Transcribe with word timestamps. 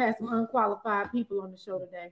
gonna 0.00 0.12
have 0.12 0.18
some 0.18 0.32
unqualified 0.32 1.12
people 1.12 1.40
on 1.42 1.52
the 1.52 1.58
show 1.58 1.78
today. 1.78 2.10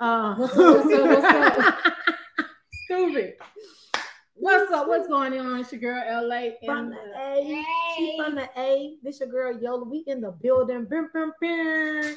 Uh, 0.00 0.34
What's 0.36 0.54
up, 0.56 0.86
what's 0.86 1.24
up, 1.24 1.56
what's 1.56 1.86
up? 1.86 1.94
Stupid. 2.84 3.34
What's 4.34 4.70
up? 4.72 4.86
What's 4.86 5.08
going 5.08 5.36
on? 5.38 5.58
It's 5.60 5.72
your 5.72 5.80
girl 5.80 6.28
LA 6.28 6.50
From 6.64 6.78
and 6.78 6.92
the 6.92 7.18
A, 7.20 7.64
she 7.96 8.16
from 8.22 8.34
the 8.36 8.48
A. 8.56 8.94
This 9.02 9.18
your 9.18 9.28
girl 9.28 9.60
Yola. 9.60 9.84
We 9.84 10.04
in 10.06 10.20
the 10.20 10.30
building. 10.30 10.84
Bim, 10.84 11.10
bim, 11.12 11.32
bim. 11.40 12.16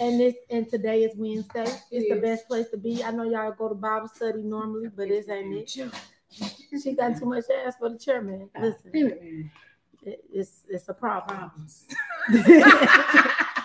And 0.00 0.20
this 0.20 0.34
and 0.50 0.68
today 0.68 1.04
is 1.04 1.12
Wednesday. 1.16 1.66
It's 1.92 2.08
the 2.12 2.20
best 2.20 2.48
place 2.48 2.68
to 2.70 2.76
be. 2.76 3.02
I 3.04 3.12
know 3.12 3.22
y'all 3.22 3.52
go 3.52 3.68
to 3.68 3.76
Bible 3.76 4.08
study 4.08 4.42
normally, 4.42 4.88
but 4.88 5.08
this 5.08 5.28
ain't 5.28 5.54
it. 5.54 5.70
She 6.82 6.92
got 6.94 7.16
too 7.16 7.26
much 7.26 7.44
ass 7.64 7.74
for 7.78 7.90
the 7.90 7.98
chairman. 7.98 8.50
Listen, 8.60 8.90
it- 10.02 10.24
it's 10.32 10.64
it's 10.68 10.88
a 10.88 10.94
problem. 10.94 11.50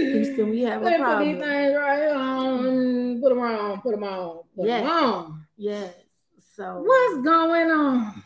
Houston, 0.00 0.50
we 0.50 0.62
have 0.62 0.82
a 0.82 0.84
Let's 0.84 1.02
put 1.02 1.24
these 1.24 1.38
things 1.38 1.76
right 1.76 2.08
on. 2.10 3.20
Put 3.20 3.28
them 3.30 3.40
on. 3.40 3.80
Put 3.80 3.90
them 3.92 4.04
on. 4.04 4.38
Put 4.56 4.66
Yeah. 4.66 4.80
them 4.80 4.90
on. 4.90 5.46
Yes. 5.56 5.94
So 6.54 6.82
What's 6.84 7.24
going 7.24 7.70
on? 7.70 8.22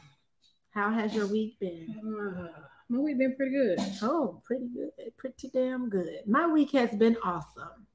how 0.70 0.90
has 0.90 1.14
your 1.14 1.26
week 1.26 1.58
been? 1.58 1.94
Uh, 1.98 2.48
my 2.88 2.98
week 3.00 3.18
been 3.18 3.34
pretty 3.36 3.52
good. 3.52 3.78
Oh, 4.02 4.40
pretty 4.44 4.68
good. 4.68 4.90
Pretty 5.16 5.50
damn 5.52 5.88
good. 5.88 6.20
My 6.26 6.46
week 6.46 6.70
has 6.72 6.90
been 6.90 7.16
awesome. 7.24 7.86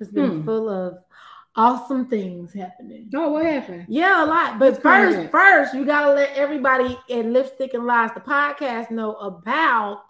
It's 0.00 0.10
been 0.10 0.40
Hmm. 0.40 0.44
full 0.44 0.68
of 0.68 0.98
awesome 1.56 2.06
things 2.06 2.52
happening. 2.52 3.10
Oh, 3.14 3.30
what 3.32 3.44
happened? 3.44 3.86
Yeah, 3.88 4.24
a 4.24 4.26
lot. 4.26 4.58
But 4.58 4.72
What's 4.72 4.82
first, 4.82 5.30
first, 5.30 5.74
you 5.74 5.84
gotta 5.84 6.12
let 6.14 6.34
everybody 6.36 6.98
in 7.08 7.32
Lipstick 7.32 7.74
and 7.74 7.86
Lies, 7.86 8.10
the 8.14 8.20
podcast, 8.20 8.90
know 8.90 9.14
about. 9.16 10.02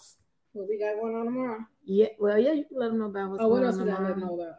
What 0.52 0.68
we 0.68 0.78
got 0.78 0.96
going 1.00 1.14
on 1.16 1.24
tomorrow? 1.26 1.60
Yeah, 1.84 2.06
well, 2.18 2.38
yeah, 2.38 2.52
you 2.52 2.64
can 2.64 2.78
let 2.78 2.88
them 2.88 2.98
know 2.98 3.06
about 3.06 3.30
what's 3.30 3.42
Oh, 3.42 3.48
what 3.48 3.56
going 3.56 3.66
else 3.66 3.76
on 3.78 3.84
we 3.86 3.90
got 3.90 3.98
to 3.98 4.02
tomorrow. 4.14 4.18
know 4.36 4.40
about? 4.42 4.54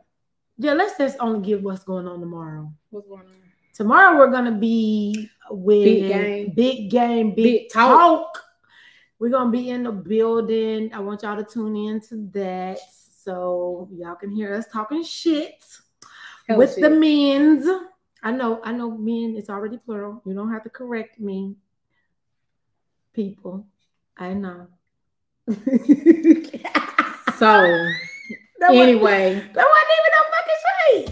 Yeah, 0.57 0.73
let's 0.73 0.97
just 0.97 1.17
only 1.19 1.45
give 1.45 1.63
what's 1.63 1.83
going 1.83 2.07
on 2.07 2.19
tomorrow. 2.19 2.71
What's 2.89 3.07
going 3.07 3.21
on? 3.21 3.27
Tomorrow 3.73 4.17
we're 4.17 4.31
gonna 4.31 4.51
be 4.57 5.29
with 5.49 5.83
Big 5.83 6.07
game. 6.07 6.53
big 6.55 6.89
game, 6.91 7.29
big, 7.33 7.43
Big 7.43 7.69
talk. 7.71 8.33
talk. 8.33 8.43
We're 9.17 9.29
gonna 9.29 9.49
be 9.51 9.69
in 9.69 9.83
the 9.83 9.91
building. 9.91 10.93
I 10.93 10.99
want 10.99 11.23
y'all 11.23 11.37
to 11.37 11.43
tune 11.43 11.75
in 11.77 12.01
to 12.09 12.27
that 12.33 12.79
so 13.23 13.87
y'all 13.93 14.15
can 14.15 14.29
hear 14.29 14.53
us 14.53 14.65
talking 14.71 15.03
shit 15.03 15.63
Hell 16.47 16.57
with 16.57 16.75
the 16.75 16.89
shit. 16.89 16.99
men's. 16.99 17.65
I 18.23 18.31
know, 18.31 18.59
I 18.63 18.71
know, 18.73 18.91
men. 18.91 19.35
It's 19.37 19.49
already 19.49 19.77
plural. 19.77 20.21
You 20.25 20.33
don't 20.33 20.51
have 20.51 20.63
to 20.63 20.69
correct 20.69 21.19
me, 21.19 21.55
people. 23.13 23.65
I 24.17 24.33
know. 24.33 24.67
So, 27.41 27.47
That 28.59 28.69
wasn't- 28.69 28.89
anyway, 28.89 29.33
that 29.33 29.67
wasn't 29.73 29.91
even 29.97 30.11
no 30.13 30.23
fucking 30.31 30.61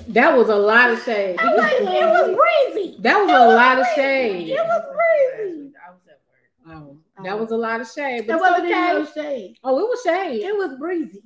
shade. 0.06 0.14
that 0.14 0.38
was 0.38 0.50
a 0.50 0.56
lot 0.56 0.92
of 0.92 1.02
shade. 1.02 1.40
That 1.40 1.56
was, 1.56 1.72
it 1.72 2.06
was 2.06 2.38
breezy. 2.76 2.98
That 3.02 3.18
was 3.20 3.30
It 3.32 3.34
a 3.34 3.46
was 3.48 3.56
lot 3.56 3.80
of 3.80 3.88
shade. 3.96 4.50
It 4.50 4.64
was 4.64 4.96
breezy. 4.96 5.74
Oh, 6.68 6.98
that 7.24 7.40
was 7.40 7.50
a 7.50 7.58
lot 7.58 7.82
of 7.82 7.90
shade, 7.90 8.28
but 8.28 8.36
It 8.36 8.40
wasn't 8.42 8.66
okay. 8.66 8.94
no 8.94 9.06
shade. 9.06 9.58
Oh, 9.64 9.80
it 9.80 9.90
was 9.90 10.02
shade. 10.04 10.44
It 10.44 10.56
was 10.56 10.78
breezy. 10.78 11.24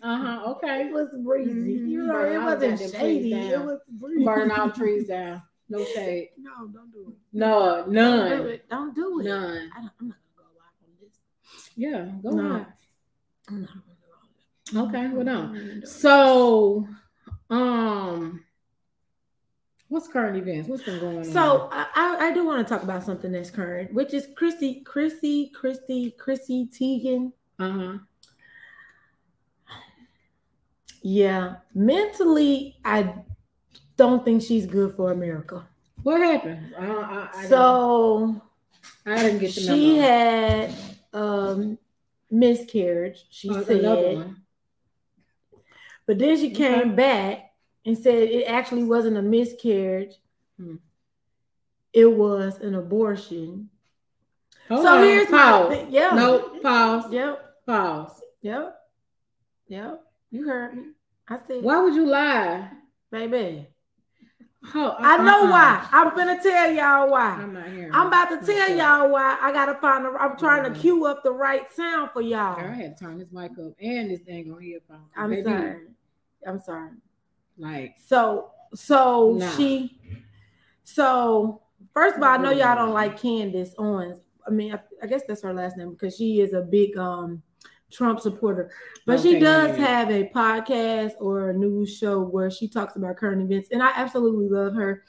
Uh 0.00 0.16
huh. 0.18 0.50
Okay. 0.52 0.86
It 0.86 0.92
was 0.92 1.08
breezy. 1.24 1.80
Mhm. 1.80 1.88
You 1.88 2.02
know, 2.06 2.20
it 2.24 2.38
wasn't 2.40 2.78
shady. 2.92 3.32
It 3.34 3.58
was 3.60 3.80
breezy. 3.90 4.24
Burning 4.24 4.52
all 4.52 4.70
trees 4.80 5.08
down. 5.08 5.42
No 5.68 5.84
shade. 5.84 6.28
No, 6.38 6.68
don't 6.68 6.92
do 6.92 7.06
it. 7.08 7.14
No, 7.32 7.76
Don't 7.78 7.86
do 7.86 7.92
none. 7.92 8.46
it. 8.50 8.68
Don't 8.70 8.94
do 8.94 9.18
it. 9.20 9.24
None. 9.24 9.70
I 9.76 9.80
don't, 9.80 9.90
I'm 10.00 10.08
not 10.10 10.18
gonna 10.36 10.36
go 10.36 10.44
live 10.54 10.78
on 10.84 10.90
this. 11.00 11.18
Yeah, 11.74 12.04
go 12.22 12.30
No. 12.36 12.54
on. 12.54 12.66
I'm 13.48 13.68
Okay, 14.74 15.08
well, 15.08 15.24
no. 15.24 15.42
I'm 15.42 15.52
not 15.52 15.52
gonna 15.52 15.74
do 15.74 15.80
it. 15.82 15.88
So, 15.88 16.88
um, 17.50 18.44
what's 19.88 20.08
current 20.08 20.36
events? 20.36 20.68
What's 20.68 20.82
been 20.82 20.98
going 20.98 21.18
on? 21.18 21.24
So 21.24 21.68
I, 21.70 22.28
I, 22.28 22.32
do 22.32 22.44
want 22.44 22.66
to 22.66 22.72
talk 22.72 22.82
about 22.82 23.04
something 23.04 23.30
that's 23.30 23.50
current, 23.50 23.92
which 23.92 24.14
is 24.14 24.26
Christy, 24.36 24.80
Chrissy, 24.80 25.50
Christy, 25.54 26.12
Chrissy 26.12 26.66
Teigen. 26.66 27.32
uh 27.58 27.70
huh. 27.70 27.98
Yeah, 31.02 31.56
mentally, 31.74 32.76
I 32.82 33.14
don't 33.98 34.24
think 34.24 34.42
she's 34.42 34.64
good 34.66 34.94
for 34.96 35.12
America. 35.12 35.66
What 36.02 36.20
happened? 36.20 36.74
I, 36.78 36.86
I, 36.86 37.28
I 37.34 37.46
So 37.46 38.40
didn't, 39.06 39.18
I 39.18 39.22
didn't 39.22 39.38
get 39.40 39.54
the 39.54 39.60
she 39.60 39.96
had 39.98 40.74
um 41.12 41.78
miscarriage. 42.30 43.26
She 43.30 43.50
Oh, 43.50 43.62
said, 43.62 43.76
another 43.80 44.14
one. 44.14 44.43
But 46.06 46.18
then 46.18 46.36
she 46.36 46.50
Okay. 46.52 46.80
came 46.80 46.94
back 46.94 47.52
and 47.86 47.96
said 47.96 48.14
it 48.28 48.44
actually 48.44 48.84
wasn't 48.84 49.16
a 49.16 49.22
miscarriage. 49.22 50.14
Hmm. 50.58 50.76
It 51.92 52.06
was 52.06 52.58
an 52.58 52.74
abortion. 52.74 53.70
Hold 54.68 54.82
so 54.82 54.96
on, 54.96 55.04
here's 55.04 55.26
pause. 55.28 55.68
thing. 55.74 55.86
Yeah. 55.90 56.10
No, 56.14 56.58
pause. 56.62 57.12
Yep. 57.12 57.40
Pause. 57.66 58.22
Yep. 58.42 58.76
Yep. 59.68 60.00
You 60.30 60.46
heard 60.48 60.74
me. 60.76 60.82
I 61.28 61.38
said, 61.46 61.62
Why 61.62 61.80
would 61.80 61.94
you 61.94 62.06
lie? 62.06 62.70
baby. 63.10 63.68
Oh, 64.74 64.96
I 64.98 65.18
know 65.18 65.44
uh-uh. 65.44 65.50
why. 65.50 65.88
I'm 65.92 66.16
gonna 66.16 66.42
tell 66.42 66.72
y'all 66.72 67.10
why. 67.10 67.32
I'm 67.38 67.52
not 67.52 67.68
hearing. 67.68 67.90
I'm 67.92 68.06
about 68.06 68.30
to 68.30 68.46
tell 68.46 68.64
Okay. 68.64 68.78
y'all 68.78 69.10
why. 69.10 69.36
I 69.40 69.52
gotta 69.52 69.74
find. 69.74 70.06
I'm 70.18 70.36
trying 70.38 70.72
to 70.72 70.78
cue 70.80 71.04
up 71.04 71.22
the 71.22 71.30
right 71.32 71.70
sound 71.74 72.10
for 72.12 72.22
y'all. 72.22 72.56
Girl, 72.56 72.70
I 72.70 72.74
had 72.74 72.96
to 72.96 73.04
turn 73.04 73.18
this 73.18 73.30
mic 73.30 73.52
up 73.52 73.74
and 73.78 74.10
this 74.10 74.20
thing 74.20 74.50
on 74.50 74.62
earphone. 74.62 75.04
I'm 75.16 75.30
Baby, 75.30 75.42
sorry. 75.42 75.76
I'm 76.46 76.60
sorry. 76.60 76.90
Like, 77.58 77.96
So, 78.04 78.50
so 78.74 79.36
Nah. 79.38 79.50
she, 79.56 79.98
so 80.82 81.62
first 81.92 82.16
of 82.16 82.22
all, 82.22 82.28
I 82.30 82.36
know 82.36 82.50
y'all 82.50 82.76
don't 82.76 82.92
like 82.92 83.20
Candace 83.20 83.74
Owens. 83.78 84.18
I 84.46 84.50
mean, 84.50 84.74
I, 84.74 84.80
I 85.02 85.06
guess 85.06 85.22
that's 85.26 85.42
her 85.42 85.54
last 85.54 85.76
name 85.76 85.92
because 85.92 86.16
she 86.16 86.40
is 86.40 86.52
a 86.52 86.60
big 86.60 86.96
um 86.98 87.42
Trump 87.92 88.18
supporter. 88.20 88.70
But 89.06 89.20
she 89.20 89.38
does 89.38 89.78
yeah. 89.78 89.86
have 89.86 90.10
a 90.10 90.28
podcast 90.34 91.12
or 91.20 91.50
a 91.50 91.54
news 91.54 91.96
show 91.96 92.20
where 92.20 92.50
she 92.50 92.66
talks 92.68 92.96
about 92.96 93.16
current 93.16 93.40
events, 93.40 93.68
and 93.70 93.82
I 93.82 93.92
absolutely 93.94 94.48
love 94.48 94.74
her. 94.74 95.04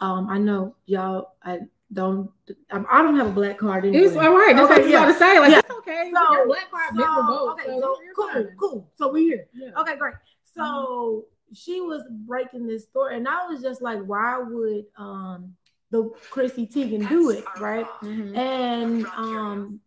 Um, 0.00 0.28
I 0.28 0.38
know 0.38 0.76
y'all. 0.86 1.32
I 1.42 1.60
don't. 1.92 2.30
I'm, 2.70 2.84
I 2.90 3.02
don't 3.02 3.16
have 3.16 3.28
a 3.28 3.30
black 3.30 3.58
card 3.58 3.86
anyway. 3.86 4.04
it's 4.04 4.16
all 4.16 4.34
right. 4.36 4.54
That's 4.54 4.70
Okay, 4.70 4.74
what 4.74 4.80
I 4.80 4.82
was 4.82 4.90
yeah. 4.90 4.98
about 4.98 5.12
to 5.12 5.18
say. 5.18 5.38
Like, 5.38 5.50
Yeah. 5.52 5.58
it's 5.60 5.70
okay. 5.70 6.12
So- 6.14 6.32
Your 6.34 6.46
black 6.46 6.70
card, 6.70 6.96
So, 6.96 7.50
okay, 7.52 7.64
so 7.66 7.80
so 7.80 7.96
cool, 8.14 8.28
fine. 8.32 8.48
cool. 8.60 8.90
So 8.96 9.08
we 9.12 9.22
here. 9.24 9.46
Yeah. 9.54 9.70
Okay, 9.80 9.96
great. 9.96 10.14
So 10.56 11.24
she 11.52 11.80
was 11.80 12.02
breaking 12.10 12.66
this 12.66 12.84
story, 12.84 13.16
and 13.16 13.28
I 13.28 13.46
was 13.46 13.62
just 13.62 13.80
like, 13.82 14.00
why 14.04 14.38
would 14.38 14.84
um 14.96 15.54
the 15.90 16.10
Chrissy 16.30 16.66
Teigen 16.66 17.08
do 17.08 17.30
it, 17.30 17.44
right? 17.60 17.86
Mhm. 18.02 18.36
And 18.36 19.06
um 19.16 19.80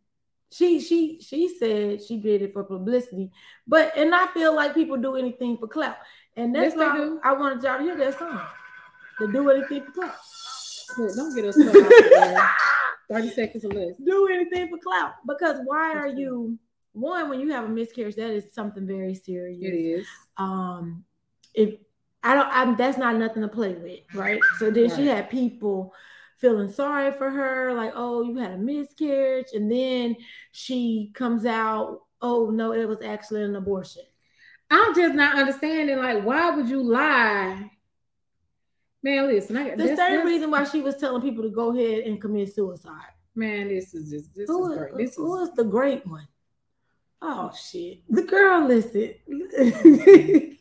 she 0.52 0.80
she 0.80 1.20
she 1.22 1.48
said 1.60 2.02
she 2.04 2.18
did 2.18 2.42
it 2.42 2.54
for 2.54 2.64
publicity, 2.64 3.32
but 3.68 3.96
and 3.98 4.16
I 4.16 4.28
feel 4.28 4.56
like 4.56 4.74
people 4.74 4.98
do 4.98 5.16
anything 5.16 5.58
for 5.58 5.68
clout, 5.68 5.98
and 6.38 6.56
that's 6.56 6.74
Yes, 6.76 6.80
they 6.80 6.80
why 6.88 6.96
do. 6.98 7.20
I 7.24 7.34
wanted 7.34 7.62
y'all 7.64 7.78
to 7.78 7.84
hear 7.84 7.98
that 7.98 8.18
song. 8.18 8.42
To 9.20 9.32
do 9.32 9.50
anything 9.50 9.84
for 9.86 9.92
clout. 9.92 10.16
Look, 10.98 11.16
don't 11.16 11.36
get 11.36 11.46
us 11.46 11.56
started. 11.56 12.38
Thirty 13.12 13.30
seconds 13.32 13.66
or 13.66 13.70
less. 13.70 13.96
do 13.98 14.28
anything 14.28 14.70
for 14.70 14.78
clout 14.78 15.14
because 15.28 15.58
why 15.66 15.94
are 15.96 16.08
you 16.08 16.58
one 16.94 17.30
when 17.30 17.40
you 17.40 17.50
have 17.52 17.66
a 17.66 17.70
miscarriage, 17.70 18.16
that 18.16 18.32
is 18.32 18.54
something 18.54 18.86
very 18.88 19.14
serious. 19.16 19.60
It 19.62 19.74
is. 19.76 20.08
um 20.38 21.04
if 21.54 21.76
I 22.24 22.36
don't 22.36 22.48
I'm 22.52 22.76
that's 22.76 22.98
not 22.98 23.16
nothing 23.18 23.42
to 23.44 23.48
play 23.48 23.74
with, 23.74 24.00
right? 24.14 24.42
So 24.58 24.70
then 24.72 24.94
she 24.96 25.08
had 25.08 25.30
people 25.30 25.94
feeling 26.38 26.72
sorry 26.72 27.12
for 27.12 27.30
her, 27.30 27.74
like, 27.74 27.92
oh, 27.96 28.22
you 28.24 28.38
had 28.38 28.52
a 28.52 28.58
miscarriage, 28.58 29.48
and 29.54 29.70
then 29.72 30.16
she 30.52 31.12
comes 31.14 31.46
out, 31.46 32.02
oh 32.22 32.50
no, 32.50 32.74
it 32.74 32.86
was 32.88 33.02
actually 33.02 33.44
an 33.44 33.56
abortion. 33.56 34.04
I'm 34.72 34.94
just 34.96 35.16
not 35.16 35.38
understanding. 35.38 35.98
Like, 35.98 36.24
why 36.24 36.52
would 36.52 36.70
you 36.70 36.82
lie? 36.82 37.72
Man, 39.02 39.28
listen. 39.28 39.58
I, 39.58 39.72
The 39.72 39.78
that's- 39.78 39.98
same 39.98 39.98
that's- 39.98 40.26
reason 40.26 40.52
why 40.52 40.64
she 40.66 40.82
was 40.82 40.96
telling 40.98 41.22
people 41.22 41.44
to 41.44 41.50
go 41.50 41.74
ahead 41.76 42.04
and 42.04 42.20
commit 42.22 42.54
suicide. 42.54 43.14
Man, 43.36 43.70
this 43.70 43.94
is 43.94 44.10
just 44.10 44.34
this 44.36 44.50
Who 44.50 44.66
is 44.66 44.72
is, 44.74 44.78
great. 44.78 44.98
This 44.98 45.16
who 45.16 45.42
is 45.42 45.50
is 45.50 45.56
the 45.56 45.64
great 45.64 46.06
one? 46.06 46.28
Oh 47.22 47.52
shit. 47.54 48.00
The 48.10 48.24
girl 48.24 48.66
listen. 48.68 49.14
the 49.28 50.56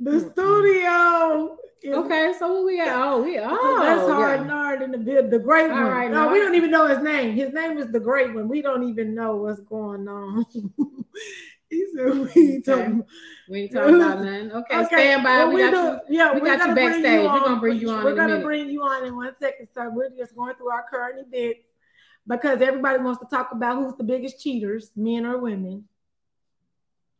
mm-hmm. 0.00 0.30
studio 0.30 1.56
is 1.82 1.96
okay. 1.96 2.32
So 2.38 2.52
what 2.52 2.64
we 2.64 2.78
got? 2.78 3.12
Oh, 3.12 3.22
we 3.22 3.38
oh 3.38 3.80
that's 3.82 4.08
yeah. 4.08 4.14
hard 4.14 4.46
nard 4.46 4.82
in 4.82 4.90
the 4.90 4.98
bid. 4.98 5.30
The 5.30 5.38
great 5.38 5.70
All 5.70 5.76
one. 5.76 5.86
right, 5.86 6.10
no, 6.10 6.26
now 6.26 6.32
we 6.32 6.38
don't 6.40 6.54
even 6.54 6.70
know 6.70 6.86
his 6.86 6.98
name. 6.98 7.34
His 7.34 7.52
name 7.52 7.78
is 7.78 7.92
the 7.92 8.00
great 8.00 8.34
one. 8.34 8.48
We 8.48 8.60
don't 8.60 8.88
even 8.88 9.14
know 9.14 9.36
what's 9.36 9.60
going 9.60 10.08
on. 10.08 10.44
he 11.70 11.86
said 11.94 12.12
we 12.12 12.20
ain't 12.20 12.68
Okay. 12.68 12.82
talking. 12.82 13.04
We 13.48 13.60
ain't 13.62 13.72
talking 13.72 13.94
about 13.96 14.20
nothing. 14.20 14.52
Okay, 14.52 14.84
stand 14.86 15.22
by. 15.22 15.38
well, 15.38 15.48
we 15.48 15.54
we 15.56 15.60
got 15.62 15.70
do- 15.70 16.12
you. 16.12 16.18
Yeah, 16.18 16.34
we 16.34 16.40
we're 16.40 16.56
got 16.56 16.68
you 16.68 16.74
backstage. 16.74 17.20
We're 17.20 17.40
gonna 17.40 17.60
bring 17.60 17.78
you 17.78 17.90
on 17.90 18.04
We're 18.04 18.10
in 18.10 18.16
gonna 18.16 18.28
minute. 18.30 18.44
bring 18.44 18.68
you 18.68 18.82
on 18.82 19.06
in 19.06 19.14
one 19.16 19.34
second. 19.38 19.68
So 19.72 19.90
we're 19.90 20.10
just 20.10 20.34
going 20.34 20.56
through 20.56 20.70
our 20.70 20.84
current 20.90 21.24
events 21.24 21.69
because 22.26 22.60
everybody 22.60 23.02
wants 23.02 23.20
to 23.20 23.26
talk 23.26 23.52
about 23.52 23.76
who's 23.76 23.96
the 23.96 24.04
biggest 24.04 24.40
cheaters, 24.40 24.90
men 24.96 25.26
or 25.26 25.38
women. 25.38 25.84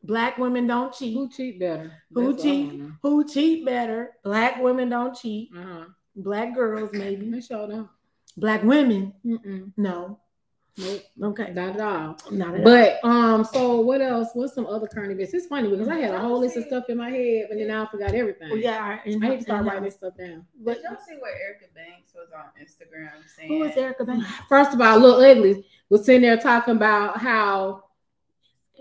Black 0.02 0.38
women 0.38 0.66
don't 0.66 0.94
cheat. 0.94 1.14
Who 1.14 1.28
cheat 1.28 1.60
better? 1.60 1.92
Who 2.14 2.32
That's 2.32 2.42
cheat? 2.42 2.82
Who 3.02 3.28
cheat 3.28 3.66
better? 3.66 4.12
Black 4.24 4.60
women 4.62 4.88
don't 4.88 5.14
cheat. 5.14 5.50
Uh-huh. 5.56 5.84
Black 6.16 6.54
girls 6.54 6.90
maybe. 6.92 7.30
They 7.30 7.40
sure 7.40 7.68
don't. 7.68 7.88
Black 8.36 8.62
women, 8.62 9.12
Mm-mm. 9.24 9.72
no. 9.76 10.18
Nope. 10.76 11.02
Okay. 11.22 11.52
Not 11.52 11.76
at 11.76 11.80
all. 11.80 12.16
Not 12.30 12.54
at 12.54 12.60
all. 12.60 12.64
But 12.64 13.04
um, 13.04 13.44
so 13.44 13.80
what 13.80 14.00
else? 14.00 14.28
What's 14.34 14.54
some 14.54 14.66
other 14.66 14.86
current 14.86 15.12
events? 15.12 15.34
It's 15.34 15.46
funny 15.46 15.68
because 15.68 15.88
I 15.88 15.96
had 15.96 16.14
a 16.14 16.20
whole 16.20 16.40
list 16.40 16.56
of 16.56 16.64
stuff 16.64 16.84
in 16.88 16.98
my 16.98 17.10
head, 17.10 17.46
but 17.48 17.58
then 17.58 17.68
now 17.68 17.84
I 17.84 17.90
forgot 17.90 18.14
everything. 18.14 18.50
Well, 18.50 18.58
yeah, 18.58 18.98
I, 19.04 19.08
I 19.08 19.14
need 19.14 19.20
to 19.20 19.42
start 19.42 19.66
writing 19.66 19.84
this 19.84 19.94
stuff 19.94 20.16
down. 20.16 20.46
But 20.64 20.76
Did 20.76 20.84
y'all 20.84 20.98
see 21.06 21.16
what 21.18 21.32
Erica 21.32 21.66
Banks 21.74 22.12
was 22.14 22.28
on 22.34 22.50
Instagram 22.60 23.10
saying? 23.36 23.48
who 23.48 23.64
is 23.64 23.76
Erica 23.76 24.04
Banks? 24.04 24.26
First 24.48 24.74
of 24.74 24.80
all, 24.80 24.98
Lil 24.98 25.20
Ugly 25.20 25.66
was 25.88 26.04
sitting 26.04 26.22
there 26.22 26.38
talking 26.38 26.76
about 26.76 27.18
how 27.18 27.84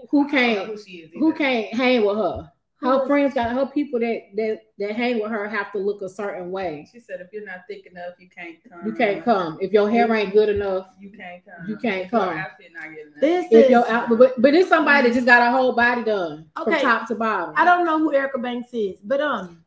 who 0.09 0.27
I 0.27 0.31
don't 0.31 0.31
know 0.31 0.39
can't 0.39 1.11
who 1.13 1.19
who 1.19 1.33
can't 1.33 1.73
hang 1.73 2.05
with 2.05 2.17
her. 2.17 2.51
Who 2.81 2.87
Her 2.89 3.01
is- 3.01 3.07
friends 3.07 3.33
got 3.33 3.51
her 3.51 3.65
people 3.65 3.99
that 3.99 4.21
that 4.35 4.61
that 4.77 4.95
hang 4.95 5.21
with 5.21 5.29
her 5.31 5.49
have 5.49 5.71
to 5.73 5.77
look 5.79 6.01
a 6.01 6.07
certain 6.07 6.49
way. 6.49 6.87
She 6.91 6.99
said, 7.01 7.19
if 7.19 7.27
you're 7.33 7.45
not 7.45 7.61
thick 7.67 7.85
enough, 7.85 8.13
you 8.19 8.29
can't 8.29 8.55
come. 8.69 8.85
You 8.85 8.93
can't 8.93 9.23
come 9.25 9.57
if 9.59 9.73
your 9.73 9.89
hair 9.89 10.13
ain't 10.15 10.31
good 10.31 10.47
enough. 10.47 10.87
You 10.99 11.09
can't 11.11 11.43
come. 11.43 11.67
You 11.67 11.75
can't 11.75 12.05
If 12.05 12.11
your 12.13 12.21
come. 12.21 12.37
outfit 12.37 12.67
not 12.73 12.83
good 12.89 13.07
enough. 13.07 13.19
This 13.19 13.45
If 13.51 13.65
is. 13.65 13.69
your 13.69 13.85
out, 13.89 14.07
but 14.17 14.41
but 14.41 14.53
it's 14.53 14.69
somebody 14.69 15.09
that 15.09 15.13
just 15.13 15.25
got 15.25 15.45
a 15.45 15.51
whole 15.51 15.73
body 15.73 16.03
done 16.03 16.45
from 16.63 16.73
top 16.75 17.07
to 17.09 17.15
bottom. 17.15 17.53
I 17.57 17.65
don't 17.65 17.83
know 17.85 17.99
who 17.99 18.13
Erica 18.13 18.37
Banks 18.39 18.69
is, 18.73 18.99
but 19.03 19.19
um, 19.19 19.65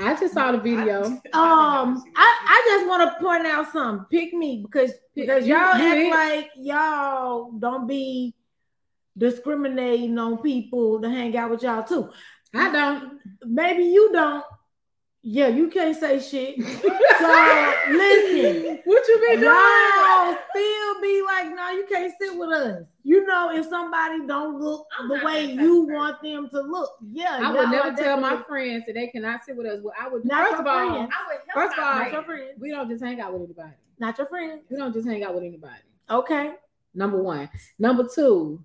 I 0.00 0.18
just 0.18 0.32
saw 0.32 0.50
the 0.50 0.58
video. 0.58 1.04
um, 1.04 1.22
I, 1.34 1.92
I 2.16 2.62
just 2.66 2.88
want 2.88 3.02
to 3.12 3.22
point 3.22 3.46
out 3.46 3.70
something. 3.72 4.06
Pick 4.10 4.32
me 4.32 4.62
because 4.64 4.92
because 5.14 5.46
You- 5.46 5.54
y'all 5.54 5.76
you 5.78 5.84
act 5.84 5.96
ain't- 5.98 6.10
like 6.14 6.50
y'all 6.56 7.52
don't 7.52 7.86
be 7.86 8.34
discriminating 9.16 10.18
on 10.18 10.38
people 10.38 11.00
to 11.00 11.08
hang 11.08 11.36
out 11.36 11.50
with 11.50 11.62
y'all 11.62 11.82
too. 11.84 12.10
I 12.54 12.70
don't. 12.70 13.18
Maybe 13.44 13.84
you 13.84 14.12
don't. 14.12 14.44
Yeah, 15.26 15.48
you 15.48 15.68
can't 15.68 15.96
say 15.96 16.20
shit. 16.20 16.56
So 17.20 17.72
listen. 17.90 18.80
What 18.84 19.08
you 19.08 19.18
been 19.30 19.40
Y'all 19.44 20.36
still 20.50 21.00
be 21.00 21.22
like, 21.22 21.54
no, 21.54 21.70
you 21.70 21.86
can't 21.88 22.12
sit 22.20 22.36
with 22.36 22.50
us. 22.50 22.86
You 23.04 23.24
know, 23.24 23.50
if 23.54 23.66
somebody 23.66 24.26
don't 24.26 24.60
look 24.60 24.84
I'm 24.98 25.08
the 25.08 25.24
way 25.24 25.44
you 25.52 25.86
person. 25.86 25.94
want 25.94 26.22
them 26.22 26.48
to 26.50 26.60
look, 26.60 26.90
yeah, 27.12 27.38
I 27.42 27.52
would 27.52 27.60
y'all 27.62 27.70
never 27.70 27.88
are 27.90 27.96
tell 27.96 28.16
my 28.20 28.30
definitely- 28.30 28.44
friends 28.48 28.82
that 28.86 28.92
they 28.94 29.06
cannot 29.06 29.44
sit 29.44 29.56
with 29.56 29.66
us. 29.66 29.78
Well, 29.82 29.94
I 29.98 30.08
would. 30.08 30.24
Not 30.24 30.48
first 30.48 30.60
of 30.60 30.66
all, 30.66 30.88
friends. 30.90 31.12
I 31.14 31.26
would 31.28 31.40
help 31.46 31.54
First 31.68 31.78
of 31.78 31.84
all, 31.84 31.94
not 31.98 32.12
your 32.12 32.22
friends, 32.24 32.50
we 32.60 32.70
don't 32.70 32.88
just 32.90 33.02
hang 33.02 33.20
out 33.20 33.32
with 33.32 33.42
anybody. 33.44 33.74
not 34.00 34.18
your 34.18 34.26
friends. 34.26 34.62
We 34.68 34.76
don't 34.76 34.92
just 34.92 35.06
hang 35.08 35.22
out 35.24 35.34
with 35.34 35.44
anybody. 35.44 35.80
Okay, 36.10 36.52
Number 36.94 37.22
one. 37.22 37.48
Number 37.78 38.06
two. 38.12 38.60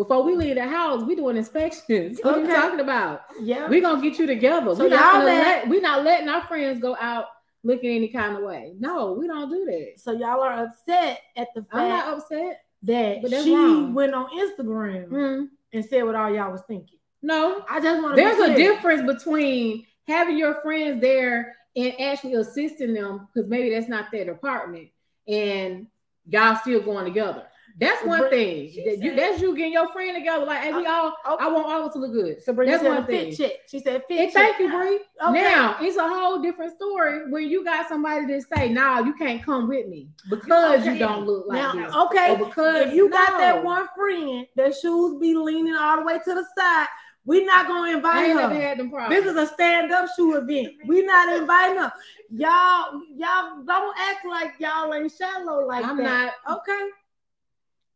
Before 0.00 0.22
we 0.22 0.34
leave 0.34 0.54
the 0.54 0.66
house, 0.66 1.02
we 1.04 1.14
doing 1.14 1.36
inspections. 1.36 2.20
What 2.24 2.38
are 2.38 2.40
you 2.40 2.46
talking 2.46 2.80
about? 2.80 3.20
yeah. 3.40 3.68
We 3.68 3.80
gonna 3.82 4.00
get 4.00 4.18
you 4.18 4.26
together. 4.26 4.74
So 4.74 4.84
we 4.84 4.88
not 4.90 5.24
let- 5.26 5.44
let, 5.44 5.68
we 5.68 5.78
not 5.80 6.04
letting 6.04 6.28
our 6.28 6.42
friends 6.46 6.80
go 6.80 6.96
out 6.98 7.26
looking 7.64 7.90
any 7.90 8.08
kind 8.08 8.34
of 8.36 8.42
way. 8.42 8.72
No, 8.78 9.12
we 9.12 9.26
don't 9.26 9.50
do 9.50 9.66
that. 9.66 9.92
so 10.00 10.12
y'all 10.12 10.40
are 10.40 10.64
upset 10.64 11.20
at 11.36 11.48
the 11.54 11.60
fact 11.62 11.74
I'm 11.74 11.88
not 11.90 12.14
upset. 12.14 12.62
that 12.84 13.42
she 13.44 13.54
wrong. 13.54 13.92
went 13.92 14.14
on 14.14 14.26
Instagram 14.30 15.08
Mm, 15.08 15.48
and 15.74 15.84
said 15.84 16.02
what 16.04 16.14
all 16.14 16.32
y'all 16.34 16.50
was 16.50 16.62
thinking. 16.66 16.98
no, 17.20 17.62
I 17.68 17.78
just 17.80 18.02
want 18.02 18.16
to. 18.16 18.22
there's 18.22 18.38
a 18.38 18.54
difference 18.54 19.02
between 19.02 19.84
having 20.08 20.38
your 20.38 20.54
friends 20.62 20.98
there 21.02 21.54
and 21.76 21.92
actually 22.00 22.32
assisting 22.34 22.94
them 22.94 23.28
because 23.34 23.50
maybe 23.50 23.68
that's 23.74 23.88
not 23.88 24.10
their 24.10 24.24
department 24.24 24.88
and 25.28 25.86
y'all 26.26 26.56
still 26.56 26.80
going 26.80 27.04
together. 27.04 27.44
That's 27.78 28.04
one 28.04 28.28
thing. 28.30 28.72
That 28.84 28.98
you, 28.98 29.14
that's 29.16 29.40
you 29.40 29.56
getting 29.56 29.72
your 29.72 29.90
friend 29.92 30.14
together. 30.16 30.44
Like, 30.44 30.60
hey, 30.62 30.72
we 30.72 30.86
all. 30.86 31.14
Okay. 31.30 31.44
I 31.44 31.48
want 31.48 31.66
all 31.66 31.80
of 31.80 31.86
us 31.86 31.92
to 31.94 31.98
look 31.98 32.12
good. 32.12 32.42
Sabrina 32.42 32.72
that's 32.72 32.82
said 32.82 32.88
one 32.90 32.98
a 33.02 33.06
fit 33.06 33.24
thing. 33.28 33.36
check. 33.36 33.52
She 33.68 33.80
said 33.80 34.02
fit 34.08 34.20
And 34.20 34.32
check. 34.32 34.56
thank 34.56 34.58
you, 34.58 34.70
Bree. 34.70 35.00
Okay. 35.26 35.42
Now 35.42 35.76
it's 35.80 35.96
a 35.96 36.08
whole 36.08 36.40
different 36.42 36.74
story 36.76 37.30
when 37.30 37.48
you 37.48 37.64
got 37.64 37.88
somebody 37.88 38.26
that 38.26 38.42
say, 38.54 38.68
"Nah, 38.68 39.00
you 39.00 39.14
can't 39.14 39.42
come 39.42 39.68
with 39.68 39.86
me 39.88 40.08
because 40.28 40.84
you 40.84 40.98
don't 40.98 41.24
look 41.26 41.46
like 41.46 41.56
Now, 41.62 41.72
this." 41.72 41.94
okay, 41.94 42.32
Or 42.32 42.46
because 42.46 42.88
if 42.88 42.94
you 42.94 43.08
got 43.08 43.38
that 43.38 43.62
one 43.64 43.86
friend 43.96 44.46
that 44.56 44.74
shoes 44.74 45.18
be 45.20 45.34
leaning 45.34 45.74
all 45.74 45.96
the 45.98 46.04
way 46.04 46.18
to 46.18 46.34
the 46.34 46.44
side, 46.58 46.86
We're 47.26 47.44
not 47.44 47.68
gonna 47.68 47.96
invite 47.96 48.30
her. 48.30 48.48
had 48.48 48.78
them 48.78 48.90
problems. 48.90 49.22
This 49.24 49.30
is 49.30 49.36
a 49.36 49.46
stand-up 49.52 50.08
shoe 50.16 50.36
event. 50.36 50.72
We're 50.86 51.04
not 51.06 51.36
inviting 51.36 51.76
her. 51.78 51.92
Y'all, 52.30 53.00
y'all 53.14 53.62
don't 53.64 53.96
act 53.98 54.24
like 54.26 54.52
y'all 54.58 54.92
ain't 54.94 55.12
shallow 55.12 55.66
like 55.66 55.84
I'm 55.84 55.98
that. 55.98 56.34
Okay. 56.50 56.88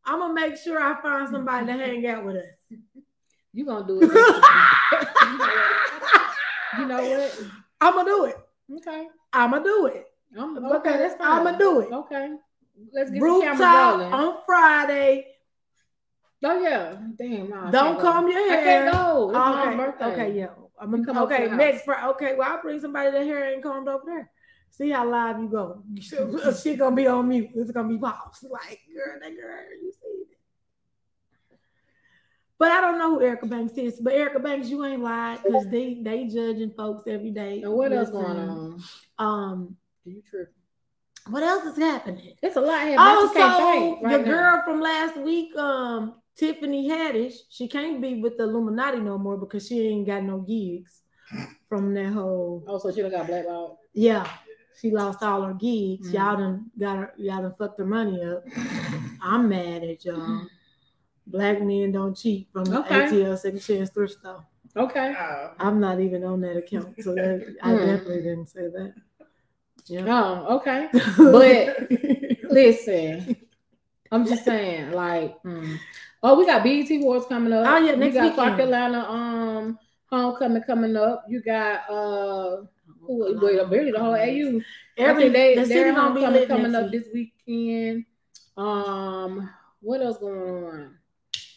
I'm 0.07 0.19
gonna 0.21 0.35
make 0.35 0.57
sure 0.57 0.81
I 0.81 1.01
find 1.01 1.29
somebody 1.31 1.67
to 1.67 1.73
hang 1.73 2.07
out 2.07 2.25
with 2.25 2.37
us. 2.37 2.55
You 3.53 3.65
gonna 3.65 3.87
do 3.87 4.01
it? 4.03 4.09
you 6.79 6.87
know 6.87 7.03
what? 7.09 7.41
I'm 7.81 7.95
gonna 7.95 8.11
do 8.11 8.25
it. 8.27 8.37
Okay. 8.79 9.07
I'm 9.33 9.51
gonna 9.51 9.65
do 9.65 9.87
it. 9.87 10.07
I'm, 10.39 10.57
Okay, 10.59 10.77
okay, 10.77 10.99
that's 10.99 11.15
fine. 11.17 11.47
I'ma 11.47 11.57
do 11.59 11.81
it. 11.81 11.93
Okay. 11.93 12.35
Let's 12.93 13.11
get 13.11 13.21
the 13.21 13.41
camera 13.41 13.93
rolling. 13.99 14.13
on 14.13 14.37
Friday. 14.47 15.27
Oh 16.43 16.61
yeah. 16.61 16.97
Damn. 17.17 17.49
No, 17.51 17.71
Don't 17.71 18.01
comb 18.01 18.29
your 18.29 18.39
I 18.41 18.57
hair. 18.57 18.65
can't 18.91 18.93
go. 18.93 19.31
It's 19.31 19.39
okay. 19.39 19.77
my 19.77 19.77
birthday. 19.77 20.05
Okay, 20.07 20.39
yeah. 20.39 20.49
I'm 20.81 20.91
gonna 20.91 21.05
come 21.07 21.19
okay 21.19 21.49
next. 21.49 21.85
Friday. 21.85 22.07
Okay, 22.09 22.35
well 22.37 22.51
I'll 22.51 22.61
bring 22.63 22.81
somebody 22.81 23.11
that 23.13 23.25
hair 23.25 23.53
ain't 23.55 23.63
combed 23.63 23.89
over 23.89 24.03
there. 24.05 24.31
See 24.77 24.91
how 24.91 25.09
live 25.09 25.39
you 25.39 25.49
go. 25.49 25.85
She 26.61 26.75
gonna 26.75 26.97
be 26.97 27.07
on 27.07 27.29
mute. 27.29 27.51
It's 27.55 27.71
gonna 27.71 27.89
be 27.89 27.99
paused. 27.99 28.45
Like, 28.51 28.81
girl, 28.93 29.19
that 29.21 29.37
girl, 29.37 29.57
you 29.81 29.93
see 29.93 30.09
it. 30.09 30.39
But 32.59 32.73
I 32.73 32.81
don't 32.81 32.99
know 32.99 33.11
who 33.15 33.23
Erica 33.23 33.47
Banks 33.47 33.75
is. 33.75 34.01
But 34.01 34.15
Erica 34.15 34.41
Banks, 34.41 34.69
you 34.69 34.85
ain't 34.85 35.01
lied 35.03 35.39
because 35.45 35.69
they 35.69 36.01
they 36.03 36.25
judging 36.27 36.73
folks 36.77 37.05
every 37.07 37.31
day. 37.31 37.63
And 37.63 37.73
what 37.73 37.93
else 37.93 38.11
going 38.11 38.37
on? 38.37 38.83
Um, 39.17 39.77
do 40.05 40.11
You 40.11 40.23
tripping? 40.29 40.55
what 41.31 41.43
else 41.45 41.65
is 41.65 41.79
happening? 41.79 42.35
It's 42.43 42.57
a 42.57 42.61
lot 42.61 42.81
happening. 42.81 42.99
Also, 42.99 44.03
right 44.03 44.11
your 44.11 44.19
now. 44.21 44.25
girl 44.25 44.63
from 44.65 44.81
last 44.81 45.17
week, 45.17 45.57
um, 45.57 46.17
Tiffany 46.37 46.89
Haddish, 46.91 47.35
she 47.49 47.69
can't 47.69 48.03
be 48.03 48.21
with 48.21 48.37
the 48.39 48.43
Illuminati 48.43 48.99
no 48.99 49.19
more 49.19 49.37
because 49.37 49.69
she 49.69 49.87
ain't 49.87 50.07
got 50.07 50.25
no 50.25 50.39
gigs 50.41 51.01
from 51.69 51.95
that 51.95 52.13
whole. 52.13 52.65
Oh, 52.67 52.79
so 52.79 52.93
she 52.93 53.03
done 53.03 53.13
got 53.13 53.27
blackballed. 53.29 53.79
Yeah, 53.95 54.29
she 54.85 54.91
lost 54.91 55.23
all 55.23 55.41
her 55.43 55.55
gigs. 55.55 56.11
Mm. 56.11 56.13
Y'all 56.13 56.37
done 56.37 56.71
got 56.79 56.97
her. 56.99 57.15
Y'all 57.17 57.41
done 57.41 57.55
fucked 57.59 57.79
her 57.79 57.87
money 57.87 58.23
up. 58.23 58.45
I'm 59.23 59.49
mad 59.49 59.83
at 59.83 60.05
y'all. 60.05 60.43
Black 61.27 61.63
men 61.63 61.91
don't 61.93 62.15
cheat 62.15 62.49
from 62.53 62.69
Okay. 62.69 62.95
ATL 63.07 63.39
Second 63.39 63.61
Chance 63.61 63.89
Thrift 63.91 64.19
Store. 64.21 64.45
Okay. 64.77 65.15
Oh. 65.19 65.53
I'm 65.59 65.81
not 65.81 66.01
even 66.01 66.23
on 66.23 66.43
that 66.43 66.59
account, 66.59 67.03
so 67.03 67.15
that, 67.15 67.57
I 67.63 67.71
Mm. 67.73 67.87
definitely 67.87 68.23
didn't 68.23 68.49
say 68.51 68.69
that. 68.69 68.93
Yeah. 69.87 70.05
Oh, 70.07 70.57
okay. 70.57 70.89
But- 71.17 72.51
Listen, 72.53 73.37
I'm 74.13 74.27
just 74.27 74.45
saying, 74.45 74.93
like, 74.93 75.43
mm. 75.45 75.79
oh, 76.23 76.39
we 76.39 76.45
got 76.45 76.63
BET 76.63 76.91
Awards 76.91 77.25
coming 77.27 77.55
up. 77.55 77.67
Oh, 77.67 77.79
yeah, 77.79 77.93
we 77.93 77.99
next 78.01 78.15
got 78.17 78.35
Clark. 78.35 78.61
Atlanta 78.61 79.09
um 79.11 79.79
homecoming 80.11 80.63
coming 80.65 80.95
up. 80.95 81.25
You 81.27 81.43
got 81.43 81.89
uh, 81.91 82.65
who? 83.07 83.39
Wait, 83.41 83.69
really 83.71 83.93
the 83.93 83.99
whole 84.01 84.15
AU. 84.15 84.17
Every 84.17 84.61
day, 84.61 84.63
Every 84.97 85.23
think 85.23 85.33
they 85.33 85.55
the 85.55 85.67
city 85.67 85.91
gonna 85.93 86.41
be 86.41 86.47
coming 86.47 86.75
up 86.75 86.91
this 86.91 87.09
weekend. 87.13 88.05
Um, 88.57 89.51
what 89.81 90.01
else 90.01 90.19
going 90.19 90.39
on? 90.65 90.99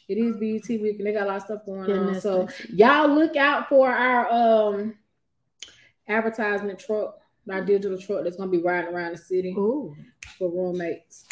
It 0.08 0.18
is 0.18 0.38
BET 0.38 0.68
week, 0.82 0.98
and 1.00 1.08
they 1.08 1.12
got 1.14 1.24
a 1.24 1.28
lot 1.28 1.38
of 1.38 1.44
stuff 1.44 1.66
going 1.66 1.90
Yeah, 1.90 1.96
on. 1.98 2.22
So 2.22 2.44
nice. 2.44 2.70
y'all 2.70 3.10
look 3.10 3.36
out 3.36 3.68
for 3.70 3.90
our 3.90 4.32
um 4.32 4.96
advertisement 6.08 6.80
truck, 6.80 7.20
our 7.52 7.64
digital 7.64 7.98
truck 7.98 8.24
that's 8.24 8.38
gonna 8.38 8.52
be 8.52 8.62
riding 8.62 8.94
around 8.94 9.14
the 9.14 9.18
city 9.18 9.54
Ooh. 9.58 9.96
for 10.38 10.50
roommates. 10.50 11.26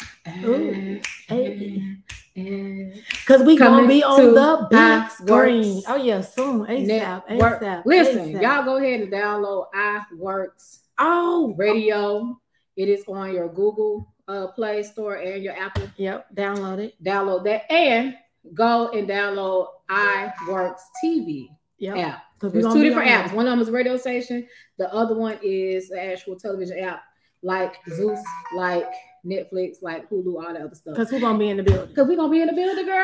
Ooh. 0.44 1.00
Hey. 1.26 1.96
And 2.36 3.02
Cause 3.26 3.42
we 3.42 3.56
gonna 3.56 3.88
be 3.88 4.02
on 4.04 4.34
the 4.34 4.66
big 4.70 5.10
screen. 5.10 5.82
Oh 5.88 5.96
yeah, 5.96 6.20
soon. 6.20 6.66
ASAP. 6.66 6.86
Network. 6.86 7.62
ASAP. 7.62 7.82
Listen, 7.86 8.34
ASAP. 8.34 8.42
y'all 8.42 8.64
go 8.64 8.76
ahead 8.76 9.00
and 9.00 9.12
download 9.12 9.66
iWorks 9.74 10.80
Oh, 10.98 11.54
Radio. 11.56 12.38
It 12.76 12.88
is 12.90 13.04
on 13.08 13.32
your 13.32 13.48
Google 13.48 14.12
uh, 14.28 14.48
Play 14.48 14.82
Store 14.82 15.16
and 15.16 15.42
your 15.42 15.54
Apple. 15.56 15.88
Yep. 15.96 16.34
Download 16.34 16.78
it. 16.78 16.94
Download 17.02 17.42
that 17.44 17.70
and 17.72 18.14
go 18.54 18.90
and 18.90 19.08
download 19.08 19.68
iWorks 19.90 20.80
TV 21.02 21.48
Yep. 21.78 21.96
app. 21.96 22.22
There's 22.40 22.66
two 22.72 22.82
different 22.82 23.10
on 23.10 23.22
apps. 23.22 23.26
there. 23.28 23.36
One 23.36 23.46
of 23.46 23.50
them 23.52 23.60
is 23.60 23.68
a 23.68 23.72
radio 23.72 23.96
station. 23.96 24.46
The 24.78 24.92
other 24.92 25.14
one 25.16 25.38
is 25.42 25.88
the 25.88 26.02
actual 26.02 26.36
television 26.38 26.78
app, 26.80 27.02
like 27.42 27.76
Zeus, 27.88 28.20
like 28.54 28.90
Netflix, 29.26 29.82
like 29.82 30.08
Hulu, 30.08 30.36
all 30.36 30.52
that 30.52 30.62
other 30.62 30.74
stuff. 30.74 30.96
Cause 30.96 31.10
we're 31.10 31.20
gonna 31.20 31.38
be 31.38 31.50
in 31.50 31.56
the 31.56 31.62
building. 31.62 31.88
Because 31.88 32.08
we're 32.08 32.16
gonna 32.16 32.30
be 32.30 32.40
in 32.40 32.46
the 32.46 32.52
building, 32.52 32.86
girl. 32.86 33.02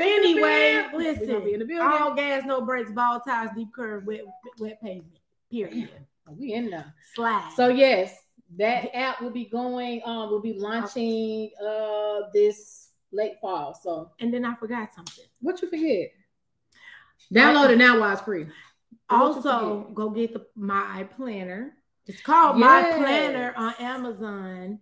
Anyway, 0.00 0.84
listen. 0.94 1.26
We're 1.26 1.32
gonna 1.34 1.44
be 1.44 1.52
in 1.54 1.60
the 1.60 1.64
building. 1.64 1.86
All 1.86 2.14
gas, 2.14 2.44
no 2.44 2.60
brakes, 2.60 2.90
ball 2.90 3.20
ties, 3.20 3.48
deep 3.56 3.68
curve, 3.74 4.04
wet, 4.04 4.20
wet 4.58 4.80
pavement. 4.82 5.18
Period. 5.50 5.88
we 6.36 6.52
in 6.52 6.70
there. 6.70 6.94
Slide. 7.14 7.52
So 7.56 7.68
yes, 7.68 8.14
that 8.58 8.94
app 8.94 9.20
will 9.20 9.30
be 9.30 9.46
going. 9.46 10.02
Um, 10.04 10.30
will 10.30 10.42
be 10.42 10.52
launching 10.54 11.50
uh 11.64 12.28
this 12.34 12.90
late 13.12 13.34
fall. 13.40 13.74
So 13.74 14.12
and 14.20 14.32
then 14.32 14.44
I 14.44 14.54
forgot 14.56 14.90
something. 14.94 15.24
what 15.40 15.60
you 15.62 15.70
forget? 15.70 16.10
Download 17.32 17.70
it 17.70 17.78
now 17.78 18.00
while 18.00 18.12
it's 18.12 18.22
free. 18.22 18.46
Also, 19.10 19.90
go 19.94 20.10
get 20.10 20.32
the 20.32 20.46
my 20.54 21.08
planner. 21.16 21.74
It's 22.06 22.20
called 22.20 22.58
my 22.58 22.82
planner 22.96 23.54
on 23.56 23.74
Amazon. 23.78 24.80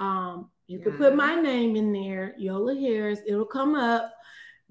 Um, 0.00 0.50
you 0.66 0.78
can 0.80 0.92
put 0.92 1.14
my 1.14 1.34
name 1.34 1.76
in 1.76 1.92
there, 1.92 2.34
Yola 2.38 2.74
Harris. 2.74 3.20
It'll 3.26 3.44
come 3.44 3.74
up. 3.74 4.12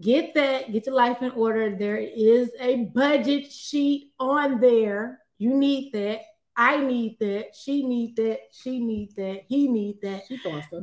Get 0.01 0.33
that. 0.33 0.71
Get 0.71 0.85
your 0.85 0.95
life 0.95 1.21
in 1.21 1.31
order. 1.31 1.75
There 1.75 1.97
is 1.97 2.51
a 2.59 2.85
budget 2.85 3.51
sheet 3.51 4.13
on 4.19 4.59
there. 4.59 5.19
You 5.37 5.53
need 5.53 5.91
that. 5.93 6.21
I 6.55 6.77
need 6.77 7.17
that. 7.19 7.55
She 7.55 7.85
need 7.85 8.15
that. 8.17 8.39
She 8.51 8.79
need 8.79 9.15
that. 9.15 9.43
He 9.47 9.67
need 9.67 10.01
that. 10.01 10.23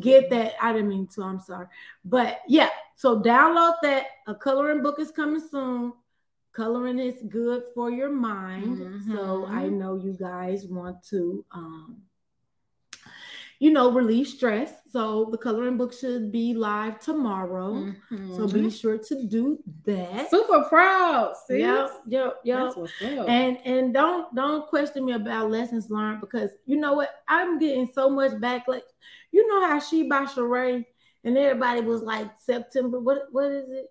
Get 0.00 0.30
that. 0.30 0.52
I 0.62 0.72
didn't 0.72 0.88
mean 0.88 1.06
to. 1.14 1.22
I'm 1.22 1.40
sorry. 1.40 1.66
But 2.04 2.40
yeah, 2.48 2.70
so 2.94 3.20
download 3.20 3.74
that. 3.82 4.04
A 4.26 4.34
coloring 4.34 4.82
book 4.82 4.98
is 5.00 5.10
coming 5.10 5.42
soon. 5.50 5.92
Coloring 6.52 6.98
is 6.98 7.22
good 7.28 7.64
for 7.74 7.90
your 7.90 8.10
mind. 8.10 8.78
So 9.10 9.44
Mhm. 9.44 9.50
I 9.50 9.68
know 9.68 9.96
you 9.96 10.12
guys 10.14 10.66
want 10.66 11.02
to 11.10 11.44
um 11.52 12.02
you 13.58 13.70
know 13.70 13.90
relieve 13.90 14.28
stress. 14.28 14.72
So 14.90 15.28
the 15.30 15.38
coloring 15.38 15.76
book 15.76 15.92
should 15.92 16.30
be 16.30 16.54
live 16.54 17.00
tomorrow. 17.00 17.92
So 18.10 18.46
be 18.46 18.60
mm-hmm. 18.60 18.68
sure 18.68 18.98
to 18.98 19.24
do 19.24 19.58
that. 19.84 20.30
super 20.30 20.62
proud. 20.64 21.34
See? 21.46 21.60
Yep, 21.60 21.90
yep, 22.06 22.36
yep. 22.44 22.58
That's 22.64 22.76
what's 22.76 22.92
up. 23.02 23.28
And 23.28 23.58
and 23.64 23.94
don't 23.94 24.34
don't 24.34 24.66
question 24.68 25.04
me 25.04 25.12
about 25.12 25.50
lessons 25.50 25.90
learned 25.90 26.20
because 26.20 26.50
you 26.66 26.76
know 26.76 26.94
what 26.94 27.10
I'm 27.28 27.58
getting 27.58 27.90
so 27.92 28.10
much 28.10 28.32
backlash. 28.32 28.82
You 29.32 29.46
know 29.46 29.66
how 29.66 29.80
she 29.80 30.08
by 30.08 30.24
Sheree 30.24 30.84
and 31.24 31.36
everybody 31.36 31.80
was 31.80 32.02
like 32.02 32.30
September. 32.44 33.00
What 33.00 33.26
what 33.32 33.50
is 33.50 33.68
it? 33.68 33.86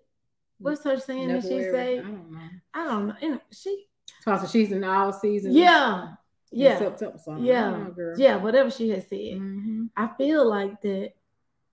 What's 0.58 0.84
her 0.84 0.98
saying 0.98 1.28
that 1.28 1.42
she 1.42 1.60
say? 1.60 1.98
I 1.98 2.02
don't 2.02 2.32
know. 2.32 2.40
I 2.72 2.84
don't 2.84 3.08
know. 3.08 3.14
And 3.20 3.40
she 3.52 3.86
So 4.24 4.46
she's 4.46 4.72
in 4.72 4.84
all 4.84 5.12
seasons. 5.12 5.54
yeah 5.54 6.14
yeah 6.52 6.78
September. 6.78 7.18
So 7.22 7.36
yeah 7.36 7.86
girl. 7.94 8.18
yeah 8.18 8.36
whatever 8.36 8.70
she 8.70 8.88
has 8.90 9.02
said. 9.08 9.38
Mhm. 9.40 9.88
I 9.96 10.08
feel 10.18 10.48
like 10.48 10.80
that 10.82 11.12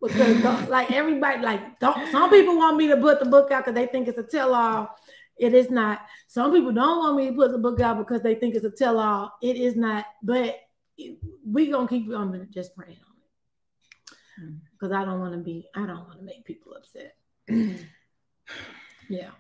because 0.02 0.68
like 0.70 0.92
everybody 0.92 1.42
like 1.42 1.80
don't 1.80 2.12
some 2.12 2.30
people 2.30 2.58
want 2.58 2.78
me 2.78 2.88
to 2.88 2.98
put 2.98 3.20
the 3.20 3.26
book 3.26 3.52
out 3.52 3.66
because 3.66 3.76
they 3.76 3.88
think 3.88 4.08
it's 4.08 4.18
a 4.18 4.24
tell 4.24 4.54
all. 4.54 4.90
It 5.38 5.54
is 5.54 5.72
not. 5.72 6.02
Some 6.28 6.52
people 6.52 6.72
don't 6.72 7.00
want 7.00 7.18
me 7.18 7.28
to 7.30 7.34
put 7.34 7.52
the 7.52 7.58
book 7.58 7.80
out 7.80 7.98
because 7.98 8.22
they 8.22 8.36
think 8.36 8.54
it's 8.56 8.66
a 8.66 8.70
tell 8.72 9.00
all. 9.00 9.34
It 9.42 9.56
is 9.58 9.76
not. 9.76 10.06
But 10.22 10.60
it- 10.98 11.18
we 11.46 11.72
gonna 11.72 11.88
keep 11.88 12.08
on 12.14 12.48
just 12.52 12.76
praying 12.76 12.98
on 13.08 13.16
it 13.18 14.44
Mm. 14.46 14.60
because 14.72 14.92
I 14.92 15.06
don't 15.06 15.20
want 15.20 15.34
to 15.34 15.40
be. 15.40 15.68
I 15.76 15.86
don't 15.88 16.06
want 16.08 16.20
to 16.20 16.24
make 16.26 16.46
people 16.46 16.74
upset. 16.76 17.16
yeah. 19.10 19.32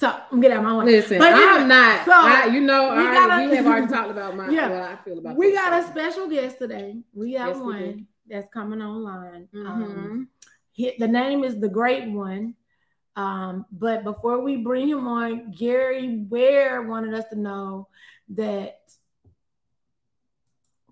So 0.00 0.10
I'm 0.32 0.40
getting 0.40 0.56
out 0.56 0.62
my 0.64 0.78
way. 0.78 0.86
Listen, 0.86 1.18
But 1.18 1.34
I'm 1.34 1.68
not. 1.68 2.06
so 2.06 2.12
I, 2.14 2.46
you 2.46 2.62
know, 2.62 2.94
we 2.96 3.02
I, 3.06 3.12
gotta- 3.12 3.50
we 3.50 3.54
have 3.56 3.66
already 3.66 3.86
talked 3.92 4.10
about 4.10 4.34
my 4.34 4.48
Yeah. 4.48 4.70
what 4.70 4.80
I 4.80 4.96
feel 5.04 5.18
about. 5.18 5.36
We 5.36 5.52
got 5.52 5.74
a 5.74 5.86
special 5.88 6.26
guest 6.26 6.56
today. 6.58 6.96
We 7.12 7.34
got 7.34 7.48
Yes, 7.48 7.56
one 7.58 7.78
do. 7.98 8.02
that's 8.26 8.48
coming 8.48 8.80
online. 8.80 9.46
Um, 9.54 9.84
Mhm. 9.84 10.26
he- 10.72 10.96
the 10.98 11.06
name 11.06 11.44
is 11.44 11.60
the 11.60 11.68
Great 11.68 12.08
One. 12.08 12.54
Um, 13.14 13.66
but 13.70 14.02
before 14.02 14.40
we 14.40 14.56
bring 14.56 14.88
him 14.88 15.06
on, 15.06 15.50
Gary 15.50 16.24
Ware 16.30 16.80
wanted 16.80 17.12
us 17.12 17.26
to 17.28 17.36
know 17.38 17.88
that. 18.30 18.80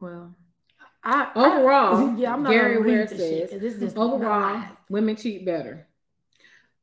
Well, 0.01 0.35
I 1.03 1.31
I- 1.35 1.47
Overall, 1.47 2.15
yeah, 2.19 2.35
I'm 2.35 2.43
not 2.43 2.53
Gary 2.53 2.77
Ware 2.79 3.07
this 3.07 3.19
shit, 3.19 3.59
this 3.59 3.75
is 3.77 3.97
Overall, 3.97 4.65
women 4.91 5.17
cheat 5.17 5.47
better. 5.47 5.88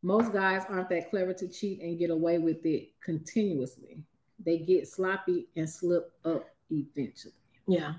Most 0.02 0.32
guys 0.34 0.64
aren't 0.70 0.90
that 0.90 1.10
clever 1.10 1.34
to 1.34 1.48
cheat 1.48 1.82
and 1.82 1.98
get 1.98 2.10
away 2.12 2.38
with 2.38 2.66
it 2.66 2.90
continuously. 3.04 3.98
They 4.44 4.60
get 4.60 4.88
sloppy 4.88 5.48
and 5.56 5.68
slip 5.70 6.12
up 6.24 6.46
eventually. 6.70 7.34
yeah, 7.68 7.94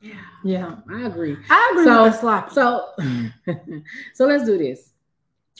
Yeah, 0.00 0.14
yeah, 0.44 0.76
I 0.90 1.06
agree. 1.06 1.36
I 1.48 1.68
agree 1.72 1.84
So- 1.84 2.02
with 2.04 2.12
the 2.12 2.18
sloppy. 2.18 2.54
So, 2.54 2.88
so 4.14 4.26
let's 4.26 4.44
do 4.44 4.58
this. 4.58 4.92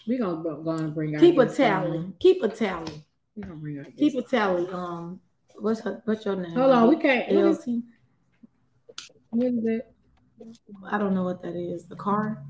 We're 0.06 0.18
gonna 0.18 0.42
go 0.42 0.62
go 0.62 0.70
and 0.70 0.94
bring 0.94 1.14
our 1.14 1.20
keep 1.20 1.38
a 1.38 1.44
guest 1.46 1.60
on. 1.60 1.82
tally. 1.82 2.12
Keep 2.20 2.42
a 2.42 2.48
tally. 2.48 3.04
We're 3.36 3.42
gonna 3.48 3.56
bring 3.56 3.78
our 3.78 3.84
Keep 3.84 4.14
a 4.14 4.18
on. 4.18 4.24
tally. 4.24 4.68
Um, 4.72 5.20
what's 5.58 5.80
her, 5.80 6.00
what's 6.04 6.24
your 6.24 6.36
name? 6.36 6.52
Hold 6.52 6.70
on, 6.72 6.88
we 6.88 6.96
can't. 6.96 7.30
What 7.34 7.44
is, 7.46 7.58
LT. 7.66 7.82
what 9.30 9.46
is 9.46 9.64
it? 9.66 9.92
I 10.90 10.96
don't 10.98 11.14
know 11.14 11.24
what 11.24 11.42
that 11.42 11.54
is. 11.54 11.84
The 11.86 11.96
car. 11.96 12.42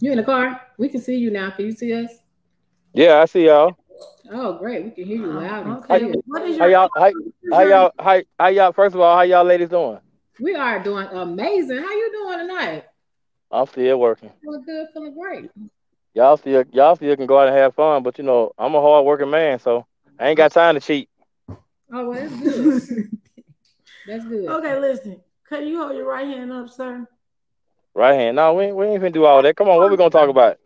You 0.00 0.10
in 0.10 0.16
the 0.18 0.24
car? 0.24 0.60
We 0.78 0.88
can 0.88 1.00
see 1.00 1.16
you 1.16 1.30
now. 1.30 1.50
Can 1.50 1.66
you 1.66 1.72
see 1.72 1.92
us? 1.92 2.10
Yeah, 2.96 3.20
I 3.20 3.26
see 3.26 3.44
y'all. 3.44 3.76
Oh, 4.32 4.54
great. 4.54 4.86
We 4.86 4.90
can 4.90 5.04
hear 5.04 5.18
you 5.18 5.26
loud 5.26 5.66
and 5.66 5.76
okay. 5.76 5.98
clear. 5.98 6.14
What 6.24 6.42
is 6.48 6.58
How 6.58 6.64
y'all? 6.64 6.88
How, 6.96 7.12
how 7.52 7.60
y'all? 7.60 7.92
How, 7.98 8.22
how 8.40 8.46
y'all? 8.48 8.72
First 8.72 8.94
of 8.94 9.02
all, 9.02 9.14
how 9.14 9.22
y'all 9.22 9.44
ladies 9.44 9.68
doing? 9.68 9.98
We 10.40 10.54
are 10.54 10.82
doing 10.82 11.06
amazing. 11.08 11.76
How 11.76 11.90
you 11.90 12.10
doing 12.10 12.38
tonight? 12.38 12.84
I'm 13.52 13.66
still 13.66 14.00
working. 14.00 14.30
Feeling 14.42 14.62
good, 14.64 14.86
feeling 14.94 15.14
great. 15.14 15.50
Y'all 16.14 16.38
still, 16.38 16.64
y'all 16.72 16.96
still 16.96 17.14
can 17.16 17.26
go 17.26 17.38
out 17.38 17.48
and 17.48 17.56
have 17.56 17.74
fun, 17.74 18.02
but 18.02 18.16
you 18.16 18.24
know, 18.24 18.52
I'm 18.56 18.74
a 18.74 18.80
hard 18.80 19.04
working 19.04 19.28
man, 19.28 19.58
so 19.58 19.84
I 20.18 20.28
ain't 20.28 20.38
got 20.38 20.52
time 20.52 20.74
to 20.76 20.80
cheat. 20.80 21.10
Oh, 21.92 22.08
well, 22.08 22.12
that's 22.12 22.34
good. 22.40 23.10
that's 24.06 24.24
good. 24.24 24.48
Okay, 24.48 24.80
listen. 24.80 25.20
Can 25.50 25.66
you 25.68 25.82
hold 25.82 25.94
your 25.94 26.08
right 26.08 26.26
hand 26.26 26.50
up, 26.50 26.70
sir? 26.70 27.06
Right 27.92 28.14
hand. 28.14 28.36
No, 28.36 28.54
we 28.54 28.64
ain't, 28.64 28.76
we 28.76 28.86
ain't 28.86 29.02
finna 29.02 29.12
do 29.12 29.26
all 29.26 29.42
that. 29.42 29.54
Come 29.54 29.68
on, 29.68 29.76
what 29.76 29.90
we 29.90 29.98
gonna 29.98 30.08
talk 30.08 30.30
about? 30.30 30.56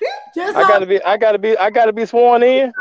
Just 0.34 0.56
I 0.56 0.62
gotta 0.62 0.86
be, 0.86 1.02
I 1.02 1.16
gotta 1.16 1.38
be, 1.38 1.56
I 1.56 1.70
gotta 1.70 1.92
be 1.92 2.06
sworn 2.06 2.42
in. 2.42 2.72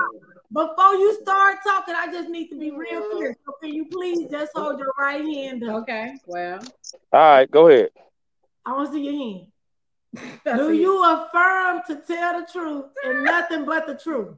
before 0.54 0.94
you 0.96 1.18
start 1.22 1.58
talking, 1.64 1.96
I 1.96 2.12
just 2.12 2.30
need 2.30 2.50
to 2.50 2.58
be 2.58 2.72
real 2.72 3.02
clear. 3.12 3.36
So 3.46 3.54
can 3.62 3.74
you 3.74 3.86
please 3.86 4.30
just 4.30 4.52
hold 4.56 4.80
your 4.80 4.94
right 4.98 5.24
hand 5.24 5.64
up? 5.64 5.84
Okay. 5.84 6.16
Well, 6.26 6.60
All 7.14 7.20
right, 7.20 7.50
go 7.50 7.68
ahead. 7.70 7.90
I 8.66 8.74
want 8.74 8.90
to 8.90 8.94
see 8.94 9.04
your 9.04 9.14
hand. 9.14 10.40
that's 10.44 10.60
Do 10.60 10.70
it. 10.70 10.76
you 10.76 11.04
affirm 11.04 11.82
to 11.88 11.96
tell 11.96 12.40
the 12.40 12.48
truth 12.52 12.86
and 13.06 13.24
nothing 13.24 13.66
but 13.66 13.88
the 13.88 13.96
truth? 13.96 14.36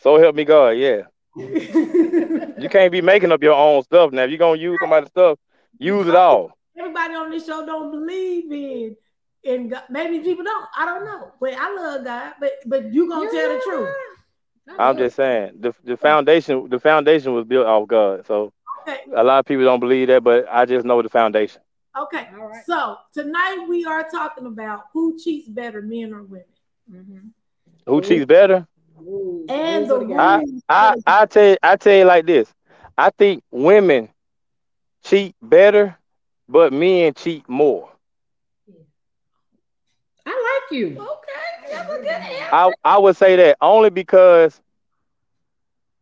So 0.00 0.18
help 0.18 0.36
me 0.36 0.44
God. 0.44 0.70
Yeah, 0.70 1.02
you 1.36 2.68
can't 2.70 2.92
be 2.92 3.00
making 3.00 3.32
up 3.32 3.42
your 3.42 3.54
own 3.54 3.82
stuff 3.82 4.12
now. 4.12 4.24
If 4.24 4.30
you're 4.30 4.38
gonna 4.38 4.60
use 4.60 4.78
somebody's 4.80 5.08
stuff, 5.08 5.38
use 5.78 6.06
it 6.06 6.14
all. 6.14 6.50
Everybody 6.78 7.14
on 7.14 7.30
this 7.30 7.46
show 7.46 7.64
don't 7.64 7.90
believe 7.90 8.52
in 8.52 8.96
in 9.46 9.68
God. 9.68 9.84
Maybe 9.88 10.20
people 10.20 10.44
don't. 10.44 10.66
I 10.76 10.84
don't 10.84 11.04
know. 11.04 11.32
But 11.40 11.54
I 11.54 11.74
love 11.74 12.04
God. 12.04 12.34
But 12.40 12.52
but 12.66 12.92
you 12.92 13.08
gonna 13.08 13.30
tell 13.30 13.48
the 13.48 13.60
truth. 13.64 13.94
I'm 14.78 14.96
just 14.96 15.16
saying 15.16 15.52
the 15.60 15.74
the 15.84 15.96
foundation, 15.96 16.68
the 16.68 16.78
foundation 16.80 17.32
was 17.34 17.44
built 17.44 17.66
off 17.66 17.88
God. 17.88 18.26
So 18.26 18.52
Okay. 18.82 19.00
a 19.14 19.24
lot 19.24 19.38
of 19.40 19.46
people 19.46 19.64
don't 19.64 19.80
believe 19.80 20.08
that, 20.08 20.22
but 20.22 20.46
I 20.50 20.64
just 20.64 20.84
know 20.84 21.00
the 21.02 21.08
foundation. 21.08 21.60
Okay. 21.98 22.28
All 22.38 22.48
right. 22.48 22.64
So 22.66 22.98
tonight 23.12 23.64
we 23.68 23.84
are 23.84 24.08
talking 24.08 24.46
about 24.46 24.84
who 24.92 25.18
cheats 25.18 25.48
better, 25.48 25.80
men 25.82 26.12
or 26.12 26.22
women. 26.22 26.44
Mhm. 26.90 27.30
Who 27.86 28.00
cheats 28.00 28.26
better? 28.26 28.66
Rules. 28.96 29.46
And 29.48 29.88
the 29.88 29.94
of. 29.94 30.10
I, 30.12 30.42
I 30.68 30.94
I 31.06 31.26
tell 31.26 31.48
you, 31.50 31.56
I 31.62 31.76
tell 31.76 31.96
you 31.96 32.04
like 32.04 32.26
this. 32.26 32.52
I 32.98 33.10
think 33.10 33.42
women 33.50 34.08
cheat 35.04 35.34
better, 35.40 35.96
but 36.48 36.72
men 36.72 37.14
cheat 37.14 37.48
more. 37.48 37.90
I 40.70 40.74
like 40.74 40.80
you. 40.80 41.00
Okay. 41.00 41.72
That's 41.72 41.88
a 41.90 41.92
good 41.92 42.06
answer. 42.06 42.48
I 42.52 42.72
I 42.84 42.98
would 42.98 43.16
say 43.16 43.36
that 43.36 43.58
only 43.60 43.90
because 43.90 44.60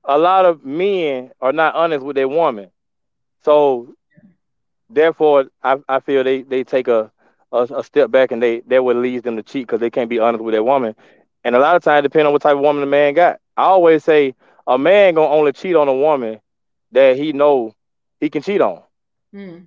a 0.05 0.19
lot 0.19 0.45
of 0.45 0.65
men 0.65 1.31
are 1.41 1.53
not 1.53 1.75
honest 1.75 2.05
with 2.05 2.17
their 2.17 2.29
woman, 2.29 2.71
so 3.43 3.95
therefore 4.91 5.47
I, 5.63 5.79
I 5.89 6.01
feel 6.01 6.25
they 6.25 6.43
they 6.43 6.65
take 6.65 6.89
a, 6.89 7.11
a 7.53 7.63
a 7.77 7.85
step 7.85 8.11
back 8.11 8.33
and 8.33 8.43
they 8.43 8.61
that 8.67 8.85
would 8.85 8.97
lead 8.97 9.23
them 9.23 9.37
to 9.37 9.43
cheat 9.43 9.67
because 9.67 9.81
they 9.81 9.91
can't 9.91 10.11
be 10.11 10.19
honest 10.19 10.43
with 10.45 10.53
their 10.55 10.65
woman, 10.65 10.95
and 11.45 11.55
a 11.55 11.59
lot 11.59 11.77
of 11.77 11.83
times 11.83 12.03
depending 12.03 12.27
on 12.27 12.33
what 12.33 12.43
type 12.43 12.57
of 12.57 12.61
woman 12.61 12.81
the 12.81 12.87
man 12.87 13.15
got. 13.15 13.41
I 13.57 13.65
always 13.65 14.05
say 14.05 14.35
a 14.67 14.79
man 14.79 15.15
gonna 15.15 15.33
only 15.33 15.53
cheat 15.53 15.77
on 15.77 15.89
a 15.89 15.95
woman 15.95 16.41
that 16.93 17.17
he 17.17 17.33
know 17.33 17.75
he 18.21 18.31
can 18.31 18.43
cheat 18.43 18.61
on. 18.61 18.83
Mm. 19.35 19.67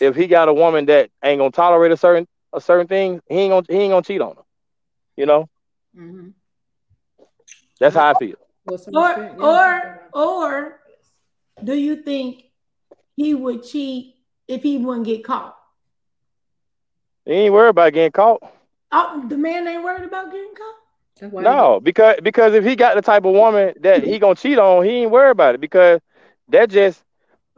If 0.00 0.16
he 0.16 0.26
got 0.26 0.48
a 0.48 0.54
woman 0.54 0.86
that 0.86 1.10
ain't 1.22 1.38
gonna 1.38 1.50
tolerate 1.50 1.92
a 1.92 1.96
certain 1.96 2.26
a 2.54 2.60
certain 2.60 2.86
thing, 2.86 3.20
he 3.28 3.36
ain't 3.40 3.50
gonna 3.52 3.66
he 3.68 3.84
ain't 3.84 3.92
gonna 3.92 4.02
cheat 4.02 4.20
on 4.22 4.36
her. 4.36 4.42
You 5.16 5.26
know, 5.26 5.48
hmm 5.94 6.30
that's 7.80 7.94
how 7.94 8.10
I 8.10 8.14
feel. 8.14 8.34
Or 8.94 9.36
or 9.40 10.10
or 10.12 10.80
do 11.62 11.74
you 11.74 11.96
think 12.02 12.44
he 13.16 13.34
would 13.34 13.62
cheat 13.64 14.14
if 14.48 14.62
he 14.62 14.78
wouldn't 14.78 15.06
get 15.06 15.24
caught? 15.24 15.56
He 17.24 17.32
ain't 17.32 17.52
worried 17.52 17.70
about 17.70 17.92
getting 17.92 18.12
caught. 18.12 18.42
Oh, 18.92 19.24
the 19.28 19.36
man 19.36 19.66
ain't 19.66 19.82
worried 19.84 20.04
about 20.04 20.30
getting 20.30 20.54
caught. 20.54 20.74
No, 21.38 21.80
because 21.80 22.16
because 22.22 22.54
if 22.54 22.64
he 22.64 22.76
got 22.76 22.94
the 22.94 23.02
type 23.02 23.24
of 23.24 23.32
woman 23.34 23.74
that 23.80 24.04
he 24.04 24.18
gonna 24.18 24.34
cheat 24.34 24.58
on, 24.58 24.84
he 24.84 25.02
ain't 25.02 25.10
worried 25.10 25.30
about 25.30 25.54
it 25.54 25.60
because 25.60 26.00
that 26.48 26.70
just 26.70 27.02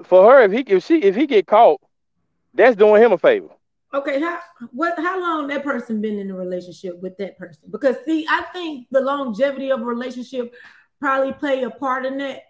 for 0.05 0.31
her 0.31 0.43
if 0.43 0.53
he 0.53 0.61
if 0.61 0.85
she 0.85 1.03
if 1.03 1.15
he 1.15 1.27
get 1.27 1.47
caught, 1.47 1.81
that's 2.55 2.77
doing 2.77 3.03
him 3.03 3.13
a 3.13 3.19
favor. 3.19 3.49
Okay, 3.95 4.21
how 4.21 4.41
what 4.73 4.99
how 4.99 5.21
long 5.21 5.47
that 5.49 5.65
person 5.65 6.01
been 6.01 6.19
in 6.19 6.31
a 6.31 6.35
relationship 6.35 7.01
with 7.01 7.17
that 7.19 7.39
person? 7.39 7.69
Because 7.71 7.97
see, 8.05 8.27
I 8.29 8.43
think 8.53 8.89
the 8.91 9.01
longevity 9.01 9.71
of 9.71 9.81
a 9.81 9.85
relationship 9.85 10.55
probably 11.01 11.33
play 11.33 11.63
a 11.63 11.71
part 11.71 12.05
in 12.05 12.19
that, 12.19 12.43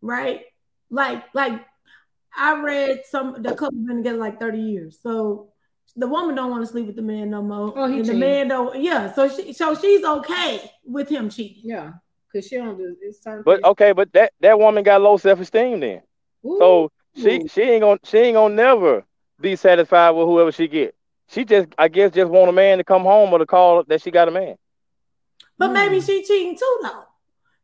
right? 0.00 0.42
Like 0.90 1.24
like 1.34 1.64
I 2.36 2.60
read 2.60 3.02
some 3.08 3.42
the 3.42 3.54
couple 3.54 3.78
been 3.78 3.98
together 3.98 4.18
like 4.18 4.38
30 4.38 4.58
years. 4.58 4.98
So 5.02 5.48
the 5.96 6.06
woman 6.06 6.34
don't 6.34 6.50
want 6.50 6.62
to 6.62 6.70
sleep 6.70 6.86
with 6.86 6.96
the 6.96 7.02
man 7.02 7.30
no 7.30 7.42
more. 7.42 7.72
Oh, 7.76 7.86
he 7.86 7.98
and 7.98 8.06
the 8.06 8.14
man 8.14 8.48
don't 8.48 8.80
yeah. 8.80 9.12
So 9.12 9.28
she 9.28 9.52
so 9.52 9.74
she's 9.74 10.04
okay 10.04 10.70
with 10.84 11.08
him 11.08 11.30
cheating. 11.30 11.62
Yeah, 11.64 11.92
because 12.30 12.48
she 12.48 12.56
don't 12.56 12.76
do 12.76 12.96
it's 13.00 13.22
certain. 13.22 13.42
But 13.44 13.64
okay, 13.64 13.92
but 13.92 14.12
that 14.12 14.32
that 14.40 14.58
woman 14.58 14.84
got 14.84 15.00
low 15.00 15.16
self 15.16 15.40
esteem 15.40 15.80
then, 15.80 16.02
Ooh. 16.46 16.56
so 16.58 16.92
she 17.16 17.40
Ooh. 17.40 17.48
she 17.48 17.62
ain't 17.62 17.82
gonna 17.82 17.98
she 18.04 18.18
ain't 18.18 18.34
gonna 18.34 18.54
never 18.54 19.04
be 19.42 19.56
satisfied 19.56 20.10
with 20.10 20.26
whoever 20.26 20.52
she 20.52 20.68
get. 20.68 20.94
She 21.28 21.44
just 21.44 21.68
I 21.78 21.88
guess 21.88 22.12
just 22.12 22.30
want 22.30 22.48
a 22.48 22.52
man 22.52 22.78
to 22.78 22.84
come 22.84 23.02
home 23.02 23.32
or 23.32 23.38
to 23.38 23.46
call 23.46 23.82
that 23.84 24.02
she 24.02 24.10
got 24.10 24.28
a 24.28 24.30
man. 24.30 24.56
But 25.58 25.72
maybe 25.72 25.96
Mm. 25.98 26.06
she 26.06 26.24
cheating 26.24 26.56
too 26.56 26.78
though. 26.82 27.04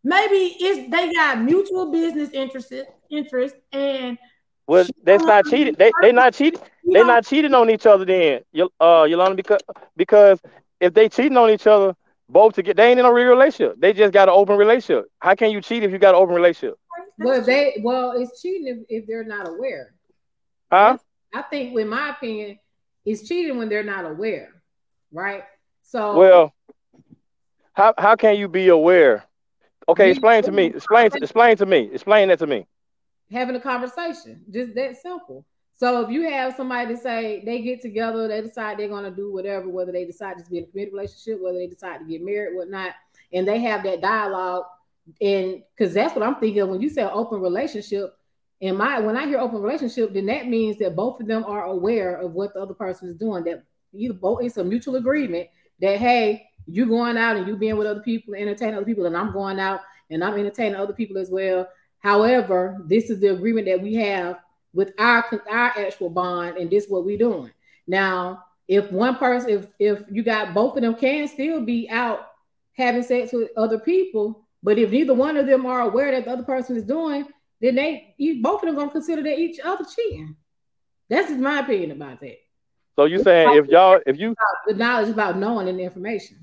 Maybe 0.04 0.56
it's 0.61 0.90
they 0.90 1.12
got 1.12 1.40
mutual 1.40 1.90
business 1.90 2.30
interest 2.32 2.73
interest 3.11 3.56
and 3.73 4.18
Well, 4.66 4.85
She 4.85 4.92
that's 5.04 5.25
not 5.26 5.47
cheating. 5.47 5.75
They 5.78 5.92
they 6.02 6.12
not 6.12 6.35
cheating. 6.35 6.61
you 6.85 6.92
They're 6.92 7.04
not 7.04 7.25
cheating 7.26 7.54
on 7.54 7.70
each 7.70 7.87
other 7.87 8.04
then, 8.04 8.42
Yo- 8.52 8.70
uh, 8.80 9.04
Yolanda, 9.08 9.37
because 9.37 9.61
because 9.97 10.40
if 10.80 10.94
they 10.94 11.08
cheating 11.08 11.37
on 11.37 11.50
each 11.50 11.66
other, 11.66 11.94
both 12.28 12.54
to 12.54 12.62
get 12.62 12.76
they 12.76 12.90
ain't 12.90 13.00
in 13.00 13.06
a 13.06 13.12
real 13.12 13.28
relationship. 13.28 13.76
They 13.80 13.92
just 13.92 14.12
got 14.12 14.28
an 14.28 14.35
open 14.35 14.56
relationship. 14.56 15.06
How 15.18 15.35
can 15.35 15.50
you 15.50 15.61
cheat 15.61 15.82
if 15.82 15.90
you 15.90 15.99
got 15.99 16.14
an 16.14 16.20
open 16.23 16.35
relationship? 16.35 16.78
Well, 17.18 17.42
they 17.42 17.80
well, 17.82 18.12
it's 18.12 18.40
cheating 18.40 18.68
if, 18.68 18.78
if 19.02 19.06
they're 19.08 19.25
not 19.25 19.49
aware. 19.49 19.94
Huh? 20.70 20.99
I 21.35 21.42
think, 21.42 21.76
in 21.76 21.88
my 21.88 22.11
opinion, 22.11 22.58
it's 23.04 23.26
cheating 23.28 23.58
when 23.58 23.68
they're 23.68 23.82
not 23.82 24.04
aware, 24.04 24.50
right? 25.12 25.44
So, 25.82 26.16
Well, 26.18 26.54
how 27.73 27.94
how 27.99 28.16
can 28.16 28.37
you 28.37 28.49
be 28.49 28.68
aware? 28.68 29.25
Okay, 29.88 30.11
explain 30.11 30.42
to 30.44 30.52
me. 30.52 30.66
Explain 30.66 31.11
to, 31.11 31.18
explain 31.18 31.56
to 31.56 31.66
me. 31.66 31.90
Explain 31.92 32.28
that 32.28 32.38
to 32.40 32.46
me. 32.46 32.66
having 33.33 33.57
a 33.57 33.61
conversation, 33.61 34.42
just 34.50 34.74
that 34.74 34.96
simple. 35.00 35.44
So, 35.76 36.00
if 36.03 36.11
you 36.11 36.29
have 36.29 36.57
somebody 36.57 36.94
to 36.94 37.00
say 37.00 37.42
they 37.44 37.62
get 37.62 37.81
together, 37.81 38.26
they 38.29 38.40
decide 38.42 38.79
they're 38.79 38.88
going 38.88 39.05
to 39.05 39.11
do 39.11 39.33
whatever, 39.33 39.68
whether 39.68 39.92
they 39.92 40.05
decide 40.05 40.38
to 40.38 40.50
be 40.50 40.59
in 40.59 40.64
a 40.64 40.66
committed 40.66 40.92
relationship, 40.94 41.40
whether 41.40 41.59
they 41.59 41.68
decide 41.68 41.98
to 41.98 42.05
get 42.05 42.22
married, 42.22 42.57
whatnot, 42.57 42.92
and 43.33 43.46
they 43.46 43.61
have 43.61 43.83
that 43.85 44.00
dialogue, 44.03 44.64
and 45.20 45.62
because 45.76 45.94
that's 45.94 46.14
what 46.14 46.26
I'm 46.26 46.37
thinking 46.37 46.62
of 46.62 46.68
when 46.68 46.81
you 46.83 46.90
say 46.90 47.05
open 47.05 47.40
relationship. 47.40 48.14
In 48.61 48.77
my 48.77 48.99
when 48.99 49.16
I 49.16 49.27
hear 49.27 49.38
open 49.38 49.62
relationship, 49.62 50.12
then 50.12 50.27
that 50.27 50.49
means 50.49 50.79
that 50.79 50.97
both 50.97 51.21
of 51.21 51.27
them 51.27 51.44
are 51.44 51.64
aware 51.64 52.16
of 52.16 52.33
what 52.33 52.55
the 52.55 52.61
other 52.61 52.75
person 52.75 53.09
is 53.09 53.14
doing. 53.14 53.44
That 53.44 53.62
you 53.92 54.12
both 54.12 54.42
it's 54.42 54.57
a 54.57 54.64
mutual 54.64 54.97
agreement 54.97 55.49
that 55.81 55.99
hey, 55.99 56.49
you 56.66 56.87
going 56.87 57.16
out 57.16 57.37
and 57.37 57.47
you 57.47 57.57
being 57.57 57.77
with 57.77 57.87
other 57.87 58.03
people, 58.03 58.35
entertaining 58.35 58.75
other 58.75 58.85
people, 58.85 59.07
and 59.07 59.16
I'm 59.16 59.33
going 59.33 59.61
out 59.61 59.81
and 60.11 60.25
I'm 60.25 60.35
entertaining 60.35 60.75
other 60.75 60.92
people 60.92 61.18
as 61.18 61.31
well. 61.31 61.68
However, 62.01 62.79
this 62.87 63.11
is 63.11 63.21
the 63.21 63.29
agreement 63.29 63.66
that 63.66 63.81
we 63.81 63.94
have 63.94 64.40
with 64.73 64.92
our 64.99 65.25
our 65.51 65.79
actual 65.79 66.11
bond, 66.11 66.57
and 66.57 66.71
this 66.71 66.85
is 66.85 66.90
what 66.90 67.05
we're 67.05 67.18
doing. 67.18 67.51
Now, 67.87 68.44
if 68.66 68.90
one 68.92 69.16
person, 69.16 69.51
if 69.51 69.66
if 69.79 70.05
you 70.11 70.23
got 70.23 70.55
both 70.55 70.77
of 70.77 70.83
them 70.83 70.94
can 70.94 71.29
still 71.29 71.64
be 71.64 71.88
out 71.90 72.27
having 72.73 73.03
sex 73.03 73.33
with 73.33 73.51
other 73.57 73.79
people, 73.79 74.47
but 74.62 74.79
if 74.79 74.90
neither 74.90 75.14
one 75.14 75.37
of 75.37 75.47
them 75.47 75.66
are 75.66 75.81
aware 75.81 76.12
that 76.12 76.25
the 76.25 76.31
other 76.31 76.44
person 76.44 76.77
is 76.77 76.85
doing, 76.85 77.27
then 77.61 77.75
they 77.75 78.14
you, 78.18 78.42
both 78.42 78.62
of 78.62 78.66
them 78.66 78.77
gonna 78.77 78.90
consider 78.90 79.23
that 79.23 79.38
each 79.38 79.59
other 79.61 79.85
cheating. 79.85 80.37
That's 81.09 81.29
just 81.29 81.40
my 81.40 81.61
opinion 81.61 81.92
about 81.92 82.21
that. 82.21 82.37
So 82.97 83.05
you 83.05 83.23
saying 83.23 83.55
if 83.55 83.66
y'all 83.68 84.01
if 84.07 84.18
you 84.18 84.35
The 84.66 84.75
knowledge 84.75 85.09
about 85.11 85.38
knowing 85.38 85.68
and 85.68 85.79
the 85.79 85.85
information. 85.85 86.37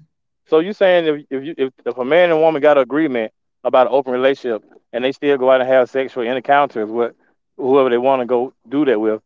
so 0.47 0.59
you 0.59 0.73
saying 0.73 1.05
if 1.07 1.25
if 1.29 1.43
you 1.43 1.55
if, 1.57 1.73
if 1.85 1.97
a 1.97 2.05
man 2.05 2.31
and 2.31 2.39
woman 2.39 2.61
got 2.61 2.77
an 2.77 2.83
agreement 2.83 3.31
about 3.63 3.87
an 3.87 3.93
open 3.93 4.13
relationship 4.13 4.63
and 4.93 5.03
they 5.03 5.11
still 5.11 5.37
go 5.37 5.51
out 5.51 5.61
and 5.61 5.69
have 5.69 5.89
sexual 5.89 6.23
encounters 6.23 6.89
with 6.89 7.13
whoever 7.57 7.89
they 7.89 7.97
want 7.97 8.21
to 8.21 8.25
go 8.25 8.53
do 8.69 8.85
that 8.85 8.99
with, 8.99 9.21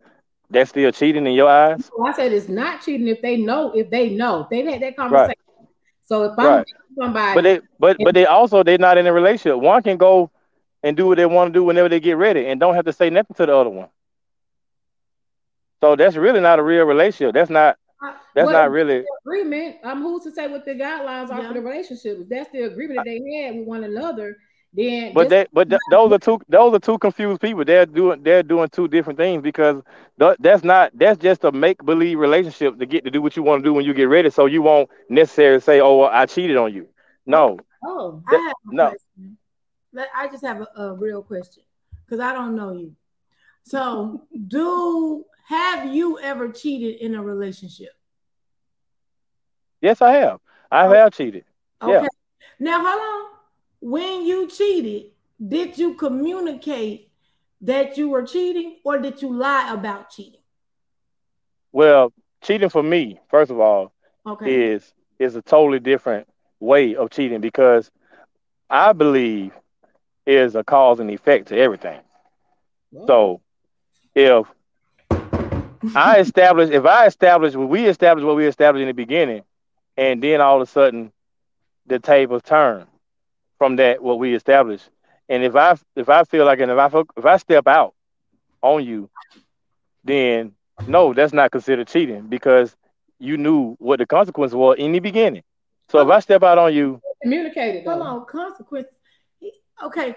that's 0.49 0.69
still 0.69 0.91
cheating 0.91 1.25
in 1.25 1.33
your 1.33 1.49
eyes? 1.49 1.89
So 1.95 2.05
I 2.05 2.13
said 2.13 2.31
it's 2.31 2.49
not 2.49 2.81
cheating 2.81 3.07
if 3.07 3.21
they 3.21 3.37
know, 3.37 3.71
if 3.73 3.89
they 3.89 4.09
know. 4.09 4.47
They've 4.49 4.67
had 4.67 4.81
that 4.81 4.95
conversation. 4.95 5.35
So 6.05 6.23
if 6.23 6.39
I'm 6.39 6.45
Right. 6.45 6.67
somebody 6.97 7.35
But 7.35 7.43
they 7.43 7.59
but 7.79 7.97
but 8.03 8.15
they 8.15 8.25
also 8.25 8.63
they're 8.63 8.77
not 8.77 8.97
in 8.97 9.05
a 9.07 9.13
relationship. 9.13 9.59
One 9.59 9.83
can 9.83 9.97
go 9.97 10.31
and 10.83 10.95
do 10.97 11.07
what 11.07 11.17
they 11.17 11.25
want 11.25 11.53
to 11.53 11.59
do 11.59 11.63
whenever 11.63 11.89
they 11.89 11.99
get 11.99 12.17
ready 12.17 12.47
and 12.47 12.59
don't 12.59 12.75
have 12.75 12.85
to 12.85 12.93
say 12.93 13.09
nothing 13.09 13.35
to 13.35 13.45
the 13.45 13.55
other 13.55 13.69
one. 13.69 13.89
So 15.81 15.95
that's 15.95 16.15
really 16.15 16.41
not 16.41 16.59
a 16.59 16.63
real 16.63 16.85
relationship. 16.85 17.33
That's 17.33 17.49
not 17.49 17.77
that's 18.33 18.47
Well, 18.47 18.53
not 18.63 18.71
really 18.71 19.05
agreement, 19.25 19.77
um, 19.83 20.01
who's 20.01 20.23
to 20.23 20.31
say 20.31 20.47
what 20.47 20.65
the 20.65 20.73
guidelines 20.73 21.29
are 21.31 21.41
Yeah. 21.41 21.47
for 21.49 21.53
the 21.53 21.61
relationship? 21.61 22.19
If 22.21 22.29
that's 22.29 22.51
the 22.51 22.63
agreement 22.63 22.97
that 22.97 23.05
they 23.05 23.43
had 23.43 23.55
with 23.57 23.67
one 23.67 23.83
another, 23.83 24.37
then 24.73 25.13
but 25.13 25.29
that 25.29 25.49
but 25.51 25.69
th- 25.69 25.81
those 25.91 26.11
are 26.11 26.19
two 26.19 26.39
those 26.47 26.73
are 26.73 26.79
two 26.79 26.97
confused 26.97 27.41
people. 27.41 27.65
They're 27.65 27.85
doing 27.85 28.23
they're 28.23 28.43
doing 28.43 28.69
two 28.69 28.87
different 28.87 29.17
things 29.17 29.41
because 29.41 29.81
th- 30.19 30.37
that's 30.39 30.63
not 30.63 30.91
that's 30.93 31.19
just 31.19 31.43
a 31.43 31.51
make 31.51 31.83
believe 31.83 32.19
relationship 32.19 32.77
to 32.79 32.85
get 32.85 33.03
to 33.05 33.11
do 33.11 33.21
what 33.21 33.35
you 33.35 33.43
want 33.43 33.63
to 33.63 33.67
do 33.69 33.73
when 33.73 33.85
you 33.85 33.93
get 33.93 34.05
ready. 34.09 34.29
So 34.29 34.45
you 34.45 34.61
won't 34.61 34.89
necessarily 35.09 35.59
say, 35.59 35.79
"Oh, 35.81 35.97
well, 35.97 36.09
I 36.11 36.25
cheated 36.25 36.57
on 36.57 36.73
you." 36.73 36.87
No, 37.25 37.57
oh, 37.83 38.23
I 38.27 38.35
have 38.35 38.55
a 38.71 38.75
no. 38.75 38.89
question. 38.89 39.37
Let- 39.93 40.09
I 40.15 40.27
just 40.27 40.43
have 40.43 40.61
a, 40.61 40.81
a 40.81 40.93
real 40.93 41.21
question 41.21 41.63
because 42.05 42.19
I 42.19 42.33
don't 42.33 42.55
know 42.55 42.73
you. 42.73 42.95
So, 43.63 44.27
do 44.47 45.25
have 45.47 45.93
you 45.93 46.19
ever 46.19 46.49
cheated 46.49 47.01
in 47.01 47.15
a 47.15 47.23
relationship? 47.23 47.89
yes, 49.81 50.01
I 50.01 50.11
have. 50.13 50.39
I 50.71 50.85
Oh. 50.87 50.93
have 50.93 51.13
cheated. 51.13 51.45
Okay. 51.81 51.93
Yeah. 51.93 52.07
Now, 52.59 52.83
hold 52.85 53.01
on. 53.01 53.29
When 53.81 54.25
you 54.25 54.47
cheated, 54.47 55.11
did 55.47 55.77
you 55.77 55.93
communicate 55.95 57.09
that 57.61 57.97
you 57.97 58.09
were 58.09 58.23
cheating, 58.25 58.77
or 58.83 58.97
did 58.97 59.21
you 59.21 59.33
lie 59.33 59.71
about 59.73 60.09
cheating? 60.09 60.41
Well, 61.71 62.11
cheating 62.41 62.69
for 62.69 62.83
me, 62.83 63.19
first 63.29 63.51
of 63.51 63.59
all, 63.59 63.93
Okay. 64.25 64.73
is 64.73 64.93
is 65.17 65.35
a 65.35 65.41
totally 65.41 65.79
different 65.79 66.27
way 66.59 66.95
of 66.95 67.09
cheating 67.09 67.41
because 67.41 67.89
I 68.69 68.93
believe 68.93 69.51
is 70.29 70.55
a 70.55 70.63
cause 70.63 70.99
and 70.99 71.09
effect 71.09 71.47
to 71.47 71.57
everything. 71.57 71.99
So 73.07 73.41
if 74.15 74.45
I 75.95 76.19
establish, 76.19 76.69
if 76.69 76.85
I 76.85 77.07
establish 77.07 77.55
what 77.55 77.69
we 77.69 77.85
established, 77.87 78.25
what 78.25 78.35
we 78.35 78.45
established 78.45 78.81
in 78.81 78.87
the 78.87 78.93
beginning, 78.93 79.43
and 79.97 80.21
then 80.21 80.39
all 80.39 80.61
of 80.61 80.67
a 80.67 80.71
sudden 80.71 81.11
the 81.87 81.99
tables 81.99 82.43
turn 82.43 82.85
from 83.57 83.77
that 83.77 84.01
what 84.03 84.19
we 84.19 84.35
established, 84.35 84.89
and 85.27 85.43
if 85.43 85.55
I 85.55 85.75
if 85.95 86.09
I 86.09 86.23
feel 86.23 86.45
like 86.45 86.59
and 86.59 86.71
if 86.71 86.77
I 86.77 86.89
feel, 86.89 87.05
if 87.17 87.25
I 87.25 87.37
step 87.37 87.67
out 87.67 87.95
on 88.61 88.85
you, 88.85 89.09
then 90.03 90.53
no, 90.87 91.13
that's 91.13 91.33
not 91.33 91.51
considered 91.51 91.87
cheating 91.87 92.27
because 92.27 92.75
you 93.19 93.37
knew 93.37 93.75
what 93.79 93.99
the 93.99 94.05
consequence 94.05 94.53
was 94.53 94.77
in 94.77 94.91
the 94.91 94.99
beginning. 94.99 95.43
So 95.89 95.99
if 95.99 96.07
I 96.09 96.19
step 96.19 96.43
out 96.43 96.57
on 96.59 96.73
you, 96.73 97.01
communicated. 97.21 97.83
Hold 97.85 98.01
on. 98.01 98.25
Consequences. 98.25 98.98
Okay. 99.83 100.15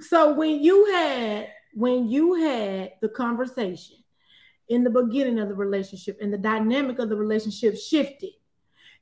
So 0.00 0.32
when 0.34 0.62
you 0.62 0.86
had 0.92 1.48
when 1.74 2.08
you 2.08 2.34
had 2.34 2.92
the 3.00 3.08
conversation 3.08 3.96
in 4.68 4.84
the 4.84 4.90
beginning 4.90 5.38
of 5.38 5.48
the 5.48 5.54
relationship 5.54 6.18
and 6.20 6.32
the 6.32 6.38
dynamic 6.38 6.98
of 6.98 7.08
the 7.08 7.16
relationship 7.16 7.76
shifted 7.76 8.30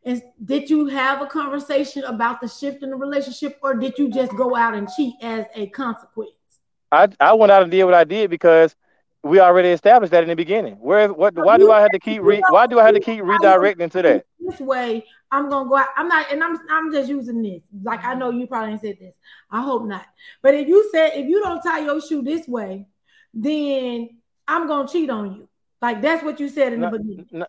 And 0.04 0.22
did 0.44 0.70
you 0.70 0.86
have 0.86 1.20
a 1.20 1.26
conversation 1.26 2.04
about 2.04 2.40
the 2.40 2.48
shift 2.48 2.82
in 2.82 2.90
the 2.90 2.96
relationship, 2.96 3.58
or 3.62 3.74
did 3.74 3.98
you 3.98 4.08
just 4.08 4.34
go 4.36 4.54
out 4.54 4.74
and 4.74 4.88
cheat 4.88 5.14
as 5.20 5.46
a 5.54 5.66
consequence? 5.68 6.30
I 6.92 7.08
I 7.18 7.32
went 7.34 7.50
out 7.50 7.62
and 7.62 7.70
did 7.70 7.84
what 7.84 7.94
I 7.94 8.04
did 8.04 8.30
because 8.30 8.76
we 9.24 9.40
already 9.40 9.70
established 9.70 10.12
that 10.12 10.22
in 10.22 10.28
the 10.28 10.36
beginning. 10.36 10.74
Where 10.74 11.12
what 11.12 11.34
why 11.34 11.58
do 11.58 11.72
I 11.72 11.80
have 11.80 11.90
to 11.90 11.98
keep 11.98 12.22
re, 12.22 12.40
why 12.48 12.68
do 12.68 12.78
I 12.78 12.84
have 12.84 12.94
to 12.94 13.00
keep 13.00 13.22
redirecting 13.24 13.90
to 13.90 14.02
that? 14.02 14.26
This 14.38 14.60
way, 14.60 15.04
I'm 15.30 15.48
gonna 15.50 15.68
go 15.68 15.76
out. 15.76 15.88
I'm 15.96 16.08
not, 16.08 16.30
and 16.32 16.42
I'm 16.42 16.58
I'm 16.70 16.92
just 16.92 17.08
using 17.08 17.42
this. 17.42 17.62
Like 17.82 18.00
I 18.00 18.10
mm-hmm. 18.10 18.18
know 18.20 18.30
you 18.30 18.46
probably 18.46 18.78
said 18.78 18.98
this. 19.00 19.14
I 19.50 19.62
hope 19.62 19.86
not. 19.86 20.06
But 20.42 20.54
if 20.54 20.68
you 20.68 20.88
said 20.92 21.12
if 21.14 21.26
you 21.26 21.42
don't 21.42 21.62
tie 21.62 21.80
your 21.80 22.00
shoe 22.00 22.22
this 22.22 22.46
way, 22.46 22.86
then 23.34 24.10
I'm 24.46 24.66
gonna 24.66 24.88
cheat 24.88 25.10
on 25.10 25.34
you. 25.34 25.48
Like 25.82 26.00
that's 26.00 26.22
what 26.24 26.40
you 26.40 26.48
said 26.48 26.72
in 26.72 26.80
No, 26.80 26.90
the 26.90 26.98
beginning. 26.98 27.26
no, 27.32 27.46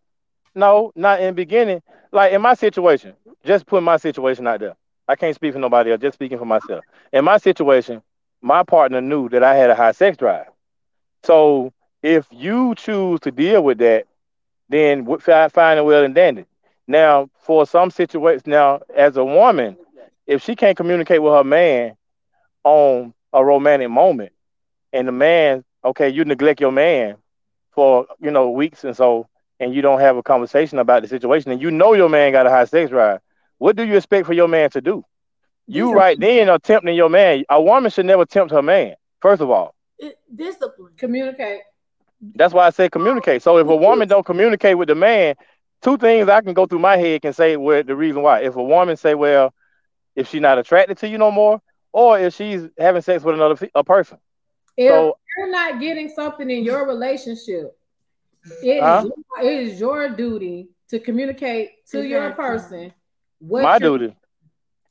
no, 0.56 0.92
not 0.96 1.20
in 1.20 1.28
the 1.28 1.34
beginning. 1.34 1.82
Like 2.12 2.34
in 2.34 2.42
my 2.42 2.56
situation, 2.56 3.14
just 3.46 3.66
put 3.66 3.84
my 3.84 3.98
situation 3.98 4.48
out 4.48 4.60
there. 4.60 4.76
I 5.08 5.16
can't 5.16 5.36
speak 5.36 5.54
for 5.54 5.60
nobody 5.60 5.92
else, 5.92 6.02
just 6.02 6.16
speaking 6.16 6.38
for 6.38 6.46
myself. 6.46 6.84
In 7.14 7.24
my 7.24 7.38
situation, 7.38 8.02
my 8.42 8.64
partner 8.64 9.02
knew 9.02 9.30
that 9.30 9.44
I 9.44 9.56
had 9.56 9.70
a 9.70 9.76
high 9.76 9.92
sex 9.94 10.18
drive. 10.18 10.48
So 11.24 11.72
if 12.04 12.28
you 12.32 12.76
choose 12.76 13.20
to 13.22 13.32
deal 13.32 13.64
with 13.64 13.78
that, 13.80 14.06
then 14.70 15.00
w- 15.00 15.20
fi- 15.20 15.48
fine 15.50 15.78
and 15.78 15.86
well 15.86 16.04
and 16.04 16.14
dandy. 16.14 16.46
Now, 16.88 17.30
for 17.40 17.66
some 17.66 17.92
situations, 17.92 18.48
now 18.48 18.82
as 18.96 19.18
a 19.18 19.26
woman, 19.26 19.78
if 20.26 20.44
she 20.44 20.56
can't 20.56 20.78
communicate 20.78 21.22
with 21.22 21.34
her 21.34 21.44
man 21.44 21.96
on 22.64 23.14
a 23.34 23.44
romantic 23.44 23.90
moment, 23.90 24.32
and 24.94 25.08
the 25.08 25.12
man, 25.12 25.64
okay, 25.84 26.10
you 26.10 26.24
neglect 26.26 26.62
your 26.62 26.72
man 26.72 27.18
for 27.72 28.08
you 28.20 28.32
know 28.32 28.50
weeks 28.50 28.84
and 28.84 28.96
so, 28.96 29.28
and 29.60 29.74
you 29.74 29.82
don't 29.82 30.00
have 30.00 30.18
a 30.18 30.24
conversation 30.24 30.80
about 30.80 31.02
the 31.02 31.08
situation, 31.08 31.52
and 31.52 31.62
you 31.62 31.72
know 31.72 31.94
your 31.94 32.10
man 32.10 32.32
got 32.32 32.48
a 32.48 32.50
high 32.50 32.66
sex 32.66 32.90
drive, 32.90 33.20
what 33.58 33.76
do 33.76 33.84
you 33.86 33.98
expect 33.98 34.26
for 34.26 34.34
your 34.34 34.48
man 34.48 34.70
to 34.72 34.82
do? 34.82 35.04
You 35.68 35.88
These 35.88 35.96
right 35.96 36.20
then 36.20 36.50
are 36.50 36.60
tempting 36.60 36.96
your 36.96 37.10
man. 37.10 37.44
A 37.50 37.62
woman 37.62 37.92
should 37.92 38.06
never 38.06 38.26
tempt 38.26 38.54
her 38.54 38.62
man. 38.62 38.96
First 39.22 39.42
of 39.42 39.50
all, 39.50 39.76
It- 40.00 40.18
discipline. 40.34 40.94
Communicate. 40.98 41.62
that's 42.36 42.54
why 42.54 42.68
I 42.68 42.70
say 42.70 42.90
communicate. 42.90 43.42
So 43.42 43.58
if 43.58 43.68
a 43.68 43.76
woman 43.76 44.08
don't 44.08 44.26
communicate 44.26 44.78
with 44.78 44.88
the 44.88 44.96
man, 44.96 45.36
two 45.82 45.98
things 45.98 46.30
I 46.30 46.42
can 46.42 46.54
go 46.54 46.66
through 46.66 46.80
my 46.80 46.98
head 46.98 47.22
can 47.22 47.34
say 47.34 47.56
where 47.58 47.84
the 47.84 47.96
reason 47.96 48.22
why. 48.22 48.42
If 48.42 48.56
a 48.56 48.64
woman 48.64 48.98
say, 48.98 49.16
well, 49.16 49.54
if 50.16 50.28
she's 50.30 50.42
not 50.42 50.58
attracted 50.58 50.98
to 51.00 51.08
you 51.08 51.18
no 51.18 51.32
more, 51.32 51.62
or 51.94 52.20
if 52.20 52.34
she's 52.36 52.68
having 52.78 53.02
sex 53.02 53.24
with 53.24 53.36
another 53.36 53.70
a 53.76 53.84
person. 53.84 54.18
If 54.78 54.90
So 54.90 55.18
you're 55.38 55.52
not 55.52 55.80
getting 55.80 56.10
something 56.10 56.50
in 56.50 56.64
your 56.64 56.88
relationship, 56.88 57.78
it 58.62 58.84
is 58.84 59.02
Huh? 59.02 59.04
your, 59.04 59.14
it 59.44 59.60
is 59.68 59.80
your 59.80 60.10
duty 60.10 60.70
to 60.90 61.00
communicate 61.00 61.86
to 61.92 62.02
your 62.08 62.32
person 62.32 62.94
what 63.40 63.64
my 63.64 63.80
duty. 63.80 64.16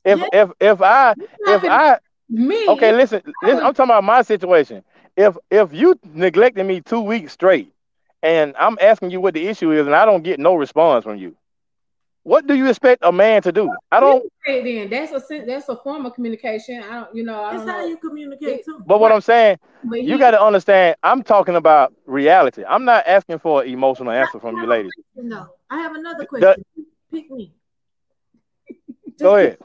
If 0.03 0.21
Yeah. 0.21 0.27
if 0.31 0.51
if 0.59 0.81
I 0.81 1.15
if 1.45 1.63
I 1.65 1.99
me. 2.29 2.55
okay 2.67 2.91
listen 2.91 3.21
listen 3.41 3.65
I'm 3.65 3.73
talking 3.73 3.91
about 3.91 4.03
my 4.03 4.21
situation. 4.21 4.83
If 5.15 5.37
if 5.49 5.73
you 5.73 5.99
neglected 6.03 6.65
me 6.65 6.81
two 6.81 7.01
weeks 7.01 7.33
straight, 7.33 7.73
and 8.27 8.55
I'm 8.59 8.77
asking 8.81 9.11
you 9.11 9.21
what 9.21 9.33
the 9.33 9.47
issue 9.47 9.71
is, 9.71 9.87
and 9.87 9.95
I 9.95 10.05
don't 10.05 10.23
get 10.23 10.39
no 10.39 10.55
response 10.55 11.03
from 11.05 11.17
you, 11.17 11.35
what 12.23 12.45
do 12.45 12.55
you 12.55 12.67
expect 12.67 13.03
a 13.05 13.11
man 13.11 13.41
to 13.43 13.53
do? 13.53 13.73
I 13.89 14.01
don't. 14.01 14.29
Communicate 14.43 14.89
Then 14.89 15.09
that's 15.09 15.31
a 15.31 15.45
that's 15.45 15.69
a 15.69 15.77
form 15.77 16.05
of 16.05 16.13
communication. 16.13 16.83
I 16.83 16.95
don't, 16.95 17.15
you 17.15 17.23
know, 17.23 17.41
I 17.41 17.55
It's 17.55 17.63
don't 17.63 17.69
how 17.69 17.79
know. 17.81 17.87
you 17.87 17.97
communicate 17.97 18.65
too. 18.65 18.83
But 18.85 18.99
what 18.99 19.13
I'm 19.13 19.21
saying, 19.21 19.59
But 19.85 20.03
you 20.03 20.17
got 20.17 20.31
to 20.31 20.41
understand. 20.41 20.97
I'm 21.03 21.23
talking 21.23 21.55
about 21.55 21.93
reality. 22.05 22.63
I'm 22.67 22.83
not 22.83 23.07
asking 23.07 23.39
for 23.39 23.63
an 23.63 23.69
emotional 23.69 24.11
answer 24.11 24.39
from 24.41 24.57
you, 24.57 24.65
lady. 24.65 24.89
No, 25.15 25.47
I 25.69 25.77
have 25.77 25.95
another 25.95 26.25
question. 26.25 26.63
Pick 27.11 27.31
me. 27.31 27.53
Just 29.07 29.19
Go 29.19 29.35
ahead. 29.37 29.57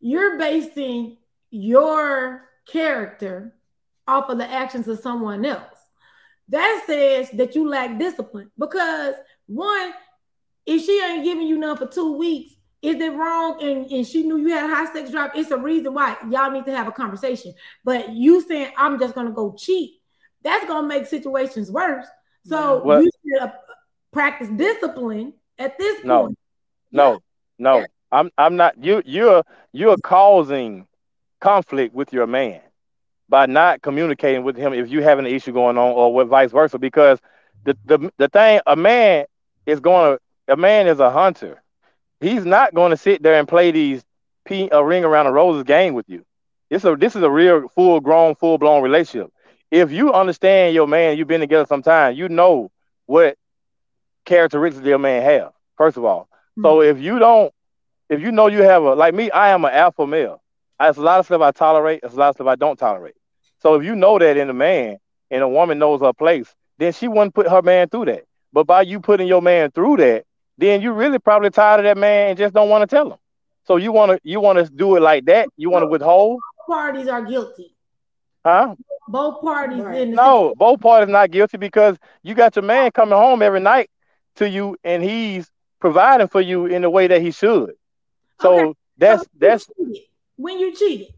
you're 0.00 0.38
basing 0.38 1.16
your 1.50 2.50
character 2.66 3.54
off 4.06 4.28
of 4.28 4.36
the 4.38 4.46
actions 4.50 4.88
of 4.88 4.98
someone 5.00 5.44
else. 5.46 5.79
That 6.50 6.82
says 6.86 7.30
that 7.32 7.54
you 7.54 7.68
lack 7.68 7.98
discipline 7.98 8.50
because 8.58 9.14
one, 9.46 9.92
if 10.66 10.84
she 10.84 11.00
ain't 11.02 11.24
giving 11.24 11.46
you 11.46 11.58
none 11.58 11.76
for 11.76 11.86
two 11.86 12.16
weeks, 12.16 12.54
is 12.82 12.96
it 12.96 13.12
wrong? 13.12 13.62
And, 13.62 13.86
and 13.90 14.06
she 14.06 14.22
knew 14.22 14.36
you 14.36 14.48
had 14.50 14.68
a 14.70 14.74
high 14.74 14.92
sex 14.92 15.10
drive. 15.10 15.30
It's 15.34 15.50
a 15.50 15.56
reason 15.58 15.94
why 15.94 16.16
y'all 16.30 16.50
need 16.50 16.64
to 16.66 16.76
have 16.76 16.88
a 16.88 16.92
conversation. 16.92 17.54
But 17.84 18.10
you 18.12 18.40
saying 18.42 18.72
I'm 18.76 18.98
just 18.98 19.14
gonna 19.14 19.30
go 19.32 19.54
cheat, 19.56 20.00
that's 20.42 20.66
gonna 20.66 20.86
make 20.86 21.06
situations 21.06 21.70
worse. 21.70 22.06
So 22.44 22.82
Well- 22.82 23.02
you 23.02 23.10
should 23.24 23.42
uh, 23.42 23.52
practice 24.12 24.48
discipline 24.48 25.34
at 25.58 25.78
this 25.78 26.04
No. 26.04 26.22
point. 26.26 26.38
No, 26.90 27.20
no. 27.58 27.86
I'm 28.12 28.30
I'm 28.36 28.56
not 28.56 28.82
you 28.82 29.02
you're 29.06 29.44
you're 29.72 29.96
causing 29.98 30.88
conflict 31.40 31.94
with 31.94 32.12
your 32.12 32.26
man 32.26 32.60
by 33.30 33.46
not 33.46 33.80
communicating 33.80 34.42
with 34.42 34.56
him 34.56 34.74
if 34.74 34.90
you 34.90 35.02
have 35.02 35.18
an 35.18 35.26
issue 35.26 35.52
going 35.52 35.78
on 35.78 35.92
or 35.92 36.12
what 36.12 36.26
vice 36.26 36.50
versa 36.50 36.78
because 36.78 37.18
the 37.64 37.76
the, 37.86 38.12
the 38.18 38.28
thing 38.28 38.60
a 38.66 38.76
man 38.76 39.24
is 39.66 39.80
going 39.80 40.16
to 40.16 40.52
a 40.52 40.56
man 40.56 40.88
is 40.88 40.98
a 40.98 41.10
hunter. 41.10 41.62
He's 42.20 42.44
not 42.44 42.74
going 42.74 42.90
to 42.90 42.96
sit 42.96 43.22
there 43.22 43.38
and 43.38 43.48
play 43.48 43.70
these 43.70 44.04
p 44.44 44.68
a 44.70 44.84
ring 44.84 45.04
around 45.04 45.26
the 45.26 45.32
roses 45.32 45.62
game 45.62 45.94
with 45.94 46.08
you. 46.08 46.24
This 46.68 46.84
a 46.84 46.96
this 46.96 47.16
is 47.16 47.22
a 47.22 47.30
real 47.30 47.68
full 47.68 48.00
grown 48.00 48.34
full 48.34 48.58
blown 48.58 48.82
relationship. 48.82 49.32
If 49.70 49.92
you 49.92 50.12
understand 50.12 50.74
your 50.74 50.88
man, 50.88 51.16
you've 51.16 51.28
been 51.28 51.40
together 51.40 51.66
some 51.66 51.82
time, 51.82 52.16
you 52.16 52.28
know 52.28 52.72
what 53.06 53.36
characteristics 54.24 54.84
your 54.84 54.98
man 54.98 55.22
have. 55.22 55.52
First 55.76 55.96
of 55.96 56.04
all, 56.04 56.28
so 56.60 56.78
mm-hmm. 56.78 56.98
if 56.98 57.02
you 57.02 57.18
don't, 57.18 57.54
if 58.08 58.20
you 58.20 58.32
know 58.32 58.48
you 58.48 58.62
have 58.62 58.82
a 58.82 58.94
like 58.94 59.14
me, 59.14 59.30
I 59.30 59.50
am 59.50 59.64
an 59.64 59.72
alpha 59.72 60.06
male. 60.06 60.42
There's 60.78 60.96
a 60.96 61.02
lot 61.02 61.20
of 61.20 61.26
stuff 61.26 61.42
I 61.42 61.52
tolerate. 61.52 62.00
it's 62.02 62.14
a 62.14 62.16
lot 62.16 62.30
of 62.30 62.36
stuff 62.36 62.46
I 62.46 62.56
don't 62.56 62.78
tolerate. 62.78 63.14
So 63.60 63.74
if 63.74 63.84
you 63.84 63.94
know 63.94 64.18
that 64.18 64.36
in 64.36 64.50
a 64.50 64.54
man 64.54 64.98
and 65.30 65.42
a 65.42 65.48
woman 65.48 65.78
knows 65.78 66.00
her 66.00 66.12
place, 66.12 66.52
then 66.78 66.92
she 66.92 67.08
wouldn't 67.08 67.34
put 67.34 67.48
her 67.48 67.62
man 67.62 67.88
through 67.88 68.06
that. 68.06 68.24
But 68.52 68.66
by 68.66 68.82
you 68.82 69.00
putting 69.00 69.28
your 69.28 69.42
man 69.42 69.70
through 69.70 69.98
that, 69.98 70.24
then 70.58 70.82
you 70.82 70.92
really 70.92 71.18
probably 71.18 71.50
tired 71.50 71.80
of 71.80 71.84
that 71.84 71.96
man 71.98 72.30
and 72.30 72.38
just 72.38 72.54
don't 72.54 72.68
want 72.68 72.88
to 72.88 72.94
tell 72.94 73.12
him. 73.12 73.18
So 73.66 73.76
you 73.76 73.92
want 73.92 74.12
to 74.12 74.20
you 74.24 74.40
want 74.40 74.58
to 74.58 74.64
do 74.72 74.96
it 74.96 75.00
like 75.00 75.26
that? 75.26 75.48
You 75.56 75.70
want 75.70 75.82
to 75.82 75.86
withhold? 75.86 76.40
parties 76.66 77.08
are 77.08 77.22
guilty. 77.22 77.74
Huh? 78.44 78.74
Both 79.08 79.42
parties 79.42 79.82
Right. 79.82 80.02
in 80.02 80.10
the 80.10 80.16
No, 80.16 80.54
both 80.56 80.80
parties 80.80 81.10
not 81.12 81.30
guilty 81.30 81.56
because 81.56 81.96
you 82.22 82.34
got 82.34 82.56
your 82.56 82.62
man 82.62 82.90
coming 82.92 83.18
home 83.18 83.42
every 83.42 83.60
night 83.60 83.90
to 84.36 84.48
you 84.48 84.76
and 84.84 85.02
he's 85.02 85.50
providing 85.80 86.28
for 86.28 86.40
you 86.40 86.66
in 86.66 86.82
the 86.82 86.90
way 86.90 87.06
that 87.08 87.20
he 87.20 87.30
should. 87.30 87.72
So 88.40 88.60
Okay, 88.60 88.72
that's 88.98 89.22
So 89.22 89.28
that's 89.38 89.70
when 90.36 90.58
you 90.58 90.74
cheated. 90.74 91.12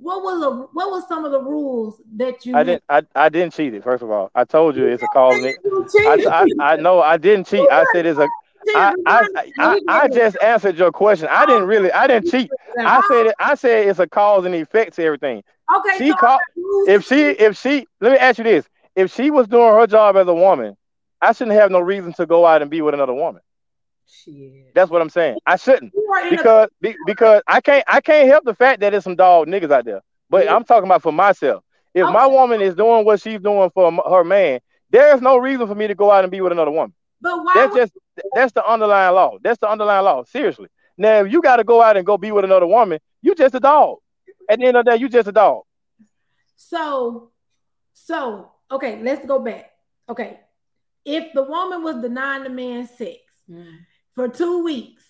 What 0.00 0.22
was 0.22 0.40
the 0.40 0.50
what 0.72 0.90
was 0.90 1.06
some 1.08 1.24
of 1.24 1.32
the 1.32 1.40
rules 1.42 2.00
that 2.16 2.44
you 2.46 2.56
I 2.56 2.64
didn't 2.64 2.82
I, 2.88 3.02
I 3.14 3.28
didn't 3.28 3.52
cheat 3.52 3.74
it. 3.74 3.84
First 3.84 4.02
of 4.02 4.10
all, 4.10 4.30
I 4.34 4.44
told 4.44 4.76
you 4.76 4.86
it's 4.86 5.02
a 5.02 5.06
cause. 5.08 5.34
and 5.36 5.46
it- 5.46 6.26
I. 6.26 6.46
I 6.60 6.72
I 6.72 6.76
know 6.76 7.00
I 7.02 7.16
didn't 7.16 7.46
cheat. 7.46 7.68
I 7.70 7.84
said 7.92 8.06
it's 8.06 8.18
a 8.18 8.26
I 8.74 8.94
I, 9.06 9.26
I 9.58 9.80
I 9.88 10.08
just 10.08 10.36
answered 10.42 10.76
your 10.78 10.90
question. 10.92 11.28
I 11.30 11.46
didn't 11.46 11.66
really 11.66 11.92
I 11.92 12.06
didn't 12.06 12.30
cheat. 12.30 12.50
I 12.78 13.00
said 13.08 13.26
it, 13.26 13.34
I 13.38 13.54
said 13.54 13.88
it's 13.88 13.98
a 13.98 14.06
cause 14.06 14.44
and 14.46 14.54
effect 14.54 14.96
to 14.96 15.04
everything. 15.04 15.42
okay. 15.76 15.98
she 15.98 16.10
so 16.10 16.16
called- 16.16 16.40
If 16.88 17.04
she 17.06 17.22
if 17.22 17.58
she 17.58 17.86
let 18.00 18.12
me 18.12 18.18
ask 18.18 18.38
you 18.38 18.44
this: 18.44 18.66
if 18.96 19.12
she 19.14 19.30
was 19.30 19.48
doing 19.48 19.74
her 19.74 19.86
job 19.86 20.16
as 20.16 20.26
a 20.28 20.34
woman, 20.34 20.76
I 21.20 21.32
shouldn't 21.32 21.56
have 21.56 21.70
no 21.70 21.80
reason 21.80 22.12
to 22.14 22.26
go 22.26 22.46
out 22.46 22.62
and 22.62 22.70
be 22.70 22.80
with 22.82 22.94
another 22.94 23.14
woman. 23.14 23.42
Shit. 24.12 24.74
That's 24.74 24.90
what 24.90 25.00
I'm 25.00 25.08
saying. 25.10 25.38
I 25.46 25.56
shouldn't 25.56 25.92
you 25.94 26.06
were 26.08 26.18
in 26.18 26.34
a- 26.34 26.36
because 26.36 26.68
be, 26.80 26.96
because 27.06 27.42
I 27.46 27.60
can't 27.60 27.84
I 27.86 28.00
can't 28.00 28.28
help 28.28 28.44
the 28.44 28.54
fact 28.54 28.80
that 28.80 28.90
there's 28.90 29.04
some 29.04 29.14
dog 29.16 29.46
niggas 29.46 29.70
out 29.70 29.84
there. 29.84 30.00
But 30.28 30.48
I'm 30.48 30.64
talking 30.64 30.88
about 30.88 31.02
for 31.02 31.12
myself. 31.12 31.62
If 31.94 32.04
my 32.08 32.26
woman 32.26 32.60
is 32.60 32.74
doing 32.74 33.04
what 33.04 33.20
she's 33.20 33.40
doing 33.40 33.70
for 33.70 33.90
her 33.92 34.24
man, 34.24 34.60
there 34.90 35.14
is 35.14 35.20
no 35.20 35.36
reason 35.36 35.66
for 35.66 35.74
me 35.74 35.86
to 35.88 35.94
go 35.94 36.10
out 36.10 36.24
and 36.24 36.30
be 36.30 36.40
with 36.40 36.52
another 36.52 36.70
woman. 36.70 36.92
but 37.20 37.36
why 37.44 37.52
That's 37.54 37.72
would, 37.72 37.80
just 37.80 37.92
that's 38.34 38.52
the 38.52 38.64
underlying 38.66 39.14
law. 39.14 39.38
That's 39.42 39.58
the 39.58 39.68
underlying 39.68 40.04
law. 40.04 40.24
Seriously. 40.24 40.68
Now, 40.96 41.24
if 41.24 41.32
you 41.32 41.40
got 41.40 41.56
to 41.56 41.64
go 41.64 41.80
out 41.82 41.96
and 41.96 42.04
go 42.06 42.18
be 42.18 42.30
with 42.32 42.44
another 42.44 42.66
woman, 42.66 43.00
you 43.22 43.34
just 43.34 43.54
a 43.54 43.60
dog. 43.60 43.98
At 44.48 44.58
the 44.58 44.66
end 44.66 44.76
of 44.76 44.84
the 44.84 44.90
day, 44.92 44.96
you 44.98 45.08
just 45.08 45.28
a 45.28 45.32
dog. 45.32 45.62
so 46.56 47.30
so 47.92 48.50
okay, 48.70 49.00
let's 49.02 49.24
go 49.26 49.38
back. 49.38 49.70
Okay. 50.08 50.40
If 51.04 51.32
the 51.32 51.42
woman 51.42 51.82
was 51.82 51.96
denying 52.02 52.44
the 52.44 52.50
man 52.50 52.86
sex 52.86 53.18
Mm. 53.50 53.78
For 54.14 54.28
two 54.28 54.62
weeks, 54.64 55.02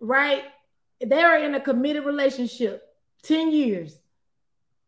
right? 0.00 0.44
They're 1.00 1.38
in 1.44 1.54
a 1.54 1.60
committed 1.60 2.04
relationship, 2.04 2.82
10 3.22 3.50
years. 3.52 3.98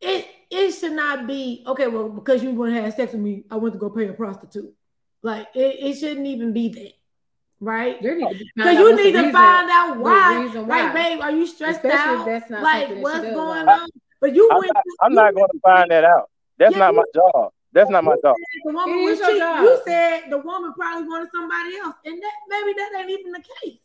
It 0.00 0.26
it 0.50 0.72
should 0.72 0.92
not 0.92 1.26
be 1.26 1.64
okay. 1.66 1.88
Well, 1.88 2.08
because 2.08 2.42
you 2.42 2.52
want 2.52 2.74
to 2.74 2.80
have 2.80 2.94
sex 2.94 3.12
with 3.12 3.20
me, 3.20 3.44
I 3.50 3.56
want 3.56 3.74
to 3.74 3.78
go 3.78 3.90
pay 3.90 4.06
a 4.08 4.12
prostitute. 4.12 4.72
Like 5.22 5.48
it, 5.54 5.76
it 5.80 5.94
shouldn't 5.98 6.26
even 6.26 6.52
be 6.52 6.68
that, 6.68 6.92
right? 7.60 8.00
There 8.00 8.16
need 8.16 8.28
to 8.28 8.34
be 8.34 8.50
Because 8.54 8.78
you 8.78 8.96
need 8.96 9.12
to 9.12 9.32
find 9.32 9.68
out 9.70 9.94
the 9.96 10.00
why. 10.00 10.40
reason 10.40 10.66
Like, 10.68 10.94
why. 10.94 11.14
babe, 11.16 11.20
are 11.20 11.32
you 11.32 11.46
stressed 11.46 11.84
Especially 11.84 12.14
if 12.14 12.20
out? 12.20 12.26
that's 12.26 12.50
not 12.50 12.62
like, 12.62 12.86
something 12.86 13.02
that 13.04 13.12
she 13.12 13.18
what's 13.20 13.34
going 13.34 13.68
on? 13.68 13.88
But 14.20 14.34
you 14.34 14.48
I'm 14.50 14.58
went. 14.58 14.72
not, 14.72 14.84
I'm 15.00 15.10
you 15.12 15.16
not 15.16 15.34
going 15.34 15.48
to 15.52 15.60
find 15.60 15.90
that 15.90 16.04
out. 16.04 16.30
That's 16.58 16.72
Yeah, 16.72 16.78
not 16.78 16.94
my 16.94 17.04
job. 17.14 17.52
That's 17.72 17.90
not 17.90 18.04
my 18.04 18.16
job. 18.22 18.34
The 18.64 18.72
woman 18.72 19.04
was 19.04 19.18
your 19.18 19.28
cheating. 19.28 19.40
job. 19.40 19.62
You 19.62 19.80
said 19.84 20.22
the 20.30 20.38
woman 20.38 20.72
probably 20.74 21.06
wanted 21.08 21.28
somebody 21.32 21.76
else, 21.76 21.94
and 22.04 22.20
that 22.22 22.32
maybe 22.48 22.72
that 22.74 22.90
ain't 22.98 23.10
even 23.10 23.32
the 23.32 23.42
case. 23.62 23.78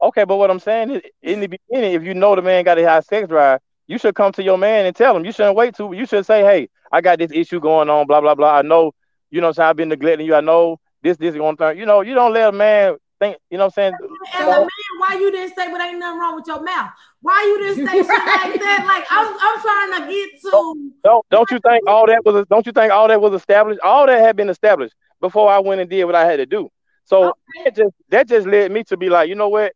Okay, 0.00 0.24
but 0.24 0.36
what 0.36 0.50
I'm 0.50 0.60
saying 0.60 0.90
is, 0.90 1.02
in 1.22 1.40
the 1.40 1.48
beginning, 1.48 1.94
if 1.94 2.04
you 2.04 2.14
know 2.14 2.36
the 2.36 2.42
man 2.42 2.64
got 2.64 2.78
a 2.78 2.84
high 2.84 3.00
sex 3.00 3.28
drive, 3.28 3.60
you 3.88 3.98
should 3.98 4.14
come 4.14 4.30
to 4.32 4.42
your 4.42 4.56
man 4.56 4.86
and 4.86 4.94
tell 4.94 5.16
him. 5.16 5.24
You 5.24 5.32
shouldn't 5.32 5.56
wait 5.56 5.74
to. 5.76 5.92
You 5.92 6.06
should 6.06 6.24
say, 6.24 6.42
"Hey, 6.42 6.68
I 6.92 7.00
got 7.00 7.18
this 7.18 7.32
issue 7.32 7.58
going 7.58 7.90
on. 7.90 8.06
Blah 8.06 8.20
blah 8.20 8.34
blah. 8.34 8.58
I 8.58 8.62
know, 8.62 8.92
you 9.30 9.40
know, 9.40 9.48
what 9.48 9.50
I'm 9.50 9.54
saying 9.54 9.68
I've 9.70 9.76
been 9.76 9.88
neglecting 9.88 10.26
you. 10.26 10.34
I 10.34 10.40
know 10.40 10.78
this 11.02 11.16
this 11.16 11.30
is 11.30 11.36
going 11.36 11.56
to 11.56 11.62
turn. 11.62 11.78
You 11.78 11.86
know, 11.86 12.02
you 12.02 12.14
don't 12.14 12.32
let 12.32 12.50
a 12.50 12.52
man 12.52 12.96
think. 13.18 13.38
You 13.50 13.58
know, 13.58 13.64
what 13.64 13.78
I'm 13.78 13.92
saying. 13.92 13.94
As 14.34 14.46
a 14.46 14.60
man, 14.60 14.68
why 14.98 15.16
you 15.18 15.32
didn't 15.32 15.56
say, 15.56 15.70
"But 15.72 15.80
ain't 15.80 15.98
nothing 15.98 16.20
wrong 16.20 16.36
with 16.36 16.46
your 16.46 16.62
mouth"? 16.62 16.90
Why 17.20 17.42
you 17.44 17.58
didn't 17.74 17.86
say 17.86 17.96
shit 17.96 18.06
like 18.08 18.60
that? 18.60 18.84
Like 18.88 19.04
I'm, 19.10 19.36
I'm 19.40 19.60
trying 19.60 20.08
to 20.08 20.12
get 20.14 20.40
to. 20.42 20.92
Don't 21.04 21.26
don't 21.30 21.50
you 21.50 21.58
think 21.60 21.86
all 21.86 22.06
that 22.06 22.24
was 22.24 22.44
don't 22.48 22.66
you 22.66 22.72
think 22.72 22.92
all 22.92 23.08
that 23.08 23.20
was 23.20 23.34
established? 23.34 23.80
All 23.82 24.06
that 24.06 24.20
had 24.20 24.36
been 24.36 24.48
established 24.48 24.94
before 25.20 25.50
I 25.50 25.58
went 25.58 25.80
and 25.80 25.90
did 25.90 26.04
what 26.04 26.14
I 26.14 26.24
had 26.24 26.36
to 26.36 26.46
do. 26.46 26.68
So 27.04 27.24
Okay. 27.28 27.34
that 27.64 27.76
just 27.76 27.94
that 28.10 28.28
just 28.28 28.46
led 28.46 28.70
me 28.70 28.84
to 28.84 28.96
be 28.96 29.08
like, 29.08 29.28
you 29.28 29.34
know 29.34 29.48
what? 29.48 29.72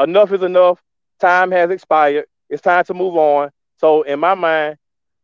Enough 0.00 0.32
is 0.32 0.42
enough. 0.42 0.80
Time 1.20 1.50
has 1.50 1.70
expired. 1.70 2.26
It's 2.48 2.62
time 2.62 2.84
to 2.84 2.94
move 2.94 3.16
on. 3.16 3.50
So 3.78 4.02
in 4.02 4.18
my 4.20 4.34
mind, 4.34 4.76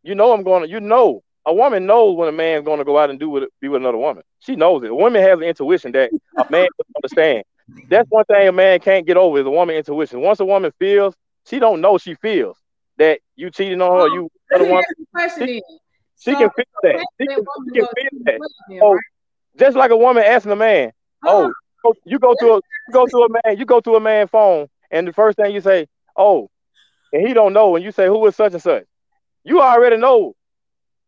you 0.03 0.15
know 0.15 0.33
I'm 0.33 0.43
going 0.43 0.63
to 0.65 0.69
you 0.69 0.81
know 0.81 1.23
a 1.47 1.55
woman 1.55 1.87
knows 1.87 2.17
when 2.17 2.29
a 2.29 2.33
man's 2.33 2.65
going 2.65 2.79
to 2.79 2.85
go 2.85 2.99
out 2.99 3.11
and 3.11 3.19
do 3.21 3.31
with 3.31 3.45
be 3.61 3.69
with 3.69 3.81
another 3.83 3.99
woman. 3.99 4.23
She 4.41 4.57
knows 4.57 4.83
it. 4.85 4.91
A 4.91 4.95
woman 4.95 5.23
has 5.23 5.39
an 5.39 5.45
intuition 5.45 5.93
that 5.93 6.11
a 6.39 6.45
man 6.51 6.69
doesn't 6.79 6.97
understand. 6.97 7.45
That's 7.89 8.09
one 8.11 8.25
thing 8.25 8.49
a 8.49 8.53
man 8.53 8.81
can't 8.81 9.07
get 9.07 9.17
over 9.17 9.39
is 9.39 9.47
a 9.47 9.51
woman 9.51 9.77
intuition. 9.77 10.21
Once 10.21 10.41
a 10.41 10.45
woman 10.45 10.73
feels, 10.79 11.15
she 11.47 11.59
don't 11.59 11.81
know 11.81 11.99
she 11.99 12.15
feels 12.15 12.57
that 12.99 13.21
you 13.37 13.51
cheating 13.51 13.81
on 13.83 13.91
her, 13.99 14.15
you 14.15 14.31
Let 14.51 14.61
other 14.61 14.65
me 14.65 14.71
woman, 14.71 14.85
ask 14.89 14.99
you 14.99 15.05
a 15.05 15.19
question 15.19 15.47
then. 15.47 15.61
she 16.19 16.33
So, 16.33 16.39
can 16.39 16.51
feel 16.51 16.65
that. 16.83 17.07
She 17.21 17.27
can, 17.27 17.37
she 17.39 17.81
can 17.81 17.87
feel 17.95 18.19
that. 18.25 18.39
the 18.39 18.51
then, 18.69 18.81
Oh, 18.83 18.93
right? 18.95 19.01
Just 19.59 19.77
like 19.77 19.91
a 19.91 19.97
woman 19.97 20.23
asking 20.25 20.53
a 20.53 20.57
man, 20.57 20.93
Hold 21.23 21.53
oh, 21.85 21.95
you 22.05 22.19
go 22.19 22.35
to 22.39 22.53
a 22.53 22.57
you 22.57 22.93
go 22.93 23.07
to 23.07 23.17
a 23.19 23.29
man, 23.29 23.59
you 23.59 23.65
go 23.65 23.81
to 23.81 23.95
a 23.97 24.01
man 24.01 24.27
phone, 24.29 24.69
and 24.91 25.07
the 25.09 25.13
first 25.13 25.37
thing 25.37 25.53
you 25.55 25.61
say, 25.61 25.87
oh, 26.17 26.49
and 27.13 27.27
he 27.27 27.35
don't 27.35 27.53
know, 27.53 27.77
and 27.77 27.85
you 27.85 27.93
say, 27.93 28.07
who 28.07 28.25
is 28.27 28.37
such 28.37 28.53
and 28.53 28.63
such? 28.63 28.85
You 29.45 29.61
already 29.61 29.97
know 29.97 30.35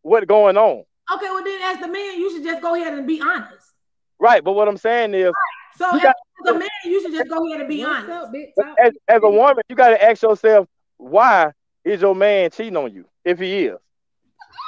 what's 0.01 0.25
going 0.25 0.57
on, 0.57 0.83
Okay, 1.13 1.25
well 1.25 1.43
then, 1.43 1.61
as 1.63 1.79
the 1.79 1.87
man, 1.87 2.19
you 2.19 2.31
should 2.31 2.43
just 2.43 2.61
go 2.61 2.75
ahead 2.75 2.93
and 2.93 3.07
be 3.07 3.21
honest. 3.21 3.71
right? 4.19 4.43
But 4.43 4.53
what 4.53 4.67
I'm 4.67 4.77
saying 4.77 5.13
is, 5.13 5.31
So 5.77 5.89
You 5.91 5.97
as, 5.97 6.03
got- 6.03 6.15
as 6.45 6.55
a 6.55 6.59
man, 6.59 6.69
you 6.85 7.01
should 7.01 7.11
just 7.11 7.29
go 7.29 7.47
ahead 7.47 7.59
and 7.61 7.69
be 7.69 7.83
honest. 7.83 8.09
up, 8.09 8.31
as, 8.79 8.93
as 9.07 9.21
a 9.23 9.29
woman, 9.29 9.63
you 9.69 9.75
got 9.75 9.89
to 9.89 10.03
ask 10.03 10.21
yourself, 10.21 10.67
why 10.97 11.51
is 11.83 12.01
your 12.01 12.15
man 12.15 12.49
cheating 12.51 12.77
on 12.77 12.93
you 12.93 13.05
if 13.23 13.39
he 13.39 13.65
is? 13.65 13.77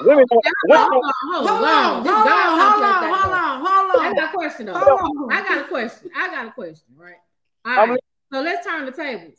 Women, 0.01 0.25
don't- 0.29 0.45
women 0.63 0.81
Hold 0.81 0.91
don't- 0.91 1.03
on, 1.03 1.13
hold 1.33 1.47
Hold 1.49 1.63
on, 1.63 1.67
on, 1.67 1.93
hold 1.95 2.05
God 2.05 2.49
on, 2.49 2.59
hold 2.59 2.83
on, 2.83 3.03
hold 3.19 3.33
on, 3.33 3.65
hold 3.65 4.01
I 4.01 4.13
got 4.15 4.29
a 4.29 4.37
question 4.37 4.65
though. 4.67 4.73
Hold 4.77 5.31
on. 5.31 5.31
I 5.31 5.41
got 5.43 5.65
a 5.65 5.67
question. 5.67 6.09
I 6.15 6.27
got 6.29 6.47
a 6.47 6.51
question, 6.51 6.85
right? 6.95 7.15
All 7.65 7.91
I'm. 7.91 7.97
So 8.31 8.41
let's 8.41 8.65
turn 8.65 8.85
the 8.85 8.91
tables. 8.91 9.37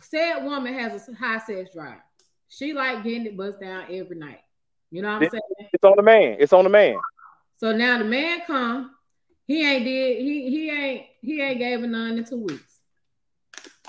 Said 0.00 0.44
woman 0.44 0.72
has 0.74 1.08
a 1.08 1.14
high 1.14 1.38
sex 1.38 1.70
drive. 1.74 1.98
She 2.48 2.72
like 2.72 3.02
getting 3.02 3.26
it 3.26 3.36
bust 3.36 3.60
down 3.60 3.84
every 3.90 4.16
night. 4.16 4.40
You 4.90 5.02
know 5.02 5.08
what 5.08 5.14
I'm 5.16 5.22
Yeah. 5.24 5.28
saying? 5.30 5.68
it's 5.72 5.84
on 5.84 5.96
the 5.96 6.02
man. 6.02 6.36
It's 6.38 6.52
on 6.52 6.64
the 6.64 6.70
man. 6.70 6.96
So 7.58 7.72
now 7.76 7.98
the 7.98 8.04
man 8.04 8.40
come, 8.46 8.92
he 9.46 9.64
ain't 9.66 9.84
did, 9.84 10.18
he 10.20 10.50
he 10.50 10.70
ain't 10.70 11.06
he 11.20 11.40
ain't 11.42 11.58
gave 11.58 11.80
her 11.80 11.86
none 11.86 12.18
in 12.18 12.24
two 12.24 12.38
weeks. 12.38 12.80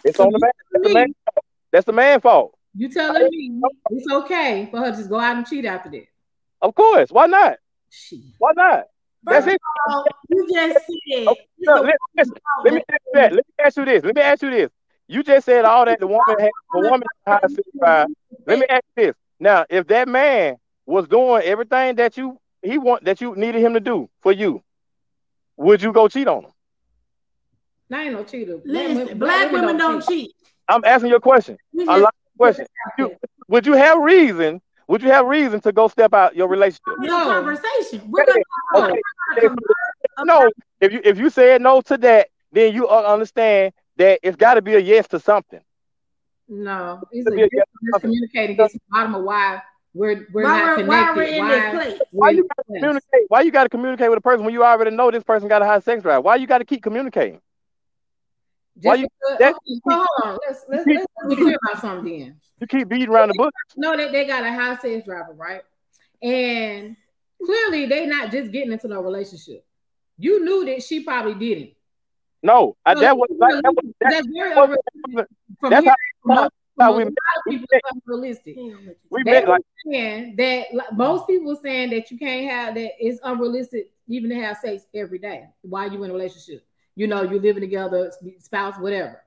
It's 0.04 0.18
So 0.18 0.26
on 0.26 0.32
the 0.34 0.40
man. 0.40 0.52
That's 0.72 0.84
the 0.84 0.90
me- 0.90 0.94
man. 0.96 1.16
fault. 1.26 1.46
That's 1.72 1.86
the 1.86 1.94
man 1.94 2.22
fault. 2.22 2.58
You 2.76 2.90
telling 2.90 3.28
me 3.30 3.62
it's 3.90 4.12
okay 4.12 4.68
for 4.70 4.80
her 4.80 4.92
to 4.92 4.98
just 4.98 5.10
go 5.10 5.20
out 5.20 5.36
and 5.38 5.48
cheat 5.48 5.66
after 5.66 5.90
that? 5.90 6.06
Of 6.62 6.76
course. 6.76 7.12
Why 7.12 7.26
not? 7.26 7.58
She. 7.90 8.34
Why 8.38 8.52
not? 8.56 8.86
That's 9.24 9.46
First 9.46 9.56
it. 9.56 9.62
all, 9.88 10.06
you 10.30 10.48
just 10.54 10.78
said 10.86 11.28
Okay, 11.28 11.48
no, 11.60 11.82
let, 11.82 11.96
listen, 12.16 12.34
let 12.64 12.74
me 12.74 12.82
ask 12.90 13.02
you 13.06 13.20
that. 13.20 13.32
Let 13.34 13.46
me 13.48 13.66
ask 13.66 13.78
you 13.78 13.86
this. 13.86 14.04
Let 14.04 14.16
me 14.16 14.22
ask 14.22 14.42
you 14.44 14.50
this. 14.52 14.70
You 15.08 15.24
just 15.24 15.46
said 15.46 15.66
all 15.66 15.86
that 15.86 16.00
the 16.00 16.08
woman 16.08 16.24
had 16.40 16.52
the 16.72 16.80
woman 16.80 17.08
had 17.26 17.40
high 17.42 17.48
sex 17.48 17.68
drive. 17.78 18.08
Let 18.46 18.60
me 18.60 18.66
ask 18.70 18.84
you 18.96 19.06
this. 19.08 19.16
Now, 19.40 19.66
if 19.70 19.88
that 19.88 20.08
man 20.08 20.58
was 20.86 21.08
doing 21.08 21.44
everything 21.44 21.96
that 21.96 22.18
you 22.18 22.40
he 22.62 22.78
want 22.78 23.06
that 23.06 23.22
you 23.22 23.36
needed 23.36 23.62
him 23.62 23.74
to 23.74 23.80
do 23.80 24.10
for 24.22 24.32
you, 24.32 24.62
would 25.58 25.82
you 25.82 25.92
go 25.92 26.08
cheat 26.08 26.28
on 26.28 26.44
him? 26.46 26.52
That 27.90 28.06
ain't 28.06 28.14
no 28.14 28.24
cheater. 28.24 28.60
Listen, 28.66 29.18
black 29.18 29.52
women 29.52 29.78
don't 29.78 30.06
cheat. 30.06 30.32
I'm 30.68 30.84
asking 30.86 31.10
you 31.12 31.16
a 31.18 31.22
question. 31.22 31.58
You 31.72 31.84
A 31.84 31.86
just 31.86 32.02
lot 32.02 32.14
of 32.34 32.38
question. 32.38 32.66
You, 32.98 33.16
would 33.48 33.66
you 33.66 33.74
have 33.74 34.00
reason? 34.02 34.62
Would 34.90 35.02
you 35.02 35.10
have 35.10 35.26
reason 35.26 35.60
to 35.62 35.72
go 35.72 35.88
step 35.88 36.14
out 36.14 36.36
your 36.36 36.48
relationship? 36.48 36.82
No. 37.00 37.24
conversation. 37.26 38.02
We're 38.10 38.26
gonna 38.26 38.40
Okay. 38.76 39.02
talk 39.02 39.44
about 39.44 39.44
it. 39.44 39.52
No. 40.26 40.50
If 40.82 40.94
you 40.94 41.02
if 41.04 41.18
you 41.18 41.30
said 41.30 41.62
no 41.62 41.82
to 41.82 41.98
that, 41.98 42.28
then 42.52 42.74
you 42.74 42.88
uh, 42.88 43.02
understand 43.04 43.74
that 43.98 44.20
it's 44.24 44.36
got 44.36 44.56
to 44.56 44.62
be 44.62 44.76
a 44.76 44.80
yes 44.80 45.08
to 45.10 45.20
something. 45.20 45.60
No, 46.50 47.02
it's 47.12 47.28
To 47.28 47.34
a 47.34 47.36
be 47.36 47.44
a- 47.44 47.50
just 47.50 48.02
communicating, 48.02 48.56
get 48.56 48.72
to 48.72 48.78
the 48.78 48.82
bottom 48.90 49.16
of 49.16 49.24
why 49.24 49.62
we're 49.98 50.28
we're 50.32 50.44
Why 50.44 50.60
not 50.62 50.78
we're, 50.78 50.86
why 50.86 50.98
connected. 51.14 51.16
we're 51.18 51.24
in 51.24 51.40
why 51.40 51.60
this 51.60 51.72
place. 51.98 52.02
Why 52.12 52.30
you 52.32 52.48
gotta 52.48 52.64
communicate? 52.68 53.26
Why 53.30 53.42
you 53.42 53.52
got 53.52 53.64
to 53.64 53.70
communicate 53.70 54.10
with 54.10 54.18
a 54.20 54.22
person 54.22 54.46
when 54.46 54.54
you 54.54 54.64
already 54.64 54.92
know 54.96 55.10
this 55.12 55.24
person 55.24 55.48
got 55.48 55.62
a 55.62 55.66
high 55.66 55.80
sex 55.80 56.02
drive? 56.04 56.24
Why 56.24 56.36
you 56.36 56.48
got 56.48 56.60
to 56.60 56.66
keep 56.66 56.84
communicating? 56.84 57.42
Why 58.82 58.98
Just 58.98 59.02
you- 59.02 59.08
because- 59.20 59.40
that- 59.40 59.54
oh, 59.56 59.58
okay, 59.58 59.96
hold 59.96 60.08
on. 60.24 60.40
Let's 60.48 60.66
let's, 60.70 60.86
let's 60.88 61.28
be 61.30 61.36
clear 61.36 61.58
about 61.68 61.82
something 61.82 62.20
then. 62.20 62.36
You 62.60 62.68
keep 62.68 62.88
beating 62.90 63.10
around 63.10 63.30
the 63.30 63.34
bush. 63.36 63.52
No, 63.76 63.96
that 63.98 64.12
they 64.12 64.26
got 64.26 64.44
a 64.44 64.52
high 64.52 64.78
sex 64.78 65.06
driver, 65.06 65.34
right? 65.34 65.62
And 66.22 66.96
clearly 67.44 67.86
they 67.88 68.06
not 68.06 68.32
just 68.32 68.52
getting 68.52 68.72
into 68.72 68.88
no 68.88 69.02
relationship. 69.02 69.66
You 70.18 70.44
knew 70.44 70.66
that 70.66 70.84
she 70.84 71.04
probably 71.04 71.34
didn't. 71.36 71.72
No, 72.44 72.76
I, 72.86 72.94
So 72.94 73.00
that 73.02 73.18
was 73.18 73.28
you 73.32 73.38
that, 73.40 73.62
that 73.64 73.74
was 73.74 73.86
that, 74.00 74.10
that's 74.12 74.28
very 74.28 74.56
was- 74.56 75.26
From 75.60 75.70
that's 75.72 75.84
hearing 75.84 75.96
from 76.24 76.32
how- 76.36 76.50
most, 76.78 76.86
how 76.86 76.96
we 76.96 77.04
a 77.04 77.06
lot 77.06 77.12
of 77.12 77.44
we 77.48 77.58
people, 77.58 77.68
met. 77.72 77.82
unrealistic. 78.06 78.56
we 79.10 79.24
They 79.24 79.32
met 79.32 79.48
like 79.48 79.62
saying 79.86 80.36
that 80.38 80.66
like, 80.74 80.94
most 80.94 81.28
people 81.28 81.56
saying 81.56 81.90
that 81.92 82.12
you 82.12 82.18
can't 82.18 82.50
have 82.50 82.76
that 82.76 82.92
it's 83.00 83.20
unrealistic 83.24 83.92
even 84.08 84.30
to 84.30 84.36
have 84.36 84.58
sex 84.58 84.84
every 84.94 85.18
day 85.20 85.46
while 85.62 85.92
you 85.92 86.04
in 86.04 86.10
a 86.10 86.14
relationship. 86.14 86.66
You 86.96 87.08
know, 87.08 87.22
you're 87.24 87.42
living 87.42 87.62
together, 87.62 88.12
spouse, 88.40 88.76
whatever. 88.80 89.22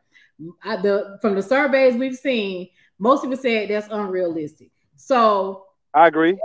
I, 0.64 0.76
the 0.76 1.18
from 1.20 1.34
the 1.34 1.42
surveys 1.42 1.94
we've 1.96 2.16
seen, 2.16 2.68
most 2.98 3.22
people 3.22 3.36
said 3.36 3.70
that's 3.70 3.88
unrealistic. 3.90 4.70
So 4.96 5.66
I 5.94 6.06
agree. 6.08 6.38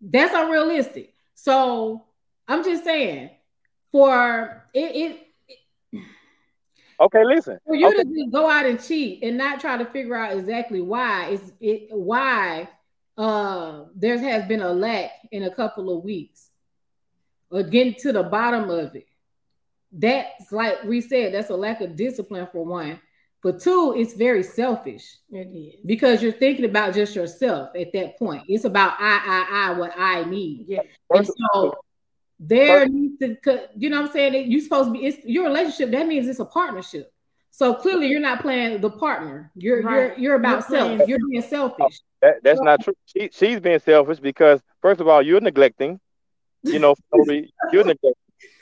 that's 0.00 0.34
unrealistic. 0.34 1.14
So 1.34 2.04
I'm 2.48 2.64
just 2.64 2.84
saying, 2.84 3.30
for 3.92 4.64
it, 4.74 4.96
it 4.96 5.25
Okay, 7.00 7.24
listen. 7.24 7.58
for 7.66 7.74
you 7.74 7.86
Okay. 7.88 7.98
to 7.98 8.04
just 8.04 8.32
go 8.32 8.48
out 8.48 8.64
and 8.66 8.82
cheat 8.82 9.22
and 9.22 9.36
not 9.36 9.60
try 9.60 9.76
to 9.76 9.84
figure 9.86 10.14
out 10.14 10.36
exactly 10.36 10.80
why 10.80 11.28
is 11.28 11.52
it 11.60 11.88
why 11.90 12.68
uh 13.18 13.84
there 13.94 14.18
has 14.18 14.46
been 14.46 14.60
a 14.60 14.72
lack 14.72 15.10
in 15.32 15.44
a 15.44 15.50
couple 15.54 15.96
of 15.96 16.04
weeks 16.04 16.50
or 17.50 17.62
getting 17.62 17.94
to 17.94 18.12
the 18.12 18.22
bottom 18.22 18.68
of 18.70 18.94
it. 18.96 19.06
That's 19.92 20.50
like 20.52 20.82
we 20.84 21.00
said, 21.00 21.32
that's 21.34 21.50
a 21.50 21.54
lack 21.56 21.80
of 21.80 21.96
discipline 21.96 22.46
for 22.50 22.64
one. 22.64 23.00
For 23.40 23.52
two, 23.52 23.94
it's 23.96 24.14
very 24.14 24.42
selfish 24.42 25.04
It 25.30 25.46
is. 25.48 25.80
because 25.86 26.22
you're 26.22 26.32
thinking 26.32 26.64
about 26.64 26.94
just 26.94 27.14
yourself 27.14 27.70
at 27.76 27.92
that 27.92 28.18
point. 28.18 28.42
It's 28.48 28.64
about 28.64 28.94
I, 28.98 29.20
I, 29.24 29.70
I, 29.70 29.78
what 29.78 29.92
I 29.96 30.24
need. 30.24 30.64
Yeah. 30.66 30.80
And 31.10 31.26
so 31.26 31.74
there 32.38 32.86
needs 32.88 33.18
to, 33.20 33.68
you 33.76 33.88
know 33.90 34.00
what 34.00 34.08
I'm 34.08 34.12
saying? 34.12 34.32
That 34.32 34.44
you 34.46 34.60
supposed 34.60 34.88
to 34.88 34.92
be, 34.92 35.06
it's 35.06 35.24
your 35.24 35.44
relationship. 35.44 35.90
That 35.90 36.06
means 36.06 36.28
it's 36.28 36.38
a 36.38 36.44
partnership. 36.44 37.12
So 37.50 37.72
clearly 37.74 38.08
you're 38.08 38.20
not 38.20 38.42
playing 38.42 38.82
the 38.82 38.90
partner. 38.90 39.50
You're, 39.54 39.82
Right. 39.82 39.94
you're, 39.94 40.18
you're 40.18 40.34
about 40.34 40.68
You're 40.68 40.78
self. 40.78 41.08
You're 41.08 41.18
being 41.30 41.42
selfish. 41.42 41.78
Oh, 41.80 41.88
that, 42.20 42.34
that's 42.42 42.60
not 42.60 42.82
true. 42.82 42.92
She, 43.06 43.30
she's 43.32 43.60
being 43.60 43.78
selfish 43.78 44.18
because 44.20 44.60
first 44.82 45.00
of 45.00 45.08
all, 45.08 45.22
you're 45.22 45.40
neglecting. 45.40 45.98
You 46.62 46.78
know, 46.78 46.94
Toby, 47.16 47.50
you're 47.72 47.84
neglecting. 47.84 48.12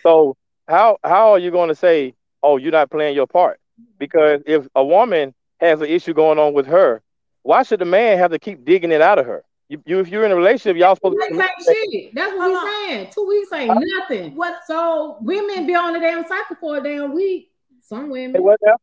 So 0.03 0.37
how 0.69 0.99
how 1.03 1.33
are 1.33 1.39
you 1.41 1.51
going 1.51 1.71
to 1.71 1.75
say, 1.75 2.15
oh, 2.43 2.57
you're 2.57 2.71
not 2.73 2.91
playing 2.91 3.17
your 3.17 3.27
part? 3.27 3.59
Because 3.99 4.43
if 4.47 4.69
a 4.77 4.85
woman 4.85 5.35
has 5.59 5.81
an 5.81 5.89
issue 5.89 6.15
going 6.15 6.39
on 6.39 6.53
with 6.53 6.67
her, 6.67 7.03
why 7.43 7.65
should 7.65 7.81
the 7.81 7.85
man 7.85 8.19
have 8.19 8.31
to 8.31 8.39
keep 8.39 8.65
digging 8.65 8.93
it 8.93 9.01
out 9.01 9.19
of 9.19 9.27
her? 9.27 9.43
You, 9.69 9.83
you 9.87 9.99
if 10.01 10.09
you're 10.09 10.25
in 10.25 10.31
a 10.33 10.37
relationship, 10.37 10.77
y'all 10.77 10.95
supposed 10.95 11.17
to. 11.19 11.35
weeks 11.37 11.69
ain't 11.69 11.91
shit. 11.93 12.15
That's 12.15 12.33
what 12.35 12.43
Hold 12.43 12.53
we're 12.53 12.59
on. 12.59 12.89
saying. 12.89 13.09
Two 13.15 13.27
weeks 13.27 13.53
ain't 13.53 13.83
nothing. 13.99 14.37
What 14.37 14.61
So 14.67 15.17
women 15.23 15.67
be 15.67 15.75
on 15.75 15.95
the 15.95 16.01
damn 16.01 16.23
cycle 16.27 16.57
for 16.61 16.77
a 16.77 16.83
damn 16.83 17.15
week. 17.15 17.51
Some 17.81 18.05
Hey, 18.07 18.11
women. 18.11 18.43
what 18.43 18.61
now? 18.65 18.77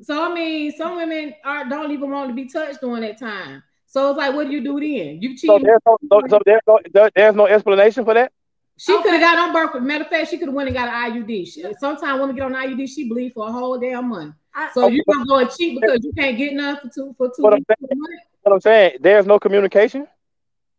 So 0.00 0.30
I 0.30 0.34
mean, 0.34 0.72
some 0.76 0.96
women 0.96 1.34
are 1.44 1.68
don't 1.68 1.90
even 1.90 2.10
want 2.10 2.28
to 2.30 2.34
be 2.34 2.46
touched 2.48 2.80
during 2.80 3.02
that 3.02 3.18
time. 3.18 3.62
So 3.86 4.10
it's 4.10 4.16
like, 4.18 4.34
what 4.34 4.46
do 4.46 4.52
you 4.52 4.62
do 4.62 4.78
then? 4.80 5.20
You 5.20 5.36
cheat. 5.36 5.46
So 5.46 5.58
there's 5.58 5.80
no 5.86 5.96
so, 6.10 6.22
so 6.28 6.40
there's 6.44 6.60
no 6.66 6.78
there- 6.92 7.10
there's 7.14 7.34
no 7.34 7.46
explanation 7.46 8.04
for 8.04 8.14
that. 8.14 8.32
She 8.78 9.00
could 9.02 9.12
have 9.12 9.20
got 9.20 9.38
on 9.38 9.52
birth. 9.52 9.80
Matter 9.82 10.04
of 10.04 10.10
fact, 10.10 10.30
she 10.30 10.38
could 10.38 10.48
have 10.48 10.54
went 10.54 10.68
and 10.68 10.74
got 10.76 10.88
an 10.88 11.24
IUD. 11.24 11.46
She, 11.46 11.64
sometimes 11.78 12.18
women 12.20 12.34
get 12.34 12.44
on 12.44 12.54
IUD, 12.54 12.88
she 12.88 13.08
bleed 13.08 13.32
for 13.34 13.46
a 13.48 13.52
whole 13.52 13.78
damn 13.78 14.08
month. 14.08 14.34
I, 14.54 14.70
So 14.72 14.86
Okay. 14.86 14.94
you 14.94 15.04
gonna 15.04 15.26
go 15.26 15.36
and 15.38 15.50
cheat 15.50 15.80
because 15.80 16.00
you 16.02 16.12
can't 16.16 16.36
get 16.38 16.54
none 16.54 16.78
for 16.78 16.88
two 16.88 17.14
for 17.18 17.28
two 17.36 17.42
What 17.42 17.54
weeks. 17.54 17.66
A 18.44 18.48
month? 18.50 18.52
What 18.52 18.54
I'm 18.54 18.60
saying, 18.60 18.98
there's 19.00 19.26
no 19.26 19.38
communication. 19.38 20.06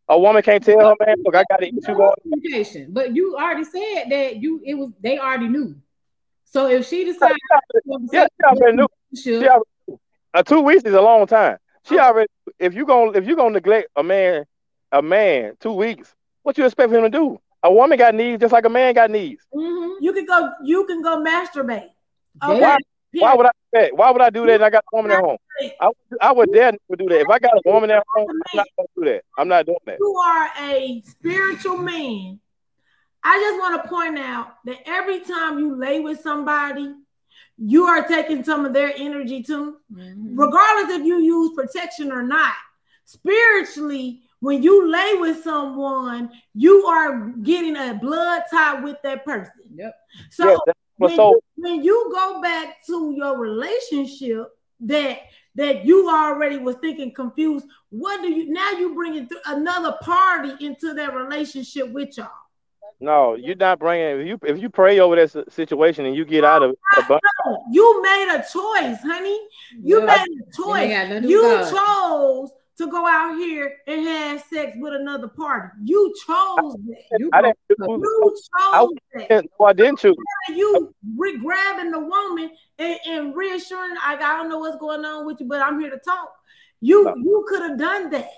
A 0.10 0.19
woman 0.19 0.41
can't 0.43 0.63
tell 0.63 0.80
her 0.80 0.95
man, 1.06 1.15
look, 1.23 1.36
I 1.36 1.43
got 1.49 1.63
an 1.63 1.69
issue 1.78 1.95
going. 1.95 2.13
communication. 2.21 2.88
But 2.91 3.15
you 3.15 3.36
already 3.38 3.63
said 3.63 4.06
that 4.10 4.36
you 4.38 4.62
it 4.65 4.73
was 4.76 4.89
they 5.02 5.17
already 5.17 5.47
knew. 5.47 5.76
So 6.45 6.67
if 6.69 6.86
she 6.88 7.06
decides, 7.06 7.36
Yeah, 8.12 8.28
she 8.28 8.45
already 8.45 8.78
knew. 8.78 8.88
She 9.15 9.32
already 9.47 9.63
knew. 9.88 9.99
Uh, 10.34 10.43
two 10.43 10.62
weeks 10.62 10.84
is 10.84 10.93
a 10.93 11.02
long 11.02 11.26
time. 11.26 11.58
She 11.86 11.97
already. 11.99 12.28
If 12.60 12.73
you 12.76 12.86
gonna 12.86 13.12
if 13.12 13.26
you 13.28 13.36
gonna 13.36 13.52
neglect 13.52 13.88
a 13.95 14.04
man, 14.04 14.45
a 14.91 15.02
man 15.02 15.54
two 15.60 15.71
weeks, 15.73 16.13
what 16.43 16.58
you 16.58 16.65
expect 16.65 16.91
him 16.91 17.02
to 17.04 17.10
do? 17.10 17.39
A 17.63 17.71
woman 17.71 17.97
got 17.97 18.13
needs 18.13 18.41
just 18.41 18.52
like 18.52 18.65
a 18.65 18.69
man 18.69 18.93
got 18.93 19.10
needs. 19.10 19.41
Mhm. 19.56 19.95
You 20.02 20.12
can 20.12 20.26
go. 20.26 20.52
You 20.63 20.86
can 20.86 21.02
go 21.02 21.23
masturbate. 21.23 21.89
Okay. 22.43 22.60
Why- 22.62 22.78
Why 23.21 23.36
would 23.36 23.45
I 23.45 23.49
do 23.49 23.80
that? 23.82 23.95
Why 23.97 24.12
would 24.12 24.21
I 24.21 24.30
do 24.30 24.45
that? 24.45 24.56
And 24.56 24.63
I 24.65 24.69
got 24.69 24.84
a 24.91 24.95
woman 24.95 25.12
at 25.12 25.19
home. 25.21 25.38
I, 25.80 25.88
would- 25.88 25.95
I 26.21 26.32
would 26.32 26.52
dare 26.52 26.71
never 26.71 26.95
do 26.97 27.10
that. 27.10 27.21
If 27.21 27.30
I 27.30 27.39
got 27.39 27.54
a 27.54 27.62
woman 27.65 27.91
at 27.91 28.04
home, 28.15 28.28
I'm 28.30 28.58
not 28.58 28.67
gonna 28.78 28.88
do 28.97 29.06
that. 29.06 29.21
I'm 29.38 29.47
not 29.47 29.65
doing 29.65 29.78
that. 29.86 29.97
you 29.99 30.15
are 30.17 30.49
a 30.62 31.02
spiritual 31.06 31.78
man, 31.78 32.39
I 33.23 33.39
just 33.39 33.60
want 33.60 33.82
to 33.84 33.89
point 33.89 34.19
out 34.19 34.56
that 34.65 34.78
every 34.86 35.19
time 35.21 35.60
you 35.60 35.76
lay 35.76 35.99
with 36.02 36.19
somebody, 36.21 36.93
you 37.58 37.86
are 37.86 38.06
taking 38.08 38.43
some 38.43 38.65
of 38.65 38.73
their 38.73 38.91
energy 38.97 39.43
too, 39.43 39.78
Mhm. 39.93 40.32
regardless 40.38 40.95
if 40.97 41.06
you 41.06 41.19
use 41.19 41.52
protection 41.56 42.12
or 42.12 42.23
not. 42.23 42.54
Spiritually, 43.06 44.21
when 44.39 44.62
you 44.62 44.91
lay 44.91 45.13
with 45.15 45.41
someone, 45.43 46.30
you 46.54 46.86
are 46.86 47.30
getting 47.43 47.78
a 47.78 47.93
blood 47.93 48.43
tie 48.52 48.82
with 48.82 48.97
that 49.04 49.23
person. 49.23 49.54
Yep. 49.76 49.95
So 50.32 50.49
Yeah, 50.49 50.73
that's 51.08 51.18
what 51.18 51.18
when, 51.18 51.18
so 51.18 51.30
you, 51.30 51.42
when 51.58 51.84
you 51.84 52.12
go 52.13 52.42
back 52.42 52.86
to 52.88 53.13
your 53.16 53.38
relationship 53.38 54.48
that 54.82 55.20
that 55.56 55.86
you 55.86 56.10
already 56.10 56.58
was 56.58 56.76
thinking 56.78 57.13
confused, 57.13 57.66
what 57.89 58.22
do 58.22 58.32
you 58.32 58.52
now 58.52 58.72
you 58.72 58.94
bringing 58.96 59.28
th- 59.28 59.42
another 59.46 59.98
party 60.02 60.54
into 60.66 60.94
that 60.96 61.13
relationship 61.13 61.89
with 61.92 62.18
y'all? 62.18 62.30
no, 63.00 63.36
you're 63.36 63.56
not 63.56 63.80
bringing. 63.80 64.22
If 64.22 64.28
you 64.28 64.39
if 64.44 64.62
you 64.62 64.70
pray 64.70 65.00
over 65.00 65.16
that 65.16 65.52
situation 65.52 66.06
and 66.06 66.16
you 66.16 66.26
get 66.26 66.44
out 66.44 66.63
of 66.63 66.72
it, 66.72 66.80
a 66.98 67.20
you 67.72 68.02
made 68.02 68.30
a 68.34 68.39
choice, 68.39 69.00
honey. 69.02 69.39
You 69.82 70.00
Yeah. 70.00 70.06
made 70.06 70.28
a 70.42 70.56
choice. 70.56 70.89
got 70.89 71.10
nothing 71.10 71.22
to 71.24 71.28
do 71.28 71.28
You 71.30 71.42
chose 71.70 72.52
to 72.78 72.88
go 72.88 73.06
out 73.08 73.38
here 73.38 73.76
and 73.88 74.02
have 74.08 74.42
sex 74.44 74.74
with 74.78 74.94
another 74.94 75.28
party. 75.28 75.70
You 75.84 76.14
chose 76.26 76.74
that. 76.88 77.20
You 77.20 77.30
I 77.32 77.42
didn't. 77.42 77.58
You 77.70 77.76
I 78.56 78.80
chose 78.80 78.90
that. 79.14 79.46
No, 79.60 79.66
I 79.66 79.74
didn't 79.74 80.00
choose. 80.00 80.16
you 80.50 80.94
re- 81.16 81.38
grabbing 81.38 81.92
the 81.92 82.00
woman 82.00 82.52
and, 82.80 83.00
and 83.08 83.36
reassuring, 83.36 83.96
I, 84.02 84.16
I 84.16 84.38
don't 84.38 84.50
know 84.50 84.60
what's 84.60 84.78
going 84.78 85.06
on 85.06 85.26
with 85.26 85.40
you, 85.40 85.48
but 85.48 85.62
I'm 85.62 85.80
here 85.80 85.92
to 85.92 86.00
talk. 86.00 86.34
You 86.82 87.04
No. 87.06 87.16
you 87.16 87.46
could 87.48 87.62
have 87.62 87.78
done 87.78 88.10
that. 88.12 88.30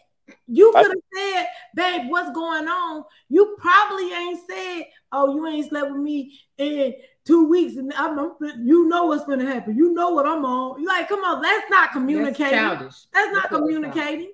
You 0.48 0.72
could 0.74 0.88
have 0.88 0.98
said, 1.16 1.48
babe, 1.76 2.10
what's 2.10 2.32
going 2.32 2.68
on? 2.68 3.04
You 3.30 3.56
probably 3.60 4.12
ain't 4.12 4.40
said, 4.50 4.84
oh, 5.12 5.36
you 5.36 5.48
ain't 5.48 5.70
slept 5.70 5.92
with 5.92 6.02
me 6.02 6.40
in 6.58 6.94
two 7.26 7.48
weeks, 7.48 7.76
and 7.78 7.92
I'm, 7.94 8.18
I'm 8.18 8.32
you 8.64 8.88
know 8.88 9.06
what's 9.06 9.26
gonna 9.26 9.46
happen. 9.46 9.76
You 9.76 9.94
know 9.94 10.12
what 10.12 10.26
I'm 10.26 10.46
on. 10.46 10.82
You 10.82 10.88
like, 10.88 11.10
come 11.10 11.24
on, 11.24 11.42
that's 11.42 11.70
not 11.70 11.88
That's 11.88 11.94
communicating. 11.94 12.58
That's, 12.58 12.78
childish. 12.78 12.96
not 13.14 13.34
That's 13.34 13.48
communicating. 13.48 14.32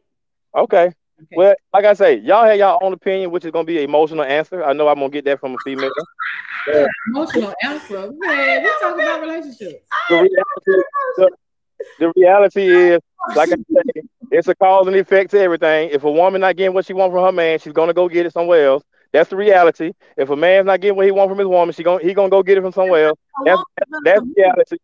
Okay. 0.56 0.94
Okay. 1.22 1.36
Well, 1.36 1.56
like 1.72 1.86
I 1.86 1.94
say, 1.94 2.18
y'all 2.18 2.46
have 2.46 2.58
y'all 2.58 2.80
own 2.82 2.94
opinion, 2.94 3.30
which 3.32 3.46
is 3.46 3.52
gonna 3.52 3.64
be 3.64 3.78
an 3.78 3.84
emotional 3.84 4.24
answer. 4.24 4.64
I 4.64 4.74
know 4.74 4.88
I'm 4.88 4.96
gonna 4.96 5.10
get 5.10 5.26
that 5.26 5.40
from 5.40 5.54
a 5.54 5.58
female. 5.64 5.92
Emotional 7.08 7.54
answer. 7.64 8.12
Man, 8.18 8.64
we 8.64 8.70
talk 8.82 8.96
about 8.96 9.22
relationships. 9.22 9.88
The 10.10 10.16
reality, 10.16 10.84
the, 11.18 11.32
the 12.00 12.14
reality 12.16 12.68
is, 12.68 13.00
like 13.36 13.50
I 13.50 13.56
say, 13.56 14.02
it's 14.32 14.48
a 14.48 14.56
cause 14.56 14.88
and 14.88 14.96
effect 14.96 15.32
to 15.32 15.40
everything. 15.40 15.90
If 15.92 16.04
a 16.06 16.12
woman 16.12 16.42
not 16.42 16.56
getting 16.56 16.74
what 16.74 16.86
she 16.86 16.94
wants 16.94 17.14
from 17.14 17.24
her 17.24 17.32
man, 17.32 17.60
she's 17.60 17.74
gonna 17.74 17.94
go 17.94 18.10
get 18.10 18.26
it 18.26 18.34
somewhere 18.34 18.66
else. 18.66 18.84
That's 19.14 19.30
the 19.30 19.36
reality. 19.36 19.92
If 20.18 20.30
a 20.30 20.36
man's 20.36 20.66
not 20.68 20.80
getting 20.80 20.96
what 20.96 21.06
he 21.06 21.12
wants 21.12 21.32
from 21.32 21.40
his 21.40 21.48
woman, 21.48 21.74
she 21.74 21.84
gonna 21.84 22.04
he 22.04 22.14
gonna 22.14 22.30
go 22.30 22.42
get 22.44 22.58
it 22.58 22.62
from 22.62 22.72
somewhere 22.72 23.08
else. 23.08 23.20
That's 23.46 23.62
that's 24.04 24.22
reality. 24.38 24.78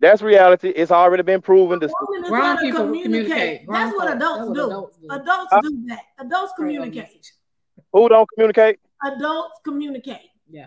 That's 0.00 0.22
reality. 0.22 0.68
It's 0.70 0.90
already 0.90 1.22
been 1.22 1.40
proven. 1.42 1.78
A 1.82 1.86
is 1.86 1.92
Grown 2.28 2.30
gonna 2.30 2.60
people 2.60 2.80
communicate. 2.86 3.02
communicate. 3.04 3.66
That's 3.68 3.94
what 3.96 4.10
adults 4.16 4.38
That's 4.38 4.48
what 4.48 4.54
do. 4.54 4.64
adults 4.66 4.96
do. 4.96 5.06
Adults 5.10 5.48
Huh? 5.50 5.60
do 5.62 5.84
that. 5.88 6.00
Adults 6.18 6.52
communicate. 6.56 7.32
who 7.92 8.08
don't 8.08 8.28
communicate? 8.34 8.80
Adults 9.04 9.60
communicate. 9.64 10.30
Yeah. 10.50 10.66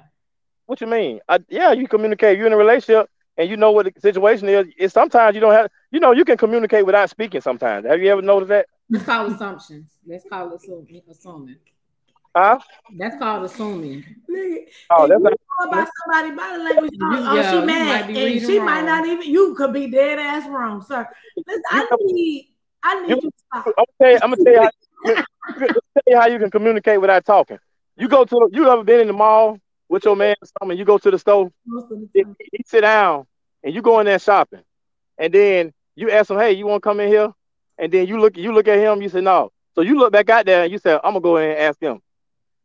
What 0.65 0.81
you 0.81 0.87
mean? 0.87 1.19
I, 1.27 1.39
yeah, 1.49 1.71
you 1.71 1.87
communicate. 1.87 2.37
You're 2.37 2.47
in 2.47 2.53
a 2.53 2.57
relationship 2.57 3.09
and 3.37 3.49
you 3.49 3.57
know 3.57 3.71
what 3.71 3.85
the 3.93 3.99
situation 4.01 4.47
is. 4.49 4.67
It's 4.77 4.93
sometimes 4.93 5.35
you 5.35 5.41
don't 5.41 5.51
have. 5.53 5.69
You 5.91 5.99
know, 5.99 6.11
you 6.13 6.25
can 6.25 6.37
communicate 6.37 6.85
without 6.85 7.09
speaking. 7.09 7.41
Sometimes. 7.41 7.85
Have 7.85 8.01
you 8.01 8.09
ever 8.11 8.21
noticed 8.21 8.49
that? 8.49 8.65
Let's 8.89 9.05
call 9.05 9.31
assumptions. 9.31 9.91
Let's 10.07 10.25
call 10.29 10.51
it 10.53 11.03
assuming. 11.09 11.57
Assuming. 12.35 12.59
Huh? 12.59 12.59
That's 12.97 13.17
called 13.17 13.45
assuming. 13.45 14.03
Nigga, 14.29 14.57
Oh, 14.89 15.03
if 15.03 15.09
that's 15.09 15.19
you 15.19 15.23
not. 15.23 15.33
know 15.33 15.71
about 15.71 15.87
somebody 16.03 16.35
body 16.35 16.63
language, 16.63 16.91
oh, 17.01 17.05
oh, 17.05 17.17
You- 17.19 17.27
oh, 17.29 17.35
yeah, 17.35 17.51
she 17.51 17.65
mad, 17.65 17.85
might 17.87 18.07
and 18.07 18.17
reading 18.17 18.49
she 18.49 18.59
might 18.59 18.85
not 18.85 19.05
even. 19.05 19.29
You 19.31 19.55
could 19.55 19.73
be 19.73 19.87
dead 19.87 20.19
ass 20.19 20.47
wrong, 20.49 20.81
sir. 20.81 21.07
Listen, 21.47 21.61
I 21.71 21.87
need, 22.01 22.49
I 22.83 23.01
need 23.01 23.09
You- 23.09 23.15
you 23.15 23.21
to 23.21 23.31
stop. 23.47 23.65
I'm 23.67 23.73
gonna 23.75 23.87
tell 24.01 24.11
you. 24.11 24.19
I'm 24.21 24.29
gonna 24.31 24.43
tell 24.43 24.53
you. 24.53 24.59
How, 24.61 24.69
I'm 25.47 25.59
gonna 25.59 25.67
tell 25.73 26.03
you 26.07 26.17
how 26.19 26.27
you 26.27 26.39
can 26.39 26.51
communicate 26.51 26.99
without 27.01 27.25
talking. 27.25 27.59
You 27.97 28.07
go 28.07 28.25
to. 28.25 28.49
You 28.51 28.69
ever 28.69 28.83
been 28.83 29.01
in 29.01 29.07
the 29.07 29.13
mall 29.13 29.59
with 29.89 30.05
your 30.05 30.15
man 30.15 30.35
or 30.41 30.47
something? 30.59 30.77
You 30.77 30.85
go 30.85 30.97
to 30.97 31.11
the 31.11 31.19
store. 31.19 31.51
Most 31.65 31.91
of 31.91 31.99
the 31.99 32.09
He, 32.13 32.23
he 32.51 32.63
sit 32.65 32.81
down 32.81 33.25
and 33.63 33.73
you 33.73 33.81
go 33.81 33.99
in 33.99 34.05
there 34.07 34.19
shopping, 34.19 34.63
and 35.17 35.31
then 35.33 35.73
you 35.95 36.09
ask 36.09 36.29
him, 36.31 36.39
"Hey, 36.39 36.53
you 36.53 36.65
want 36.65 36.81
to 36.81 36.89
come 36.89 36.99
in 36.99 37.09
here?" 37.09 37.31
And 37.77 37.91
then 37.91 38.07
you 38.07 38.19
look. 38.19 38.35
You 38.37 38.51
look 38.53 38.67
at 38.67 38.79
him. 38.79 39.01
You 39.01 39.09
say, 39.09 39.21
"No." 39.21 39.51
So 39.75 39.81
you 39.81 39.97
look 39.97 40.11
back 40.11 40.29
out 40.29 40.45
there 40.45 40.63
and 40.63 40.71
you 40.71 40.77
say, 40.79 40.93
"I'm 40.93 41.13
gonna 41.13 41.19
go 41.21 41.37
in 41.37 41.51
and 41.51 41.59
ask 41.59 41.79
him." 41.79 42.01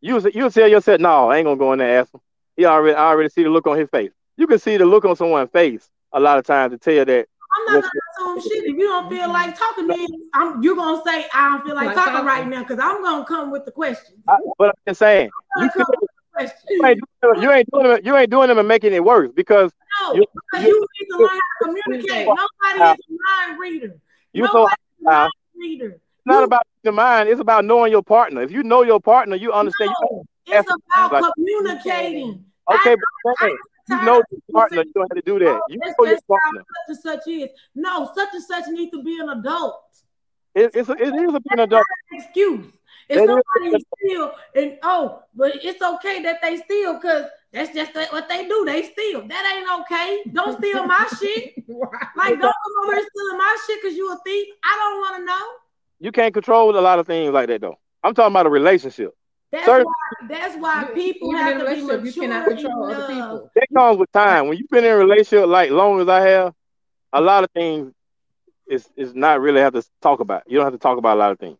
You 0.01 0.21
you 0.33 0.51
tell 0.51 0.69
yourself, 0.69 1.01
"No, 1.01 1.31
I 1.31 1.39
ain't 1.39 1.47
gonna 1.47 1.57
go 1.57 1.73
in 1.73 1.79
there 1.81 1.89
and 1.89 1.99
ask 1.99 2.15
him." 2.15 2.21
He 2.57 2.65
already. 2.65 2.95
I 2.97 3.07
already 3.07 3.29
see 3.31 3.43
the 3.43 3.51
look 3.51 3.67
on 3.67 3.79
his 3.79 3.89
face. 3.91 4.11
You 4.37 4.47
can 4.47 4.59
see 4.59 4.77
the 4.77 4.85
look 4.87 5.05
on 5.05 5.17
someone's 5.17 5.51
face 5.51 5.89
a 6.13 6.21
lot 6.21 6.39
of 6.39 6.45
times 6.47 6.73
to 6.73 6.79
tell 6.79 7.05
that 7.05 7.27
I'm 7.69 7.75
not 7.75 7.83
gonna 7.83 8.37
assume 8.41 8.51
shit. 8.51 8.65
If 8.65 8.77
you 8.77 8.87
don't 8.87 9.11
feel 9.11 9.29
like 9.29 9.59
talking, 9.59 9.87
then 9.89 10.07
I'm, 10.35 10.63
you're 10.63 10.77
gonna 10.77 11.03
say 11.05 11.27
I 11.35 11.49
don't 11.51 11.67
feel 11.67 11.75
like 11.75 11.87
Like 11.87 11.97
talking, 11.97 12.13
talking. 12.13 12.27
right 12.27 12.47
now 12.47 12.61
because 12.63 12.79
I'm 12.79 13.03
gonna 13.03 13.25
come 13.25 13.51
with 13.51 13.65
the 13.65 13.73
question. 13.73 14.23
I, 14.29 14.37
but 14.59 14.69
I'm 14.69 14.75
just 14.87 14.99
saying, 15.01 15.31
I'm 15.57 15.65
you, 15.65 15.71
gonna 15.71 15.85
come 15.85 15.95
with 16.01 16.11
the 16.11 16.33
questions. 16.33 16.63
you 16.71 16.87
ain't 16.87 17.01
doing 17.23 17.43
you 17.43 17.51
ain't 17.53 17.71
doing 17.71 17.85
them, 17.89 18.01
you 18.05 18.17
ain't 18.17 18.31
doing 18.31 18.49
them 18.49 18.59
and 18.59 18.69
making 18.69 18.93
it 18.93 19.03
worse 19.05 19.31
because 19.35 19.73
No, 20.03 20.15
you- 20.15 20.25
because 20.53 20.67
you- 20.67 20.75
you 20.75 20.87
need 21.01 21.07
to 21.11 21.19
learn 21.19 21.29
how 21.29 21.37
to 21.37 21.65
communicate. 21.83 22.27
Nobody 22.29 23.01
is 23.01 23.07
a 23.09 23.47
mind 23.49 23.59
reader. 23.61 23.95
you 24.33 24.47
so 24.47 24.53
Nobody's 24.53 24.75
a 25.07 25.09
uh, 25.11 25.13
mind 25.15 25.33
reader. 25.57 25.87
it's 25.91 26.27
not 26.27 26.39
You- 26.41 26.45
about 26.45 26.67
the 26.89 26.93
mind. 26.93 27.29
It's 27.29 27.41
about 27.41 27.65
knowing 27.65 27.93
your 27.93 28.03
partner. 28.03 28.43
If 28.43 28.51
you 28.51 28.63
know 28.63 28.83
your 28.83 29.01
partner, 29.01 29.37
you 29.37 29.53
understand. 29.53 29.93
No, 30.03 30.25
it's 30.47 30.71
about 30.95 31.13
Like- 31.13 31.33
communicating. 31.35 32.45
okay, 32.73 32.93
I- 32.93 32.97
but 33.25 33.35
I- 33.41 33.47
hey, 33.47 33.55
you 33.91 33.97
know 34.05 34.23
your 34.31 34.41
partner. 34.53 34.83
You 34.83 34.93
don't 34.95 35.11
have 35.11 35.17
to 35.17 35.23
do 35.33 35.39
that. 35.45 35.61
You 35.69 35.79
know 35.79 36.05
your 36.07 36.19
partner. 36.29 36.63
such 36.65 36.89
and 36.89 36.99
such 36.99 37.29
is. 37.29 37.51
No, 37.75 38.11
such 38.15 38.29
and 38.35 38.43
such 38.43 38.65
needs 38.69 38.91
to 38.93 39.03
be 39.03 39.19
an 39.21 39.29
adult. 39.29 39.83
It, 40.55 40.71
it's 40.75 40.89
a, 40.89 40.93
it 40.93 41.15
is 41.15 41.35
a 41.35 41.41
being 41.41 41.61
adult. 41.61 41.85
Excuse. 42.13 42.67
If 43.09 43.17
That 43.17 43.23
is- 43.25 43.43
somebody 43.55 43.85
steal 43.97 44.33
and 44.55 44.79
oh, 44.83 45.23
but 45.35 45.53
it's 45.65 45.81
okay 45.81 46.23
that 46.25 46.41
they 46.43 46.57
steal 46.59 46.95
because 46.95 47.25
that's 47.53 47.73
just 47.75 47.95
what 47.95 48.29
they 48.29 48.47
do. 48.47 48.65
They 48.67 48.83
steal. 48.83 49.27
That 49.29 49.45
ain't 49.55 49.81
okay. 49.83 50.23
Don't 50.33 50.59
steal 50.59 50.85
my 50.87 51.07
shit. 51.19 51.55
Like 52.17 52.35
don't 52.41 52.41
come 52.43 52.75
over 52.85 52.95
here 52.97 53.07
stealing 53.15 53.39
my 53.39 53.57
shit 53.67 53.79
because 53.81 53.97
you 53.97 54.13
a 54.13 54.19
thief. 54.27 54.49
I 54.65 54.77
don't 54.81 54.99
want 55.01 55.17
to 55.17 55.25
know. 55.25 55.47
You 56.01 56.13
can't 56.13 56.33
control 56.35 56.77
a 56.77 56.81
lot 56.81 56.99
of 56.99 57.07
things 57.07 57.33
like 57.33 57.49
that 57.49 57.61
though. 57.61 57.77
I'm 58.03 58.15
talking 58.15 58.33
about 58.33 58.47
a 58.47 58.51
relationship. 58.51 59.13
That's 59.51 59.65
Certain- 59.65 59.87
why. 59.87 60.27
That's 60.29 60.57
why 60.57 60.83
You- 60.83 60.95
people 60.95 61.29
even 61.33 61.41
have 61.41 61.55
in 61.55 61.61
a 61.61 61.65
to 61.65 61.71
be 61.71 61.81
relationship, 61.81 62.05
you 62.15 62.21
cannot 62.23 62.47
control 62.49 62.85
other 62.85 62.95
enough. 62.95 63.09
people. 63.09 63.51
That 63.55 63.67
comes 63.75 63.99
with 63.99 64.13
time. 64.13 64.49
When 64.49 64.59
you've 64.59 64.69
been 64.69 64.85
in 64.85 64.93
a 64.93 64.97
relationship 64.97 65.47
like 65.49 65.71
long 65.71 66.01
as 66.01 66.09
I 66.09 66.21
have, 66.29 66.55
a 67.13 67.21
lot 67.21 67.45
of 67.45 67.51
things 67.53 67.93
is 68.69 68.87
is 68.97 69.15
not 69.15 69.41
really 69.41 69.61
have 69.61 69.73
to 69.73 69.83
talk 70.03 70.21
about. 70.21 70.43
You 70.47 70.57
don't 70.59 70.67
have 70.67 70.75
to 70.75 70.79
talk 70.79 70.99
about 70.99 71.17
a 71.17 71.21
lot 71.21 71.33
of 71.33 71.39
things. 71.39 71.57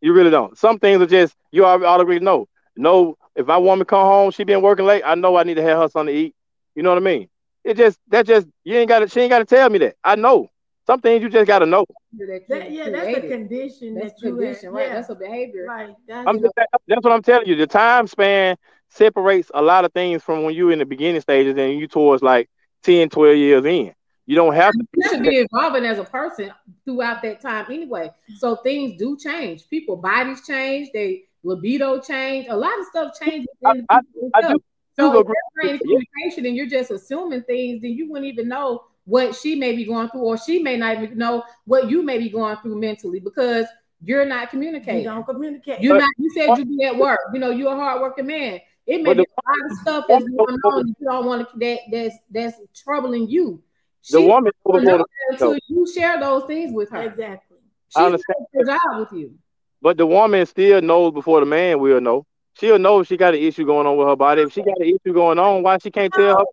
You 0.00 0.12
really 0.12 0.30
don't. 0.30 0.58
Some 0.58 0.78
things 0.78 1.00
are 1.00 1.06
just 1.06 1.34
you 1.52 1.64
already 1.64 1.84
already 1.84 2.24
know. 2.24 2.48
No, 2.76 3.16
if 3.36 3.46
my 3.46 3.56
woman 3.56 3.84
come 3.86 4.04
home, 4.06 4.30
she 4.32 4.44
been 4.44 4.62
working 4.62 4.84
late. 4.86 5.02
I 5.04 5.14
know 5.14 5.36
I 5.36 5.44
need 5.44 5.54
to 5.54 5.62
have 5.62 5.78
her 5.78 5.88
something 5.88 6.12
to 6.14 6.20
eat. 6.20 6.34
You 6.74 6.82
know 6.82 6.90
what 6.90 6.98
I 6.98 7.00
mean? 7.00 7.28
It 7.64 7.76
just 7.76 7.98
that 8.08 8.26
just 8.26 8.46
you 8.64 8.76
ain't 8.76 8.88
got 8.88 9.00
to. 9.00 9.08
She 9.08 9.20
ain't 9.20 9.30
got 9.30 9.38
to 9.38 9.44
tell 9.44 9.70
me 9.70 9.78
that. 9.78 9.96
I 10.02 10.16
know. 10.16 10.50
Some 10.88 11.02
things 11.02 11.22
you 11.22 11.28
just 11.28 11.46
got 11.46 11.58
to 11.58 11.66
know. 11.66 11.84
That, 12.16 12.70
yeah, 12.72 12.88
that's 12.88 13.18
a 13.18 13.20
condition 13.20 13.94
That's 13.94 14.14
that 14.14 14.22
you 14.26 14.36
condition, 14.36 14.64
have. 14.64 14.72
right? 14.72 14.86
Yeah. 14.88 14.94
That's 14.94 15.10
a 15.10 15.14
behavior. 15.14 15.66
Right. 15.68 15.94
That's 16.08 16.26
I'm 16.26 16.40
just, 16.40 16.54
that's 16.56 17.04
what 17.04 17.12
I'm 17.12 17.20
telling 17.20 17.46
you. 17.46 17.56
The 17.56 17.66
time 17.66 18.06
span 18.06 18.56
separates 18.88 19.50
a 19.52 19.60
lot 19.60 19.84
of 19.84 19.92
things 19.92 20.22
from 20.22 20.44
when 20.44 20.54
you're 20.54 20.72
in 20.72 20.78
the 20.78 20.86
beginning 20.86 21.20
stages 21.20 21.54
and 21.58 21.78
you 21.78 21.86
towards 21.88 22.22
like 22.22 22.48
10, 22.84 23.10
12 23.10 23.36
years 23.36 23.64
in. 23.66 23.92
You 24.24 24.36
don't 24.36 24.54
have 24.54 24.72
to. 24.72 24.78
You 24.94 25.08
should 25.10 25.22
be 25.24 25.46
evolving 25.52 25.84
as 25.84 25.98
a 25.98 26.04
person 26.04 26.52
throughout 26.86 27.20
that 27.20 27.42
time 27.42 27.66
anyway. 27.70 28.10
So 28.36 28.56
things 28.56 28.98
do 28.98 29.18
change. 29.18 29.68
People 29.68 29.96
bodies 29.96 30.40
change, 30.46 30.88
they 30.94 31.24
libido 31.42 32.00
change, 32.00 32.46
a 32.48 32.56
lot 32.56 32.78
of 32.78 32.86
stuff 32.86 33.12
changes. 33.20 33.46
within 33.60 33.84
I- 33.90 34.00
I 34.32 34.40
do- 34.40 34.58
So 34.98 35.12
if 35.12 35.20
agree 35.20 35.34
there's 35.62 35.68
any 35.68 35.72
with 35.72 35.80
you. 35.84 36.00
communication 36.14 36.46
and 36.46 36.56
you're 36.56 36.66
just 36.66 36.90
assuming 36.90 37.42
things, 37.42 37.82
then 37.82 37.90
you 37.92 38.08
wouldn't 38.10 38.26
even 38.32 38.48
know 38.48 38.84
what 39.08 39.34
she 39.34 39.54
may 39.54 39.74
be 39.74 39.84
going 39.86 40.08
through, 40.10 40.20
or 40.20 40.36
she 40.36 40.62
may 40.62 40.76
not 40.76 41.02
even 41.02 41.16
know 41.16 41.42
what 41.64 41.88
you 41.88 42.02
may 42.02 42.18
be 42.18 42.28
going 42.28 42.56
through 42.58 42.78
mentally 42.78 43.20
because 43.20 43.64
you're 44.04 44.26
not 44.26 44.50
communicating. 44.50 44.98
you 45.00 45.04
don't 45.08 45.24
communicate. 45.24 45.80
You're 45.80 45.94
But- 45.94 46.00
not. 46.00 46.10
You 46.18 46.30
said 46.30 46.58
you 46.58 46.64
be 46.66 46.84
at 46.84 46.94
work. 46.96 47.18
You 47.32 47.40
know, 47.40 47.50
you're 47.50 47.72
a 47.72 47.76
hardworking 47.76 48.26
man. 48.26 48.60
It 48.86 48.98
may 49.02 49.14
But 49.14 49.16
be 49.16 49.22
a 49.22 49.48
lot 49.48 49.70
of 49.70 49.78
stuff 49.78 50.04
that's 50.08 50.24
going 50.24 50.58
on 50.64 50.86
that 50.86 50.94
you 51.00 51.06
don't 51.06 51.26
want 51.26 51.50
to 51.50 51.58
that 51.58 51.78
that's 51.90 52.16
that's 52.30 52.56
troubling 52.74 53.28
you. 53.28 53.62
The 54.10 54.18
She 54.20 54.26
woman 54.26 54.52
know 54.66 54.72
don't 54.72 54.82
before 54.84 54.92
know 54.92 54.98
the 54.98 55.04
that 55.30 55.32
until 55.32 55.58
you 55.68 55.86
share 55.92 56.20
those 56.20 56.44
things 56.44 56.72
with 56.72 56.90
her. 56.90 57.02
Exactly. 57.02 57.58
I 57.96 58.00
She's 58.00 58.04
understand. 58.06 58.46
her 58.54 58.64
job 58.64 58.78
with 59.00 59.12
you. 59.20 59.34
But 59.82 59.96
the 59.96 60.06
woman 60.06 60.44
still 60.46 60.80
knows 60.82 61.12
before 61.12 61.40
the 61.40 61.46
man 61.46 61.78
will 61.80 62.00
know. 62.00 62.26
She'll 62.54 62.78
know 62.78 63.00
if 63.00 63.06
she 63.08 63.16
got 63.16 63.34
an 63.34 63.40
issue 63.40 63.64
going 63.64 63.86
on 63.86 63.96
with 63.96 64.06
her 64.08 64.16
body. 64.16 64.42
If 64.42 64.52
she 64.52 64.62
got 64.62 64.78
an 64.80 64.86
issue 64.86 65.14
going 65.14 65.38
on, 65.38 65.62
why 65.62 65.78
she 65.78 65.90
can't 65.90 66.12
tell 66.12 66.38
her? 66.38 66.44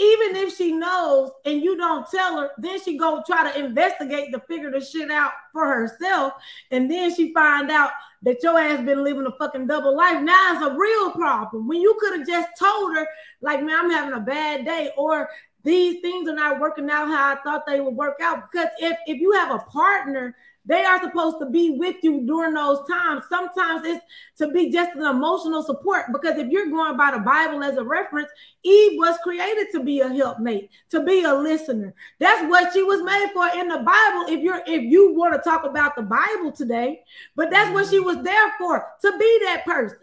Even 0.00 0.36
if 0.36 0.56
she 0.56 0.72
knows 0.72 1.30
and 1.44 1.62
you 1.62 1.76
don't 1.76 2.10
tell 2.10 2.38
her, 2.38 2.50
then 2.56 2.80
she 2.82 2.96
go 2.96 3.22
try 3.26 3.52
to 3.52 3.58
investigate 3.62 4.32
to 4.32 4.40
figure 4.48 4.70
the 4.70 4.80
shit 4.80 5.10
out 5.10 5.32
for 5.52 5.66
herself, 5.66 6.32
and 6.70 6.90
then 6.90 7.14
she 7.14 7.34
find 7.34 7.70
out 7.70 7.90
that 8.22 8.42
your 8.42 8.58
ass 8.58 8.82
been 8.84 9.04
living 9.04 9.26
a 9.26 9.32
fucking 9.32 9.66
double 9.66 9.94
life. 9.94 10.22
Now 10.22 10.54
it's 10.54 10.64
a 10.64 10.74
real 10.74 11.10
problem. 11.10 11.68
When 11.68 11.80
you 11.80 11.96
could 12.00 12.18
have 12.18 12.26
just 12.26 12.48
told 12.58 12.96
her, 12.96 13.06
like, 13.42 13.62
man, 13.62 13.76
I'm 13.78 13.90
having 13.90 14.14
a 14.14 14.20
bad 14.20 14.64
day, 14.64 14.90
or 14.96 15.28
these 15.64 16.00
things 16.00 16.28
are 16.28 16.34
not 16.34 16.60
working 16.60 16.88
out 16.88 17.08
how 17.08 17.34
I 17.34 17.36
thought 17.42 17.66
they 17.66 17.80
would 17.80 17.94
work 17.94 18.20
out. 18.22 18.50
Because 18.50 18.68
if 18.78 18.96
if 19.06 19.20
you 19.20 19.32
have 19.32 19.50
a 19.50 19.64
partner, 19.70 20.34
they 20.66 20.84
are 20.84 21.00
supposed 21.00 21.38
to 21.40 21.46
be 21.46 21.70
with 21.70 21.96
you 22.02 22.26
during 22.26 22.54
those 22.54 22.86
times. 22.86 23.24
Sometimes 23.28 23.86
it's 23.86 24.04
to 24.38 24.48
be 24.48 24.70
just 24.70 24.94
an 24.94 25.04
emotional 25.04 25.62
support. 25.62 26.06
Because 26.12 26.38
if 26.38 26.48
you're 26.48 26.70
going 26.70 26.96
by 26.96 27.12
the 27.12 27.18
Bible 27.18 27.64
as 27.64 27.76
a 27.76 27.84
reference, 27.84 28.30
Eve 28.62 28.98
was 28.98 29.16
created 29.22 29.68
to 29.72 29.82
be 29.82 30.00
a 30.00 30.08
helpmate, 30.08 30.70
to 30.90 31.02
be 31.02 31.24
a 31.24 31.34
listener. 31.34 31.94
That's 32.18 32.48
what 32.48 32.72
she 32.72 32.82
was 32.82 33.02
made 33.02 33.30
for 33.32 33.48
in 33.58 33.68
the 33.68 33.78
Bible. 33.78 34.26
If 34.28 34.40
you're 34.42 34.62
if 34.66 34.82
you 34.82 35.14
want 35.14 35.34
to 35.34 35.40
talk 35.40 35.64
about 35.64 35.96
the 35.96 36.02
Bible 36.02 36.52
today, 36.52 37.00
but 37.36 37.50
that's 37.50 37.72
what 37.72 37.88
she 37.88 37.98
was 37.98 38.22
there 38.22 38.52
for, 38.58 38.86
to 39.00 39.18
be 39.18 39.40
that 39.44 39.64
person, 39.64 39.98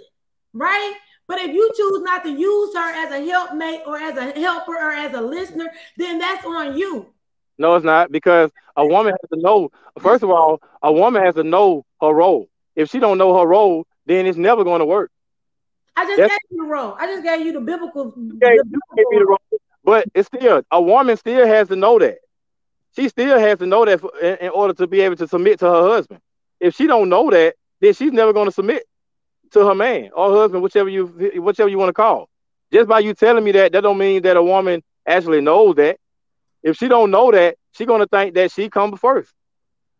right? 0.53 0.95
But 1.27 1.39
if 1.39 1.53
you 1.53 1.69
choose 1.75 2.01
not 2.03 2.23
to 2.23 2.31
use 2.31 2.73
her 2.73 3.05
as 3.05 3.11
a 3.11 3.29
helpmate 3.29 3.81
or 3.85 3.97
as 3.97 4.17
a 4.17 4.31
helper 4.39 4.75
or 4.75 4.91
as 4.91 5.13
a 5.13 5.21
listener, 5.21 5.69
then 5.97 6.19
that's 6.19 6.45
on 6.45 6.77
you. 6.77 7.13
No, 7.57 7.75
it's 7.75 7.85
not 7.85 8.11
because 8.11 8.51
a 8.75 8.85
woman 8.85 9.13
has 9.19 9.29
to 9.33 9.39
know. 9.41 9.71
First 9.99 10.23
of 10.23 10.29
all, 10.29 10.61
a 10.81 10.91
woman 10.91 11.23
has 11.23 11.35
to 11.35 11.43
know 11.43 11.85
her 12.01 12.09
role. 12.13 12.49
If 12.75 12.89
she 12.89 12.99
don't 12.99 13.17
know 13.17 13.37
her 13.39 13.45
role, 13.47 13.85
then 14.05 14.25
it's 14.25 14.37
never 14.37 14.63
going 14.63 14.79
to 14.79 14.85
work. 14.85 15.11
I 15.95 16.05
just 16.05 16.17
That's- 16.17 16.39
gave 16.49 16.57
you 16.57 16.63
the 16.65 16.69
role. 16.71 16.95
I 16.99 17.07
just 17.07 17.23
gave 17.23 17.45
you 17.45 17.53
the 17.53 17.61
biblical. 17.61 18.13
You 18.15 18.37
can't 18.39 18.71
be 18.71 19.17
the 19.17 19.25
role. 19.27 19.59
But 19.83 20.05
it's 20.13 20.27
still 20.27 20.61
a 20.69 20.81
woman 20.81 21.17
still 21.17 21.47
has 21.47 21.69
to 21.69 21.75
know 21.75 21.97
that. 21.99 22.17
She 22.95 23.09
still 23.09 23.39
has 23.39 23.59
to 23.59 23.65
know 23.65 23.85
that 23.85 23.99
for, 24.01 24.11
in, 24.21 24.37
in 24.37 24.49
order 24.49 24.73
to 24.75 24.87
be 24.87 25.01
able 25.01 25.15
to 25.17 25.27
submit 25.27 25.59
to 25.59 25.65
her 25.65 25.81
husband. 25.89 26.19
If 26.59 26.75
she 26.75 26.87
don't 26.87 27.09
know 27.09 27.29
that, 27.31 27.55
then 27.79 27.93
she's 27.93 28.11
never 28.11 28.33
going 28.33 28.47
to 28.47 28.51
submit 28.51 28.83
to 29.51 29.65
her 29.65 29.75
man 29.75 30.09
or 30.13 30.31
husband, 30.31 30.61
whichever 30.61 30.89
you 30.89 31.05
whichever 31.41 31.69
you 31.69 31.77
want 31.77 31.89
to 31.89 31.93
call. 31.93 32.29
Just 32.71 32.89
by 32.89 32.99
you 32.99 33.13
telling 33.13 33.43
me 33.43 33.51
that, 33.53 33.71
that 33.71 33.81
don't 33.81 33.97
mean 33.97 34.21
that 34.23 34.35
a 34.35 34.43
woman 34.43 34.83
actually 35.07 35.41
knows 35.41 35.75
that. 35.75 35.97
If 36.63 36.77
she 36.77 36.87
don't 36.87 37.11
know 37.11 37.31
that, 37.31 37.57
she 37.71 37.85
gonna 37.85 38.07
think 38.07 38.35
that 38.35 38.51
she 38.51 38.69
come 38.69 38.95
first. 38.97 39.33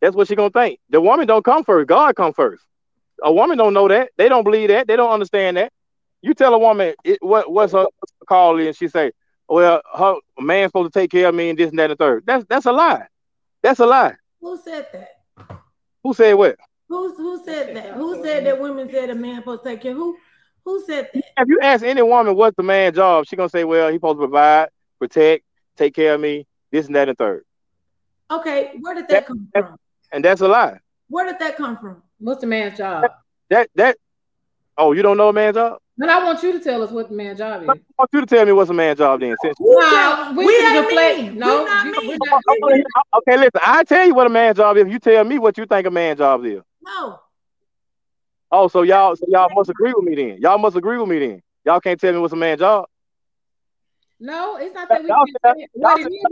That's 0.01 0.16
what 0.16 0.28
she 0.28 0.36
gonna 0.36 0.49
think. 0.49 0.80
The 0.89 1.01
woman 1.01 1.28
don't 1.28 1.45
come 1.45 1.64
first. 1.64 1.88
God 1.88 2.16
come 2.16 2.34
first. 2.34 2.64
A 3.24 3.32
woman 3.32 3.58
don't 3.58 3.74
know 3.74 3.88
that. 3.88 4.10
They 4.18 4.30
don't 4.30 4.43
believe 4.43 4.70
that. 4.70 4.88
They 4.88 4.95
don't 4.95 5.12
understand 5.12 5.58
that. 5.58 5.72
You 6.22 6.34
tell 6.34 6.53
a 6.53 6.60
woman 6.60 6.93
it, 7.03 7.20
what 7.22 7.51
what's 7.51 7.74
her, 7.74 7.86
call 8.28 8.60
is, 8.60 8.78
she 8.78 8.88
say, 8.88 9.12
"Well, 9.47 9.82
her 9.95 10.16
man's 10.39 10.70
supposed 10.70 10.93
to 10.93 10.99
take 10.99 11.12
care 11.12 11.30
of 11.30 11.36
me 11.36 11.49
and 11.49 11.58
this 11.58 11.70
and 11.70 11.80
that 11.80 11.89
and 11.89 11.99
third. 11.99 12.24
That's 12.26 12.45
that's 12.45 12.66
a 12.66 12.72
lie. 12.72 13.08
That's 13.64 13.80
a 13.80 13.86
lie. 13.86 14.16
Who 14.41 14.58
said 14.64 14.88
that? 14.93 15.60
Who 16.03 16.14
said 16.14 16.34
what? 16.34 16.58
Who 16.89 17.16
who 17.16 17.43
said 17.43 17.76
that? 17.76 17.93
Who 17.93 18.24
said 18.24 18.45
that 18.45 18.60
women 18.60 18.89
said 18.89 19.10
a 19.10 19.16
man 19.16 19.38
supposed 19.38 19.64
to 19.64 19.70
take 19.70 19.82
care? 19.82 19.93
Who 19.93 20.18
who 20.64 20.84
said 20.86 21.10
that? 21.14 21.24
If 21.38 21.47
you 21.47 21.60
ask 21.62 21.84
any 21.84 22.01
woman 22.01 22.36
what's 22.36 22.55
the 22.55 22.64
man's 22.64 22.95
job, 22.95 23.26
she 23.26 23.36
gonna 23.36 23.49
say, 23.49 23.64
"Well, 23.64 23.89
he 23.89 23.95
supposed 23.95 24.18
to 24.18 24.28
provide, 24.28 24.70
protect, 24.99 25.43
take 25.78 25.93
care 25.93 26.13
of 26.15 26.21
me, 26.21 26.45
this 26.71 26.88
and 26.88 26.95
that 26.95 27.07
and 27.09 27.17
third. 27.17 27.43
Okay, 28.30 28.73
where 28.82 28.93
did 28.95 29.07
that 29.07 29.25
come 29.25 29.47
from? 29.53 29.78
And 30.11 30.23
that's 30.25 30.41
a 30.41 30.47
lie. 30.47 30.80
Where 31.09 31.25
did 31.25 31.39
that 31.39 31.55
come 31.55 31.78
from? 31.78 32.01
What's 32.19 32.41
the 32.41 32.47
man's 32.47 32.78
job? 32.78 33.05
That 33.49 33.69
that. 33.75 33.97
Oh, 34.78 34.91
you 34.91 35.01
don't 35.01 35.17
know 35.17 35.30
a 35.30 35.34
man's 35.34 35.55
job? 35.55 35.80
Then 35.97 36.09
I 36.09 36.23
want 36.23 36.43
you 36.43 36.51
to 36.51 36.59
tell 36.59 36.84
us 36.84 36.91
what 36.91 37.09
the 37.09 37.15
man's 37.15 37.39
job 37.39 37.63
is. 37.63 37.69
I 37.69 37.73
want 37.97 38.09
you 38.13 38.19
to 38.19 38.25
tell 38.28 38.45
me 38.45 38.51
what's 38.51 38.69
a 38.69 38.73
man's 38.73 38.99
job 38.99 39.19
then. 39.19 39.36
Since 39.41 39.57
No, 39.59 40.34
we 40.38 40.45
we 40.45 40.55
ain't 40.57 40.86
deflect- 40.88 41.17
mean. 41.19 41.39
no, 41.39 41.59
we 41.63 41.65
not 41.65 41.86
we- 41.86 41.91
mean. 41.91 42.09
we 42.11 42.17
not- 42.78 43.07
okay, 43.17 43.38
listen. 43.38 43.61
I 43.63 43.84
tell 43.84 44.05
you 44.05 44.13
what 44.13 44.28
a 44.28 44.30
man's 44.30 44.57
job 44.57 44.78
is. 44.78 44.86
If 44.86 44.91
you 44.91 44.99
tell 44.99 45.23
me 45.23 45.39
what 45.39 45.57
you 45.57 45.65
think 45.65 45.88
a 45.88 45.91
man's 45.91 46.19
job 46.19 46.45
is. 46.45 46.61
No, 46.84 47.19
Oh, 48.51 48.67
so 48.69 48.84
y'all, 48.84 49.13
so 49.15 49.25
y'all 49.28 49.49
must 49.53 49.69
agree 49.69 49.91
with 49.93 50.05
me 50.05 50.15
then. 50.15 50.38
Y'all 50.39 50.57
must 50.57 50.75
agree 50.78 50.97
with 50.97 51.09
me 51.09 51.19
then. 51.19 51.41
Y'all 51.65 51.82
can't 51.82 51.99
tell 51.99 52.13
me 52.13 52.19
what's 52.19 52.32
a 52.34 52.38
man's 52.38 52.59
job. 52.59 52.86
No, 54.20 54.57
it's 54.57 54.74
not 54.74 54.89
that 54.89 55.03
we 55.03 55.09
Y'all 55.09 55.26
can 55.26 55.36
said- 55.43 55.55
say- 55.57 55.63
it 55.63 55.70
y'all 55.76 55.95
is 55.97 56.03
said- 56.03 56.11
is 56.11 56.18
people 56.18 56.32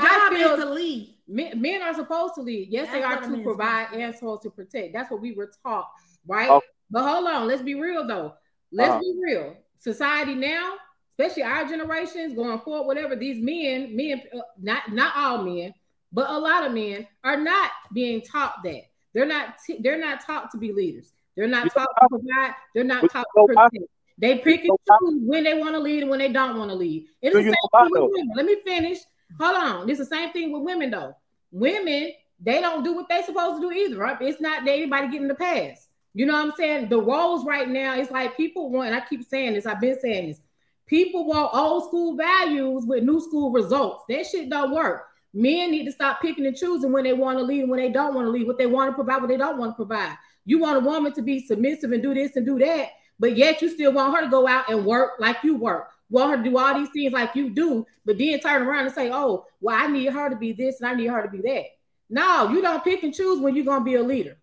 job 0.00 0.02
just 0.02 0.32
is 0.32 0.38
feel 0.38 0.56
to 0.56 0.64
lead. 0.74 1.14
men, 1.28 1.60
men 1.60 1.82
are 1.82 1.94
supposed 1.94 2.34
to 2.34 2.42
lead. 2.42 2.68
Yes, 2.70 2.90
they 2.90 3.02
are 3.02 3.16
what 3.20 3.24
a 3.30 3.36
to 3.36 3.42
provide 3.42 3.84
supposed 3.86 3.92
to 3.94 4.00
and 4.04 4.14
supposed 4.16 4.42
to 4.42 4.50
protect. 4.50 4.92
That's 4.92 5.10
what 5.10 5.20
we 5.20 5.32
were 5.32 5.50
taught, 5.64 5.88
right? 6.26 6.50
Okay. 6.50 6.66
But 6.90 7.06
hold 7.08 7.26
on, 7.28 7.46
let's 7.46 7.62
be 7.62 7.74
real 7.74 8.04
though. 8.06 8.34
Let's 8.72 8.90
Uh-huh. 8.90 9.00
be 9.00 9.20
real. 9.22 9.56
Society 9.76 10.34
now, 10.34 10.74
especially 11.10 11.44
our 11.44 11.64
generations 11.66 12.34
going 12.34 12.58
forward, 12.60 12.86
whatever 12.86 13.14
these 13.14 13.40
men, 13.40 13.94
men, 13.94 14.22
uh, 14.34 14.40
not 14.60 14.90
not 14.92 15.12
all 15.16 15.44
men, 15.44 15.72
but 16.12 16.28
a 16.30 16.38
lot 16.38 16.64
of 16.66 16.72
men 16.72 17.06
are 17.22 17.36
not 17.36 17.70
being 17.92 18.22
taught 18.22 18.56
that. 18.64 18.82
They're 19.12 19.26
not. 19.26 19.56
T- 19.64 19.78
they're 19.80 19.98
not 19.98 20.20
taught 20.20 20.50
to 20.52 20.58
be 20.58 20.72
leaders. 20.72 21.12
They're 21.36 21.46
not 21.48 21.64
You 21.64 21.70
taught 21.70 21.88
know 22.00 22.08
to 22.18 22.22
provide. 22.24 22.54
They're 22.74 22.84
not 22.84 23.08
taught 23.10 23.26
know 23.36 23.46
to 23.46 23.54
why? 23.54 23.68
protect. 23.68 23.90
They 24.20 24.38
pick 24.38 24.64
and 24.64 24.78
choose 24.86 25.22
when 25.24 25.44
they 25.44 25.54
want 25.54 25.74
to 25.74 25.80
lead 25.80 26.02
and 26.02 26.10
when 26.10 26.18
they 26.18 26.30
don't 26.30 26.58
want 26.58 26.70
to 26.70 26.76
lead. 26.76 27.06
It's 27.22 27.34
the 27.34 27.42
same 27.42 27.52
thing 27.52 27.90
with 27.90 28.10
women. 28.12 28.32
Let 28.36 28.44
me 28.46 28.56
finish. 28.64 28.98
Hold 29.38 29.56
on. 29.56 29.88
It's 29.88 29.98
the 29.98 30.04
same 30.04 30.30
thing 30.32 30.52
with 30.52 30.62
women 30.62 30.90
though. 30.90 31.16
Women, 31.50 32.12
they 32.38 32.60
don't 32.60 32.84
do 32.84 32.94
what 32.94 33.08
they 33.08 33.22
supposed 33.22 33.62
to 33.62 33.68
do 33.68 33.74
either. 33.74 33.96
Right? 33.96 34.20
It's 34.20 34.40
not 34.40 34.64
that 34.64 34.70
anybody 34.70 35.08
getting 35.08 35.28
the 35.28 35.34
pass. 35.34 35.88
You 36.12 36.26
know 36.26 36.34
what 36.34 36.46
I'm 36.46 36.52
saying? 36.56 36.88
The 36.88 37.00
roles 37.00 37.46
right 37.46 37.68
now, 37.68 37.96
it's 37.96 38.10
like 38.10 38.36
people 38.36 38.70
want, 38.70 38.88
and 38.88 38.96
I 38.96 39.00
keep 39.00 39.24
saying 39.24 39.54
this, 39.54 39.64
I've 39.64 39.80
been 39.80 39.98
saying 40.00 40.28
this. 40.28 40.40
People 40.86 41.24
want 41.24 41.54
old 41.54 41.84
school 41.84 42.16
values 42.16 42.84
with 42.84 43.04
new 43.04 43.20
school 43.20 43.52
results. 43.52 44.04
That 44.08 44.26
shit 44.26 44.50
don't 44.50 44.72
work. 44.72 45.06
Men 45.32 45.70
need 45.70 45.84
to 45.84 45.92
stop 45.92 46.20
picking 46.20 46.46
and 46.46 46.56
choosing 46.56 46.90
when 46.90 47.04
they 47.04 47.12
want 47.12 47.38
to 47.38 47.44
lead 47.44 47.60
and 47.60 47.70
when 47.70 47.78
they 47.78 47.90
don't 47.90 48.14
want 48.14 48.26
to 48.26 48.30
lead, 48.30 48.48
what 48.48 48.58
they 48.58 48.66
want 48.66 48.90
to 48.90 48.94
provide, 48.94 49.20
what 49.20 49.28
they 49.28 49.36
don't 49.36 49.56
want 49.56 49.72
to 49.72 49.76
provide. 49.76 50.16
You 50.44 50.58
want 50.58 50.78
a 50.78 50.80
woman 50.80 51.12
to 51.12 51.22
be 51.22 51.46
submissive 51.46 51.92
and 51.92 52.02
do 52.02 52.12
this 52.12 52.34
and 52.34 52.44
do 52.44 52.58
that, 52.58 52.88
but 53.20 53.36
yet 53.36 53.62
you 53.62 53.68
still 53.68 53.92
want 53.92 54.16
her 54.16 54.22
to 54.22 54.30
go 54.30 54.48
out 54.48 54.68
and 54.68 54.84
work 54.84 55.12
like 55.20 55.36
you 55.44 55.54
work. 55.56 55.90
Want 56.08 56.30
her 56.32 56.36
to 56.38 56.50
do 56.50 56.58
all 56.58 56.74
these 56.74 56.88
things 56.88 57.12
like 57.12 57.36
you 57.36 57.50
do, 57.50 57.86
but 58.04 58.18
then 58.18 58.40
turn 58.40 58.62
around 58.62 58.86
and 58.86 58.94
say, 58.94 59.10
"Oh, 59.12 59.46
well, 59.60 59.76
I 59.78 59.86
need 59.86 60.12
her 60.12 60.28
to 60.30 60.34
be 60.34 60.52
this 60.52 60.80
and 60.80 60.88
I 60.88 60.94
need 60.94 61.06
her 61.06 61.22
to 61.22 61.28
be 61.28 61.42
that." 61.42 61.66
No, 62.08 62.50
you 62.50 62.60
don't 62.60 62.82
pick 62.82 63.04
and 63.04 63.14
choose 63.14 63.38
when 63.38 63.54
you're 63.54 63.64
gonna 63.64 63.84
be 63.84 63.94
a 63.94 64.02
leader. 64.02 64.36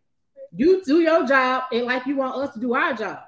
You 0.56 0.82
do 0.86 1.02
your 1.02 1.26
job 1.26 1.64
and 1.74 1.86
like 1.86 2.06
you 2.06 2.16
want 2.16 2.36
us 2.38 2.54
to 2.54 2.60
do 2.62 2.74
our 2.74 2.94
job. 2.94 3.20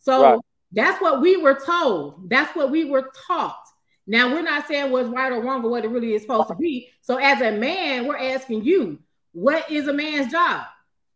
So 0.00 0.22
Right. 0.22 0.40
that's 0.72 1.00
what 1.00 1.22
we 1.22 1.38
were 1.38 1.58
told. 1.58 2.28
That's 2.28 2.54
what 2.54 2.70
we 2.70 2.84
were 2.84 3.10
taught. 3.26 3.64
Now 4.06 4.32
we're 4.32 4.42
not 4.42 4.66
saying 4.66 4.92
what's 4.92 5.08
right 5.08 5.32
or 5.32 5.40
wrong 5.40 5.64
or 5.64 5.70
what 5.70 5.84
it 5.84 5.88
really 5.88 6.14
is 6.14 6.22
supposed 6.22 6.48
to 6.48 6.54
be. 6.54 6.90
So 7.00 7.16
as 7.16 7.40
a 7.40 7.52
man, 7.52 8.06
we're 8.06 8.18
asking 8.18 8.64
you, 8.64 8.98
what 9.32 9.70
is 9.70 9.88
a 9.88 9.92
man's 9.92 10.30
job? 10.30 10.66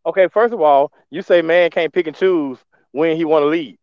Okay, 0.05 0.27
first 0.27 0.53
of 0.53 0.61
all, 0.61 0.91
you 1.09 1.21
say 1.21 1.41
man 1.41 1.69
can't 1.69 1.93
pick 1.93 2.07
and 2.07 2.15
choose 2.15 2.57
when 2.91 3.15
he 3.15 3.23
want 3.23 3.43
to 3.43 3.47
lead. 3.47 3.77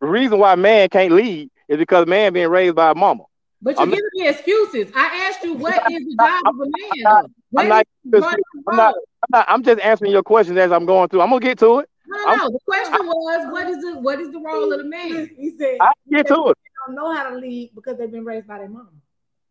The 0.00 0.06
reason 0.06 0.38
why 0.38 0.54
man 0.54 0.88
can't 0.88 1.12
lead 1.12 1.50
is 1.68 1.78
because 1.78 2.06
man 2.06 2.32
being 2.32 2.48
raised 2.48 2.74
by 2.74 2.90
a 2.90 2.94
mama. 2.94 3.24
But 3.62 3.72
you're 3.76 3.80
I'm- 3.80 3.90
giving 3.90 4.04
me 4.14 4.28
excuses. 4.28 4.92
I 4.94 5.28
asked 5.30 5.42
you, 5.44 5.54
what 5.54 5.74
is 5.90 5.98
the 6.04 6.16
job 6.20 6.42
of 6.46 6.54
a 6.60 6.64
man? 6.66 7.24
I'm 7.56 7.68
not, 7.68 7.86
I'm 8.12 8.76
not. 8.76 8.94
I'm 9.24 9.28
not, 9.30 9.44
I'm 9.48 9.62
just 9.62 9.80
answering 9.80 10.10
your 10.12 10.22
questions 10.22 10.58
as 10.58 10.70
I'm 10.70 10.84
going 10.84 11.08
through. 11.08 11.22
I'm 11.22 11.30
gonna 11.30 11.40
get 11.40 11.58
to 11.60 11.78
it. 11.78 11.88
No, 12.06 12.24
no, 12.26 12.34
no. 12.36 12.50
The 12.50 12.58
question 12.66 13.06
was, 13.06 13.52
what 13.52 13.66
is 13.70 13.78
the 13.78 13.98
what 14.00 14.20
is 14.20 14.30
the 14.30 14.38
role 14.38 14.70
of 14.70 14.78
the 14.80 14.84
man? 14.84 15.30
He 15.38 15.56
said 15.56 15.78
I 15.80 15.90
get 16.10 16.26
to 16.26 16.48
it. 16.48 16.58
they 16.58 16.70
don't 16.86 16.94
know 16.94 17.14
how 17.14 17.30
to 17.30 17.36
lead 17.36 17.70
because 17.74 17.96
they've 17.96 18.10
been 18.10 18.26
raised 18.26 18.46
by 18.46 18.58
their 18.58 18.68
mom. 18.68 18.88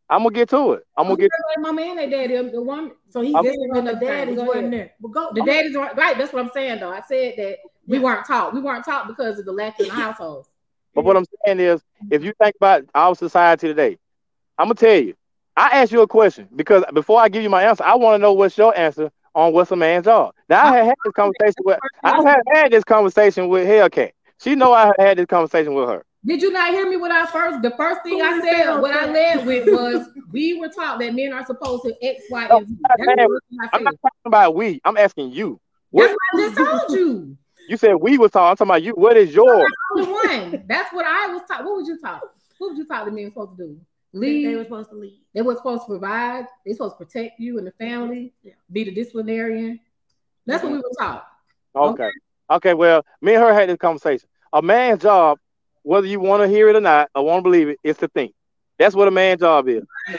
I'm 0.09 0.21
gonna 0.21 0.35
get 0.35 0.49
to 0.49 0.73
it. 0.73 0.83
I'm 0.95 1.05
gonna 1.07 1.17
get. 1.17 1.31
My 1.57 1.71
man, 1.71 1.97
and 1.97 2.11
daddy, 2.11 2.35
the 2.51 2.61
one. 2.61 2.91
So 3.09 3.21
he's 3.21 3.33
I'm- 3.33 3.45
saying 3.45 3.69
that 3.73 3.85
the 3.85 3.93
Go 3.93 3.99
daddies 3.99 4.37
ahead. 4.37 4.47
wasn't 4.47 4.71
there. 4.71 4.91
But 5.01 5.07
go, 5.07 5.29
The 5.33 5.41
I'm- 5.41 5.47
daddies 5.47 5.75
right. 5.75 6.15
That's 6.17 6.31
what 6.31 6.43
I'm 6.45 6.51
saying, 6.53 6.79
though. 6.81 6.91
I 6.91 7.01
said 7.07 7.33
that 7.37 7.57
we 7.87 7.99
weren't 7.99 8.25
taught. 8.25 8.53
We 8.53 8.61
weren't 8.61 8.85
taught 8.85 9.07
because 9.07 9.39
of 9.39 9.45
the 9.45 9.51
lack 9.51 9.79
in 9.79 9.87
the 9.87 9.93
households. 10.03 10.49
But 10.95 11.03
what 11.05 11.17
I'm 11.17 11.25
saying 11.45 11.59
is, 11.59 11.81
if 12.11 12.23
you 12.23 12.33
think 12.41 12.55
about 12.55 12.83
our 12.93 13.15
society 13.15 13.67
today, 13.67 13.97
I'm 14.57 14.65
gonna 14.65 14.75
tell 14.75 14.95
you. 14.95 15.15
I 15.55 15.81
ask 15.81 15.91
you 15.91 16.01
a 16.01 16.07
question 16.07 16.47
because 16.55 16.83
before 16.93 17.19
I 17.21 17.29
give 17.29 17.43
you 17.43 17.49
my 17.49 17.63
answer, 17.63 17.83
I 17.83 17.95
want 17.95 18.15
to 18.15 18.17
know 18.19 18.33
what's 18.33 18.57
your 18.57 18.75
answer 18.77 19.11
on 19.35 19.53
what's 19.53 19.71
a 19.71 19.75
man's 19.75 20.05
job. 20.05 20.33
Now 20.49 20.65
I 20.65 20.77
have 20.77 20.85
had 20.87 20.95
this 21.03 21.13
conversation 21.13 21.55
with 21.63 21.79
I 22.03 22.21
have 22.23 22.41
had 22.53 22.71
this 22.71 22.83
conversation 22.83 23.49
with 23.49 23.67
Hellcat. 23.67 24.11
She 24.41 24.55
know 24.55 24.73
I 24.73 24.87
have 24.87 24.95
had 24.97 25.17
this 25.17 25.27
conversation 25.27 25.73
with 25.73 25.89
her. 25.89 26.03
Did 26.25 26.41
you 26.41 26.51
not 26.51 26.71
hear 26.73 26.89
me 26.89 26.97
when 26.97 27.11
I 27.11 27.25
first? 27.25 27.61
The 27.61 27.71
first 27.71 28.01
thing 28.03 28.21
I 28.21 28.33
Who 28.33 28.41
said, 28.41 28.63
said 28.63 28.77
what 28.79 28.95
I 28.95 29.05
led 29.05 29.45
with 29.45 29.67
was 29.71 30.07
we 30.31 30.59
were 30.59 30.69
taught 30.69 30.99
that 30.99 31.13
men 31.13 31.33
are 31.33 31.45
supposed 31.45 31.83
to 31.83 31.93
X, 32.03 32.23
Y, 32.29 32.47
No, 32.47 32.57
and 32.57 32.67
Z. 32.67 32.75
I'm 32.81 33.05
That's 33.05 33.17
not 33.51 33.69
I 33.73 33.77
I'm 33.77 33.83
not 33.83 33.95
talking 34.01 34.19
about 34.25 34.55
we. 34.55 34.81
I'm 34.85 34.97
asking 34.97 35.31
you. 35.31 35.59
That's 35.93 36.13
What, 36.13 36.17
what 36.33 36.43
I 36.43 36.47
just 36.47 36.87
told 36.89 36.99
you. 36.99 37.37
You 37.69 37.77
said 37.77 37.95
we 37.95 38.17
was 38.17 38.31
talking. 38.31 38.49
I'm 38.49 38.55
talking 38.55 38.69
about 38.69 38.83
you. 38.83 38.91
What 38.93 39.17
is 39.17 39.33
yours? 39.33 39.71
Only 39.95 40.11
one. 40.11 40.63
That's 40.67 40.93
what 40.93 41.05
I 41.05 41.27
was 41.27 41.41
taught. 41.47 41.63
What 41.63 41.77
would 41.77 41.87
you 41.87 41.99
taught? 41.99 42.21
What 42.57 42.69
would 42.69 42.77
you 42.77 42.85
taught 42.85 43.05
the 43.05 43.11
men 43.11 43.29
supposed 43.29 43.57
to 43.57 43.67
do? 43.67 43.79
They, 44.13 44.19
Lead. 44.19 44.45
they 44.45 44.55
were 44.55 44.63
supposed 44.63 44.89
to 44.91 44.95
lead. 44.95 45.19
They 45.33 45.41
were 45.41 45.55
supposed 45.55 45.83
to 45.83 45.87
provide. 45.87 46.45
They 46.65 46.73
supposed 46.73 46.97
to 46.99 47.05
protect 47.05 47.39
you 47.39 47.57
and 47.57 47.65
the 47.65 47.71
family. 47.71 48.33
Yeah. 48.43 48.53
Be 48.71 48.83
the 48.83 48.91
disciplinarian. 48.91 49.79
That's 50.45 50.63
what 50.63 50.71
we 50.71 50.77
were 50.77 50.91
taught. 50.99 51.25
Okay. 51.75 52.09
Okay. 52.49 52.73
Well, 52.73 53.05
me 53.21 53.33
and 53.33 53.43
her 53.43 53.53
had 53.53 53.69
this 53.69 53.77
conversation. 53.77 54.27
A 54.51 54.61
man's 54.61 55.01
job, 55.01 55.39
whether 55.81 56.05
you 56.05 56.19
want 56.19 56.43
to 56.43 56.47
hear 56.47 56.69
it 56.69 56.75
or 56.75 56.81
not, 56.81 57.09
or 57.15 57.25
want 57.25 57.39
to 57.39 57.43
believe 57.43 57.69
it, 57.69 57.79
is 57.83 57.97
to 57.97 58.07
think. 58.07 58.33
That's 58.77 58.95
what 58.95 59.07
a 59.07 59.11
man's 59.11 59.39
job 59.39 59.67
is. 59.67 59.83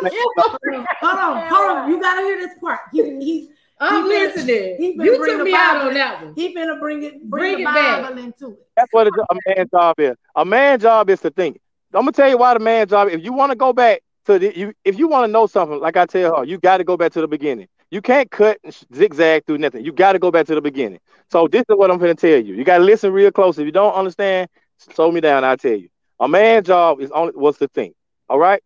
Hold 0.00 1.18
on, 1.18 1.48
hold 1.48 1.70
on. 1.70 1.90
You 1.90 2.00
gotta 2.00 2.22
hear 2.22 2.38
this 2.38 2.56
part. 2.60 2.80
He, 2.92 3.02
he, 3.02 3.50
I'm 3.80 4.04
He 4.04 4.08
been- 4.08 4.28
listening. 4.34 4.76
he 4.78 4.92
been 4.96 5.06
You 5.06 5.24
took 5.26 5.38
the 5.38 5.44
me 5.44 5.54
out 5.54 5.76
on 5.86 5.94
that 5.94 6.24
one. 6.24 6.34
he 6.34 6.54
finna 6.54 6.78
bring 6.80 7.02
it, 7.02 7.22
bring, 7.22 7.54
Bring 7.54 7.54
the 7.56 7.60
it 7.62 7.74
back. 7.74 8.02
Bible 8.02 8.18
into 8.18 8.50
it. 8.52 8.66
That's 8.76 8.92
what 8.92 9.06
a, 9.06 9.10
a 9.30 9.36
man's 9.46 9.70
job 9.70 10.00
is. 10.00 10.16
A 10.34 10.44
man's 10.44 10.82
job 10.82 11.10
is 11.10 11.20
to 11.20 11.30
think. 11.30 11.60
I'm 11.94 12.00
gonna 12.02 12.12
tell 12.12 12.28
you 12.28 12.36
why 12.38 12.54
the 12.54 12.60
man's 12.60 12.90
job. 12.90 13.08
If 13.08 13.22
you 13.24 13.32
want 13.32 13.50
to 13.52 13.56
go 13.56 13.72
back 13.72 14.02
to 14.26 14.38
the, 14.38 14.56
you, 14.58 14.72
if 14.84 14.98
you 14.98 15.08
want 15.08 15.24
to 15.28 15.32
know 15.32 15.46
something, 15.46 15.80
like 15.80 15.96
I 15.96 16.06
tell 16.06 16.36
her, 16.38 16.44
you 16.44 16.58
got 16.58 16.78
to 16.78 16.84
go 16.84 16.96
back 16.96 17.12
to 17.12 17.20
the 17.20 17.28
beginning. 17.28 17.68
You 17.90 18.02
can't 18.02 18.30
cut 18.30 18.58
and 18.64 18.76
zigzag 18.94 19.46
through 19.46 19.58
nothing. 19.58 19.84
You 19.84 19.92
got 19.92 20.12
to 20.12 20.18
go 20.18 20.30
back 20.30 20.46
to 20.46 20.54
the 20.54 20.60
beginning. 20.60 20.98
So 21.30 21.48
this 21.48 21.60
is 21.68 21.76
what 21.76 21.90
I'm 21.90 21.98
gonna 21.98 22.14
tell 22.14 22.38
you. 22.42 22.54
You 22.54 22.64
got 22.64 22.78
to 22.78 22.84
listen 22.84 23.12
real 23.12 23.30
close. 23.30 23.58
If 23.58 23.64
you 23.64 23.72
don't 23.72 23.94
understand, 23.94 24.50
slow 24.78 25.10
me 25.10 25.20
down. 25.20 25.44
I'll 25.44 25.56
tell 25.56 25.72
you. 25.76 25.88
A 26.20 26.28
man's 26.28 26.66
job 26.66 27.00
is 27.00 27.10
only 27.12 27.32
was 27.36 27.56
to 27.58 27.68
think. 27.68 27.94
All 28.28 28.38
right. 28.38 28.62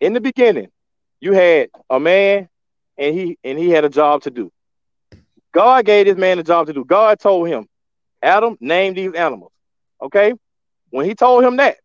In 0.00 0.12
the 0.12 0.20
beginning, 0.20 0.68
you 1.20 1.32
had 1.32 1.70
a 1.88 1.98
man, 1.98 2.48
and 2.98 3.14
he 3.16 3.38
and 3.42 3.58
he 3.58 3.70
had 3.70 3.84
a 3.84 3.88
job 3.88 4.22
to 4.22 4.30
do. 4.30 4.52
God 5.56 5.86
gave 5.86 6.04
this 6.04 6.18
man 6.18 6.38
a 6.38 6.42
job 6.42 6.66
to 6.66 6.74
do. 6.74 6.84
God 6.84 7.18
told 7.18 7.48
him, 7.48 7.66
Adam, 8.22 8.58
name 8.60 8.92
these 8.92 9.14
animals. 9.14 9.52
Okay. 10.02 10.34
When 10.90 11.06
he 11.06 11.14
told 11.14 11.44
him 11.44 11.56
that, 11.56 11.78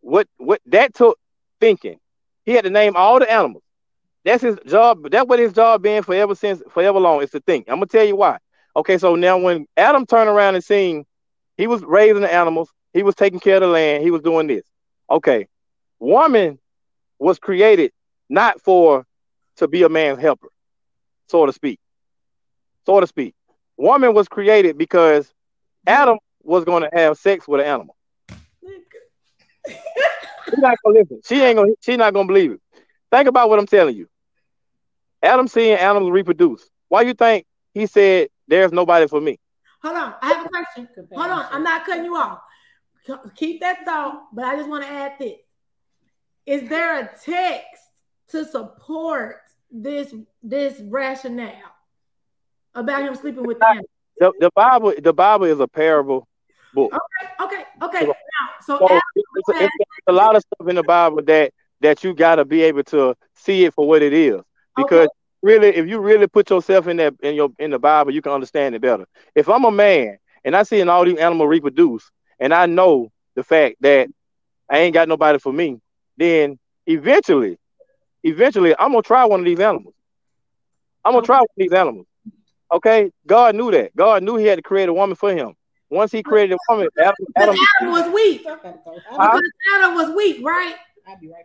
what 0.00 0.26
what 0.38 0.60
that 0.66 0.92
took 0.92 1.16
thinking. 1.60 2.00
He 2.44 2.50
had 2.50 2.64
to 2.64 2.70
name 2.70 2.96
all 2.96 3.20
the 3.20 3.30
animals. 3.30 3.62
That's 4.24 4.42
his 4.42 4.58
job. 4.66 5.08
That's 5.08 5.28
what 5.28 5.38
his 5.38 5.52
job 5.52 5.82
been 5.82 6.02
forever 6.02 6.34
since 6.34 6.64
forever 6.68 6.98
long 6.98 7.22
is 7.22 7.30
to 7.30 7.38
think. 7.38 7.66
I'm 7.68 7.76
gonna 7.76 7.86
tell 7.86 8.04
you 8.04 8.16
why. 8.16 8.38
Okay, 8.74 8.98
so 8.98 9.14
now 9.14 9.38
when 9.38 9.66
Adam 9.76 10.04
turned 10.04 10.28
around 10.28 10.56
and 10.56 10.64
seen 10.64 11.04
he 11.56 11.68
was 11.68 11.80
raising 11.84 12.22
the 12.22 12.34
animals, 12.34 12.70
he 12.92 13.04
was 13.04 13.14
taking 13.14 13.38
care 13.38 13.54
of 13.54 13.62
the 13.62 13.68
land, 13.68 14.02
he 14.02 14.10
was 14.10 14.22
doing 14.22 14.48
this. 14.48 14.64
Okay, 15.08 15.46
woman 16.00 16.58
was 17.20 17.38
created 17.38 17.92
not 18.28 18.60
for 18.60 19.06
to 19.58 19.68
be 19.68 19.84
a 19.84 19.88
man's 19.88 20.18
helper, 20.18 20.48
so 21.28 21.46
to 21.46 21.52
speak. 21.52 21.78
So 22.86 23.00
to 23.00 23.06
speak. 23.06 23.34
Woman 23.76 24.14
was 24.14 24.28
created 24.28 24.78
because 24.78 25.32
Adam 25.86 26.18
was 26.42 26.64
going 26.64 26.82
to 26.82 26.90
have 26.92 27.18
sex 27.18 27.48
with 27.48 27.60
an 27.60 27.66
animal. 27.66 27.96
She's 29.66 30.58
not 30.58 30.76
gonna 30.84 30.98
listen. 31.00 31.20
She 31.24 31.40
ain't 31.40 31.56
gonna. 31.56 31.72
She 31.80 31.96
not 31.96 32.12
gonna 32.12 32.26
believe 32.26 32.52
it. 32.52 32.60
Think 33.10 33.28
about 33.28 33.48
what 33.48 33.58
I'm 33.58 33.66
telling 33.66 33.96
you. 33.96 34.08
Adam 35.22 35.48
seeing 35.48 35.76
animals 35.76 36.12
reproduce. 36.12 36.68
Why 36.88 37.02
you 37.02 37.14
think 37.14 37.46
he 37.72 37.86
said 37.86 38.28
there's 38.46 38.72
nobody 38.72 39.08
for 39.08 39.20
me? 39.20 39.38
Hold 39.82 39.96
on, 39.96 40.14
I 40.22 40.28
have 40.28 40.46
a 40.46 40.48
question. 40.48 40.88
Hold 41.14 41.30
on, 41.30 41.46
I'm 41.50 41.62
not 41.62 41.84
cutting 41.84 42.04
you 42.04 42.16
off. 42.16 42.40
Keep 43.36 43.60
that 43.60 43.84
thought, 43.84 44.28
but 44.32 44.44
I 44.44 44.56
just 44.56 44.68
want 44.68 44.84
to 44.84 44.90
add 44.90 45.12
this. 45.18 45.38
Is 46.46 46.68
there 46.68 47.00
a 47.00 47.10
text 47.24 47.82
to 48.28 48.44
support 48.44 49.40
this 49.70 50.14
this 50.42 50.80
rationale 50.84 51.73
about 52.74 53.02
him 53.02 53.14
sleeping 53.14 53.44
with 53.44 53.58
the 53.58 53.66
animal? 53.68 53.88
The, 54.18 54.32
the 54.40 54.50
Bible. 54.54 54.94
The 54.98 55.12
Bible 55.12 55.46
is 55.46 55.60
a 55.60 55.68
parable 55.68 56.28
book. 56.72 56.92
Okay, 57.40 57.64
okay. 57.82 58.06
Now, 58.06 58.12
so 58.60 58.78
So 58.78 58.86
Adam 58.86 59.00
it's, 59.14 59.48
it's, 59.48 59.74
it's 59.80 60.06
a 60.06 60.12
lot 60.12 60.36
of 60.36 60.42
stuff 60.42 60.68
in 60.68 60.76
the 60.76 60.82
Bible 60.82 61.22
that 61.22 61.52
that 61.80 62.02
you 62.02 62.14
got 62.14 62.36
to 62.36 62.44
be 62.44 62.62
able 62.62 62.84
to 62.84 63.14
see 63.34 63.64
it 63.64 63.74
for 63.74 63.86
what 63.86 64.02
it 64.02 64.12
is. 64.12 64.40
Because 64.76 65.08
really, 65.42 65.68
if 65.68 65.86
you 65.86 66.00
really 66.00 66.26
put 66.26 66.50
yourself 66.50 66.88
in 66.88 66.96
that 66.98 67.14
in 67.22 67.34
your 67.34 67.50
in 67.58 67.70
the 67.70 67.78
Bible, 67.78 68.12
you 68.12 68.22
can 68.22 68.32
understand 68.32 68.74
it 68.74 68.80
better. 68.80 69.06
If 69.34 69.48
I'm 69.48 69.64
a 69.64 69.70
man 69.70 70.18
and 70.44 70.56
I 70.56 70.62
see 70.62 70.80
an 70.80 70.88
all 70.88 71.04
these 71.04 71.18
animals 71.18 71.48
reproduce, 71.48 72.10
and 72.38 72.52
I 72.52 72.66
know 72.66 73.10
the 73.34 73.42
fact 73.44 73.76
that 73.80 74.08
I 74.70 74.78
ain't 74.78 74.94
got 74.94 75.08
nobody 75.08 75.38
for 75.38 75.52
me, 75.52 75.80
then 76.16 76.58
eventually, 76.86 77.58
eventually, 78.22 78.74
I'm 78.78 78.90
gonna 78.90 79.02
try 79.02 79.24
one 79.24 79.40
of 79.40 79.46
these 79.46 79.60
animals. 79.60 79.94
I'm 81.04 81.12
gonna 81.12 81.26
try 81.26 81.38
one 81.38 81.44
of 81.44 81.56
these 81.56 81.72
animals. 81.72 82.06
Okay, 82.74 83.10
God 83.26 83.54
knew 83.54 83.70
that. 83.70 83.94
God 83.94 84.22
knew 84.22 84.36
He 84.36 84.46
had 84.46 84.56
to 84.56 84.62
create 84.62 84.88
a 84.88 84.92
woman 84.92 85.14
for 85.16 85.32
him. 85.32 85.54
Once 85.90 86.10
He 86.10 86.22
created 86.22 86.54
a 86.54 86.72
woman, 86.72 86.88
Adam, 86.98 87.14
Adam, 87.36 87.56
Adam 87.80 87.92
was 87.92 88.12
weak. 88.12 88.44
Huh? 88.46 89.40
Adam 89.76 89.94
was 89.94 90.10
weak, 90.16 90.44
right? 90.44 90.74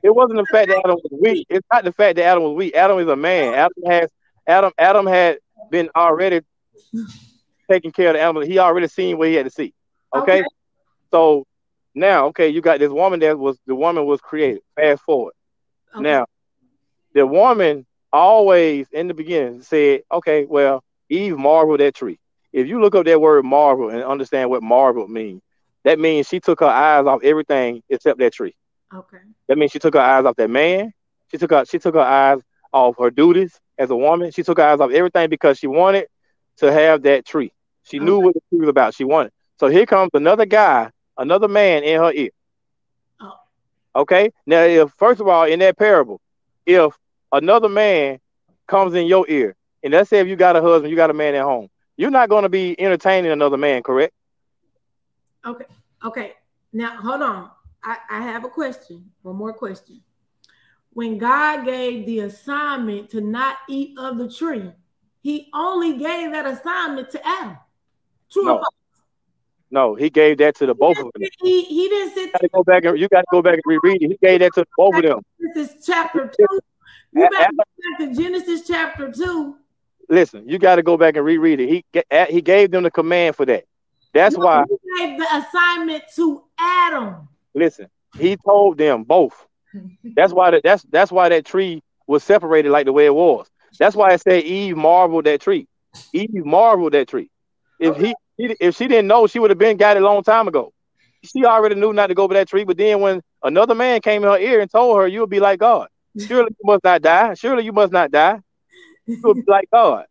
It 0.04 0.16
wasn't 0.16 0.40
the 0.40 0.46
fact 0.52 0.70
that 0.70 0.82
Adam 0.84 0.98
was 1.04 1.20
weak. 1.22 1.46
It's 1.50 1.68
not 1.72 1.84
the 1.84 1.92
fact 1.92 2.16
that 2.16 2.24
Adam 2.24 2.44
was 2.44 2.54
weak. 2.56 2.76
Adam 2.76 2.98
is 3.00 3.08
a 3.08 3.16
man. 3.16 3.54
Adam 3.54 3.84
has 3.86 4.10
Adam. 4.48 4.72
Adam 4.78 5.06
had 5.06 5.38
been 5.70 5.90
already 5.96 6.42
taking 7.70 7.92
care 7.92 8.10
of 8.10 8.14
the 8.16 8.22
animal. 8.22 8.42
He 8.42 8.58
already 8.58 8.88
seen 8.88 9.18
what 9.18 9.28
he 9.28 9.36
had 9.36 9.46
to 9.46 9.52
see. 9.52 9.74
Okay, 10.16 10.40
Okay. 10.40 10.44
so 11.12 11.46
now, 11.94 12.28
okay, 12.28 12.50
you 12.50 12.62
got 12.62 12.80
this 12.80 12.90
woman 12.92 13.20
that 13.20 13.38
was 13.38 13.60
the 13.68 13.76
woman 13.76 14.06
was 14.06 14.22
created. 14.22 14.62
Fast 14.76 15.02
forward. 15.04 15.34
Okay. 15.94 16.04
Now, 16.04 16.26
the 17.14 17.28
woman 17.28 17.86
always 18.12 18.88
in 18.92 19.08
the 19.08 19.14
beginning 19.14 19.62
said, 19.62 20.02
okay, 20.12 20.46
well, 20.46 20.84
Eve 21.10 21.38
marveled 21.38 21.82
at 21.82 21.96
tree. 21.96 22.20
If 22.52 22.68
you 22.68 22.82
look 22.82 22.96
up 22.96 23.06
that 23.06 23.22
word 23.22 23.46
marvel 23.46 23.90
and 23.90 24.04
understand 24.04 24.50
what 24.50 24.64
marvel 24.64 25.08
means, 25.08 25.42
that 25.84 26.00
means 26.00 26.28
she 26.28 26.40
took 26.40 26.60
her 26.60 26.68
eyes 26.68 27.06
off 27.06 27.24
everything 27.24 27.84
except 27.90 28.20
that 28.20 28.34
tree. 28.34 28.56
Okay. 28.94 29.18
That 29.48 29.58
means 29.58 29.72
she 29.72 29.80
took 29.80 29.94
her 29.94 30.00
eyes 30.00 30.26
off 30.26 30.36
that 30.38 30.50
man. 30.50 30.94
She 31.32 31.38
took 31.38 31.52
her 31.52 31.66
she 31.66 31.80
took 31.80 31.96
her 31.96 32.02
eyes 32.02 32.40
off 32.72 32.98
her 32.98 33.12
duties 33.12 33.60
as 33.78 33.90
a 33.90 33.96
woman. 33.96 34.32
She 34.32 34.44
took 34.44 34.58
her 34.58 34.64
eyes 34.64 34.80
off 34.80 34.92
everything 34.92 35.30
because 35.30 35.58
she 35.60 35.68
wanted 35.68 36.08
to 36.58 36.72
have 36.72 37.04
that 37.04 37.26
tree. 37.26 37.52
She 37.84 38.00
knew 38.00 38.20
what 38.20 38.34
the 38.34 38.42
tree 38.50 38.60
was 38.60 38.70
about. 38.70 38.94
She 38.94 39.04
wanted. 39.04 39.32
So 39.60 39.68
here 39.68 39.86
comes 39.86 40.12
another 40.14 40.46
guy, 40.46 40.92
another 41.18 41.48
man 41.48 41.84
in 41.84 42.00
her 42.00 42.12
ear. 42.12 42.30
Oh. 43.22 43.34
Okay. 43.96 44.32
Now, 44.46 44.64
if 44.64 44.92
first 44.92 45.22
of 45.22 45.28
all, 45.28 45.44
in 45.46 45.60
that 45.60 45.78
parable, 45.78 46.20
if 46.66 46.94
another 47.32 47.70
man 47.70 48.20
comes 48.68 48.94
in 48.96 49.08
your 49.08 49.26
ear, 49.30 49.56
and 49.84 49.94
let's 49.94 50.10
say 50.10 50.20
if 50.20 50.28
you 50.28 50.36
got 50.36 50.56
a 50.56 50.62
husband, 50.62 50.90
you 50.90 50.96
got 50.96 51.10
a 51.10 51.14
man 51.14 51.36
at 51.36 51.44
home, 51.44 51.70
you're 51.98 52.12
not 52.12 52.30
going 52.30 52.44
to 52.44 52.50
be 52.50 52.80
entertaining 52.80 53.32
another 53.32 53.58
man, 53.58 53.84
correct? 53.84 54.14
Okay. 55.46 55.66
Okay. 56.04 56.34
Now 56.74 56.96
hold 56.98 57.22
on. 57.22 57.50
I, 57.84 57.98
I 58.10 58.22
have 58.22 58.44
a 58.44 58.50
question. 58.50 59.12
One 59.22 59.36
more 59.36 59.54
question. 59.54 60.02
When 60.92 61.18
God 61.18 61.66
gave 61.66 62.06
the 62.06 62.20
assignment 62.22 63.10
to 63.12 63.22
not 63.22 63.58
eat 63.70 63.98
of 63.98 64.18
the 64.18 64.30
tree, 64.30 64.72
he 65.22 65.50
only 65.54 65.98
gave 65.98 66.32
that 66.32 66.46
assignment 66.46 67.10
to 67.12 67.28
Adam. 67.28 67.58
True 68.32 68.44
No. 68.44 68.52
or 68.54 68.58
false? 68.58 68.68
No, 69.72 69.96
he 69.96 70.10
gave 70.10 70.40
that 70.40 70.56
to 70.56 70.66
the 70.66 70.74
both 70.74 70.98
of 70.98 71.12
them. 71.14 71.30
He, 71.42 71.64
he 71.64 71.88
didn't 71.90 72.14
sit 72.16 72.32
got 72.34 72.42
to 72.42 72.50
go 72.50 72.64
back 72.64 72.86
and 72.86 72.98
you 72.98 73.08
got 73.08 73.22
to 73.22 73.28
go 73.32 73.42
back 73.42 73.54
and 73.54 73.62
reread 73.66 74.02
it. 74.02 74.10
He 74.10 74.18
gave 74.22 74.40
that 74.40 74.54
to 74.56 74.66
both 74.76 74.96
of 74.96 75.04
them. 75.04 75.20
this 75.54 75.70
is 75.70 75.86
chapter 75.86 76.28
two. 76.28 76.60
You 77.14 77.30
better 77.30 77.52
go 77.52 77.58
back 77.58 78.00
to 78.00 78.16
Genesis 78.16 78.68
chapter 78.68 79.12
two. 79.12 79.58
Listen, 80.10 80.48
you 80.50 80.58
got 80.58 80.76
to 80.78 80.84
go 80.84 80.98
back 80.98 81.16
and 81.16 81.26
reread 81.26 81.60
it. 81.60 81.70
He 81.70 81.86
he 82.30 82.42
gave 82.42 82.72
them 82.72 82.84
the 82.84 82.92
command 82.92 83.36
for 83.36 83.46
that. 83.46 83.66
That's 84.14 84.36
No, 84.36 84.44
why. 84.44 84.64
he 84.68 85.06
gave 85.08 85.20
the 85.20 85.28
assignment 85.38 86.04
to 86.16 86.44
Adam. 86.60 87.28
Listen, 87.54 87.88
he 88.18 88.36
told 88.38 88.78
them 88.78 89.04
both. 89.04 89.46
That's 90.16 90.34
why 90.34 90.52
that 90.52 90.64
that's 90.64 90.84
that's 90.90 91.12
why 91.12 91.30
that 91.30 91.46
tree 91.46 91.84
was 92.08 92.24
separated 92.24 92.72
like 92.72 92.86
the 92.86 92.94
way 92.94 93.06
it 93.06 93.14
was. 93.14 93.48
That's 93.78 93.96
why 93.96 94.12
I 94.12 94.16
said 94.16 94.44
Eve 94.44 94.76
marveled 94.76 95.26
that 95.26 95.42
tree. 95.42 95.68
Eve 96.12 96.44
marveled 96.46 96.94
that 96.94 97.08
tree. 97.08 97.30
If 97.80 97.96
he 97.98 98.16
he- 98.38 98.56
if 98.60 98.76
she 98.76 98.88
didn't 98.88 99.08
know, 99.08 99.28
she 99.28 99.38
would 99.38 99.52
have 99.52 99.60
been 99.60 99.78
got 99.78 99.96
it 99.98 100.02
a 100.02 100.06
long 100.06 100.24
time 100.24 100.48
ago. 100.48 100.74
She 101.24 101.46
already 101.46 101.76
knew 101.76 101.94
not 101.94 102.08
to 102.08 102.16
go 102.16 102.24
over 102.24 102.34
that 102.34 102.48
tree. 102.48 102.64
But 102.64 102.78
then 102.78 103.00
when 103.02 103.22
another 103.44 103.76
man 103.76 104.02
came 104.02 104.24
in 104.24 104.30
her 104.30 104.40
ear 104.40 104.60
and 104.62 104.72
told 104.72 104.98
her, 104.98 105.08
"You'll 105.08 105.28
be 105.28 105.40
like 105.40 105.60
God. 105.60 105.88
Surely 106.18 106.50
you 106.50 106.64
must 106.66 106.84
not 106.84 107.02
die. 107.04 107.36
Surely 107.36 107.64
you 107.64 107.74
must 107.74 107.94
not 107.94 108.10
die. 108.12 108.40
You'll 109.24 109.36
be 109.36 109.44
like 109.48 109.70
God." 109.72 110.06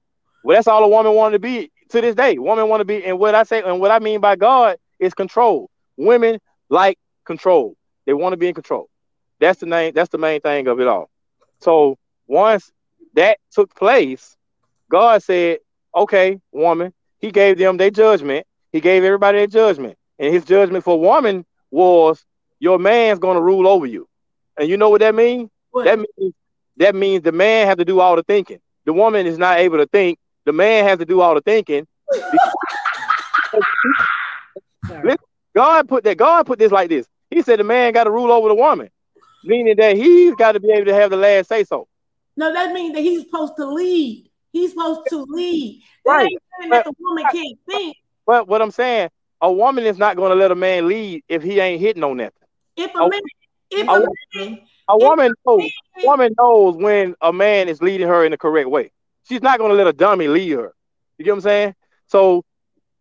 Well, 0.45 0.57
that's 0.57 0.69
all 0.69 0.85
a 0.85 0.89
woman 0.89 1.15
wanted 1.15 1.35
to 1.35 1.39
be 1.41 1.71
to 1.91 2.01
this 2.01 2.15
day. 2.15 2.39
Woman 2.39 2.69
want 2.69 2.81
to 2.81 2.85
be, 2.85 3.05
and 3.05 3.19
what 3.19 3.35
I 3.35 3.43
say, 3.43 3.63
and 3.63 3.81
what 3.81 3.91
I 3.91 3.99
mean 3.99 4.21
by 4.21 4.37
God 4.37 4.77
is 4.99 5.15
control. 5.15 5.71
Women 5.97 6.39
like 6.69 6.99
control. 7.25 7.77
They 8.07 8.13
want 8.15 8.33
to 8.33 8.37
be 8.37 8.49
in 8.49 8.55
control. 8.55 8.89
That's 9.41 9.61
the 9.61 9.67
name. 9.67 9.93
That's 9.95 10.11
the 10.11 10.19
main 10.19 10.41
thing 10.41 10.67
of 10.69 10.81
it 10.81 10.87
all. 10.89 11.11
So 11.61 11.99
once 12.27 12.71
that 13.15 13.39
took 13.51 13.75
place, 13.75 14.37
God 14.91 15.23
said, 15.23 15.59
"Okay, 15.95 16.41
woman." 16.53 16.93
He 17.21 17.33
gave 17.33 17.59
them 17.59 17.77
their 17.77 17.91
judgment. 17.91 18.47
He 18.71 18.81
gave 18.81 19.03
everybody 19.03 19.39
their 19.39 19.47
judgment, 19.49 19.99
and 20.19 20.33
His 20.33 20.45
judgment 20.45 20.85
for 20.85 21.01
woman 21.01 21.45
was, 21.71 22.25
"Your 22.61 22.79
man's 22.79 23.19
going 23.19 23.37
to 23.37 23.43
rule 23.43 23.67
over 23.67 23.87
you." 23.87 24.09
And 24.57 24.69
you 24.69 24.77
know 24.77 24.89
what 24.89 25.01
that 25.01 25.15
means? 25.15 25.51
What? 25.71 25.85
That 25.85 25.99
means 25.99 26.35
that 26.77 26.95
means 26.95 27.23
the 27.23 27.33
man 27.33 27.67
has 27.67 27.77
to 27.77 27.85
do 27.85 27.99
all 28.01 28.15
the 28.17 28.23
thinking. 28.23 28.61
The 28.89 28.95
woman 28.95 29.27
is 29.27 29.37
not 29.37 29.59
able 29.59 29.77
to 29.77 29.87
think. 29.87 30.19
The 30.47 30.53
man 30.55 30.87
has 30.87 30.99
to 30.99 31.05
do 31.05 31.21
all 31.21 31.35
the 31.35 31.43
thinking. 31.43 31.87
God 35.55 35.87
put 35.87 36.05
that. 36.05 36.17
God 36.17 36.47
put 36.47 36.59
this 36.59 36.73
like 36.73 36.89
this. 36.89 37.07
He 37.31 37.43
said 37.43 37.59
the 37.59 37.65
man 37.65 37.93
got 37.93 38.05
to 38.05 38.11
rule 38.11 38.33
over 38.33 38.49
the 38.49 38.55
woman, 38.55 38.89
meaning 39.45 39.77
that 39.77 39.99
he's 39.99 40.35
got 40.37 40.53
to 40.53 40.61
be 40.61 40.73
able 40.73 40.87
to 40.87 40.95
have 40.95 41.11
the 41.11 41.19
last 41.19 41.51
say 41.51 41.65
so. 41.65 41.87
No, 42.35 42.51
that 42.51 42.73
means 42.73 42.95
that 42.95 43.03
he's 43.03 43.25
supposed 43.25 43.57
to 43.59 43.67
lead. 43.67 44.31
He's 44.53 44.71
supposed 44.71 45.03
to 45.11 45.27
lead. 45.29 45.83
That 46.07 46.11
Right. 46.11 46.31
ain't 46.33 46.43
saying 46.59 46.71
that 46.71 46.85
the 46.87 46.95
woman 46.99 47.27
can't 47.31 47.59
think. 47.69 47.95
But 48.27 48.49
what 48.49 48.63
I'm 48.63 48.71
saying, 48.71 49.11
a 49.43 49.53
woman 49.53 49.85
is 49.85 49.99
not 49.99 50.17
going 50.17 50.31
to 50.31 50.37
let 50.37 50.51
a 50.51 50.55
man 50.55 50.89
lead 50.89 51.25
if 51.29 51.43
he 51.43 51.61
ain't 51.61 51.83
hitting 51.83 52.05
on 52.05 52.17
nothing. 52.17 52.33
If 52.75 52.95
a 52.95 52.99
Oh. 53.01 53.09
man, 53.11 53.21
if 53.71 53.87
Oh. 53.87 54.07
a 54.35 54.39
man, 54.39 54.61
A 54.89 54.97
woman 54.97 55.35
knows. 55.47 55.71
A 56.03 56.07
woman 56.07 56.35
knows 56.39 56.77
when 56.77 57.15
a 57.21 57.33
man 57.33 57.69
is 57.69 57.83
leading 57.83 58.09
her 58.09 58.25
in 58.25 58.31
the 58.31 58.39
correct 58.39 58.69
way. 58.69 58.91
She's 59.29 59.43
not 59.43 59.59
going 59.59 59.71
to 59.71 59.77
let 59.77 59.87
a 59.87 59.93
dummy 59.93 60.29
lead 60.29 60.53
her. 60.53 60.73
You 61.19 61.25
get 61.25 61.33
what 61.33 61.37
I'm 61.37 61.41
saying? 61.43 61.75
So, 62.07 62.45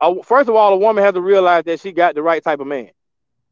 uh, 0.02 0.16
first 0.24 0.50
of 0.50 0.56
all, 0.56 0.74
a 0.74 0.78
woman 0.78 1.04
has 1.04 1.14
to 1.14 1.22
realize 1.22 1.64
that 1.66 1.80
she 1.80 1.92
got 1.92 2.16
the 2.16 2.22
right 2.22 2.44
type 2.44 2.60
of 2.60 2.68
man 2.68 2.90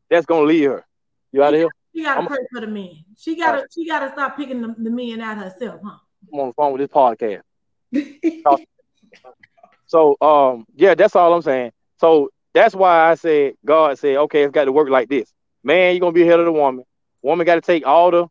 that's 0.10 0.26
going 0.26 0.44
to 0.44 0.48
lead 0.48 0.64
her. 0.64 0.86
You 1.32 1.44
out 1.44 1.54
of 1.54 1.60
here? 1.60 1.70
she 1.96 2.04
gotta 2.04 2.28
pray 2.28 2.40
for 2.52 2.62
the 2.62 2.68
men. 2.68 3.06
She 3.18 3.38
gotta, 3.38 3.66
she 3.74 3.88
gotta 3.88 4.12
stop 4.12 4.36
picking 4.36 4.62
the, 4.62 4.76
the 4.78 4.90
men 4.90 5.22
out 5.22 5.38
herself, 5.38 5.80
huh? 5.84 5.98
I'm 6.34 6.40
on 6.40 6.48
the 6.48 6.54
phone 6.54 6.74
with 6.74 6.82
this 6.82 6.90
podcast. 6.90 7.42
So 9.88 10.18
um 10.22 10.66
yeah, 10.76 10.96
that's 10.96 11.16
all 11.16 11.34
I'm 11.34 11.42
saying. 11.42 11.72
So 11.98 12.30
that's 12.54 12.76
why 12.76 13.10
I 13.10 13.16
said 13.16 13.54
God 13.66 13.98
said, 13.98 14.18
okay, 14.18 14.44
it's 14.44 14.52
got 14.52 14.66
to 14.66 14.72
work 14.72 14.90
like 14.90 15.10
this. 15.10 15.32
Man, 15.64 15.94
you're 15.94 16.02
gonna 16.02 16.12
be 16.12 16.24
ahead 16.24 16.40
of 16.40 16.46
the 16.46 16.52
woman. 16.52 16.84
Woman 17.26 17.46
got 17.46 17.56
to 17.56 17.62
take 17.62 17.86
all 17.88 18.12
the, 18.12 18.28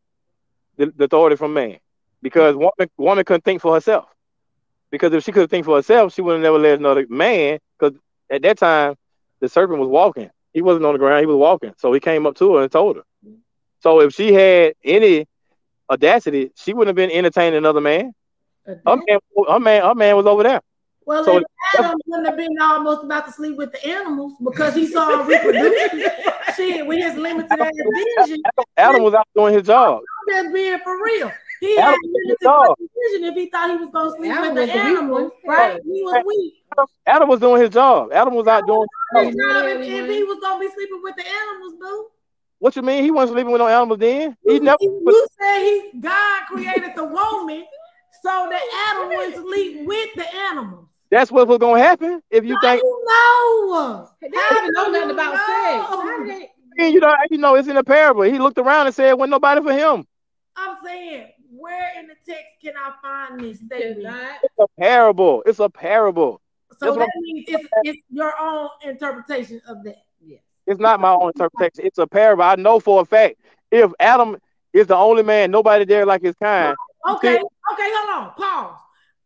the 0.76 0.92
the 0.96 1.04
authority 1.04 1.36
from 1.36 1.52
man 1.52 1.78
because 2.22 2.54
woman 2.54 2.88
woman 2.96 3.24
couldn't 3.24 3.44
think 3.44 3.60
for 3.60 3.74
herself. 3.74 4.06
Because 4.90 5.12
if 5.12 5.24
she 5.24 5.32
could 5.32 5.50
think 5.50 5.64
for 5.64 5.76
herself, 5.76 6.14
she 6.14 6.22
would 6.22 6.34
have 6.34 6.42
never 6.42 6.58
let 6.58 6.78
another 6.78 7.04
man. 7.08 7.58
Because 7.76 7.98
at 8.30 8.42
that 8.42 8.58
time, 8.58 8.94
the 9.40 9.48
serpent 9.48 9.80
was 9.80 9.88
walking. 9.88 10.30
He 10.52 10.62
wasn't 10.62 10.86
on 10.86 10.92
the 10.94 11.00
ground. 11.00 11.20
He 11.20 11.26
was 11.26 11.36
walking. 11.36 11.74
So 11.76 11.92
he 11.92 11.98
came 11.98 12.24
up 12.26 12.36
to 12.36 12.54
her 12.54 12.62
and 12.62 12.70
told 12.70 12.96
her. 12.96 13.02
So 13.80 14.00
if 14.00 14.14
she 14.14 14.32
had 14.32 14.74
any 14.84 15.26
audacity, 15.90 16.52
she 16.54 16.72
wouldn't 16.72 16.96
have 16.96 16.96
been 16.96 17.16
entertaining 17.16 17.58
another 17.58 17.80
man. 17.80 18.12
Her 18.86 18.96
man, 18.96 19.18
her 19.48 19.58
man, 19.60 19.82
her 19.82 19.94
man 19.94 20.16
was 20.16 20.26
over 20.26 20.44
there. 20.44 20.60
Well, 21.06 21.24
So- 21.24 21.36
if 21.38 21.44
Adam 21.80 21.98
wouldn't 22.06 22.28
have 22.28 22.36
been 22.36 22.58
almost 22.60 23.04
about 23.04 23.26
to 23.26 23.32
sleep 23.32 23.56
with 23.56 23.72
the 23.72 23.84
animals 23.86 24.34
because 24.42 24.74
he 24.74 24.86
saw 24.86 25.20
him 25.22 25.26
reproducing. 25.28 26.04
Shit, 26.56 26.86
with 26.86 26.98
his 26.98 27.16
limited 27.16 27.50
ass 27.50 27.72
vision, 28.18 28.42
Adam, 28.46 28.64
Adam 28.76 29.02
was 29.02 29.14
out 29.14 29.26
doing 29.34 29.54
his 29.54 29.64
job. 29.66 30.00
I'm 30.28 30.44
just 30.44 30.54
being 30.54 30.78
for 30.84 31.02
real. 31.02 31.32
He 31.60 31.76
Adam 31.78 31.94
had 31.94 31.98
was 32.02 32.38
limited 32.76 32.90
vision 33.10 33.24
if 33.28 33.34
he 33.34 33.50
thought 33.50 33.70
he 33.70 33.76
was 33.76 33.90
gonna 33.90 34.10
sleep 34.16 34.30
Adam 34.32 34.54
with 34.54 34.66
the 34.68 34.72
the 34.72 34.78
animals, 34.78 35.32
one. 35.42 35.56
right? 35.56 35.80
He 35.84 36.02
was 36.02 36.22
weak. 36.26 36.54
Adam 37.06 37.28
was 37.28 37.40
doing 37.40 37.60
his 37.62 37.70
job. 37.70 38.12
Adam 38.12 38.34
was 38.34 38.46
out 38.46 38.66
doing. 38.66 38.86
Hey, 39.14 39.28
If, 39.28 39.34
no, 39.34 39.66
if, 39.66 39.80
he 39.80 39.86
if 39.88 39.92
wasn't. 40.02 40.10
he 40.12 40.24
was 40.24 40.38
gonna 40.40 40.60
be 40.60 40.70
sleeping 40.70 41.00
with 41.02 41.16
the 41.16 41.24
animals, 41.26 41.74
boo. 41.80 42.06
What 42.60 42.76
you 42.76 42.82
mean? 42.82 43.02
He 43.02 43.10
wasn't 43.10 43.36
sleeping 43.36 43.52
with 43.52 43.60
no 43.60 43.66
animals 43.68 43.98
then. 43.98 44.36
He 44.46 44.60
never. 44.60 44.78
You 44.80 45.26
said 45.40 45.58
he 45.60 46.00
God 46.00 46.42
created 46.46 46.92
the 46.94 47.04
woman 47.04 47.64
so 48.22 48.48
that 48.50 48.62
Adam 48.90 49.08
would 49.16 49.34
sleep 49.34 49.86
with 49.86 50.10
the 50.14 50.34
animals. 50.34 50.88
That's 51.14 51.30
what 51.30 51.46
was 51.46 51.58
gonna 51.58 51.78
happen. 51.80 52.20
If 52.28 52.44
you 52.44 52.56
How 52.56 52.60
think, 52.60 52.82
No, 52.82 52.90
know? 53.70 54.08
They 54.20 54.28
didn't 54.30 54.72
know 54.72 54.88
nothing 54.88 55.10
about 55.10 55.36
sex. 55.36 55.46
know? 55.46 56.00
How 56.00 56.24
did 56.24 56.48
they? 56.76 56.88
you 56.88 56.98
know, 56.98 57.14
you 57.30 57.38
know, 57.38 57.54
it's 57.54 57.68
in 57.68 57.76
a 57.76 57.84
parable. 57.84 58.22
He 58.22 58.40
looked 58.40 58.58
around 58.58 58.86
and 58.86 58.94
said, 58.96 59.12
"Wasn't 59.12 59.30
nobody 59.30 59.62
for 59.62 59.72
him." 59.72 60.04
I'm 60.56 60.76
saying, 60.84 61.28
where 61.56 61.92
in 62.00 62.08
the 62.08 62.16
text 62.26 62.56
can 62.60 62.72
I 62.76 62.94
find 63.00 63.38
this 63.38 63.58
statement? 63.60 64.16
It's 64.42 64.54
a 64.58 64.66
parable. 64.80 65.44
It's 65.46 65.60
a 65.60 65.70
parable. 65.70 66.40
So 66.78 66.86
That's 66.86 66.96
that 66.96 67.10
means 67.20 67.44
it's, 67.46 67.68
it's 67.84 67.98
your 68.10 68.32
own 68.40 68.70
interpretation 68.82 69.60
of 69.68 69.84
that. 69.84 70.02
Yes. 70.20 70.40
It's 70.66 70.80
not 70.80 70.98
my 70.98 71.12
own 71.12 71.28
interpretation. 71.28 71.86
It's 71.86 71.98
a 71.98 72.08
parable. 72.08 72.42
I 72.42 72.56
know 72.56 72.80
for 72.80 73.02
a 73.02 73.04
fact 73.04 73.36
if 73.70 73.92
Adam 74.00 74.36
is 74.72 74.88
the 74.88 74.96
only 74.96 75.22
man, 75.22 75.52
nobody 75.52 75.84
there 75.84 76.06
like 76.06 76.22
his 76.22 76.34
kind. 76.42 76.74
Okay, 77.08 77.36
okay, 77.36 77.42
hold 77.78 78.24
on. 78.24 78.32
Pause. 78.34 78.78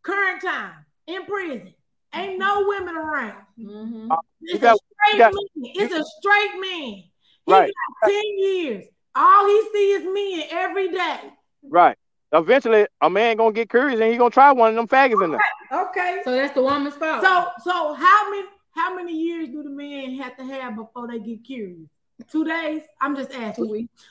Current 0.02 0.42
time 0.42 0.72
in 1.06 1.24
prison. 1.24 1.72
Ain't 2.14 2.38
no 2.38 2.64
women 2.66 2.96
around. 2.96 3.44
Mhm. 3.58 4.16
It's 4.42 4.60
got- 4.62 4.76
a 4.76 4.78
straight 4.78 5.18
got- 5.18 5.32
man. 5.32 5.72
It's 5.74 5.94
a 5.94 6.04
straight 6.04 6.60
man. 6.60 6.94
He 6.94 7.12
Right. 7.46 7.72
got 8.02 8.10
10 8.10 8.38
years. 8.38 8.84
All 9.14 9.46
he 9.46 9.62
see 9.72 9.90
is 9.92 10.04
men 10.04 10.46
every 10.50 10.88
day. 10.88 11.32
Right. 11.62 11.96
Eventually, 12.32 12.86
a 13.00 13.08
man 13.10 13.36
gonna 13.36 13.52
get 13.52 13.70
curious 13.70 14.00
and 14.00 14.10
he 14.12 14.18
gonna 14.18 14.30
try 14.30 14.52
one 14.52 14.70
of 14.70 14.74
them 14.76 14.86
faggots 14.86 15.22
in 15.24 15.30
there. 15.32 15.40
Okay. 15.72 16.20
So 16.24 16.30
that's 16.32 16.54
the 16.54 16.62
woman's 16.62 16.94
fault. 16.94 17.22
So 17.24 17.46
so 17.64 17.94
how 17.94 18.30
many 18.30 18.46
how 18.74 18.94
many 18.94 19.12
years 19.12 19.48
do 19.48 19.62
the 19.62 19.70
men 19.70 20.14
have 20.16 20.36
to 20.36 20.44
have 20.44 20.76
before 20.76 21.08
they 21.08 21.18
get 21.18 21.42
curious? 21.44 21.88
Two 22.30 22.44
days? 22.44 22.82
I'm 23.00 23.16
just 23.16 23.30
two 23.32 23.38
asking. 23.40 23.70
weeks. 23.70 24.06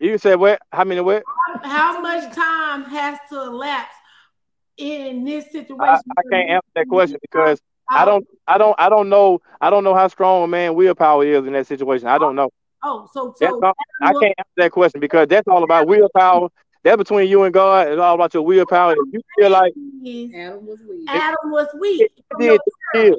You 0.00 0.18
said 0.18 0.36
what? 0.40 0.60
How 0.72 0.84
many 0.84 1.00
what? 1.02 1.22
How 1.62 2.00
much 2.00 2.34
time 2.34 2.84
has 2.84 3.18
to 3.30 3.42
elapse 3.42 3.94
in 4.78 5.24
this 5.24 5.46
situation? 5.46 5.80
I, 5.80 6.00
I 6.16 6.22
can't 6.30 6.50
answer 6.50 6.68
that 6.74 6.88
question 6.88 7.18
because 7.20 7.60
I 7.90 8.04
don't, 8.04 8.26
I 8.46 8.58
don't, 8.58 8.74
I 8.78 8.88
don't 8.88 9.08
know, 9.08 9.40
I 9.60 9.70
don't 9.70 9.84
know 9.84 9.94
how 9.94 10.08
strong 10.08 10.44
a 10.44 10.46
man 10.46 10.74
willpower 10.74 11.24
is 11.24 11.46
in 11.46 11.52
that 11.52 11.66
situation. 11.66 12.06
I 12.06 12.18
don't 12.18 12.36
know. 12.36 12.50
Oh, 12.82 13.02
oh 13.02 13.10
so 13.12 13.34
so 13.36 13.64
all, 13.64 13.72
I 14.02 14.12
can't 14.12 14.34
answer 14.38 14.56
that 14.56 14.72
question 14.72 15.00
because 15.00 15.28
that's 15.28 15.48
all 15.48 15.64
about 15.64 15.86
willpower. 15.86 16.48
That's 16.84 16.96
between 16.96 17.28
you 17.28 17.42
and 17.42 17.52
God. 17.52 17.88
It's 17.88 18.00
all 18.00 18.14
about 18.14 18.32
your 18.34 18.44
willpower. 18.44 18.92
If 18.92 18.98
you 19.12 19.20
feel 19.36 19.50
like 19.50 19.72
Adam 20.34 20.64
was 20.64 20.78
weak. 20.88 21.08
Adam 21.08 21.50
was 21.50 21.66
weak. 21.78 22.10
did, 22.38 22.60
he 22.94 23.00
did. 23.00 23.18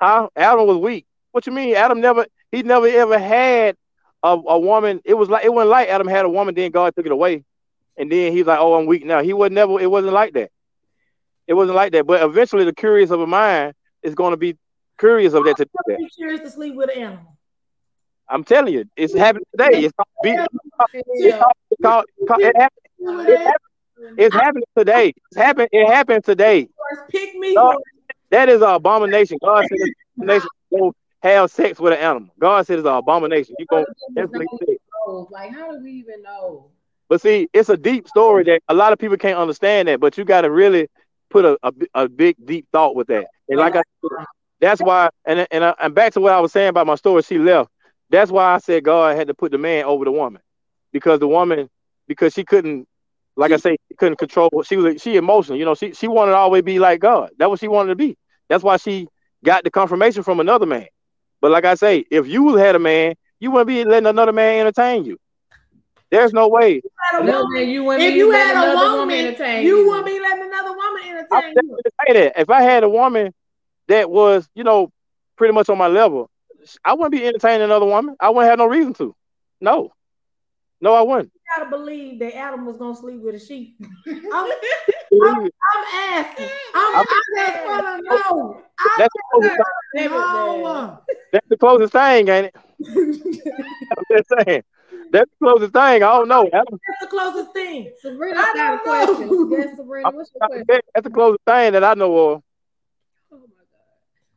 huh? 0.00 0.28
Adam 0.34 0.66
was 0.66 0.78
weak. 0.78 1.06
What 1.30 1.46
you 1.46 1.52
mean? 1.52 1.76
Adam 1.76 2.00
never, 2.00 2.26
he 2.50 2.62
never 2.62 2.88
ever 2.88 3.18
had 3.18 3.76
a, 4.22 4.30
a 4.30 4.58
woman. 4.58 5.00
It 5.04 5.14
was 5.14 5.28
like 5.28 5.44
it 5.44 5.52
wasn't 5.52 5.70
like 5.70 5.88
Adam 5.88 6.08
had 6.08 6.24
a 6.24 6.28
woman, 6.28 6.54
then 6.54 6.70
God 6.70 6.94
took 6.96 7.06
it 7.06 7.12
away, 7.12 7.44
and 7.96 8.10
then 8.10 8.32
he's 8.32 8.46
like, 8.46 8.58
oh, 8.58 8.74
I'm 8.74 8.86
weak 8.86 9.04
now. 9.04 9.22
He 9.22 9.32
was 9.32 9.50
never. 9.52 9.80
It 9.80 9.90
wasn't 9.90 10.14
like 10.14 10.32
that. 10.34 10.50
It 11.48 11.54
wasn't 11.54 11.76
like 11.76 11.92
that. 11.92 12.06
But 12.06 12.22
eventually, 12.22 12.64
the 12.64 12.74
curious 12.74 13.10
of 13.10 13.20
a 13.20 13.26
mind 13.26 13.74
is 14.02 14.14
going 14.14 14.32
to 14.32 14.36
be 14.36 14.56
curious 14.98 15.32
of 15.32 15.44
that 15.44 15.56
to 15.56 15.64
do 15.64 15.70
that. 15.86 15.98
Be 15.98 16.08
curious 16.10 16.40
to 16.42 16.50
sleep 16.50 16.76
with 16.76 16.90
an 16.94 17.02
animal. 17.02 17.36
I'm 18.28 18.44
telling 18.44 18.74
you, 18.74 18.84
it's 18.94 19.14
happening 19.14 19.46
today. 19.58 19.84
It's 19.84 19.94
be- 20.22 20.30
it's 20.32 21.38
called, 21.38 22.04
it's 22.20 22.28
called, 22.28 22.40
it 22.42 22.54
happened, 22.54 23.28
it 23.28 23.38
happened, 23.38 24.18
it's 24.18 24.34
happening 24.34 24.64
today. 24.76 25.14
It's 25.30 25.36
happened. 25.36 25.68
It 25.72 25.86
happened 25.86 26.24
today. 26.24 26.68
Pick 27.08 27.34
me. 27.36 27.54
No. 27.54 27.80
That 28.30 28.50
is 28.50 28.60
an 28.60 28.68
abomination. 28.68 29.38
God 29.42 29.64
said 29.64 29.78
it's 29.80 29.90
an 30.18 30.24
abomination. 30.24 30.48
Go 30.70 30.92
have 31.22 31.50
sex 31.50 31.80
with 31.80 31.94
an 31.94 31.98
animal. 31.98 32.28
God 32.38 32.66
said 32.66 32.78
it's 32.78 32.86
an 32.86 32.94
abomination. 32.94 33.54
You 33.58 33.66
go 33.66 33.84
definitely. 34.14 34.78
Like, 35.30 35.52
how 35.52 35.72
do 35.72 35.82
we 35.82 35.92
even 35.92 36.22
know? 36.22 36.70
But 37.08 37.22
see, 37.22 37.48
it's 37.54 37.70
a 37.70 37.76
deep 37.78 38.06
story 38.06 38.44
that 38.44 38.60
a 38.68 38.74
lot 38.74 38.92
of 38.92 38.98
people 38.98 39.16
can't 39.16 39.38
understand 39.38 39.88
that. 39.88 40.00
But 40.00 40.18
you 40.18 40.24
got 40.24 40.42
to 40.42 40.50
really 40.50 40.88
put 41.30 41.44
a, 41.44 41.58
a, 41.62 41.72
a 41.94 42.08
big 42.08 42.36
deep 42.44 42.66
thought 42.72 42.96
with 42.96 43.08
that. 43.08 43.26
And 43.48 43.58
like 43.58 43.74
I 43.76 43.82
said, 44.02 44.26
that's 44.60 44.80
why. 44.80 45.10
And 45.24 45.46
and 45.50 45.64
I, 45.64 45.74
and 45.80 45.94
back 45.94 46.12
to 46.14 46.20
what 46.20 46.32
I 46.32 46.40
was 46.40 46.52
saying 46.52 46.68
about 46.68 46.86
my 46.86 46.96
story. 46.96 47.22
She 47.22 47.38
left. 47.38 47.70
That's 48.10 48.30
why 48.30 48.54
I 48.54 48.58
said 48.58 48.84
God 48.84 49.16
had 49.16 49.28
to 49.28 49.34
put 49.34 49.52
the 49.52 49.58
man 49.58 49.84
over 49.84 50.04
the 50.04 50.12
woman 50.12 50.42
because 50.92 51.20
the 51.20 51.28
woman 51.28 51.68
because 52.06 52.32
she 52.34 52.44
couldn't. 52.44 52.86
Like 53.36 53.52
I 53.52 53.56
say, 53.56 53.76
she 53.88 53.94
couldn't 53.94 54.18
control. 54.18 54.50
She 54.64 54.76
was 54.76 55.00
she 55.00 55.16
emotional. 55.16 55.58
You 55.58 55.64
know, 55.64 55.74
she 55.74 55.92
she 55.92 56.08
wanted 56.08 56.32
to 56.32 56.38
always 56.38 56.62
be 56.62 56.78
like 56.78 57.00
God. 57.00 57.30
That's 57.38 57.48
what 57.48 57.60
she 57.60 57.68
wanted 57.68 57.90
to 57.90 57.96
be. 57.96 58.16
That's 58.48 58.64
why 58.64 58.78
she 58.78 59.06
got 59.44 59.62
the 59.64 59.70
confirmation 59.70 60.24
from 60.24 60.40
another 60.40 60.66
man. 60.66 60.86
But 61.40 61.52
like 61.52 61.64
I 61.64 61.74
say, 61.74 62.04
if 62.10 62.26
you 62.26 62.56
had 62.56 62.74
a 62.74 62.80
man, 62.80 63.14
you 63.38 63.52
wouldn't 63.52 63.68
be 63.68 63.84
letting 63.84 64.08
another 64.08 64.32
man 64.32 64.60
entertain 64.60 65.04
you. 65.04 65.18
There's 66.10 66.32
no 66.32 66.48
way. 66.48 66.80
No, 67.22 67.46
man, 67.48 67.68
you 67.68 67.84
wouldn't 67.84 68.04
If 68.04 68.12
be 68.14 68.18
you 68.18 68.30
letting 68.30 68.56
had 68.56 68.66
a 68.66 68.70
another 68.72 68.98
woman, 68.98 69.16
entertain 69.16 69.66
you 69.66 69.86
wouldn't 69.86 70.06
be 70.06 70.20
letting 70.20 70.44
another 70.44 70.72
woman 70.72 71.02
I'm 71.30 71.44
entertain 71.44 71.54
you. 71.68 71.78
say 72.06 72.12
that. 72.14 72.40
If 72.40 72.50
I 72.50 72.62
had 72.62 72.82
a 72.84 72.88
woman 72.88 73.34
that 73.88 74.10
was, 74.10 74.48
you 74.54 74.64
know, 74.64 74.90
pretty 75.36 75.52
much 75.52 75.68
on 75.68 75.78
my 75.78 75.88
level, 75.88 76.30
I 76.84 76.94
wouldn't 76.94 77.12
be 77.12 77.26
entertaining 77.26 77.62
another 77.62 77.86
woman. 77.86 78.16
I 78.20 78.30
wouldn't 78.30 78.48
have 78.50 78.58
no 78.58 78.66
reason 78.66 78.94
to. 78.94 79.14
No. 79.60 79.92
No, 80.80 80.94
I 80.94 81.02
wouldn't. 81.02 81.32
You 81.34 81.40
gotta 81.56 81.70
believe 81.70 82.18
that 82.20 82.36
Adam 82.36 82.64
was 82.64 82.76
gonna 82.76 82.94
sleep 82.94 83.20
with 83.20 83.34
a 83.34 83.40
sheep. 83.40 83.76
I'm, 84.06 84.50
Believe 85.10 85.46
it. 85.46 85.54
I'm 85.74 85.84
asking. 86.14 86.48
I'm, 86.74 87.06
I 87.06 87.22
just 87.36 87.64
wanna 87.64 88.02
know. 88.02 88.62
I 88.78 88.94
That's 88.98 89.14
the 89.14 89.22
closest 89.32 89.56
thing, 89.56 90.08
Damn 90.08 90.10
know. 90.12 91.00
that's 91.32 91.48
the 91.48 91.56
closest 91.56 91.92
thing, 91.92 92.28
ain't 92.28 92.46
it? 92.46 92.56
I'm 93.98 94.04
just 94.10 94.28
saying. 94.46 94.62
That's 95.12 95.30
the 95.40 95.46
closest 95.46 95.72
thing. 95.72 95.82
I 95.82 95.98
don't 95.98 96.28
know. 96.28 96.46
Adam, 96.52 96.64
That's 96.70 97.00
the 97.02 97.06
closest 97.08 97.52
thing. 97.52 97.92
Sabrina 98.00 98.38
I 98.38 98.52
got 98.54 98.72
a 98.72 98.76
know. 98.76 98.82
question. 98.82 99.50
Yes, 99.58 99.76
Sabrina, 99.76 100.10
what's 100.10 100.30
your 100.34 100.48
question? 100.48 100.64
that's 100.94 101.04
the 101.04 101.10
closest 101.10 101.40
thing 101.46 101.72
that 101.72 101.84
I 101.84 101.94
know 101.94 102.16
of. 102.16 102.42
Oh 103.32 103.36
my 103.38 103.38
God. 103.40 103.46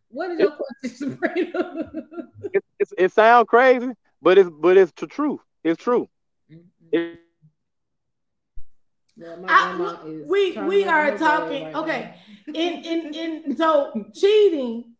What 0.10 0.32
is 0.32 0.40
your 0.40 0.52
question, 0.52 1.12
Sabrina? 1.12 1.92
It, 2.54 2.64
it's 2.80 2.94
it 2.98 3.12
sounds 3.14 3.46
crazy, 3.48 3.92
but 4.22 4.38
it's 4.38 4.50
but 4.50 4.76
it's 4.76 4.92
the 4.98 5.08
truth. 5.08 5.40
It's 5.64 5.82
true. 5.82 6.10
Mm-hmm. 6.52 6.62
It, 6.92 7.20
Yeah, 9.16 9.36
my 9.38 9.48
I- 9.48 9.76
grandma 9.78 10.06
is 10.06 10.28
we 10.28 10.58
we 10.58 10.86
are 10.86 11.18
talking 11.18 11.64
right 11.66 11.76
okay 11.76 12.16
in 12.48 12.84
in 12.84 13.14
in 13.14 13.56
so 13.56 13.92
cheating 14.14 14.96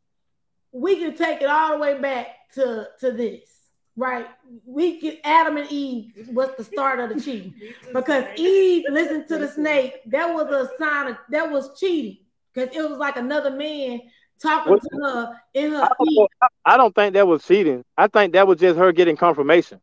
we 0.72 0.96
can 0.98 1.16
take 1.16 1.42
it 1.42 1.50
all 1.50 1.72
the 1.74 1.78
way 1.80 2.00
back 2.00 2.28
to 2.54 2.88
to 3.02 3.12
this, 3.12 3.50
right? 3.96 4.28
We 4.66 5.00
can 5.00 5.18
Adam 5.24 5.58
and 5.58 5.72
Eve 5.72 6.30
was 6.32 6.50
the 6.58 6.64
start 6.64 7.00
of 7.00 7.10
the 7.10 7.20
cheating 7.22 7.54
because 7.94 8.26
Eve 8.38 8.86
listened 8.90 9.28
to 9.28 9.38
the 9.38 9.48
snake. 9.48 10.02
That 10.08 10.34
was 10.34 10.48
a 10.52 10.70
sign 10.78 11.08
of 11.08 11.18
that 11.30 11.52
was 11.52 11.78
cheating 11.80 12.18
because 12.54 12.76
it 12.76 12.82
was 12.90 12.98
like 13.00 13.18
another 13.18 13.52
man 13.52 14.02
talking 14.42 14.72
What- 14.74 14.82
to 14.82 14.98
her 15.04 15.42
in 15.54 15.72
her 15.72 15.84
I 15.84 15.88
don't, 15.98 16.10
ear. 16.12 16.16
know- 16.22 16.28
I- 16.42 16.74
I 16.74 16.78
don't 16.78 16.96
think 16.96 17.14
that 17.14 17.28
was 17.28 17.46
cheating. 17.46 17.84
I 17.98 18.08
think 18.08 18.34
that 18.34 18.48
was 18.48 18.60
just 18.60 18.78
her 18.80 18.92
getting 18.92 19.16
confirmation 19.18 19.80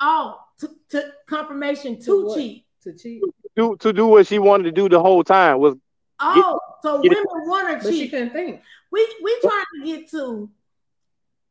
Oh, 0.00 0.38
to, 0.58 0.68
to 0.90 1.12
confirmation 1.26 1.98
To 2.00 2.28
to 2.28 2.34
cheat. 2.34 2.66
to 2.82 2.92
cheat, 2.92 3.22
to 3.56 3.76
to 3.76 3.92
do 3.92 4.06
what 4.08 4.26
she 4.26 4.38
wanted 4.38 4.64
to 4.64 4.72
do 4.72 4.88
the 4.88 5.00
whole 5.00 5.22
time. 5.24 5.58
Was 5.58 5.74
Oh, 6.20 6.58
so 6.82 7.00
get 7.02 7.10
women 7.10 7.24
want 7.48 7.68
to 7.80 7.84
but 7.86 7.92
she 7.92 8.02
cheat. 8.02 8.10
couldn't 8.10 8.30
think. 8.30 8.60
We 8.92 9.06
we 9.22 9.36
trying 9.40 9.64
to 9.80 9.86
get 9.86 10.10
to 10.12 10.50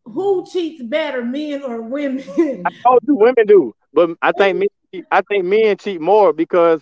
who 0.05 0.45
cheats 0.45 0.81
better, 0.83 1.23
men 1.23 1.63
or 1.63 1.81
women. 1.81 2.23
I 2.65 2.69
told 2.85 3.01
you 3.07 3.15
women 3.15 3.45
do, 3.47 3.73
but 3.93 4.11
I 4.21 4.31
think 4.31 4.57
men, 4.57 5.03
I 5.11 5.21
think 5.21 5.45
men 5.45 5.77
cheat 5.77 6.01
more 6.01 6.33
because 6.33 6.81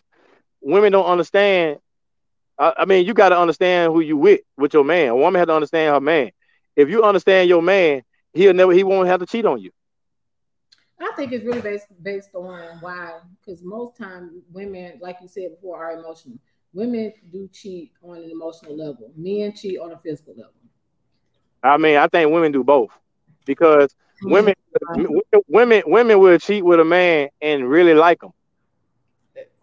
women 0.62 0.92
don't 0.92 1.06
understand. 1.06 1.80
I, 2.58 2.74
I 2.80 2.86
mean, 2.86 3.06
you 3.06 3.14
got 3.14 3.30
to 3.30 3.40
understand 3.40 3.94
who 3.94 4.02
you 4.02 4.18
with 4.18 4.42
with 4.58 4.74
your 4.74 4.84
man. 4.84 5.10
A 5.10 5.16
woman 5.16 5.40
has 5.40 5.48
to 5.48 5.56
understand 5.56 5.94
her 5.94 6.02
man. 6.02 6.32
If 6.76 6.90
you 6.90 7.04
understand 7.04 7.50
your 7.50 7.62
man, 7.62 8.04
he'll 8.34 8.54
never 8.54 8.74
he 8.74 8.84
won't 8.84 9.08
have 9.08 9.20
to 9.20 9.26
cheat 9.26 9.46
on 9.46 9.62
you. 9.62 9.72
I 11.00 11.12
think 11.16 11.32
it's 11.32 11.46
really 11.46 11.62
based 11.62 11.88
based 12.02 12.36
on 12.36 12.78
why, 12.80 13.20
because 13.40 13.62
most 13.64 13.98
time 13.98 14.42
women, 14.52 15.00
like 15.02 15.18
you 15.22 15.28
said 15.28 15.52
before, 15.56 15.84
are 15.84 16.00
emotional. 16.00 16.38
Women 16.74 17.12
do 17.32 17.50
cheat 17.52 17.92
on 18.02 18.18
an 18.18 18.30
emotional 18.30 18.78
level. 18.78 19.12
Men 19.16 19.54
cheat 19.54 19.80
on 19.80 19.92
a 19.92 19.98
physical 19.98 20.34
level. 20.36 20.54
I 21.64 21.78
mean, 21.78 21.98
I 21.98 22.08
think 22.08 22.32
women 22.32 22.52
do 22.52 22.64
both 22.64 22.90
because 23.46 23.96
women 24.24 24.54
women 25.48 25.84
women 25.86 26.20
will 26.20 26.38
cheat 26.38 26.64
with 26.64 26.80
a 26.80 26.86
man 26.86 27.30
and 27.42 27.70
really 27.70 27.94
like 27.94 28.22
him. 28.24 28.32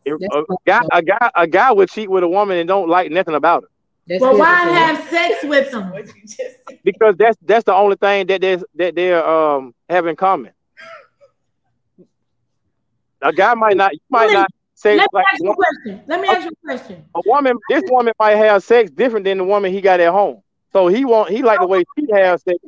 A 0.06 0.42
guy 0.66 0.80
a 0.92 1.02
guy 1.02 1.30
a 1.34 1.46
guy 1.46 1.72
would 1.72 1.90
cheat 1.90 2.10
with 2.10 2.24
a 2.24 2.28
woman 2.28 2.56
and 2.56 2.66
don't 2.68 2.88
like 2.88 3.10
nothing 3.10 3.34
about 3.34 3.62
her 3.64 3.68
That's 4.06 4.22
well, 4.22 4.38
why 4.38 4.64
physical. 4.64 4.74
have 4.74 5.08
sex 5.08 5.44
with 5.44 5.70
them? 5.70 5.90
What 5.92 6.06
you 6.06 6.22
just 6.22 6.38
said. 6.38 6.78
because 6.82 7.14
that's 7.18 7.36
that's 7.42 7.64
the 7.64 7.74
only 7.74 7.96
thing 7.96 8.26
that 8.28 8.40
they 8.40 8.58
that 8.76 8.94
they're 8.94 9.26
um 9.26 9.74
have 9.88 10.06
in 10.06 10.16
common. 10.16 10.52
A 13.20 13.32
guy 13.32 13.54
might 13.54 13.76
not 13.76 13.92
you 13.92 14.00
might 14.08 14.32
not 14.32 14.50
say 14.74 14.96
Let 14.96 15.02
me 15.02 15.08
like 15.12 15.24
ask 15.32 15.42
you 15.42 15.50
a 15.50 15.56
question. 15.56 16.02
Let 16.06 16.20
me 16.20 16.28
ask 16.28 16.44
you 16.44 16.50
a 16.52 16.66
question. 16.66 17.04
a 17.14 17.20
woman 17.26 17.56
this 17.68 17.82
woman 17.88 18.14
might 18.18 18.36
have 18.36 18.62
sex 18.62 18.90
different 18.90 19.24
than 19.24 19.38
the 19.38 19.44
woman 19.44 19.72
he 19.72 19.80
got 19.80 20.00
at 20.00 20.12
home. 20.12 20.40
So 20.72 20.86
he 20.88 21.04
want 21.04 21.30
he 21.30 21.42
like 21.42 21.60
the 21.60 21.66
way 21.66 21.84
she 21.98 22.06
has 22.12 22.42
sex. 22.42 22.58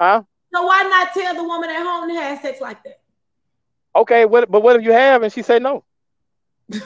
Huh? 0.00 0.22
So 0.54 0.62
why 0.62 0.82
not 0.84 1.12
tell 1.12 1.34
the 1.34 1.44
woman 1.44 1.70
at 1.70 1.82
home 1.82 2.08
to 2.08 2.14
have 2.14 2.40
sex 2.40 2.60
like 2.60 2.82
that? 2.84 3.00
Okay, 3.94 4.24
what 4.24 4.50
but 4.50 4.62
what 4.62 4.76
if 4.76 4.82
you 4.82 4.92
have 4.92 5.22
and 5.22 5.32
she 5.32 5.42
say 5.42 5.58
no? 5.58 5.84
I 6.72 6.78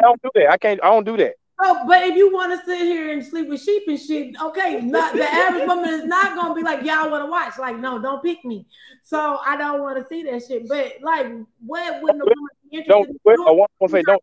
don't 0.00 0.22
do 0.22 0.30
that. 0.34 0.50
I 0.50 0.56
can't 0.56 0.80
I 0.82 0.88
don't 0.88 1.04
do 1.04 1.16
that. 1.18 1.34
Oh, 1.64 1.84
but 1.86 2.02
if 2.02 2.16
you 2.16 2.32
want 2.32 2.58
to 2.58 2.64
sit 2.66 2.80
here 2.80 3.12
and 3.12 3.24
sleep 3.24 3.48
with 3.48 3.62
sheep 3.62 3.84
and 3.86 4.00
shit, 4.00 4.34
okay, 4.40 4.80
not 4.80 5.14
the 5.14 5.22
average 5.22 5.68
woman 5.68 5.90
is 5.90 6.04
not 6.04 6.34
gonna 6.34 6.54
be 6.54 6.62
like, 6.62 6.82
y'all 6.84 7.10
want 7.10 7.24
to 7.24 7.30
watch. 7.30 7.58
Like, 7.58 7.78
no, 7.78 8.00
don't 8.00 8.22
pick 8.22 8.44
me. 8.44 8.66
So 9.04 9.38
I 9.44 9.56
don't 9.56 9.80
want 9.80 9.98
to 9.98 10.06
see 10.08 10.24
that 10.24 10.42
shit. 10.42 10.68
But 10.68 10.94
like, 11.02 11.26
what 11.64 12.02
wouldn't 12.02 12.22
a 12.22 12.24
woman 12.24 12.48
be 12.68 12.78
interested 12.78 12.88
Don't 12.88 13.08
in 13.08 13.18
quit. 13.22 13.36
doing? 13.36 13.48
A 13.48 13.52
woman 13.52 13.68
gonna 13.80 13.92
say 13.92 14.02
don't. 14.02 14.22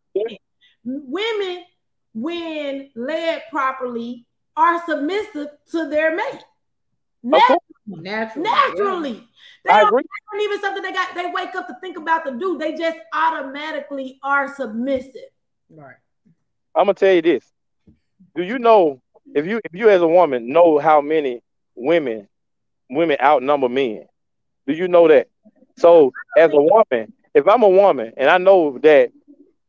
Women, 0.84 1.64
when 2.12 2.90
led 2.94 3.42
properly, 3.50 4.26
are 4.56 4.84
submissive 4.84 5.48
to 5.70 5.88
their 5.88 6.14
mate. 6.14 6.44
Of 7.24 7.42
course, 7.42 7.60
naturally. 7.86 8.50
Naturally. 8.50 9.28
They 9.64 9.70
I 9.70 9.80
don't 9.80 9.92
not 9.92 10.42
even 10.42 10.60
something 10.60 10.82
they 10.82 10.92
got 10.92 11.14
they 11.14 11.26
wake 11.26 11.54
up 11.54 11.66
to 11.66 11.76
think 11.80 11.98
about 11.98 12.24
to 12.24 12.38
do. 12.38 12.56
They 12.58 12.74
just 12.74 12.98
automatically 13.12 14.18
are 14.22 14.54
submissive. 14.54 15.30
Right. 15.68 15.96
I'm 16.74 16.84
gonna 16.84 16.94
tell 16.94 17.12
you 17.12 17.22
this. 17.22 17.44
Do 18.34 18.42
you 18.42 18.58
know 18.58 19.00
if 19.34 19.46
you 19.46 19.60
if 19.64 19.74
you 19.74 19.90
as 19.90 20.00
a 20.00 20.08
woman 20.08 20.52
know 20.52 20.78
how 20.78 21.00
many 21.00 21.42
women 21.74 22.28
women 22.88 23.16
outnumber 23.22 23.68
men? 23.68 24.06
Do 24.66 24.72
you 24.72 24.88
know 24.88 25.08
that? 25.08 25.28
So 25.78 26.12
as 26.36 26.50
a 26.52 26.60
woman, 26.60 27.12
if 27.34 27.46
I'm 27.46 27.62
a 27.62 27.68
woman 27.68 28.12
and 28.16 28.30
I 28.30 28.38
know 28.38 28.78
that 28.78 29.10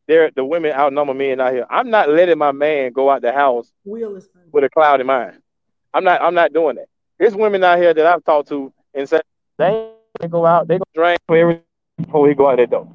there 0.07 0.31
the 0.35 0.45
women 0.45 0.71
outnumber 0.71 1.13
men 1.13 1.39
out 1.39 1.53
here, 1.53 1.65
I'm 1.69 1.89
not 1.89 2.09
letting 2.09 2.37
my 2.37 2.51
man 2.51 2.91
go 2.93 3.09
out 3.09 3.21
the 3.21 3.31
house 3.31 3.71
Will 3.83 4.15
is 4.15 4.27
funny. 4.33 4.45
with 4.51 4.63
a 4.63 4.69
cloud 4.69 5.01
in 5.01 5.07
mind. 5.07 5.41
I'm 5.93 6.03
not 6.03 6.21
I'm 6.21 6.35
not 6.35 6.53
doing 6.53 6.77
that. 6.77 6.87
There's 7.21 7.35
women 7.35 7.63
out 7.63 7.77
here 7.77 7.93
that 7.93 8.03
I've 8.03 8.23
talked 8.25 8.49
to 8.49 8.73
and 8.95 9.07
said 9.07 9.21
they 9.59 9.91
they 10.19 10.27
go 10.27 10.43
out, 10.43 10.67
they 10.67 10.79
go 10.79 10.83
drink 10.95 11.19
for 11.27 11.37
everything 11.37 11.63
before 11.97 12.27
he 12.27 12.33
go 12.33 12.49
out 12.49 12.57
that 12.57 12.71
door. 12.71 12.91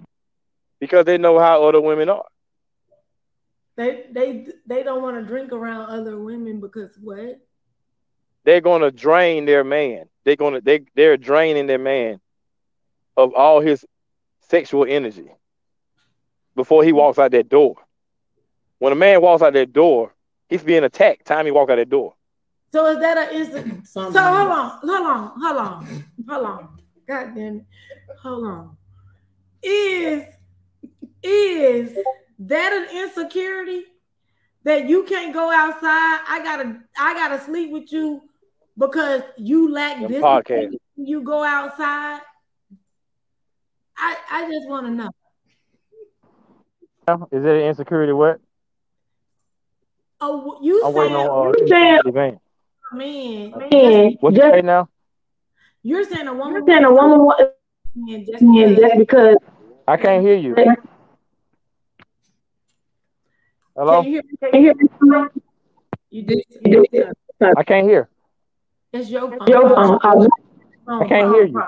Because 0.81 1.05
they 1.05 1.17
know 1.17 1.39
how 1.39 1.63
other 1.63 1.81
women 1.81 2.09
are. 2.09 2.25
They 3.77 4.07
they 4.11 4.49
they 4.67 4.83
don't 4.83 5.01
want 5.01 5.17
to 5.17 5.23
drink 5.23 5.53
around 5.53 5.91
other 5.91 6.19
women 6.19 6.59
because 6.59 6.91
what? 7.01 7.41
they're 8.43 8.61
gonna 8.61 8.91
drain 8.91 9.45
their 9.45 9.63
man. 9.63 10.07
They're 10.25 10.35
gonna 10.35 10.61
they 10.61 10.81
they're 10.97 11.17
draining 11.17 11.69
their 11.69 11.79
man 11.79 12.19
of 13.17 13.33
all 13.33 13.61
his 13.61 13.87
sexual 14.41 14.87
energy 14.89 15.31
before 16.57 16.83
he 16.83 16.91
walks 16.91 17.21
out 17.21 17.31
that 17.31 17.49
door. 17.49 17.77
When 18.81 18.93
a 18.93 18.97
man 18.97 19.23
walks 19.23 19.43
out 19.45 19.53
that 19.53 19.73
door, 19.73 20.13
he's 20.49 20.65
being 20.65 20.83
attacked. 20.83 21.27
Time 21.27 21.47
he 21.47 21.53
walk 21.53 21.71
out 21.71 21.77
that 21.77 21.91
door. 21.91 22.16
So 22.73 22.87
is 22.87 22.99
that 22.99 23.17
an 23.17 23.35
instant? 23.35 23.87
So 23.87 24.11
Some 24.13 24.35
hold 24.35 24.53
on, 24.53 24.79
hold 24.83 25.07
on, 25.07 25.41
hold 25.41 25.57
on, 25.57 26.05
hold 26.29 26.47
on. 26.47 26.69
God 27.07 27.35
damn 27.35 27.57
it. 27.57 27.65
Hold 28.23 28.45
on. 28.47 28.77
Is 29.63 30.25
is 31.23 31.97
that 32.39 32.73
an 32.73 32.97
insecurity 32.97 33.85
that 34.65 34.89
you 34.89 35.05
can't 35.05 35.33
go 35.33 35.51
outside? 35.51 36.21
I 36.29 36.41
gotta 36.43 36.81
I 36.99 37.15
gotta 37.15 37.41
sleep 37.41 37.71
with 37.71 37.93
you 37.93 38.23
because 38.77 39.23
you 39.39 39.73
lack 39.73 40.01
Them 40.01 40.11
this. 40.11 40.23
podcasts. 40.23 40.77
You 40.97 41.23
go 41.23 41.43
outside. 41.43 42.21
I 43.97 44.17
I 44.31 44.51
just 44.51 44.69
want 44.69 44.87
to 44.87 44.93
know. 44.93 45.11
Is 47.31 47.45
it 47.45 47.51
an 47.51 47.63
insecurity? 47.63 48.13
What? 48.13 48.41
Oh, 50.21 50.59
you 50.63 50.83
I'm 50.85 50.93
waiting 50.93 51.15
saying 51.15 51.27
on 51.29 51.49
uh, 51.49 51.53
you 52.05 52.41
saying 53.01 53.53
Van. 53.59 53.69
man? 53.71 54.17
What 54.21 54.35
you 54.35 54.41
say 54.41 54.63
now? 54.63 54.89
You're 55.83 56.05
saying 56.05 56.27
a 56.27 56.35
woman. 56.35 56.55
You're 56.55 56.67
saying 56.67 56.85
a 56.85 56.93
woman 56.93 57.19
wa- 57.25 57.37
man 57.95 58.25
just 58.27 58.43
yeah, 58.43 58.69
because- 58.69 58.81
just 58.81 58.99
because 58.99 59.37
I 59.89 59.97
can't 59.97 60.23
hear 60.25 60.35
you. 60.37 60.55
Hello? 63.77 64.01
you 64.03 64.23
you 64.53 64.61
hear 64.61 64.75
me? 64.75 64.89
You 66.11 66.23
did. 66.23 66.45
You 66.65 66.87
did. 66.91 67.09
I 67.41 67.63
can't 67.63 67.87
hear. 67.87 68.09
It's 68.93 69.11
your 69.11 69.29
phone. 69.31 69.47
Your 69.47 69.69
phone. 69.69 69.99
I- 70.03 70.27
I 70.89 71.07
can't 71.09 71.35
hear 71.35 71.45
you. 71.45 71.63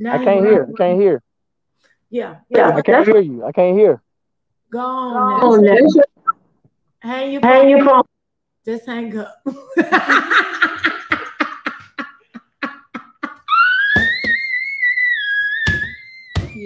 Now 0.00 0.14
I 0.14 0.24
can't 0.24 0.44
hear. 0.46 0.68
I 0.68 0.76
can't 0.76 1.00
hear. 1.00 1.22
Yeah. 2.10 2.36
Yeah, 2.50 2.68
I 2.74 2.82
can't 2.82 3.06
hear 3.06 3.20
you. 3.20 3.44
I 3.44 3.52
can't 3.52 3.76
hear. 3.78 4.02
Go 4.70 4.80
Oh, 4.80 5.54
on 5.54 5.64
now. 5.64 5.74
no. 5.74 6.02
Hang 7.00 7.32
your 7.32 7.40
Hang 7.42 7.68
your 7.70 7.84
phone. 7.84 8.02
Just 8.64 8.86
hang 8.86 9.16
up. 9.16 9.42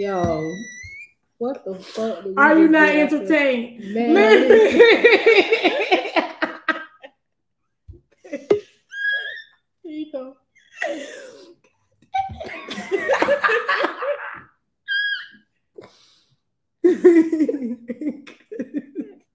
Yo, 0.03 0.43
what 1.39 1.65
the 1.65 1.75
fuck? 1.77 2.27
Are 2.37 2.59
you 2.59 2.67
not 2.67 2.89
entertained? 2.89 3.95
Man. 3.95 4.17
Here 9.85 9.93
you 9.93 10.11
go. 10.11 10.35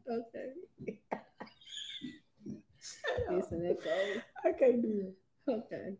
Okay. 0.09 0.51
Listen, 3.31 3.63
that 3.63 3.77
goes. 3.81 4.21
I 4.43 4.51
can't 4.59 4.81
do 4.81 4.89
it. 5.07 5.15
Okay. 5.49 5.95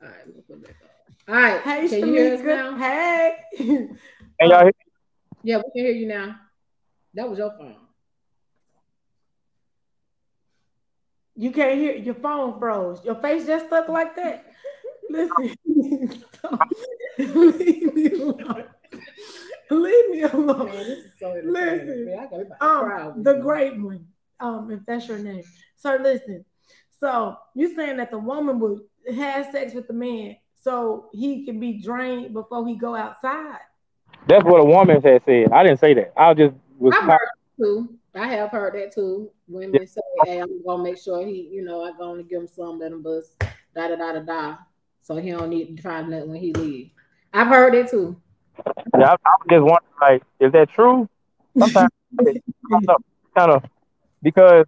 All 0.00 0.08
right, 0.08 0.26
we'll 0.28 0.42
put 0.42 0.62
that 0.62 0.76
on. 0.80 1.01
All 1.28 1.34
right. 1.36 1.60
Hey, 1.60 1.88
can 1.88 2.08
you 2.08 2.14
hear 2.14 2.34
us 2.34 2.40
now? 2.42 2.76
Hey. 2.76 3.36
Can 3.56 3.98
y'all 4.40 4.62
hear? 4.62 4.72
Yeah, 5.44 5.56
we 5.58 5.62
can 5.62 5.86
hear 5.86 5.92
you 5.92 6.06
now. 6.08 6.36
That 7.14 7.28
was 7.28 7.38
your 7.38 7.50
phone. 7.50 7.76
You 11.36 11.52
can't 11.52 11.78
hear 11.78 11.94
your 11.94 12.14
phone 12.14 12.58
froze. 12.58 13.04
Your 13.04 13.14
face 13.16 13.46
just 13.46 13.66
stuck 13.66 13.88
like 13.88 14.16
that. 14.16 14.46
Listen. 15.10 15.56
Leave 17.18 17.94
me 17.94 18.10
alone. 18.10 18.64
Leave 19.70 20.10
me 20.10 20.22
alone. 20.22 20.66
Man, 20.66 20.76
this 20.76 20.98
is 20.98 21.12
so 21.20 21.40
Listen. 21.44 22.06
Man, 22.06 22.18
I 22.18 22.26
got 22.26 22.40
about 22.40 22.60
to 22.60 22.84
cry 22.84 23.02
Um, 23.06 23.22
the 23.22 23.34
great 23.34 23.80
one. 23.80 24.06
Um, 24.40 24.70
if 24.72 24.80
that's 24.86 25.06
your 25.06 25.18
name. 25.18 25.44
So 25.76 25.96
listen. 26.00 26.44
So 26.98 27.36
you 27.54 27.74
saying 27.74 27.98
that 27.98 28.10
the 28.10 28.18
woman 28.18 28.58
would 28.58 28.80
have 29.14 29.52
sex 29.52 29.72
with 29.72 29.86
the 29.86 29.92
man 29.92 30.36
so 30.62 31.06
he 31.12 31.44
can 31.44 31.58
be 31.58 31.82
drained 31.82 32.32
before 32.32 32.66
he 32.66 32.76
go 32.76 32.94
outside? 32.94 33.58
That's 34.28 34.44
what 34.44 34.60
a 34.60 34.64
woman 34.64 35.02
has 35.02 35.20
said. 35.24 35.52
I 35.52 35.64
didn't 35.64 35.80
say 35.80 35.94
that. 35.94 36.12
I 36.16 36.34
just 36.34 36.54
was. 36.78 36.94
I've 36.96 37.04
heard 37.08 37.18
that 37.18 37.62
too. 37.64 37.98
I 38.14 38.28
have 38.28 38.50
heard 38.50 38.74
that 38.74 38.92
too. 38.94 39.30
Women 39.48 39.86
say, 39.86 40.00
"Hey, 40.24 40.40
I'm 40.40 40.64
gonna 40.64 40.82
make 40.84 40.98
sure 40.98 41.26
he, 41.26 41.48
you 41.50 41.64
know, 41.64 41.84
I'm 41.84 41.98
gonna 41.98 42.22
give 42.22 42.42
him 42.42 42.48
some, 42.48 42.78
let 42.78 42.92
him 42.92 43.02
bust, 43.02 43.36
da 43.74 43.88
da 43.88 43.96
da 43.96 44.12
da 44.12 44.20
da, 44.20 44.56
so 45.00 45.16
he 45.16 45.30
don't 45.32 45.48
need 45.48 45.76
to 45.76 45.82
find 45.82 46.10
nothing 46.10 46.30
when 46.30 46.40
he 46.40 46.52
leave." 46.52 46.90
I've 47.32 47.48
heard 47.48 47.74
it 47.74 47.88
too. 47.90 48.16
Yeah, 48.96 49.10
I, 49.10 49.12
I 49.12 49.14
was 49.14 49.46
just 49.50 49.62
wondering, 49.62 49.80
like, 50.00 50.22
is 50.38 50.52
that 50.52 50.70
true? 50.70 51.08
Sometimes, 51.58 51.90
kind 53.36 53.50
of, 53.50 53.64
because 54.22 54.66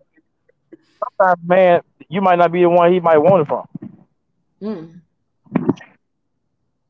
sometimes, 0.98 1.40
man, 1.46 1.80
you 2.08 2.20
might 2.20 2.38
not 2.38 2.50
be 2.50 2.62
the 2.62 2.68
one 2.68 2.92
he 2.92 2.98
might 2.98 3.18
want 3.18 3.42
it 3.42 3.48
from. 3.48 3.68
Mm. 4.60 5.00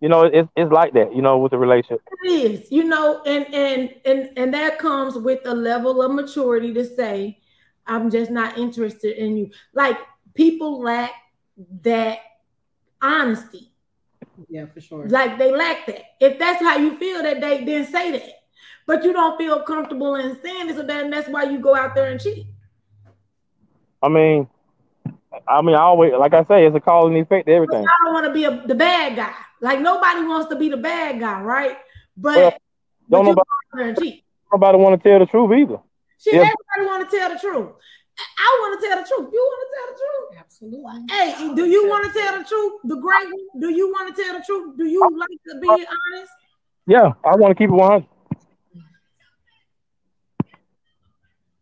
You 0.00 0.08
know, 0.08 0.24
it's 0.24 0.48
it's 0.56 0.70
like 0.70 0.92
that. 0.94 1.14
You 1.14 1.22
know, 1.22 1.38
with 1.38 1.52
the 1.52 1.58
relationship. 1.58 2.02
It 2.24 2.28
is, 2.28 2.70
you 2.70 2.84
know, 2.84 3.22
and 3.24 3.46
and 3.54 3.94
and 4.04 4.30
and 4.36 4.54
that 4.54 4.78
comes 4.78 5.16
with 5.16 5.40
a 5.46 5.54
level 5.54 6.02
of 6.02 6.12
maturity 6.12 6.74
to 6.74 6.84
say, 6.84 7.40
I'm 7.86 8.10
just 8.10 8.30
not 8.30 8.58
interested 8.58 9.16
in 9.16 9.36
you. 9.36 9.50
Like 9.72 9.98
people 10.34 10.80
lack 10.80 11.12
that 11.82 12.18
honesty. 13.00 13.72
Yeah, 14.48 14.66
for 14.66 14.80
sure. 14.80 15.08
Like 15.08 15.38
they 15.38 15.52
lack 15.52 15.86
that. 15.86 16.02
If 16.20 16.38
that's 16.38 16.62
how 16.62 16.76
you 16.76 16.96
feel 16.98 17.22
that 17.22 17.40
day, 17.40 17.64
then 17.64 17.86
say 17.86 18.10
that. 18.10 18.30
But 18.86 19.04
you 19.04 19.12
don't 19.12 19.38
feel 19.38 19.62
comfortable 19.62 20.16
in 20.16 20.38
saying 20.42 20.68
it, 20.68 20.76
so 20.76 20.82
then 20.82 21.10
that's 21.10 21.28
why 21.28 21.44
you 21.44 21.58
go 21.58 21.74
out 21.74 21.94
there 21.94 22.10
and 22.10 22.20
cheat. 22.20 22.46
I 24.02 24.08
mean, 24.08 24.48
I 25.46 25.60
mean, 25.62 25.74
I 25.74 25.80
always 25.80 26.12
like 26.18 26.32
I 26.34 26.44
say, 26.44 26.66
it's 26.66 26.74
a 26.76 26.80
cause 26.80 27.06
and 27.08 27.16
effect 27.16 27.46
to 27.46 27.52
But 27.52 27.56
everything. 27.56 27.84
I 27.84 28.04
don't 28.04 28.14
want 28.14 28.26
to 28.26 28.32
be 28.32 28.44
a, 28.44 28.66
the 28.66 28.74
bad 28.74 29.16
guy. 29.16 29.32
Like 29.60 29.80
nobody 29.80 30.26
wants 30.26 30.48
to 30.50 30.56
be 30.56 30.68
the 30.68 30.76
bad 30.76 31.20
guy, 31.20 31.40
right? 31.42 31.76
But, 32.16 32.36
Well, 32.36 32.52
Don't 33.10 33.26
you 33.26 33.30
nobody, 33.32 33.34
go 33.34 33.40
out 33.40 33.78
there 33.78 33.88
and 33.88 33.98
cheat. 33.98 34.24
nobody 34.52 34.78
want 34.78 35.02
to 35.02 35.08
tell 35.08 35.18
the 35.18 35.26
truth 35.26 35.50
either. 35.52 35.78
Shit, 36.18 36.34
Yeah. 36.34 36.40
everybody 36.76 36.82
want 36.90 37.10
to 37.10 37.16
tell 37.16 37.28
the 37.28 37.38
truth. 37.38 37.70
I- 38.16 38.22
I 38.38 38.58
want 38.60 38.80
to 38.80 38.86
tell 38.88 38.96
the 39.02 39.08
truth. 39.08 39.30
You 39.32 39.40
want 39.40 39.60
to 39.64 39.76
tell 39.76 39.86
the 39.92 39.98
truth? 40.00 40.40
Absolutely. 40.40 41.02
Hey, 41.10 41.54
do 41.54 41.64
you 41.66 41.88
want 41.88 42.04
to 42.06 42.12
tell 42.18 42.38
the 42.38 42.44
truth? 42.44 42.72
The 42.84 42.96
great 42.96 43.24
one? 43.26 43.60
Do 43.60 43.70
you 43.70 43.88
want 43.90 44.14
to 44.14 44.22
tell 44.22 44.38
the 44.38 44.44
truth? 44.46 44.76
Do 44.78 44.84
you 44.86 45.00
like 45.18 45.28
to 45.48 45.60
be 45.60 45.68
honest? 45.68 46.32
Yeah, 46.86 47.12
I 47.24 47.34
want 47.36 47.50
to 47.50 47.54
keep 47.56 47.70
it 47.70 47.74
100. 47.74 48.06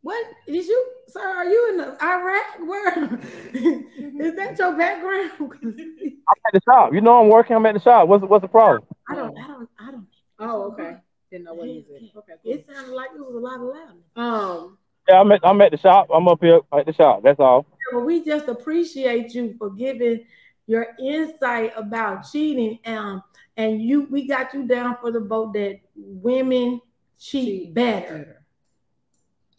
What 0.03 0.27
is 0.47 0.67
you, 0.69 0.87
sir? 1.13 1.21
Are 1.21 1.45
you 1.45 1.69
in 1.71 1.77
the 1.77 1.97
Iraq? 2.03 2.59
Where 2.61 3.15
is 4.27 4.37
that 4.37 4.59
your 4.59 4.77
background? 4.77 5.31
I'm 5.63 6.37
at 6.47 6.53
the 6.55 6.61
shop. 6.65 6.93
You 6.93 7.01
know, 7.01 7.21
I'm 7.21 7.29
working. 7.29 7.57
I'm 7.57 7.67
at 7.67 7.75
the 7.75 7.81
shop. 7.81 8.09
What's 8.09 8.25
what's 8.25 8.43
the 8.43 8.49
problem? 8.49 8.83
I 9.09 9.15
don't, 9.15 9.39
I 9.39 9.47
don't, 9.47 9.69
I 9.79 9.91
don't. 9.91 10.07
Oh, 10.39 10.73
okay. 10.73 10.97
Didn't 11.31 11.45
know 11.45 11.55
what 11.55 11.69
he 11.69 11.85
said. 11.89 12.11
Okay, 12.17 12.33
cool. 12.43 12.53
It 12.53 12.67
sounded 12.67 12.93
like 12.95 13.11
it 13.15 13.21
was 13.21 13.35
a 13.35 13.39
lot 13.39 13.57
of 13.57 13.63
loudness. 13.63 14.05
Um, 14.17 14.79
Yeah, 15.09 15.21
I'm 15.21 15.33
at 15.33 15.41
I'm 15.43 15.61
at 15.61 15.71
the 15.71 15.79
shop. 15.79 16.09
I'm 16.13 16.29
up 16.29 16.41
here 16.43 16.61
at 16.77 16.87
the 16.87 16.93
shop. 16.93 17.23
That's 17.23 17.41
all. 17.41 17.67
Well, 17.93 18.05
we 18.05 18.25
just 18.25 18.49
appreciate 18.49 19.35
you 19.35 19.55
for 19.59 19.71
giving 19.71 20.25
your 20.67 20.89
insight 21.01 21.73
about 21.77 22.25
cheating. 22.31 22.79
Um, 22.87 23.23
and 23.57 23.83
you, 23.83 24.07
we 24.11 24.27
got 24.27 24.55
you 24.55 24.67
down 24.67 24.97
for 25.01 25.11
the 25.11 25.21
vote 25.21 25.53
that 25.55 25.81
women 25.95 26.81
cheat 27.19 27.45
cheat 27.47 27.75
better. 27.75 28.19
better. 28.19 28.42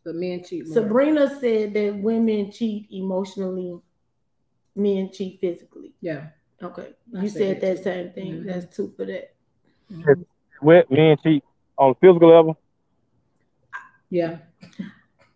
But 0.04 0.16
men 0.16 0.44
cheat 0.44 0.68
more. 0.68 0.74
Sabrina 0.74 1.40
said 1.40 1.74
that 1.74 1.98
women 1.98 2.52
cheat 2.52 2.88
emotionally, 2.92 3.80
men 4.76 5.12
cheat 5.12 5.40
physically. 5.40 5.94
Yeah. 6.02 6.28
Okay, 6.62 6.94
I 7.18 7.22
you 7.24 7.30
said 7.30 7.40
said 7.40 7.62
that 7.62 7.76
that 7.78 7.84
same 7.84 8.10
thing. 8.12 8.34
Mhm. 8.34 8.46
That's 8.46 8.76
two 8.76 8.94
for 8.96 9.06
that. 9.06 9.34
With 10.62 10.90
men 10.90 11.18
cheat 11.24 11.44
on 11.78 11.92
a 11.92 11.96
physical 11.96 12.30
level. 12.30 12.58
Yeah. 14.10 14.38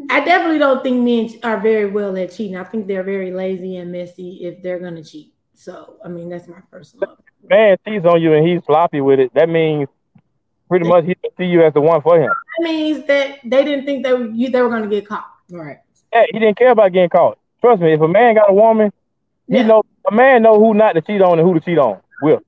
I 0.09 0.24
definitely 0.24 0.59
don't 0.59 0.84
think 0.84 1.03
men 1.03 1.30
are 1.43 1.59
very 1.59 1.89
well 1.89 2.15
at 2.18 2.32
cheating. 2.32 2.55
I 2.55 2.63
think 2.63 2.88
they're 2.88 3.03
very 3.03 3.32
lazy 3.32 3.78
and 3.78 3.91
messy 3.91 4.45
if 4.45 4.61
they're 4.61 4.80
gonna 4.80 5.03
cheat. 5.03 5.34
So, 5.55 5.97
I 6.05 6.07
mean, 6.07 6.30
that's 6.30 6.47
my 6.47 6.59
personal. 6.70 7.09
opinion. 7.09 7.24
Man 7.49 7.78
cheats 7.86 8.05
on 8.05 8.22
you 8.22 8.34
and 8.34 8.47
he's 8.47 8.63
sloppy 8.65 9.01
with 9.01 9.20
it. 9.20 9.34
That 9.34 9.49
means 9.49 9.89
pretty 10.70 10.88
much 10.88 11.05
he 11.05 11.15
don't 11.22 11.36
see 11.38 11.45
you 11.45 11.63
as 11.63 11.74
the 11.74 11.82
one 11.82 12.01
for 12.01 12.22
him. 12.22 12.32
That 12.58 12.64
means 12.64 13.05
that 13.08 13.39
they 13.43 13.64
didn't 13.64 13.86
think 13.86 14.03
they 14.03 14.14
were 14.14 14.26
you, 14.28 14.49
they 14.49 14.62
were 14.62 14.70
gonna 14.70 14.88
get 14.88 15.08
caught. 15.08 15.28
Right. 15.49 15.78
Yeah, 16.14 16.24
he 16.32 16.39
didn't 16.39 16.58
care 16.58 16.72
about 16.72 16.91
getting 16.93 17.10
caught. 17.10 17.38
Trust 17.62 17.82
me, 17.82 17.93
if 17.93 18.01
a 18.01 18.08
man 18.08 18.36
got 18.36 18.49
a 18.49 18.53
woman, 18.53 18.91
he 19.47 19.58
Yeah. 19.58 19.68
know 19.68 19.84
a 20.10 20.14
man 20.14 20.41
know 20.43 20.60
who 20.60 20.74
not 20.74 20.93
to 20.93 21.01
cheat 21.01 21.22
on 21.22 21.39
and 21.39 21.47
who 21.47 21.53
to 21.53 21.60
cheat 21.60 21.78
on. 21.78 21.99
Will. 22.22 22.41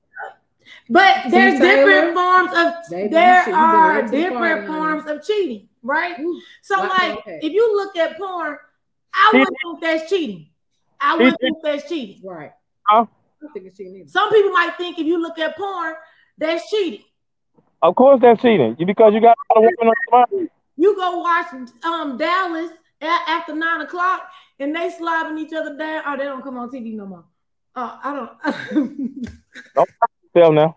But 0.88 1.24
See, 1.24 1.30
there's 1.30 1.58
Taylor? 1.60 1.86
different 1.86 2.14
forms 2.14 2.50
of 2.56 2.72
Baby, 2.90 3.08
there 3.08 3.44
should- 3.44 3.50
you 3.50 3.56
been 3.56 3.64
are 3.64 3.94
way 3.94 4.00
too 4.00 4.06
far 4.06 4.10
different 4.10 4.66
forms 4.66 5.06
of 5.06 5.24
cheating, 5.24 5.68
right? 5.82 6.18
Ooh, 6.18 6.40
So 6.62 6.80
Like 6.80 6.98
like 6.98 7.18
okay. 7.18 7.38
if 7.42 7.52
you 7.52 7.76
look 7.76 7.96
at 7.96 8.16
porn, 8.18 8.56
I 9.14 9.30
wouldn't 9.32 9.56
think 9.62 9.80
that's 9.80 10.10
cheating. 10.10 10.46
I 11.00 11.16
wouldn't 11.16 11.40
think 11.40 11.58
that's 11.62 11.88
cheating. 11.88 12.20
Right. 12.28 12.52
Huh? 12.88 13.06
I 13.08 13.44
don't 13.44 13.52
think 13.52 13.66
it's 13.66 13.76
cheating 13.78 13.96
either. 13.96 14.08
Some 14.08 14.30
people 14.30 14.50
might 14.52 14.76
think 14.76 14.98
if 14.98 15.06
you 15.06 15.20
look 15.20 15.38
at 15.38 15.56
porn, 15.56 15.94
that's 16.38 16.68
cheating. 16.70 17.04
Of 17.82 17.94
course 17.96 18.20
that's 18.20 18.42
cheating. 18.42 18.76
You 18.78 18.86
because 18.86 19.14
you 19.14 19.20
got 19.20 19.36
a 19.56 19.60
woman 19.60 19.74
on 19.80 19.86
your 19.86 20.26
mind. 20.28 20.50
You 20.76 20.96
go 20.96 21.18
watch 21.18 21.46
um 21.84 22.16
Dallas 22.16 22.70
a- 23.00 23.30
after 23.30 23.54
nine 23.54 23.80
o'clock 23.80 24.28
and 24.58 24.74
they 24.74 24.90
slobbing 24.90 25.38
each 25.38 25.52
other 25.52 25.76
down. 25.76 26.02
Oh, 26.06 26.16
they 26.16 26.24
don't 26.24 26.42
come 26.42 26.58
on 26.58 26.70
TV 26.70 26.94
no 26.94 27.06
more. 27.06 27.24
Oh, 27.76 27.98
I 28.02 28.14
don't. 28.14 29.34
don't. 29.74 29.90
Tell 30.36 30.52
now. 30.52 30.76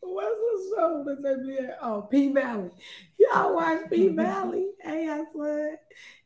What's 0.00 0.38
the 0.38 0.74
show 0.76 1.04
that 1.06 1.22
they 1.22 1.46
be 1.46 1.58
at? 1.58 1.78
Oh, 1.82 2.02
P 2.02 2.32
Valley. 2.32 2.70
Y'all 3.18 3.54
watch 3.54 3.90
P 3.90 4.08
Valley? 4.08 4.68
Hey, 4.80 5.08
I 5.08 5.24
swear. 5.32 5.78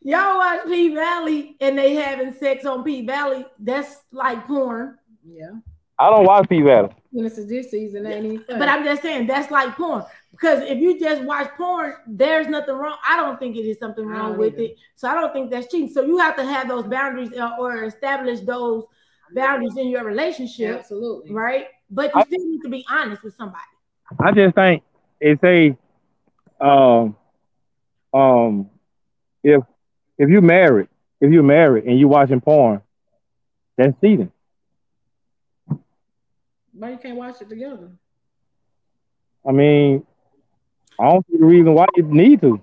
Y'all 0.02 0.38
watch 0.38 0.66
P 0.66 0.94
Valley 0.94 1.56
and 1.60 1.78
they 1.78 1.94
having 1.94 2.34
sex 2.34 2.66
on 2.66 2.84
P 2.84 3.06
Valley. 3.06 3.46
That's 3.58 3.96
like 4.12 4.46
porn. 4.46 4.98
Yeah. 5.26 5.52
I 6.00 6.08
don't 6.10 6.24
watch 6.24 6.48
P 6.48 6.62
Valley. 6.62 6.88
And 7.12 7.26
it's 7.26 7.36
this 7.46 7.70
season, 7.70 8.06
ain't 8.06 8.24
even 8.24 8.44
fun. 8.44 8.58
But 8.58 8.68
I'm 8.68 8.84
just 8.84 9.02
saying 9.02 9.26
that's 9.26 9.50
like 9.50 9.74
porn. 9.76 10.04
Because 10.30 10.62
if 10.62 10.78
you 10.78 10.98
just 10.98 11.22
watch 11.22 11.50
porn, 11.58 11.94
there's 12.06 12.46
nothing 12.46 12.74
wrong. 12.74 12.96
I 13.06 13.16
don't 13.16 13.38
think 13.38 13.56
it 13.56 13.66
is 13.66 13.78
something 13.78 14.06
wrong 14.06 14.38
with 14.38 14.54
either. 14.54 14.62
it. 14.62 14.76
So 14.96 15.08
I 15.08 15.14
don't 15.14 15.32
think 15.32 15.50
that's 15.50 15.70
cheating. 15.70 15.90
So 15.90 16.02
you 16.02 16.16
have 16.18 16.36
to 16.36 16.44
have 16.44 16.68
those 16.68 16.84
boundaries 16.84 17.32
uh, 17.36 17.50
or 17.58 17.84
establish 17.84 18.40
those 18.40 18.84
boundaries 19.34 19.76
in 19.76 19.88
your 19.88 20.04
relationship, 20.04 20.78
Absolutely. 20.78 21.32
right? 21.32 21.66
But 21.90 22.14
you 22.14 22.20
I- 22.20 22.24
still 22.24 22.46
need 22.46 22.62
to 22.62 22.68
be 22.70 22.84
honest 22.90 23.22
with 23.22 23.34
somebody. 23.34 23.62
I 24.18 24.32
just 24.32 24.54
think 24.54 24.82
it's 25.20 25.42
a 25.44 25.76
um 26.60 27.16
um 28.12 28.70
if 29.44 29.62
if 30.18 30.28
you 30.30 30.40
married, 30.40 30.88
if 31.20 31.30
you're 31.32 31.42
married 31.42 31.84
and 31.84 31.98
you 31.98 32.08
watching 32.08 32.40
porn, 32.40 32.80
that's 33.76 33.94
cheating. 34.00 34.32
Why 36.80 36.92
you 36.92 36.96
can't 36.96 37.18
watch 37.18 37.42
it 37.42 37.50
together? 37.50 37.90
I 39.46 39.52
mean, 39.52 40.02
I 40.98 41.10
don't 41.10 41.26
see 41.30 41.36
the 41.36 41.44
reason 41.44 41.74
why 41.74 41.84
you 41.94 42.04
need 42.04 42.40
to. 42.40 42.58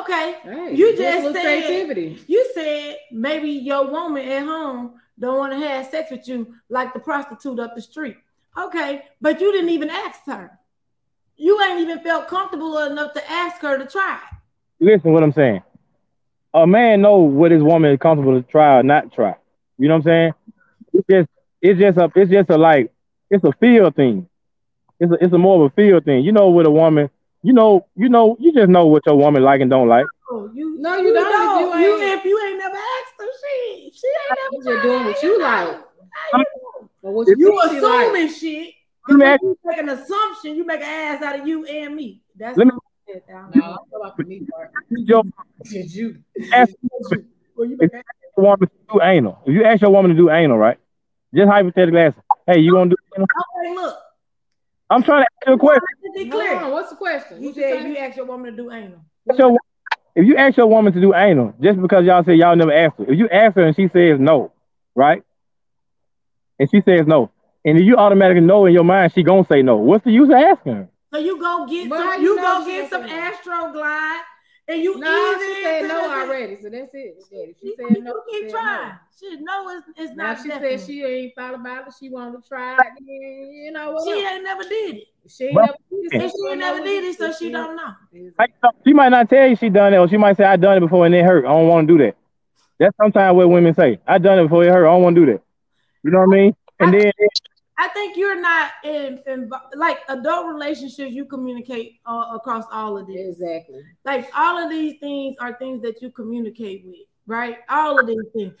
Okay. 0.00 0.36
Hey, 0.42 0.74
You 0.74 0.96
just 0.96 1.24
just 1.24 1.34
said- 1.34 1.42
creativity. 1.44 2.18
You 2.26 2.50
said 2.54 2.96
maybe 3.12 3.50
your 3.50 3.86
woman 3.90 4.26
at 4.26 4.44
home 4.44 4.94
don't 5.18 5.36
want 5.36 5.52
to 5.52 5.58
have 5.58 5.84
sex 5.88 6.10
with 6.10 6.26
you 6.26 6.54
like 6.70 6.94
the 6.94 7.00
prostitute 7.00 7.60
up 7.60 7.74
the 7.74 7.82
street. 7.82 8.16
Okay, 8.56 9.02
but 9.20 9.42
you 9.42 9.52
didn't 9.52 9.68
even 9.68 9.90
ask 9.90 10.20
her. 10.24 10.50
You 11.36 11.60
ain't 11.64 11.80
even 11.80 11.98
felt 12.00 12.28
comfortable 12.28 12.78
enough 12.78 13.12
to 13.12 13.30
ask 13.30 13.60
her 13.60 13.76
to 13.76 13.84
try. 13.84 14.20
Listen 14.80 15.12
what 15.12 15.22
I'm 15.22 15.32
saying. 15.32 15.62
A 16.54 16.66
man 16.66 17.02
know 17.02 17.18
what 17.18 17.50
his 17.50 17.62
woman 17.62 17.92
is 17.92 17.98
comfortable 17.98 18.40
to 18.40 18.48
try 18.48 18.78
or 18.78 18.82
not 18.82 19.12
try. 19.12 19.34
You 19.76 19.88
know 19.88 19.96
what 19.98 19.98
I'm 19.98 20.02
saying? 20.04 20.32
It's 20.94 21.06
just 21.10 21.28
it's 21.60 21.78
just 21.78 21.98
a 21.98 22.10
it's 22.14 22.30
just 22.30 22.48
a 22.48 22.56
like 22.56 22.90
it's 23.34 23.44
a 23.44 23.52
feel 23.60 23.90
thing. 23.90 24.28
It's 25.00 25.12
a, 25.12 25.16
it's 25.24 25.32
a 25.32 25.38
more 25.38 25.64
of 25.64 25.72
a 25.72 25.74
feel 25.74 26.00
thing. 26.00 26.24
You 26.24 26.32
know 26.32 26.50
with 26.50 26.66
a 26.66 26.70
woman, 26.70 27.10
you 27.42 27.52
know, 27.52 27.86
you 27.96 28.08
know, 28.08 28.36
you 28.40 28.52
just 28.52 28.68
know 28.68 28.86
what 28.86 29.02
your 29.06 29.16
woman 29.16 29.42
like 29.42 29.60
and 29.60 29.70
don't 29.70 29.88
like. 29.88 30.06
Oh, 30.30 30.50
you 30.54 30.76
No, 30.78 30.96
you 30.96 31.12
don't 31.12 31.74
if 31.74 31.80
you 31.80 31.94
ain't- 32.02 32.18
if 32.20 32.24
you 32.24 32.40
ain't 32.46 32.58
never 32.58 32.76
asked 32.76 33.14
her, 33.18 33.26
she 33.42 33.90
she 33.92 34.06
ain't 34.06 34.38
never 34.38 34.52
You 34.52 34.58
just 34.58 34.68
tried. 34.68 34.82
doing 34.82 35.04
what 35.04 35.22
you 35.22 35.38
know. 35.38 35.44
like. 35.44 35.80
How 36.32 36.38
you 36.38 36.44
know? 36.62 36.88
But 37.02 37.10
what 37.12 37.28
You 37.28 37.34
think 37.36 37.72
she 37.72 37.80
like? 37.80 38.06
assuming 38.06 38.28
shit. 38.28 38.74
Let 39.08 39.18
me 39.18 39.26
ask- 39.26 39.42
you 39.42 39.58
make 39.64 39.78
an 39.78 39.88
assumption, 39.90 40.56
you 40.56 40.64
make 40.64 40.80
an 40.80 40.86
ass 40.86 41.22
out 41.22 41.38
of 41.40 41.46
you 41.46 41.66
and 41.66 41.94
me. 41.94 42.22
That's 42.36 42.56
Let 42.56 42.66
me- 42.68 42.72
what 42.72 42.82
I 43.08 43.12
said, 43.12 43.22
Al. 43.34 43.50
No, 43.54 43.62
I 43.62 43.76
feel 43.90 44.00
like 44.00 44.16
the 44.16 44.24
me 44.24 44.46
part. 44.50 44.70
Your 44.90 45.22
Did 45.64 45.92
you? 45.94 46.16
ask 46.52 46.72
Well, 47.56 47.68
you 47.68 47.76
make 47.78 47.92
your 48.36 48.46
woman 48.46 48.68
to 48.68 48.74
do 48.92 49.00
anal. 49.02 49.38
If 49.46 49.54
you 49.54 49.64
ask 49.64 49.80
your 49.82 49.90
woman 49.90 50.10
to 50.12 50.16
do 50.16 50.30
anal, 50.30 50.56
right? 50.58 50.78
Just 51.34 51.48
hypothetically 51.50 52.00
ask, 52.00 52.16
hey, 52.46 52.58
you 52.60 52.72
gonna 52.72 52.90
do 52.90 52.96
anal? 52.96 53.03
Okay, 53.22 53.74
look. 53.74 53.98
I'm 54.90 55.02
trying 55.02 55.22
to 55.24 55.28
ask 55.40 55.46
you 55.48 55.52
a 55.54 55.58
question. 55.58 55.80
Be 56.14 56.28
Hold 56.28 56.42
clear. 56.42 56.56
on, 56.56 56.70
what's 56.72 56.90
the 56.90 56.96
question? 56.96 57.42
You 57.42 57.48
What 57.48 57.54
said 57.54 57.82
say? 57.82 57.88
you 57.88 57.96
asked 57.96 58.16
your 58.16 58.26
woman 58.26 58.50
to 58.50 58.56
do 58.56 58.70
anal. 58.70 59.00
Ask 59.30 59.38
your, 59.38 59.56
if 60.14 60.26
you 60.26 60.36
ask 60.36 60.56
your 60.56 60.66
woman 60.66 60.92
to 60.92 61.00
do 61.00 61.14
anal, 61.14 61.54
just 61.60 61.80
because 61.80 62.04
y'all 62.04 62.22
say 62.24 62.34
y'all 62.34 62.54
never 62.56 62.72
asked 62.72 62.98
her, 62.98 63.04
if 63.10 63.18
you 63.18 63.28
ask 63.28 63.56
her 63.56 63.62
and 63.64 63.74
she 63.74 63.88
says 63.88 64.20
no, 64.20 64.52
right? 64.94 65.22
And 66.58 66.68
she 66.70 66.82
says 66.82 67.06
no, 67.06 67.30
and 67.64 67.78
if 67.78 67.84
you 67.84 67.96
automatically 67.96 68.42
know 68.42 68.66
in 68.66 68.74
your 68.74 68.84
mind 68.84 69.12
she 69.14 69.22
gonna 69.22 69.46
say 69.50 69.62
no, 69.62 69.76
what's 69.76 70.04
the 70.04 70.12
use 70.12 70.28
of 70.28 70.34
asking 70.36 70.74
her? 70.74 70.88
So 71.12 71.18
you 71.18 71.40
go 71.40 71.66
get 71.66 71.88
But 71.88 71.98
some, 71.98 72.22
you 72.22 72.30
you 72.30 72.36
know 72.36 72.42
go 72.60 72.66
get 72.66 72.90
some 72.90 73.02
saying 73.02 73.16
that? 73.16 74.24
Astroglide, 74.68 74.74
and 74.74 74.82
you 74.82 74.98
No, 74.98 75.32
ease 75.32 75.56
she 75.56 75.62
said 75.62 75.88
no 75.88 76.10
already, 76.20 76.56
so 76.56 76.70
that's 76.70 76.94
it. 76.94 77.16
Daddy. 77.30 77.54
She 77.60 77.66
You, 77.68 77.74
said 77.76 78.02
no. 78.04 78.12
you 78.12 78.22
she 78.30 78.40
keep 78.40 78.50
said 78.50 78.52
no. 78.52 78.60
trying. 78.60 78.92
Shit, 79.20 79.40
no, 79.42 79.68
it's, 79.70 79.86
it's 79.98 80.16
Now 80.16 80.24
not. 80.28 80.42
she 80.42 80.48
definite. 80.48 80.80
said 80.80 80.86
she 80.86 81.04
ain't 81.04 81.34
thought 81.36 81.54
about 81.54 81.88
it. 81.88 81.94
She 81.98 82.10
wanted 82.10 82.42
to 82.42 82.48
try 82.48 82.74
it. 82.74 82.92
You 83.06 83.72
know 83.72 83.92
what? 83.92 84.04
she 84.04 84.24
ain't 84.24 84.42
never 84.44 84.62
did 84.62 84.96
it, 84.96 85.04
she 85.28 85.44
ain't 85.46 85.54
Well, 85.54 85.66
never 85.66 85.76
did 85.90 86.12
it. 86.12 86.12
and 86.12 86.22
so 86.22 86.28
she 86.36 86.42
don't 86.42 86.50
ain't 86.52 86.60
know 86.60 86.74
never 86.74 86.84
did 86.84 87.04
it, 87.04 87.18
so 87.18 87.32
she 87.32 87.50
don't 87.50 87.76
know. 87.76 87.94
She 88.84 88.92
might 88.92 89.08
not 89.10 89.28
tell 89.28 89.46
you 89.48 89.56
she 89.56 89.68
done 89.70 89.94
it, 89.94 89.98
or 89.98 90.08
she 90.08 90.16
might 90.16 90.36
say 90.36 90.44
I 90.44 90.56
done 90.56 90.76
it 90.78 90.80
before 90.80 91.06
and 91.06 91.14
it 91.14 91.24
hurt. 91.24 91.44
I 91.44 91.48
don't 91.48 91.68
want 91.68 91.86
to 91.88 91.94
do 91.98 92.04
that. 92.04 92.16
That's 92.78 92.96
sometimes 92.96 93.36
what 93.36 93.48
women 93.50 93.74
say. 93.74 94.00
I 94.06 94.18
done 94.18 94.38
it 94.38 94.44
before 94.44 94.64
it 94.64 94.68
hurt. 94.72 94.86
I 94.86 94.90
don't 94.92 95.02
want 95.02 95.14
to 95.16 95.24
do 95.26 95.32
that. 95.32 95.42
You 96.02 96.10
know 96.10 96.18
what 96.20 96.34
I 96.34 96.36
mean? 96.40 96.56
And 96.80 96.92
then 96.92 97.12
I 97.76 97.88
think 97.88 98.16
you're 98.16 98.40
not 98.40 98.70
in, 98.84 99.20
in 99.26 99.50
like 99.74 99.98
adult 100.08 100.46
relationships. 100.46 101.12
You 101.12 101.24
communicate 101.24 102.00
uh, 102.06 102.26
across 102.34 102.64
all 102.72 102.96
of 102.96 103.06
this. 103.06 103.16
Exactly. 103.40 103.82
Like 104.04 104.30
all 104.36 104.62
of 104.62 104.70
these 104.70 104.98
things 105.00 105.36
are 105.40 105.54
things 105.58 105.82
that 105.82 106.00
you 106.00 106.10
communicate 106.10 106.84
with, 106.86 106.96
right? 107.26 107.58
All 107.68 107.98
of 107.98 108.06
these 108.06 108.18
things. 108.32 108.52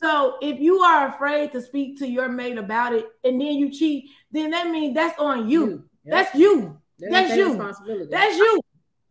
So 0.00 0.36
if 0.40 0.60
you 0.60 0.78
are 0.78 1.08
afraid 1.08 1.50
to 1.52 1.60
speak 1.60 1.98
to 1.98 2.08
your 2.08 2.28
mate 2.28 2.56
about 2.58 2.92
it 2.92 3.06
and 3.24 3.40
then 3.40 3.54
you 3.54 3.70
cheat, 3.70 4.10
then 4.30 4.50
that 4.50 4.68
means 4.68 4.94
that's 4.94 5.18
on 5.18 5.48
you. 5.48 5.84
Yep. 6.04 6.14
That's 6.14 6.34
you. 6.36 6.78
That's 7.00 7.12
that's 7.12 7.36
you. 7.36 7.48
responsibility. 7.48 8.08
That's 8.10 8.36
you. 8.36 8.60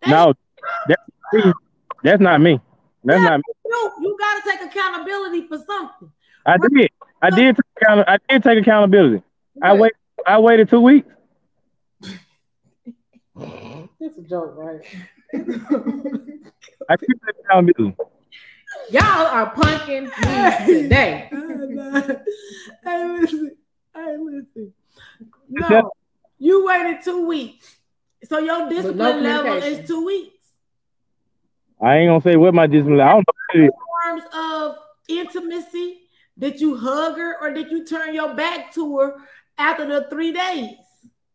That's 0.02 0.12
no, 0.12 0.34
that's 0.88 1.02
me. 1.46 1.54
That's 2.04 2.22
not 2.22 2.40
me. 2.42 2.60
That's 3.04 3.20
Yeah. 3.22 3.30
not 3.30 3.38
me. 3.40 3.44
you. 3.66 3.92
You 4.02 4.18
gotta 4.18 4.42
take 4.50 4.62
accountability 4.70 5.48
for 5.48 5.58
something. 5.58 6.12
I 6.46 6.58
did. 6.58 6.90
I 7.22 7.30
did. 7.30 7.56
Take 7.58 7.66
account- 7.82 8.10
I 8.10 8.18
did 8.30 8.44
take 8.44 8.60
accountability. 8.60 9.24
I 9.62 9.74
wait. 9.74 9.94
I 10.26 10.38
waited 10.40 10.70
two 10.70 10.82
weeks. 10.82 11.08
It's 14.04 14.18
a 14.18 14.22
joke, 14.24 14.56
right? 14.58 14.82
I 16.90 16.98
keep 16.98 17.22
taking 17.24 17.46
accountability. 17.46 17.96
Y'all 18.90 19.28
are 19.28 19.54
punking 19.54 20.06
me 20.06 20.82
today. 20.82 21.30
hey, 22.84 23.08
listen. 23.20 23.56
Hey, 23.96 24.18
listen. 24.18 24.74
No, 25.50 25.92
you 26.40 26.66
waited 26.66 27.04
two 27.04 27.28
weeks. 27.28 27.78
So 28.24 28.40
your 28.40 28.70
discipline 28.70 29.22
level 29.22 29.54
is 29.54 29.88
two 29.88 30.04
weeks. 30.04 30.48
I 31.80 31.98
ain't 31.98 32.10
gonna 32.10 32.22
say 32.22 32.36
what 32.38 32.56
my 32.56 32.66
discipline. 32.66 33.02
I 33.02 33.14
don't 33.14 33.20
know. 33.20 33.34
What 33.54 33.56
it 33.56 33.66
is. 33.66 33.72
In 33.72 34.20
terms 34.20 34.24
of 34.34 34.76
intimacy, 35.10 36.00
did 36.40 36.60
you 36.60 36.76
hug 36.76 37.18
her 37.18 37.40
or 37.40 37.54
did 37.54 37.70
you 37.70 37.86
turn 37.86 38.16
your 38.16 38.34
back 38.34 38.74
to 38.74 38.98
her 38.98 39.18
after 39.62 39.86
the 39.86 40.08
three 40.10 40.32
days? 40.34 40.76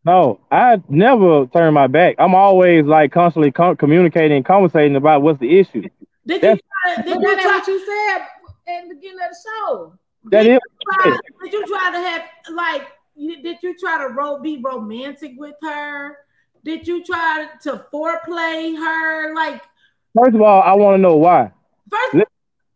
No, 0.05 0.39
I 0.51 0.81
never 0.87 1.47
turn 1.47 1.73
my 1.73 1.87
back. 1.87 2.15
I'm 2.19 2.35
always 2.35 2.85
like 2.85 3.11
constantly 3.11 3.51
com- 3.51 3.75
communicating, 3.75 4.43
conversating 4.43 4.95
about 4.95 5.21
what's 5.21 5.39
the 5.39 5.59
issue. 5.59 5.81
Did 6.25 6.41
That's- 6.41 6.57
you 6.57 6.95
try, 6.95 6.95
But 6.95 7.05
did 7.05 7.21
you 7.21 7.41
try, 7.41 7.45
what 7.57 7.67
you 7.67 7.79
said 7.85 8.21
at 8.67 8.83
the 8.87 8.95
beginning 8.95 9.17
of 9.19 9.29
the 9.31 9.37
show. 9.49 9.93
That 10.31 10.43
did 10.43 10.51
is. 10.53 10.59
you 10.61 10.93
try, 10.93 11.17
did 11.43 11.53
you 11.53 11.65
try 11.67 11.91
to 11.91 11.97
have 11.97 12.21
like 12.53 12.87
you, 13.15 13.41
did 13.41 13.57
you 13.63 13.75
try 13.77 13.97
to 13.97 14.13
ro- 14.13 14.39
be 14.39 14.61
romantic 14.63 15.33
with 15.37 15.55
her? 15.61 16.17
Did 16.63 16.87
you 16.87 17.03
try 17.03 17.47
to 17.63 17.85
foreplay 17.93 18.75
her? 18.77 19.33
Like 19.35 19.61
First 20.15 20.35
of 20.35 20.41
all, 20.41 20.61
I 20.61 20.73
want 20.73 20.95
to 20.95 21.01
know 21.01 21.15
why. 21.17 21.51
first 21.89 22.13
Let- 22.15 22.27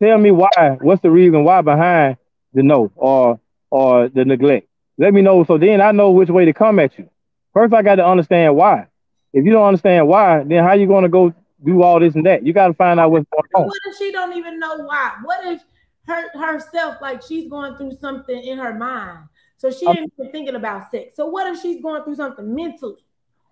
Tell 0.02 0.18
me 0.18 0.32
why. 0.32 0.76
What's 0.80 1.00
the 1.02 1.10
reason 1.10 1.44
why 1.44 1.60
behind 1.62 2.16
the 2.52 2.62
no 2.62 2.90
or 2.96 3.38
or 3.70 4.08
the 4.08 4.24
neglect? 4.24 4.66
Let 5.02 5.12
me 5.14 5.20
know 5.20 5.42
so 5.42 5.58
then 5.58 5.80
I 5.80 5.90
know 5.90 6.12
which 6.12 6.28
way 6.28 6.44
to 6.44 6.52
come 6.52 6.78
at 6.78 6.96
you. 6.96 7.10
First, 7.52 7.74
I 7.74 7.82
got 7.82 7.96
to 7.96 8.06
understand 8.06 8.54
why. 8.54 8.86
If 9.32 9.44
you 9.44 9.50
don't 9.50 9.66
understand 9.66 10.06
why, 10.06 10.44
then 10.44 10.62
how 10.62 10.74
you 10.74 10.86
going 10.86 11.02
to 11.02 11.08
go 11.08 11.34
do 11.64 11.82
all 11.82 11.98
this 11.98 12.14
and 12.14 12.24
that? 12.24 12.46
You 12.46 12.52
got 12.52 12.68
to 12.68 12.74
find 12.74 13.00
out 13.00 13.10
what's 13.10 13.26
going 13.32 13.48
on. 13.56 13.66
What 13.66 13.80
if 13.86 13.96
she 13.96 14.12
don't 14.12 14.36
even 14.36 14.60
know 14.60 14.76
why? 14.76 15.14
What 15.24 15.44
if 15.44 15.60
her 16.06 16.28
herself 16.38 16.98
like 17.02 17.20
she's 17.20 17.50
going 17.50 17.76
through 17.76 17.96
something 18.00 18.44
in 18.44 18.58
her 18.58 18.74
mind, 18.74 19.24
so 19.56 19.72
she 19.72 19.88
Okay. 19.88 19.98
ain't 19.98 20.12
even 20.20 20.30
thinking 20.30 20.54
about 20.54 20.88
sex. 20.92 21.16
So 21.16 21.26
what 21.26 21.48
if 21.48 21.60
she's 21.60 21.82
going 21.82 22.04
through 22.04 22.14
something 22.14 22.54
mentally? 22.54 23.04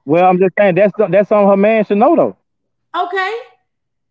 Well, 0.05 0.24
I'm 0.24 0.38
just 0.38 0.55
saying 0.57 0.76
that's 0.76 0.92
that's 1.11 1.30
something 1.30 1.48
her 1.48 1.57
man 1.57 1.84
should 1.84 1.98
know 1.98 2.14
though. 2.14 2.36
Okay, 2.96 3.34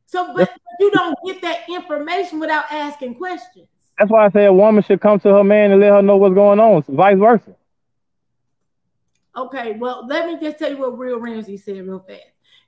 so 0.07 0.33
but 0.35 0.51
you 0.81 0.91
don't 0.91 1.17
get 1.25 1.41
that 1.43 1.69
information 1.69 2.41
without 2.41 2.65
asking 2.69 3.15
questions. 3.15 3.69
That's 3.99 4.09
why 4.09 4.25
I 4.25 4.29
say 4.29 4.45
a 4.45 4.53
woman 4.53 4.81
should 4.81 5.01
come 5.01 5.19
to 5.19 5.33
her 5.33 5.43
man 5.43 5.71
and 5.73 5.81
let 5.81 5.91
her 5.91 6.01
know 6.01 6.15
what's 6.15 6.33
going 6.33 6.57
on, 6.57 6.83
vice 6.87 7.19
versa. 7.19 7.53
Okay, 9.35 9.73
well 9.73 10.07
let 10.07 10.25
me 10.25 10.39
just 10.39 10.57
tell 10.57 10.71
you 10.71 10.77
what 10.77 10.97
Real 10.97 11.19
Ramsey 11.19 11.57
said 11.57 11.85
real 11.85 11.99
fast. 11.99 12.21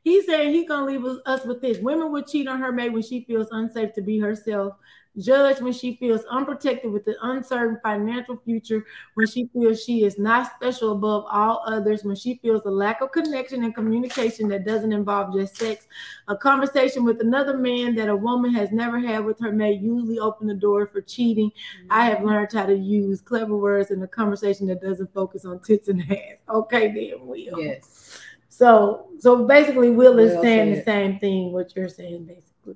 He 0.03 0.21
said 0.23 0.47
he 0.47 0.65
gonna 0.65 0.86
leave 0.86 1.05
us- 1.05 1.45
with 1.45 1.61
this: 1.61 1.79
women 1.79 2.11
would 2.11 2.27
cheat 2.27 2.49
on 2.49 2.59
her 2.59 2.73
mate 2.73 2.91
when 2.91 3.01
she 3.01 3.21
feels 3.21 3.47
unsafe 3.51 3.93
to 3.93 4.01
be 4.01 4.19
herself. 4.19 4.73
Judge 5.18 5.59
when 5.59 5.74
she 5.74 5.95
feels 5.95 6.24
unprotected 6.30 6.91
with 6.91 7.05
an 7.07 7.16
uncertain 7.22 7.80
financial 7.84 8.38
future, 8.38 8.86
when 9.16 9.28
she 9.28 9.49
feels 9.51 9.84
she 9.84 10.05
is 10.05 10.18
not 10.18 10.51
special 10.55 10.93
above 10.93 11.26
all 11.30 11.64
others, 11.66 12.03
when 12.03 12.16
she 12.16 12.39
feels 12.41 12.66
a 12.66 12.72
lack 12.72 13.01
of 13.01 13.12
connection 13.12 13.64
and 13.64 13.76
communication 13.76 14.47
that 14.47 14.66
doesn't 14.66 14.93
involve 14.93 15.34
just 15.34 15.57
sex. 15.57 15.88
A 16.30 16.36
conversation 16.36 17.03
with 17.03 17.20
another 17.20 17.57
man 17.57 17.93
that 17.95 18.07
a 18.07 18.16
woman 18.16 18.53
has 18.53 18.72
never 18.72 18.99
had 18.99 19.26
with 19.26 19.39
her 19.39 19.51
mate 19.51 19.82
usually 19.82 20.20
open 20.20 20.47
the 20.47 20.53
door 20.53 20.88
for 20.88 21.01
cheating. 21.01 21.51
I 21.89 22.05
have 22.05 22.20
mm-hmm. 22.20 22.28
learned 22.28 22.53
how 22.53 22.66
to 22.66 22.76
use 22.76 23.20
clever 23.20 23.57
words 23.57 23.91
in 23.91 24.01
a 24.03 24.07
conversation 24.07 24.66
that 24.68 24.82
doesn't 24.82 25.14
focus 25.14 25.43
on 25.43 25.59
tits 25.59 25.89
and 25.89 26.01
ass. 26.09 26.38
Okay, 26.49 26.88
then 26.88 27.28
Will. 27.28 27.59
Yes. 27.59 28.18
So 28.47 29.07
so 29.20 29.45
basically 29.45 29.89
Will 29.89 30.20
is 30.20 30.34
Well 30.34 30.43
saying 30.43 30.76
the 30.76 30.84
same 30.84 31.20
thing 31.20 31.51
what 31.51 31.76
you're 31.76 31.89
saying 31.89 32.26
basically. 32.26 32.76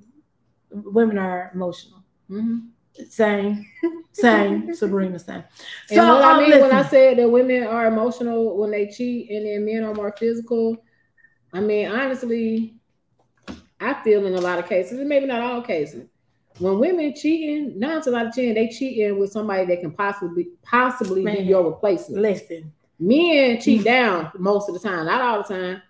Women 0.71 1.17
are 1.17 1.51
emotional. 1.53 2.04
Mhm. 2.29 2.69
Same, 3.09 3.65
same, 4.13 4.73
Sabrina 4.73 5.19
same. 5.19 5.43
And 5.91 6.07
what 6.07 6.23
I 6.23 6.31
um, 6.31 6.49
mean 6.49 6.61
when 6.61 6.71
I 6.71 6.83
said 6.83 7.17
that 7.17 7.29
women 7.29 7.63
are 7.63 7.87
emotional 7.87 8.57
when 8.57 8.71
they 8.71 8.87
cheat 8.87 9.29
and 9.29 9.45
then 9.45 9.65
men 9.65 9.83
are 9.83 9.93
more 9.93 10.15
physical, 10.17 10.77
I 11.53 11.59
mean, 11.59 11.91
honestly, 11.91 12.75
I 13.79 14.01
feel 14.03 14.25
in 14.25 14.33
a 14.33 14.41
lot 14.41 14.59
of 14.59 14.67
cases, 14.67 14.99
and 14.99 15.09
maybe 15.09 15.25
not 15.25 15.41
all 15.41 15.61
cases, 15.61 16.07
when 16.59 16.79
women 16.79 17.13
cheating, 17.13 17.77
nine 17.77 18.01
times 18.01 18.07
out 18.07 18.27
of 18.27 18.33
ten, 18.33 18.53
they 18.53 18.69
cheating 18.69 19.19
with 19.19 19.31
somebody 19.31 19.65
that 19.65 19.81
can 19.81 19.91
possibly 19.91 20.47
possibly 20.63 21.21
be 21.21 21.25
Man. 21.25 21.45
your 21.45 21.69
replacement. 21.69 22.21
listen. 22.21 22.71
Men 22.97 23.59
cheat 23.59 23.83
down 23.83 24.31
most 24.37 24.69
of 24.69 24.73
the 24.73 24.79
time, 24.79 25.05
not 25.05 25.19
all 25.21 25.43
the 25.43 25.53
time. 25.53 25.81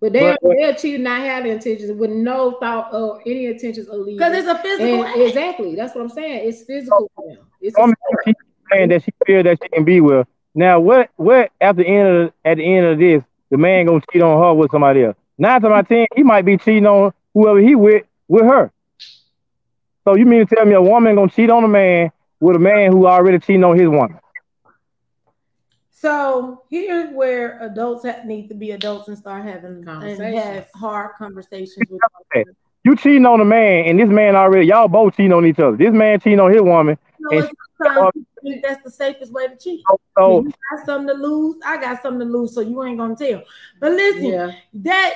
But 0.00 0.12
they'll, 0.12 0.36
But- 0.40 0.56
they'll 0.56 0.74
cheat 0.74 1.00
not 1.00 1.20
have 1.20 1.44
the 1.44 1.50
intentions 1.50 1.90
with 1.92 2.10
no 2.10 2.52
thought 2.52 2.94
or 2.94 3.20
any 3.26 3.46
intentions 3.46 3.88
of 3.88 3.98
leaving. 4.00 4.18
Because 4.18 4.34
it's 4.38 4.48
a 4.48 4.58
physical 4.58 5.04
And 5.04 5.06
act. 5.06 5.18
exactly, 5.18 5.74
that's 5.74 5.94
what 5.94 6.02
I'm 6.02 6.08
saying. 6.08 6.48
It's 6.48 6.62
physical 6.62 7.10
for 7.16 7.28
them. 7.34 7.38
It's 7.60 7.76
a 7.76 7.80
Woman 7.80 7.96
keep 8.24 8.36
saying 8.70 8.88
that 8.90 9.02
she 9.02 9.12
feel 9.26 9.42
that 9.42 9.58
she 9.62 9.68
can 9.70 9.84
be 9.84 10.00
with. 10.00 10.26
Now, 10.54 10.78
what 10.80 11.10
what 11.16 11.50
at 11.60 11.76
the 11.76 11.86
end 11.86 12.08
of 12.08 12.32
at 12.44 12.56
the 12.58 12.64
end 12.64 12.86
of 12.86 12.98
this, 12.98 13.22
the 13.50 13.56
man 13.56 13.86
gonna 13.86 14.00
cheat 14.12 14.22
on 14.22 14.40
her 14.42 14.54
with 14.54 14.70
somebody 14.70 15.04
else? 15.04 15.16
Nine 15.36 15.60
to 15.62 15.68
my 15.68 15.80
of 15.80 15.88
ten, 15.88 16.06
he 16.14 16.22
might 16.22 16.44
be 16.44 16.56
cheating 16.56 16.86
on 16.86 17.12
whoever 17.34 17.58
he 17.58 17.74
with 17.74 18.04
with 18.28 18.44
her. 18.44 18.70
So 20.04 20.16
you 20.16 20.26
mean 20.26 20.46
to 20.46 20.54
tell 20.54 20.64
me 20.64 20.74
a 20.74 20.82
woman 20.82 21.16
gonna 21.16 21.30
cheat 21.30 21.50
on 21.50 21.64
a 21.64 21.68
man 21.68 22.10
with 22.40 22.56
a 22.56 22.58
man 22.58 22.92
who 22.92 23.06
already 23.06 23.38
cheating 23.38 23.64
on 23.64 23.78
his 23.78 23.88
woman? 23.88 24.18
So 26.00 26.62
here's 26.70 27.12
where 27.12 27.60
adults 27.60 28.04
ha- 28.04 28.22
need 28.24 28.46
to 28.50 28.54
be 28.54 28.70
adults 28.70 29.08
and 29.08 29.18
start 29.18 29.44
having 29.44 29.84
and 29.88 30.36
have 30.36 30.68
hard 30.76 31.16
conversations 31.18 31.76
with. 31.90 32.00
Okay. 32.36 32.48
You 32.84 32.94
cheating 32.94 33.26
on 33.26 33.40
a 33.40 33.44
man, 33.44 33.86
and 33.86 33.98
this 33.98 34.08
man 34.08 34.36
already 34.36 34.66
y'all 34.66 34.86
both 34.86 35.16
cheating 35.16 35.32
on 35.32 35.44
each 35.44 35.58
other. 35.58 35.76
This 35.76 35.92
man 35.92 36.20
cheating 36.20 36.38
on 36.38 36.52
his 36.52 36.62
woman. 36.62 36.96
You 37.18 37.28
know, 37.30 37.38
And- 37.38 37.50
sometimes 37.82 38.12
people 38.44 38.60
that's 38.62 38.82
the 38.84 38.90
safest 38.90 39.32
way 39.32 39.48
to 39.48 39.56
cheat. 39.56 39.82
Oh, 39.90 39.98
oh. 40.16 40.42
So 40.42 40.46
you 40.46 40.54
got 40.76 40.86
something 40.86 41.16
to 41.16 41.20
lose. 41.20 41.56
I 41.66 41.80
got 41.80 42.00
something 42.00 42.28
to 42.28 42.32
lose, 42.32 42.54
so 42.54 42.60
you 42.60 42.80
ain't 42.84 42.98
gonna 42.98 43.16
tell. 43.16 43.42
But 43.80 43.92
listen, 43.92 44.24
yeah. 44.24 44.52
that 44.74 45.14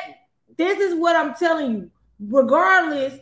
this 0.57 0.80
is 0.80 0.97
what 0.97 1.14
I'm 1.14 1.35
telling 1.35 1.72
you. 1.72 1.91
Regardless, 2.18 3.20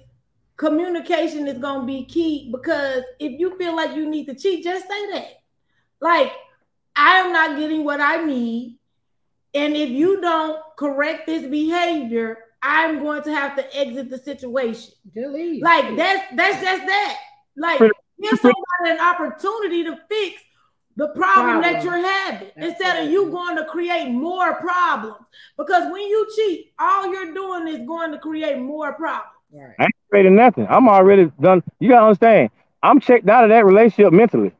communication 0.57 1.47
is 1.47 1.59
gonna 1.59 1.85
be 1.85 2.07
key 2.07 2.51
because 2.51 3.03
if 3.19 3.39
you 3.39 3.59
feel 3.59 3.77
like 3.77 3.95
you 3.95 4.09
need 4.09 4.27
to 4.27 4.35
cheat, 4.35 4.65
just 4.65 4.89
say 4.89 5.13
that. 5.13 5.43
Like, 6.01 6.33
I 7.01 7.21
am 7.21 7.33
not 7.33 7.59
getting 7.59 7.83
what 7.83 8.01
I 8.01 8.23
need, 8.23 8.79
and 9.55 9.75
if 9.75 9.89
you 9.89 10.21
don't 10.21 10.61
correct 10.77 11.27
this 11.27 11.47
behavior, 11.47 12.39
I'm 12.63 13.01
going 13.01 13.23
to 13.23 13.35
have 13.35 13.57
to 13.57 13.77
exit 13.77 14.11
the 14.11 14.19
situation. 14.19 14.93
Just 15.15 15.31
leave. 15.31 15.63
Like 15.63 15.97
that's 15.97 16.37
that's 16.37 16.63
just 16.63 16.87
that. 16.87 17.19
Like 17.57 17.79
Pretty- 17.79 17.95
give 18.21 18.39
somebody 18.39 18.61
an 18.85 19.01
opportunity 19.01 19.85
to 19.85 19.99
fix 20.11 20.43
the 20.97 21.09
problem, 21.09 21.63
that 21.63 21.83
you're 21.83 21.97
having 21.97 22.51
instead 22.57 23.03
of 23.03 23.11
you 23.11 23.31
going 23.31 23.57
to 23.57 23.65
create 23.65 24.11
more 24.11 24.57
problems. 24.57 25.17
Because 25.57 25.91
when 25.91 26.03
you 26.03 26.29
cheat, 26.37 26.75
all 26.79 27.11
you're 27.11 27.33
doing 27.33 27.69
is 27.69 27.87
going 27.87 28.13
to 28.13 28.19
create 28.19 28.59
more 28.59 28.93
problems. 28.93 29.33
Right. 29.51 29.75
I 29.79 29.85
ain't 29.85 29.95
creating 30.11 30.37
nothing. 30.37 30.67
I'm 30.69 30.89
already 30.89 31.33
done. 31.41 31.63
You 31.79 31.89
gotta 31.89 32.07
understand. 32.07 32.51
I'm 32.83 33.01
checked 33.01 33.29
out 33.29 33.45
of 33.45 33.51
that 33.51 33.65
relationship 33.65 34.13
mentally. 34.13 34.53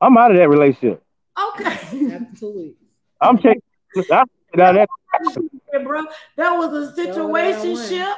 I'm 0.00 0.16
out 0.16 0.30
of 0.30 0.38
that 0.38 0.48
relationship. 0.48 1.03
Okay. 1.38 1.64
After 2.14 2.26
two. 2.38 2.74
I'm 3.20 3.38
checked. 3.38 3.60
I'm 3.96 4.02
checked 4.04 4.10
out 4.60 4.76
of 4.76 4.86
that. 5.22 5.84
Bro. 5.84 6.04
That 6.36 6.52
was 6.56 6.72
a 6.96 7.00
situationship 7.00 8.14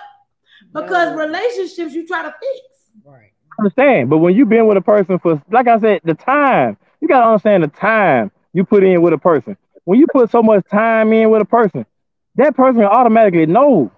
because 0.73 1.11
No. 1.13 1.17
relationships 1.17 1.95
you 1.95 2.07
try 2.07 2.23
to 2.23 2.35
fix. 2.41 2.91
Right. 3.05 3.33
I 3.59 3.63
understand, 3.63 4.11
but 4.11 4.19
when 4.19 4.35
you've 4.35 4.49
been 4.49 4.67
with 4.67 4.77
a 4.77 4.83
person 4.83 5.19
for, 5.19 5.43
like 5.51 5.67
I 5.69 5.79
said, 5.81 6.01
the 6.05 6.15
time 6.15 6.77
you 7.01 7.09
gotta 7.09 7.27
understand 7.27 7.63
the 7.63 7.69
time 7.69 8.31
you 8.53 8.65
put 8.65 8.83
in 8.85 9.01
with 9.03 9.13
a 9.13 9.19
person. 9.19 9.57
When 9.85 9.99
you 9.99 10.07
put 10.13 10.31
so 10.31 10.43
much 10.43 10.65
time 10.71 11.13
in 11.13 11.31
with 11.31 11.43
a 11.43 11.47
person, 11.47 11.87
that 12.37 12.57
person 12.57 12.83
automatically 12.83 13.47
knows. 13.47 13.91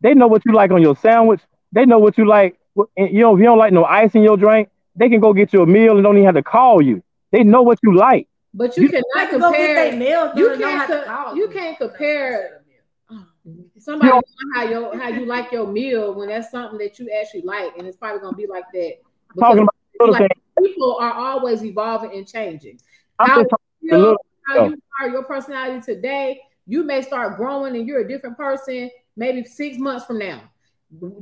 They 0.00 0.14
know 0.14 0.26
what 0.28 0.42
you 0.44 0.52
like 0.52 0.70
on 0.70 0.82
your 0.82 0.96
sandwich. 0.96 1.40
They 1.72 1.86
know 1.86 1.98
what 1.98 2.18
you 2.18 2.26
like. 2.26 2.58
and, 2.96 3.10
You 3.10 3.20
know, 3.20 3.34
if 3.34 3.38
you 3.38 3.44
don't 3.46 3.58
like 3.58 3.72
no 3.72 3.84
ice 3.84 4.14
in 4.14 4.22
your 4.22 4.36
drink, 4.36 4.68
they 4.96 5.08
can 5.08 5.20
go 5.20 5.32
get 5.32 5.52
you 5.52 5.62
a 5.62 5.66
meal 5.66 5.94
and 5.96 6.02
don't 6.04 6.16
even 6.16 6.26
have 6.26 6.34
to 6.34 6.42
call 6.42 6.82
you. 6.82 7.02
They 7.32 7.42
know 7.44 7.62
what 7.62 7.78
you 7.82 7.94
like. 7.96 8.26
But 8.52 8.76
you, 8.76 8.84
You- 8.84 8.88
cannot 8.90 9.30
can 9.30 9.40
go 9.40 9.52
get 9.52 9.58
their 9.74 9.90
compare. 9.90 9.98
nails 9.98 10.32
You 10.36 10.44
done 10.44 10.52
and 10.54 10.60
don't 10.60 10.70
can't. 10.70 10.90
have 10.90 11.04
to 11.04 11.10
co- 11.30 11.34
you 11.34 11.48
can't 11.48 11.78
compare. 11.78 12.62
Mm-hmm. 13.10 13.60
Somebody 13.78 14.08
You 14.08 14.14
know 14.14 14.22
how 14.54 14.64
your 14.64 14.98
how 14.98 15.08
you 15.08 15.24
like 15.26 15.50
your 15.52 15.66
meal 15.66 16.14
when 16.14 16.28
that's 16.28 16.50
something 16.50 16.78
that 16.78 16.98
you 16.98 17.10
actually 17.20 17.42
like, 17.42 17.76
and 17.78 17.86
it's 17.86 17.96
probably 17.96 18.20
gonna 18.20 18.36
be 18.36 18.46
like 18.46 18.64
that. 18.72 18.94
Talking 19.38 19.62
about 19.62 19.74
little 19.98 20.12
like, 20.12 20.28
things. 20.56 20.68
people 20.68 20.96
are 21.00 21.12
always 21.12 21.64
evolving 21.64 22.12
and 22.16 22.26
changing. 22.26 22.78
I'm 23.18 23.28
How 23.30 23.38
you 23.80 23.90
feel, 23.90 24.16
how 24.46 24.64
you 24.66 24.76
are, 25.00 25.08
your 25.08 25.24
personality 25.24 25.80
today, 25.94 26.40
you 26.66 26.84
may 26.84 27.02
start 27.02 27.36
growing 27.36 27.76
and 27.76 27.86
you're 27.86 28.00
a 28.00 28.08
different 28.08 28.36
person 28.36 28.90
maybe 29.16 29.44
six 29.44 29.78
months 29.78 30.04
from 30.06 30.18
now. 30.18 30.40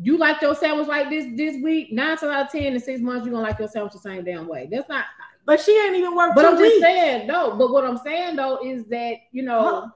You 0.03 0.17
like 0.19 0.41
your 0.43 0.55
sandwich 0.55 0.89
like 0.89 1.11
this 1.11 1.27
this 1.37 1.63
week, 1.63 1.93
nine 1.93 2.17
times 2.17 2.23
out 2.33 2.47
of 2.47 2.53
ten 2.53 2.73
in 2.75 2.81
six 2.81 3.01
months, 3.01 3.25
you're 3.27 3.35
gonna 3.35 3.47
like 3.47 3.59
your 3.59 3.69
sandwich 3.69 3.93
the 3.93 3.99
same 3.99 4.25
damn 4.25 4.47
way. 4.49 4.69
That's 4.71 4.89
not 4.89 5.05
But 5.49 5.61
she 5.63 5.73
ain't 5.73 5.97
even 5.97 6.15
worked 6.15 6.35
but 6.35 6.43
two 6.43 6.49
I'm 6.49 6.59
just 6.59 6.79
saying, 6.79 7.27
no, 7.27 7.57
but 7.57 7.73
what 7.73 7.83
I'm 7.83 7.97
saying 7.97 8.37
though 8.37 8.59
is 8.63 8.85
that 8.89 9.15
you 9.33 9.43
know 9.43 9.63
Huh. 9.63 9.87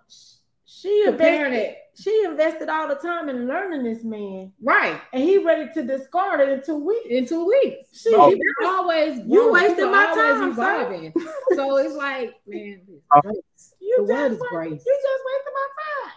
She 0.65 1.03
comparing 1.05 1.53
invested. 1.53 1.69
it 1.73 1.79
She 1.95 2.25
invested 2.25 2.69
all 2.71 2.89
the 2.89 2.95
time 2.95 3.29
in 3.29 3.47
learning 3.47 3.83
this 3.85 4.03
man, 4.03 4.51
right 4.63 4.99
and 5.13 5.23
he 5.23 5.37
ready 5.37 5.71
to 5.75 5.83
discard 5.83 6.41
it 6.41 6.49
in 6.49 6.63
two 6.63 6.77
weeks. 6.79 7.07
in 7.11 7.27
two 7.27 7.45
weeks. 7.47 7.85
She, 8.03 8.11
But 8.13 8.21
Oh. 8.21 8.31
people 8.31 8.67
always 8.67 9.19
You 9.19 9.25
growing. 9.43 9.53
wasting 9.53 9.91
my 9.91 10.07
time, 10.07 10.55
sir. 10.55 11.13
so 11.55 11.77
it's 11.77 11.95
like, 11.97 12.35
man, 12.47 12.81
Oh. 13.15 13.21
You 13.79 13.97
The 13.99 14.03
just 14.07 14.11
word 14.11 14.33
is 14.33 14.39
wa- 14.41 14.47
grace. 14.53 14.83
You 14.87 14.99
just 15.03 15.23
wasted 15.29 15.53
my 15.61 15.69
time. 15.83 16.13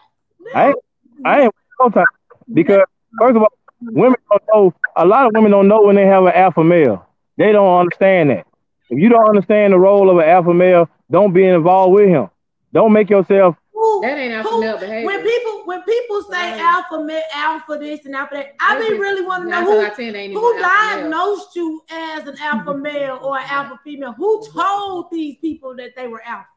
I 0.55 0.67
ain't, 0.69 0.77
I 1.25 1.41
ain't 1.41 1.53
no 1.81 1.89
time 1.89 2.05
because 2.53 2.81
first 3.19 3.35
of 3.35 3.41
all, 3.41 3.49
women 3.81 4.17
don't 4.31 4.43
know. 4.53 4.73
A 4.95 5.05
lot 5.05 5.25
of 5.27 5.33
women 5.33 5.51
don't 5.51 5.67
know 5.67 5.81
when 5.81 5.97
they 5.97 6.05
have 6.05 6.23
an 6.25 6.31
alpha 6.33 6.63
male. 6.63 7.05
They 7.37 7.51
don't 7.51 7.79
understand 7.81 8.29
that. 8.29 8.47
If 8.89 8.99
you 8.99 9.09
don't 9.09 9.27
understand 9.27 9.73
the 9.73 9.79
role 9.79 10.09
of 10.09 10.17
an 10.17 10.29
alpha 10.29 10.53
male, 10.53 10.87
don't 11.09 11.33
be 11.33 11.45
involved 11.45 11.93
with 11.95 12.07
him. 12.09 12.29
Don't 12.73 12.91
make 12.93 13.09
yourself. 13.09 13.55
Who- 13.73 14.01
That 14.01 14.17
ain't 14.17 14.33
alpha 14.33 14.49
who- 14.49 14.61
male 14.61 14.77
behavior. 14.77 15.05
When 15.05 15.21
people 15.23 15.61
when 15.65 15.81
people 15.83 16.21
say 16.23 16.51
Right. 16.51 16.61
alpha 16.61 16.99
male, 17.03 17.21
alpha 17.33 17.77
this 17.79 18.05
and 18.05 18.15
alpha 18.15 18.35
that, 18.35 18.53
I 18.59 18.75
be 18.77 18.83
Maybe 18.89 18.99
really 18.99 19.25
want 19.25 19.43
to 19.43 19.49
know 19.49 19.61
who 19.61 19.71
times 19.73 19.85
out 19.85 19.91
of 19.91 19.97
10 19.97 20.15
ain't 20.15 20.31
even 20.31 20.37
who 20.37 20.47
alpha 20.53 20.59
male. 20.61 20.99
diagnosed 21.01 21.55
you 21.55 21.81
as 21.91 22.27
an 22.27 22.35
alpha 22.41 22.73
male 22.77 23.19
or 23.23 23.37
an 23.37 23.45
alpha 23.49 23.79
female? 23.83 24.13
Who 24.13 24.41
told 24.53 25.09
these 25.11 25.37
people 25.37 25.75
that 25.77 25.95
they 25.95 26.07
were 26.07 26.21
alpha? 26.25 26.47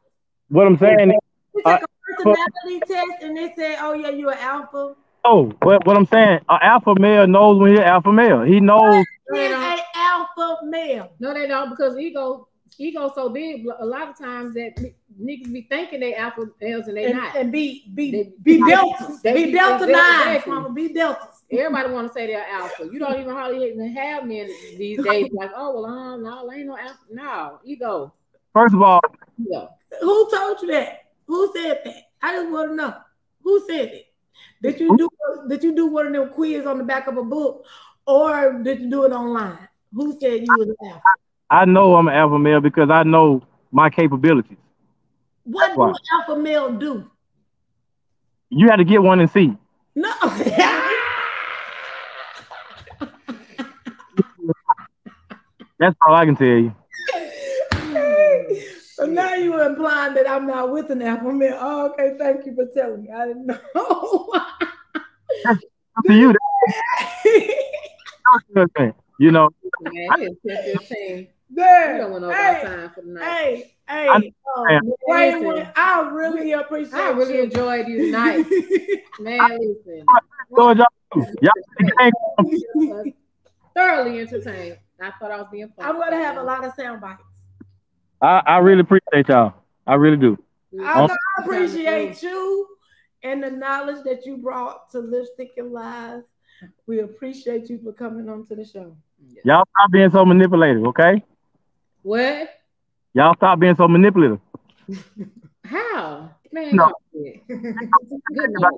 What 0.49 0.67
I'm 0.67 0.77
saying 0.77 1.11
is, 1.11 1.17
You 1.55 1.61
Uh, 1.65 1.77
took 1.77 1.89
a 1.89 2.23
personality 2.23 2.79
test 2.87 3.23
and 3.23 3.35
they 3.35 3.51
said, 3.57 3.77
"Oh 3.81 3.93
yeah, 3.93 4.09
you're 4.09 4.31
an 4.31 4.37
alpha." 4.39 4.95
oh, 5.25 5.51
what, 5.63 5.85
what 5.85 5.97
I'm 5.97 6.05
saying, 6.05 6.39
an 6.47 6.59
alpha 6.61 6.93
male 6.99 7.25
knows 7.27 7.59
when 7.59 7.71
he's 7.71 7.79
alpha 7.79 8.11
male. 8.13 8.41
He 8.43 8.59
knows. 8.59 9.03
He 9.33 9.47
is 10.39 10.45
a 10.45 10.49
alpha 10.49 10.65
male. 10.65 11.11
No, 11.19 11.33
they 11.33 11.47
don't 11.47 11.69
because 11.69 11.97
ego 11.97 12.47
ego 12.77 13.11
so 13.15 13.29
big. 13.29 13.65
A 13.79 13.85
lot 13.85 14.09
of 14.09 14.17
times 14.17 14.53
that 14.55 14.75
niggas 15.21 15.51
be 15.51 15.67
thinking 15.69 15.99
they 15.99 16.15
alpha 16.15 16.45
males 16.61 16.87
and 16.87 16.97
they 16.97 17.05
and, 17.05 17.17
not. 17.17 17.35
and 17.35 17.51
be 17.51 17.89
be 17.93 18.11
They- 18.11 18.33
be 18.43 18.63
deltas, 18.69 19.21
they 19.21 19.33
be 19.33 19.45
be- 19.45 19.51
delta 19.53 19.85
they- 19.85 19.91
nines, 19.91 20.27
exactly. 20.27 20.53
mama, 20.53 20.69
be 20.71 20.93
deltas. 20.93 21.43
Everybody 21.51 21.91
want 21.91 22.07
to 22.07 22.13
say 22.13 22.27
they're 22.27 22.45
alpha. 22.47 22.87
You 22.91 22.99
don't 22.99 23.19
even 23.19 23.33
hardly 23.33 23.69
even 23.71 23.91
have 23.95 24.25
men 24.25 24.47
these 24.77 25.03
days. 25.03 25.29
Like, 25.33 25.51
oh 25.55 25.81
well, 25.81 25.85
um, 25.85 26.23
no, 26.23 26.51
ain't 26.51 26.67
no 26.67 26.77
alpha. 26.77 26.97
No, 27.11 27.59
ego, 27.63 28.13
First 28.53 28.75
of 28.75 28.81
all, 28.81 29.01
ego. 29.39 29.69
Who 30.01 30.29
told 30.31 30.61
you 30.61 30.67
that? 30.71 31.05
Who 31.25 31.51
said 31.55 31.81
that? 31.85 31.95
I 32.21 32.35
just 32.35 32.51
want 32.51 32.71
to 32.71 32.75
know 32.75 32.93
who 33.43 33.65
said 33.67 33.87
it. 33.89 34.05
Did 34.61 34.79
you 34.79 34.95
do 34.97 35.09
did 35.47 35.63
you 35.63 35.73
do 35.75 35.87
one 35.87 36.05
of 36.07 36.13
them 36.13 36.29
quiz 36.29 36.65
on 36.65 36.77
the 36.77 36.83
back 36.83 37.07
of 37.07 37.17
a 37.17 37.23
book, 37.23 37.65
or 38.05 38.59
did 38.61 38.81
you 38.81 38.89
do 38.89 39.03
it 39.05 39.11
online? 39.11 39.67
Who 39.93 40.17
said 40.19 40.41
you 40.41 40.55
was 40.57 40.67
an 40.67 40.75
alpha? 40.85 41.01
I 41.49 41.65
know 41.65 41.95
I'm 41.95 42.07
an 42.07 42.13
alpha 42.13 42.37
male 42.37 42.61
because 42.61 42.89
I 42.91 43.03
know 43.03 43.41
my 43.71 43.89
capabilities. 43.89 44.57
What 45.43 45.73
do 45.73 45.81
an 45.83 45.95
alpha 46.13 46.35
male 46.39 46.71
do? 46.73 47.09
You 48.49 48.69
had 48.69 48.75
to 48.77 48.83
get 48.83 49.01
one 49.01 49.19
and 49.19 49.29
see. 49.29 49.57
No. 49.95 50.13
That's 55.79 55.95
all 56.05 56.13
I 56.13 56.25
can 56.25 56.35
tell 56.35 56.47
you. 56.47 56.75
so 58.93 59.05
now 59.05 59.33
you 59.33 59.53
are 59.53 59.63
implying 59.63 60.13
that 60.13 60.29
I'm 60.29 60.45
not 60.45 60.71
with 60.71 60.91
an 60.91 61.01
alpha 61.01 61.31
male. 61.31 61.57
Oh, 61.59 61.91
okay, 61.91 62.15
thank 62.19 62.45
you 62.45 62.53
for 62.53 62.67
telling 62.75 63.03
me. 63.03 63.09
I 63.11 63.27
didn't 63.27 63.47
know. 63.47 63.55
Up 65.47 65.57
to 66.05 66.13
you. 66.13 66.33
That's 68.53 68.71
You 69.19 69.31
know, 69.31 69.49
Man, 69.81 70.09
it's 70.17 70.39
10, 70.47 70.79
15. 70.79 71.27
We 71.49 71.55
don't 71.97 72.11
want 72.11 72.23
no 72.23 72.31
Hey, 72.31 72.61
time 72.63 72.89
for 72.95 73.01
the 73.01 73.07
night. 73.11 73.23
hey, 73.29 73.73
hey. 73.87 74.07
I- 74.09 74.15
um, 74.15 74.33
I- 75.11 75.29
Listen. 75.29 75.67
I 75.75 76.09
really 76.11 76.51
appreciate 76.53 76.93
I 76.93 77.11
really 77.11 77.35
you. 77.37 77.43
enjoyed 77.43 77.85
these 77.85 78.11
nights, 78.11 78.49
man. 79.19 79.59
Listen, 79.59 80.05
so 80.55 80.71
y'all, 80.71 80.85
y'all 81.15 81.51
the 81.77 82.11
game. 82.97 83.13
thoroughly 83.75 84.19
entertained. 84.19 84.77
I 85.01 85.11
thought 85.19 85.31
I 85.31 85.37
was 85.37 85.47
being. 85.51 85.69
Funny. 85.75 85.89
I'm 85.89 85.97
gonna 85.99 86.17
have 86.17 86.37
a 86.37 86.43
lot 86.43 86.63
of 86.65 86.73
sound 86.75 87.01
bites. 87.01 87.21
I, 88.21 88.41
I 88.45 88.57
really 88.59 88.81
appreciate 88.81 89.27
y'all. 89.29 89.53
I 89.85 89.95
really 89.95 90.17
do. 90.17 90.37
I, 90.81 91.01
Oh. 91.01 91.07
I 91.09 91.43
appreciate 91.43 92.21
you 92.23 92.67
and 93.23 93.43
the 93.43 93.51
knowledge 93.51 94.03
that 94.05 94.25
you 94.25 94.37
brought 94.37 94.89
to 94.91 94.99
Lipstick 94.99 95.51
and 95.57 95.71
Lies. 95.71 96.23
We 96.87 96.99
appreciate 96.99 97.69
you 97.69 97.79
for 97.83 97.93
coming 97.93 98.29
on 98.29 98.45
to 98.47 98.55
the 98.55 98.65
show. 98.65 98.95
Y'all 99.43 99.65
stop 99.75 99.91
being 99.91 100.11
so 100.11 100.25
manipulative, 100.25 100.83
okay? 100.87 101.23
What? 102.03 102.49
Y'all 103.13 103.35
stop 103.35 103.59
being 103.59 103.75
so 103.75 103.87
manipulative. 103.87 104.39
How? 105.63 106.31
Man, 106.51 106.75
No. 106.75 106.91
Good 107.13 108.49
night. 108.49 108.73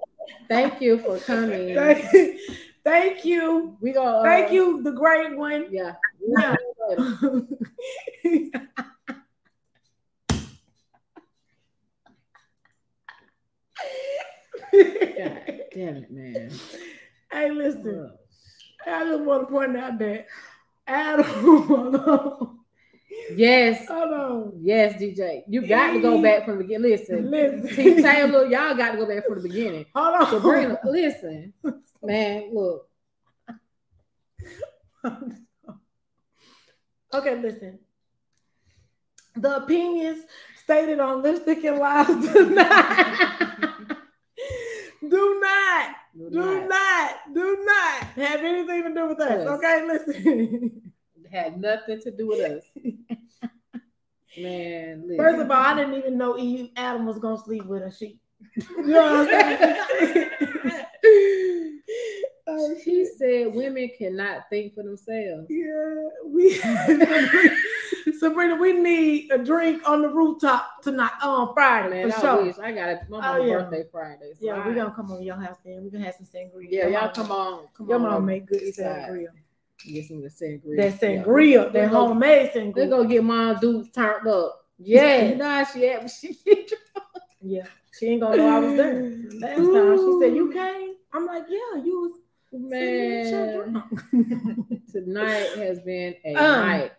Thank 0.49 0.81
you 0.81 0.99
for 0.99 1.17
coming. 1.19 1.75
Thank, 1.75 2.39
thank 2.83 3.25
you. 3.25 3.77
We 3.79 3.93
go. 3.93 4.03
Uh, 4.03 4.23
Thank 4.23 4.51
you, 4.51 4.81
the 4.83 4.91
great 4.91 5.37
one. 5.37 5.67
Yeah. 5.71 5.93
Yeah. 6.27 6.55
see 6.55 6.63
you 8.23 8.51
later. 8.51 8.61
God 14.73 15.61
damn 15.73 15.95
it, 15.97 16.11
man. 16.11 16.51
hey, 17.31 17.51
listen. 17.51 18.11
I 18.87 19.03
just 19.05 19.23
want 19.23 19.47
to 19.47 19.51
point 19.53 19.77
out 19.77 19.99
that 19.99 20.27
Adam. 20.87 22.57
Yes. 23.35 23.87
Hold 23.87 24.13
on. 24.13 24.53
Yes, 24.61 25.01
DJ. 25.01 25.43
You 25.47 25.65
got 25.67 25.91
to 25.91 26.01
go 26.01 26.21
back 26.21 26.45
from 26.45 26.57
the 26.57 26.63
beginning. 26.63 26.91
Listen. 26.91 27.29
Listen. 27.29 27.75
T 27.75 28.01
Taylor, 28.01 28.45
y'all 28.45 28.75
got 28.75 28.91
to 28.91 28.97
go 28.97 29.05
back 29.07 29.25
from 29.25 29.35
the 29.35 29.47
beginning. 29.47 29.85
Hold 29.95 30.21
on. 30.21 30.29
Sabrina, 30.29 30.79
listen. 30.85 31.53
Man, 32.03 32.53
look. 32.53 32.87
okay, 37.13 37.41
listen. 37.41 37.79
The 39.35 39.57
opinions 39.57 40.23
stated 40.63 40.99
on 40.99 41.21
Lipstick 41.21 41.63
and 41.63 41.77
Lies 41.77 42.07
do 42.07 42.49
not, 42.49 43.17
do 45.09 45.39
not, 45.39 45.95
do 46.15 46.67
not, 46.67 47.15
do 47.33 47.63
not 47.63 48.03
have 48.03 48.41
anything 48.41 48.83
to 48.83 48.93
do 48.93 49.07
with 49.07 49.19
us. 49.21 49.43
Yes. 49.43 49.47
Okay, 49.47 49.85
listen. 49.87 50.93
Had 51.31 51.61
nothing 51.61 52.01
to 52.01 52.11
do 52.11 52.27
with 52.27 52.39
us. 52.39 52.63
Man, 54.37 55.03
listen. 55.07 55.17
First 55.17 55.41
of 55.41 55.49
all, 55.49 55.57
I 55.57 55.73
didn't 55.75 55.95
even 55.95 56.17
know 56.17 56.37
Eve 56.37 56.71
Adam 56.75 57.05
was 57.05 57.19
gonna 57.19 57.37
sleep 57.37 57.65
with 57.65 57.83
a 57.83 57.91
sheep. 57.91 58.19
You 58.77 58.87
know 58.87 59.01
what 59.01 59.33
I'm 59.33 59.41
saying? 60.07 60.29
oh, 62.47 62.75
she 62.83 63.05
said 63.17 63.53
women 63.53 63.89
cannot 63.97 64.49
think 64.49 64.73
for 64.73 64.83
themselves. 64.83 65.47
Yeah, 65.49 66.09
we 66.25 66.59
Sabrina, 68.19 68.55
we 68.55 68.73
need 68.73 69.31
a 69.31 69.37
drink 69.37 69.87
on 69.87 70.01
the 70.01 70.09
rooftop 70.09 70.81
tonight 70.81 71.11
on 71.23 71.53
Friday 71.53 71.89
Man, 72.03 72.11
for 72.11 72.17
I 72.17 72.21
sure. 72.21 72.43
wish 72.45 72.55
I 72.59 72.71
got 72.71 72.89
it. 72.89 72.99
My 73.09 73.37
Oh, 73.37 73.43
yeah. 73.43 73.57
birthday 73.59 73.83
Friday. 73.91 74.31
So 74.39 74.45
Yeah, 74.45 74.53
I- 74.55 74.67
we're 74.67 74.75
gonna 74.75 74.93
come 74.95 75.11
over 75.11 75.19
to 75.19 75.25
your 75.25 75.35
house 75.35 75.57
then. 75.65 75.83
We're 75.83 75.89
gonna 75.89 76.05
have 76.05 76.15
some 76.15 76.25
sangria. 76.27 76.67
Yeah, 76.69 76.81
Your 76.83 76.91
y'all 76.91 77.01
mama- 77.01 77.13
come 77.15 77.31
on. 77.31 77.67
Come 77.75 77.87
Your 77.89 77.95
on. 77.97 78.03
mom 78.03 78.25
make 78.25 78.45
good 78.47 78.61
sangria. 78.61 79.27
Get 79.85 80.05
some 80.07 80.17
of 80.17 80.23
the 80.23 80.29
sangria. 80.29 80.77
That 80.77 81.01
Yeah. 81.03 81.23
sangria, 81.23 81.71
They 81.73 81.81
that 81.81 81.91
go- 81.91 82.07
homemade 82.07 82.51
They're 82.75 82.87
gonna 82.87 83.07
get 83.07 83.23
mom 83.23 83.57
dudes 83.59 83.89
turned 83.91 84.27
up. 84.27 84.65
Yeah. 84.77 85.29
You 85.29 85.35
know 85.35 85.49
how 85.49 85.63
she 85.65 85.79
but 85.99 86.09
she 86.09 86.37
Yeah, 87.41 87.65
she 87.97 88.05
ain't 88.07 88.21
gonna 88.21 88.37
know 88.37 88.47
I 88.47 88.59
was 88.59 88.77
there. 88.77 89.01
Last 89.39 89.57
time 89.57 89.97
she 89.97 90.19
said 90.21 90.35
you 90.35 90.51
came. 90.51 90.93
I'm 91.13 91.25
like, 91.25 91.43
yeah, 91.49 91.83
you 91.83 92.01
was 92.01 92.11
man. 92.53 93.83
Tonight 94.91 95.47
has 95.55 95.79
been 95.79 96.15
a 96.25 96.35
Um, 96.35 96.67
night. 96.67 96.91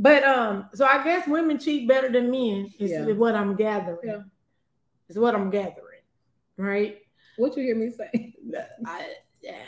But 0.00 0.22
um, 0.22 0.68
so 0.74 0.86
I 0.86 1.02
guess 1.02 1.26
women 1.26 1.58
cheat 1.58 1.88
better 1.88 2.08
than 2.08 2.30
men. 2.30 2.70
Is, 2.78 2.92
Yeah. 2.92 3.12
what 3.14 3.34
I'm 3.34 3.56
gathering. 3.56 3.98
Yeah. 4.04 4.20
Is 5.08 5.18
what 5.18 5.34
I'm 5.34 5.50
gathering, 5.50 6.02
right? 6.56 6.98
What 7.36 7.56
you 7.56 7.64
hear 7.64 7.74
me 7.76 7.90
say? 7.90 8.34
I, 8.86 9.06
yeah. 9.42 9.64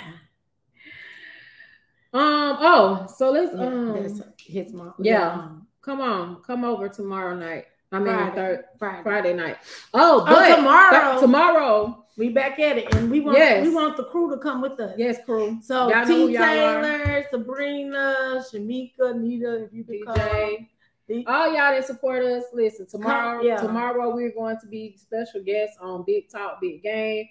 Um. 2.13 2.57
Oh, 2.61 3.07
so 3.17 3.31
let's 3.31 3.53
yeah 3.57 3.65
um. 3.67 4.33
hits 4.39 4.73
my 4.73 4.91
yeah. 5.01 5.33
um, 5.33 5.67
Come 5.83 6.01
on, 6.01 6.43
come 6.43 6.65
over 6.65 6.89
tomorrow 6.89 7.35
night. 7.37 7.65
I 7.93 7.99
mean 7.99 8.07
Friday. 8.15 8.35
third 8.37 8.65
Friday. 8.79 9.03
Friday 9.03 9.33
night. 9.35 9.57
Oh, 9.95 10.21
Oh, 10.21 10.25
but 10.27 10.57
tomorrow. 10.57 11.11
th- 11.11 11.21
tomorrow. 11.21 12.00
We 12.17 12.29
back 12.29 12.59
at 12.59 12.77
it, 12.77 12.95
and 12.95 13.11
we 13.11 13.21
want 13.21 13.39
Yes. 13.39 13.67
we 13.67 13.75
want 13.75 13.97
the 13.97 14.05
crew 14.05 14.31
to 14.31 14.37
come 14.39 14.61
with 14.61 14.79
us. 14.81 14.95
Yes, 14.99 15.25
crew. 15.25 15.59
So 15.63 15.89
Y'all 15.89 16.05
know 16.07 16.17
who 16.17 16.27
T 16.29 16.35
y'all 16.35 16.43
are. 16.43 16.83
Taylor, 16.83 17.25
Sabrina, 17.31 18.45
Shamika, 18.53 19.19
Nita, 19.19 19.65
if 19.65 19.73
you 19.73 19.85
could 19.85 20.05
come. 20.05 20.17
DJ. 20.17 20.69
The- 21.07 21.27
All 21.27 21.47
y'all 21.47 21.73
that 21.75 21.85
support 21.87 22.23
us, 22.25 22.45
listen. 22.53 22.87
Tomorrow, 22.87 23.43
yeah. 23.43 23.57
tomorrow 23.57 24.15
we're 24.15 24.33
going 24.33 24.59
to 24.61 24.67
be 24.67 24.97
special 24.97 25.43
guests 25.43 25.77
on 25.81 26.05
Big 26.07 26.29
Talk, 26.29 26.61
Big 26.61 26.83
Game. 26.83 27.27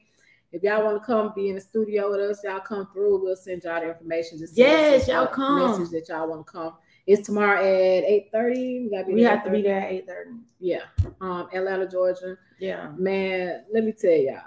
If 0.51 0.63
y'all 0.63 0.83
want 0.83 0.99
to 0.99 1.05
come 1.05 1.31
be 1.35 1.49
in 1.49 1.55
the 1.55 1.61
studio 1.61 2.09
with 2.09 2.19
us, 2.19 2.43
y'all 2.43 2.59
come 2.59 2.87
through. 2.91 3.21
We'll 3.23 3.35
send 3.35 3.63
y'all 3.63 3.79
the 3.81 3.89
information. 3.89 4.39
Just 4.39 4.55
send 4.55 4.67
Yes, 4.67 5.07
y'all 5.07 5.27
come. 5.27 5.59
Message 5.79 5.91
that 5.91 6.09
y'all 6.09 6.27
want 6.27 6.45
to 6.47 6.51
come. 6.51 6.73
It's 7.05 7.25
tomorrow 7.25 7.59
at 7.59 8.03
eight 8.03 8.29
thirty. 8.31 8.83
We 8.83 8.89
got 8.89 9.01
to 9.01 9.05
be. 9.07 9.13
We 9.13 9.21
there 9.21 9.35
have 9.35 9.43
to 9.45 9.51
be 9.51 9.61
there 9.61 9.79
at 9.81 9.91
eight 9.91 10.07
thirty. 10.07 10.31
Yeah, 10.59 10.81
um, 11.21 11.47
Atlanta, 11.53 11.87
Georgia. 11.87 12.37
Yeah. 12.59 12.91
Man, 12.97 13.63
let 13.71 13.83
me 13.83 13.91
tell 13.93 14.11
y'all. 14.11 14.41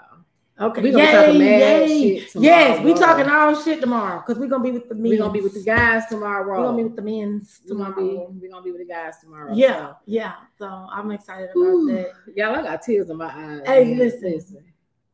Okay. 0.59 0.81
We 0.83 0.91
gonna 0.91 1.03
Yay, 1.03 1.37
mad 1.39 1.89
yay. 1.89 2.19
shit 2.19 2.29
tomorrow, 2.31 2.55
Yes, 2.55 2.83
we 2.85 2.93
talking 2.93 3.27
all 3.27 3.55
shit 3.55 3.81
tomorrow 3.81 4.19
because 4.25 4.39
we're 4.39 4.47
gonna 4.47 4.63
be 4.63 4.71
with 4.71 4.87
the 4.87 4.93
men. 4.93 5.11
We're 5.11 5.17
gonna 5.17 5.33
be 5.33 5.41
with 5.41 5.55
the 5.55 5.63
guys 5.63 6.05
tomorrow. 6.05 6.47
We're 6.47 6.63
gonna 6.63 6.77
be 6.77 6.83
with 6.83 6.95
the 6.95 7.01
men's 7.01 7.61
We're 7.67 7.75
gonna 7.75 7.95
tomorrow. 7.95 8.31
be. 8.31 8.39
We're 8.39 8.51
gonna 8.51 8.63
be 8.63 8.71
with 8.71 8.81
the 8.81 8.93
guys 8.93 9.15
tomorrow. 9.19 9.53
Yeah, 9.55 9.93
yeah. 10.05 10.33
So 10.59 10.65
I'm 10.67 11.09
excited 11.09 11.49
about 11.55 11.57
Ooh. 11.63 11.87
that. 11.95 12.11
Y'all, 12.35 12.55
I 12.55 12.61
got 12.61 12.83
tears 12.83 13.09
in 13.09 13.17
my 13.17 13.25
eyes. 13.33 13.61
Hey, 13.65 13.95
man. 13.95 13.97
listen. 13.97 14.57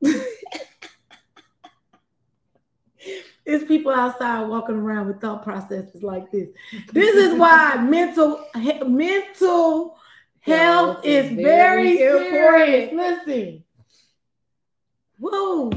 It's 3.45 3.65
people 3.65 3.91
outside 3.91 4.47
walking 4.47 4.75
around 4.75 5.07
with 5.07 5.21
thought 5.21 5.41
processes 5.43 6.03
like 6.03 6.31
this. 6.31 6.49
This 6.93 7.15
is 7.15 7.39
why 7.39 7.77
mental 7.89 8.45
mental 8.85 9.97
health 10.41 10.95
Health 10.97 11.05
is 11.05 11.25
is 11.25 11.31
very 11.31 11.97
very 11.97 11.97
serious. 11.97 12.91
important. 12.91 13.25
Listen, 13.27 13.63
whoa, 15.19 15.71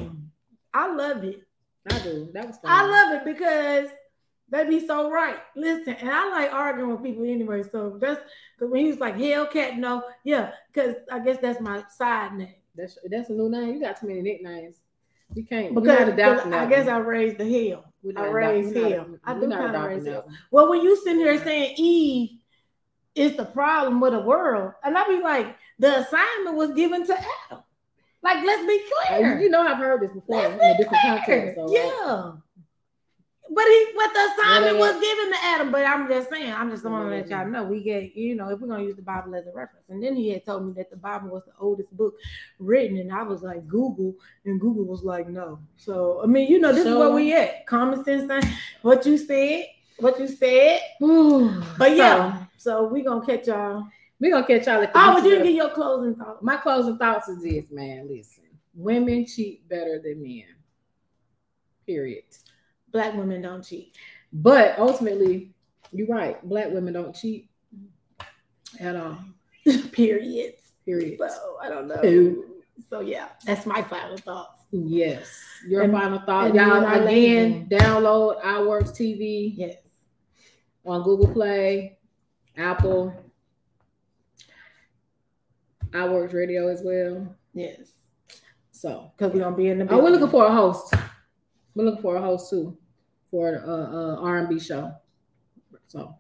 I 0.73 0.93
love 0.94 1.24
it. 1.24 1.43
I 1.90 1.98
do. 1.98 2.31
That 2.32 2.47
was 2.47 2.56
fun. 2.59 2.70
I 2.70 2.86
love 2.86 3.20
it 3.20 3.24
because 3.24 3.89
they 4.48 4.69
be 4.69 4.86
so 4.86 5.10
right. 5.10 5.39
Listen, 5.56 5.94
and 5.94 6.10
I 6.10 6.28
like 6.31 6.52
arguing 6.52 6.90
with 6.90 7.02
people 7.02 7.24
anyway. 7.24 7.62
So 7.62 7.98
that's 8.01 8.20
because 8.56 8.70
when 8.70 8.85
he 8.85 8.90
was 8.90 9.01
like 9.01 9.16
Hellcat, 9.16 9.78
no, 9.78 10.05
yeah, 10.24 10.52
because 10.73 10.97
I 11.10 11.19
guess 11.19 11.39
that's 11.40 11.60
my 11.60 11.82
side 11.97 12.35
name. 12.35 12.55
That's 12.77 12.98
that's 13.10 13.31
a 13.31 13.32
new 13.32 13.51
name. 13.51 13.74
You 13.74 13.81
got 13.81 14.01
too 14.01 14.06
many 14.06 14.23
nicknames. 14.23 14.77
You 15.35 15.44
can't. 15.44 15.74
Because, 15.74 15.86
we're 15.89 16.06
not 16.06 16.16
because 16.16 16.32
adopting 16.35 16.55
I 16.55 16.66
guess. 16.66 16.89
I 16.89 16.98
raised 16.98 17.39
the 17.39 17.69
hell. 17.70 17.85
I 18.16 18.27
raised 18.27 18.74
we're 18.74 18.89
hell. 18.90 19.06
not- 19.09 19.20
I 19.24 19.40
do 19.40 19.47
not 19.47 19.60
kinda 19.60 19.89
raise 19.89 20.06
hell. 20.06 20.28
Well, 20.51 20.69
when 20.69 20.82
you 20.82 20.97
sitting 20.97 21.20
here 21.20 21.43
saying 21.43 21.74
Eve 21.78 22.39
is 23.14 23.36
the 23.36 23.44
problem 23.44 24.01
with 24.01 24.12
the 24.12 24.20
world, 24.20 24.73
and 24.85 24.97
I 24.97 25.06
be 25.06 25.20
like, 25.20 25.56
the 25.78 25.98
assignment 26.01 26.56
was 26.56 26.73
given 26.73 27.06
to 27.06 27.14
Adam. 27.14 27.62
Like, 28.23 28.44
let's 28.44 28.66
be 28.66 28.81
Uh, 28.81 29.07
clear. 29.09 29.40
You 29.40 29.51
know, 29.51 29.62
I've 29.62 29.78
heard 29.78 30.01
this 30.03 30.12
before 30.12 30.36
Let's 30.36 30.53
in 30.53 30.59
be 30.59 30.65
a 30.65 30.77
different 30.77 31.01
clear. 31.03 31.16
context. 31.16 31.57
So, 31.57 31.73
yeah. 31.73 32.32
But 33.55 33.65
he, 33.65 33.86
but 33.94 34.11
the 34.15 34.31
assignment 34.32 34.78
was 34.78 34.93
given 34.99 35.31
to 35.31 35.36
Adam. 35.44 35.73
But 35.73 35.85
I'm 35.85 36.09
just 36.09 36.31
saying, 36.31 36.51
I'm 36.55 36.70
just 36.70 36.85
want 36.85 37.05
to 37.11 37.15
let 37.15 37.28
y'all 37.28 37.47
know 37.47 37.65
we 37.65 37.82
get, 37.82 38.15
you 38.16 38.35
know, 38.35 38.49
if 38.49 38.61
we're 38.61 38.69
gonna 38.69 38.85
use 38.85 38.97
the 38.97 39.03
Bible 39.03 39.35
as 39.35 39.47
a 39.47 39.53
reference. 39.53 39.85
And 39.90 40.03
then 40.03 40.16
he 40.16 40.31
had 40.31 40.47
told 40.47 40.65
me 40.65 40.73
that 40.77 40.89
the 40.90 40.97
Bible 40.97 41.28
was 41.28 41.43
the 41.44 41.53
oldest 41.61 41.94
book 41.94 42.15
written, 42.59 42.97
and 42.97 43.12
I 43.12 43.23
was 43.24 43.43
like 43.43 43.66
Google, 43.69 44.15
and 44.47 44.59
Google 44.59 44.85
was 44.85 45.03
like 45.03 45.28
no. 45.28 45.59
So 45.77 46.23
I 46.23 46.27
mean, 46.27 46.49
you 46.51 46.61
know, 46.61 46.73
this 46.73 46.86
is 46.86 46.97
where 46.97 47.11
we 47.11 47.35
at. 47.35 47.66
Common 47.66 48.03
sense, 48.05 48.27
thing. 48.27 48.43
what 48.81 49.05
you 49.05 49.19
said, 49.19 49.66
what 49.99 50.19
you 50.19 50.28
said. 50.28 50.81
But 51.77 51.94
yeah, 51.97 52.44
so 52.57 52.85
we 52.86 53.03
gonna 53.03 53.27
catch 53.27 53.49
y'all. 53.49 53.86
We're 54.23 54.31
gonna 54.31 54.47
catch 54.47 54.66
y'all 54.69 54.81
the 54.81 54.89
Oh, 54.94 55.15
but 55.15 55.24
you 55.24 55.31
didn't 55.31 55.47
get 55.47 55.55
your 55.55 55.70
closing 55.70 56.15
thoughts. 56.15 56.43
My 56.43 56.57
closing 56.57 56.97
thoughts 56.97 57.28
is 57.28 57.43
this, 57.43 57.70
man. 57.73 58.09
Listen, 58.09 58.44
women 58.73 59.27
cheat 59.27 59.69
better 59.69 60.01
than 60.03 60.23
men. 60.23 60.44
Period. 61.86 62.23
Black 62.93 63.15
women 63.15 63.43
don't 63.43 63.65
cheat. 63.65 63.97
But 64.32 64.78
ultimately, 64.78 65.51
you're 65.90 66.07
right. 66.07 66.40
Black 66.49 66.70
women 66.70 66.94
don't 66.94 67.15
cheat 67.15 67.51
at 68.78 68.94
all. 68.94 69.19
Period. 69.93 70.55
Period. 70.86 71.19
So 71.19 71.57
I 71.61 71.69
don't 71.69 71.89
know. 71.89 72.01
Ew. 72.03 72.62
So 72.89 73.01
yeah, 73.01 73.28
that's 73.44 73.66
my 73.66 73.82
final 73.82 74.16
thoughts. 74.19 74.62
Yes. 74.70 75.28
Your 75.66 75.82
And- 75.82 75.93
final 75.93 76.20
thought, 76.20 76.55
y'all. 76.55 76.85
Again, 76.85 77.66
download 77.69 78.39
Our 78.44 78.69
Works 78.69 78.93
TV 78.93 79.53
Yes. 79.57 79.77
on 80.86 81.03
Google 81.03 81.32
Play, 81.32 81.99
Apple, 82.57 83.15
Our 85.94 86.10
Works 86.10 86.35
Radio 86.35 86.69
as 86.69 86.82
well. 86.82 87.35
Yes. 87.55 87.90
So, 88.70 89.12
Because 89.16 89.32
we're 89.35 89.40
gonna 89.40 89.56
be 89.56 89.69
in 89.69 89.78
the 89.78 89.89
oh, 89.93 90.02
we're 90.02 90.10
looking 90.10 90.28
for 90.31 90.47
a 90.47 90.52
host. 90.52 90.94
We're 91.74 91.85
looking 91.85 92.02
for 92.02 92.16
a 92.16 92.20
host 92.20 92.51
too 92.51 92.77
for 93.31 93.55
a, 93.55 93.70
a 93.70 94.20
R&B 94.23 94.59
show. 94.60 94.93
So, 95.86 96.14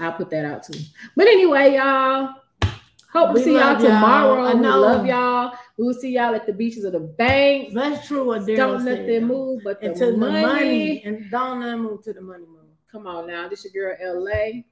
I'll 0.00 0.12
put 0.12 0.30
that 0.30 0.44
out 0.44 0.62
too. 0.64 0.78
But 1.16 1.26
anyway, 1.26 1.74
y'all. 1.76 2.34
Hope 3.12 3.34
to 3.36 3.42
see 3.42 3.52
y'all 3.54 3.72
y'all. 3.74 3.80
tomorrow. 3.82 4.42
I 4.44 4.54
We 4.54 4.60
love 4.66 5.06
y'all. 5.06 5.52
We 5.76 5.84
will 5.84 5.92
see 5.94 6.12
y'all 6.14 6.34
at 6.34 6.46
the 6.46 6.52
beaches 6.52 6.84
of 6.84 6.92
the 6.92 7.00
bank. 7.00 7.74
That's 7.74 8.06
true. 8.06 8.24
What 8.24 8.42
Daryl 8.42 8.56
Don't 8.56 8.84
let 8.86 9.06
them 9.06 9.24
move, 9.24 9.60
but 9.64 9.80
the 9.82 9.88
Until 9.90 10.16
money. 10.16 10.40
the 10.40 10.46
money 10.46 11.02
and 11.04 11.30
don't 11.30 11.60
let 11.60 11.70
'em 11.74 11.82
move 11.82 12.02
to 12.04 12.12
the 12.14 12.22
money 12.22 12.46
move. 12.46 12.58
Come 12.90 13.06
on 13.06 13.26
now, 13.26 13.48
this 13.48 13.64
is 13.66 13.74
your 13.74 13.96
girl 13.96 14.24
LA 14.24 14.62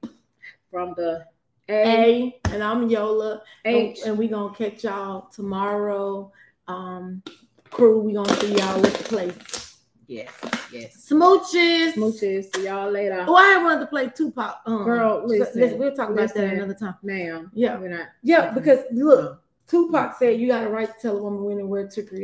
from 0.71 0.93
the 0.97 1.25
A 1.69 1.73
A 1.73 2.39
and 2.53 2.63
I'm 2.63 2.89
Yola. 2.89 3.41
And, 3.65 3.75
H. 3.75 3.99
and 4.05 4.17
we 4.17 4.27
gonna 4.27 4.53
catch 4.53 4.83
y'all 4.83 5.29
tomorrow. 5.29 6.31
Um 6.67 7.21
crew, 7.69 7.99
we 8.01 8.13
gonna 8.13 8.33
see 8.35 8.53
y'all 8.55 8.85
at 8.85 8.93
the 8.93 9.03
place. 9.05 9.77
Yes, 10.07 10.29
yes. 10.73 11.07
Smooches. 11.09 11.93
Smooches. 11.93 12.53
See 12.53 12.65
y'all 12.65 12.91
later, 12.91 13.23
Oh, 13.27 13.35
I 13.35 13.63
wanted 13.63 13.79
to 13.81 13.87
play 13.87 14.09
Tupac. 14.09 14.57
Um, 14.65 14.83
Girl, 14.83 15.21
so- 15.21 15.33
listen, 15.33 15.77
we'll 15.79 15.95
talk 15.95 16.09
about 16.09 16.33
that 16.33 16.53
another 16.53 16.73
time. 16.73 16.95
ma'am. 17.03 17.49
Yeah. 17.53 17.77
we're 17.79 17.87
not. 17.89 18.07
Yeah, 18.21 18.51
because 18.51 18.79
look, 18.91 19.41
Tupac 19.67 20.17
said 20.19 20.37
you 20.37 20.47
got 20.49 20.65
a 20.65 20.69
right 20.69 20.87
to 20.93 21.01
tell 21.01 21.17
a 21.17 21.23
woman 21.23 21.45
when 21.45 21.59
and 21.59 21.69
where 21.69 21.87
to 21.87 22.03
create. 22.03 22.19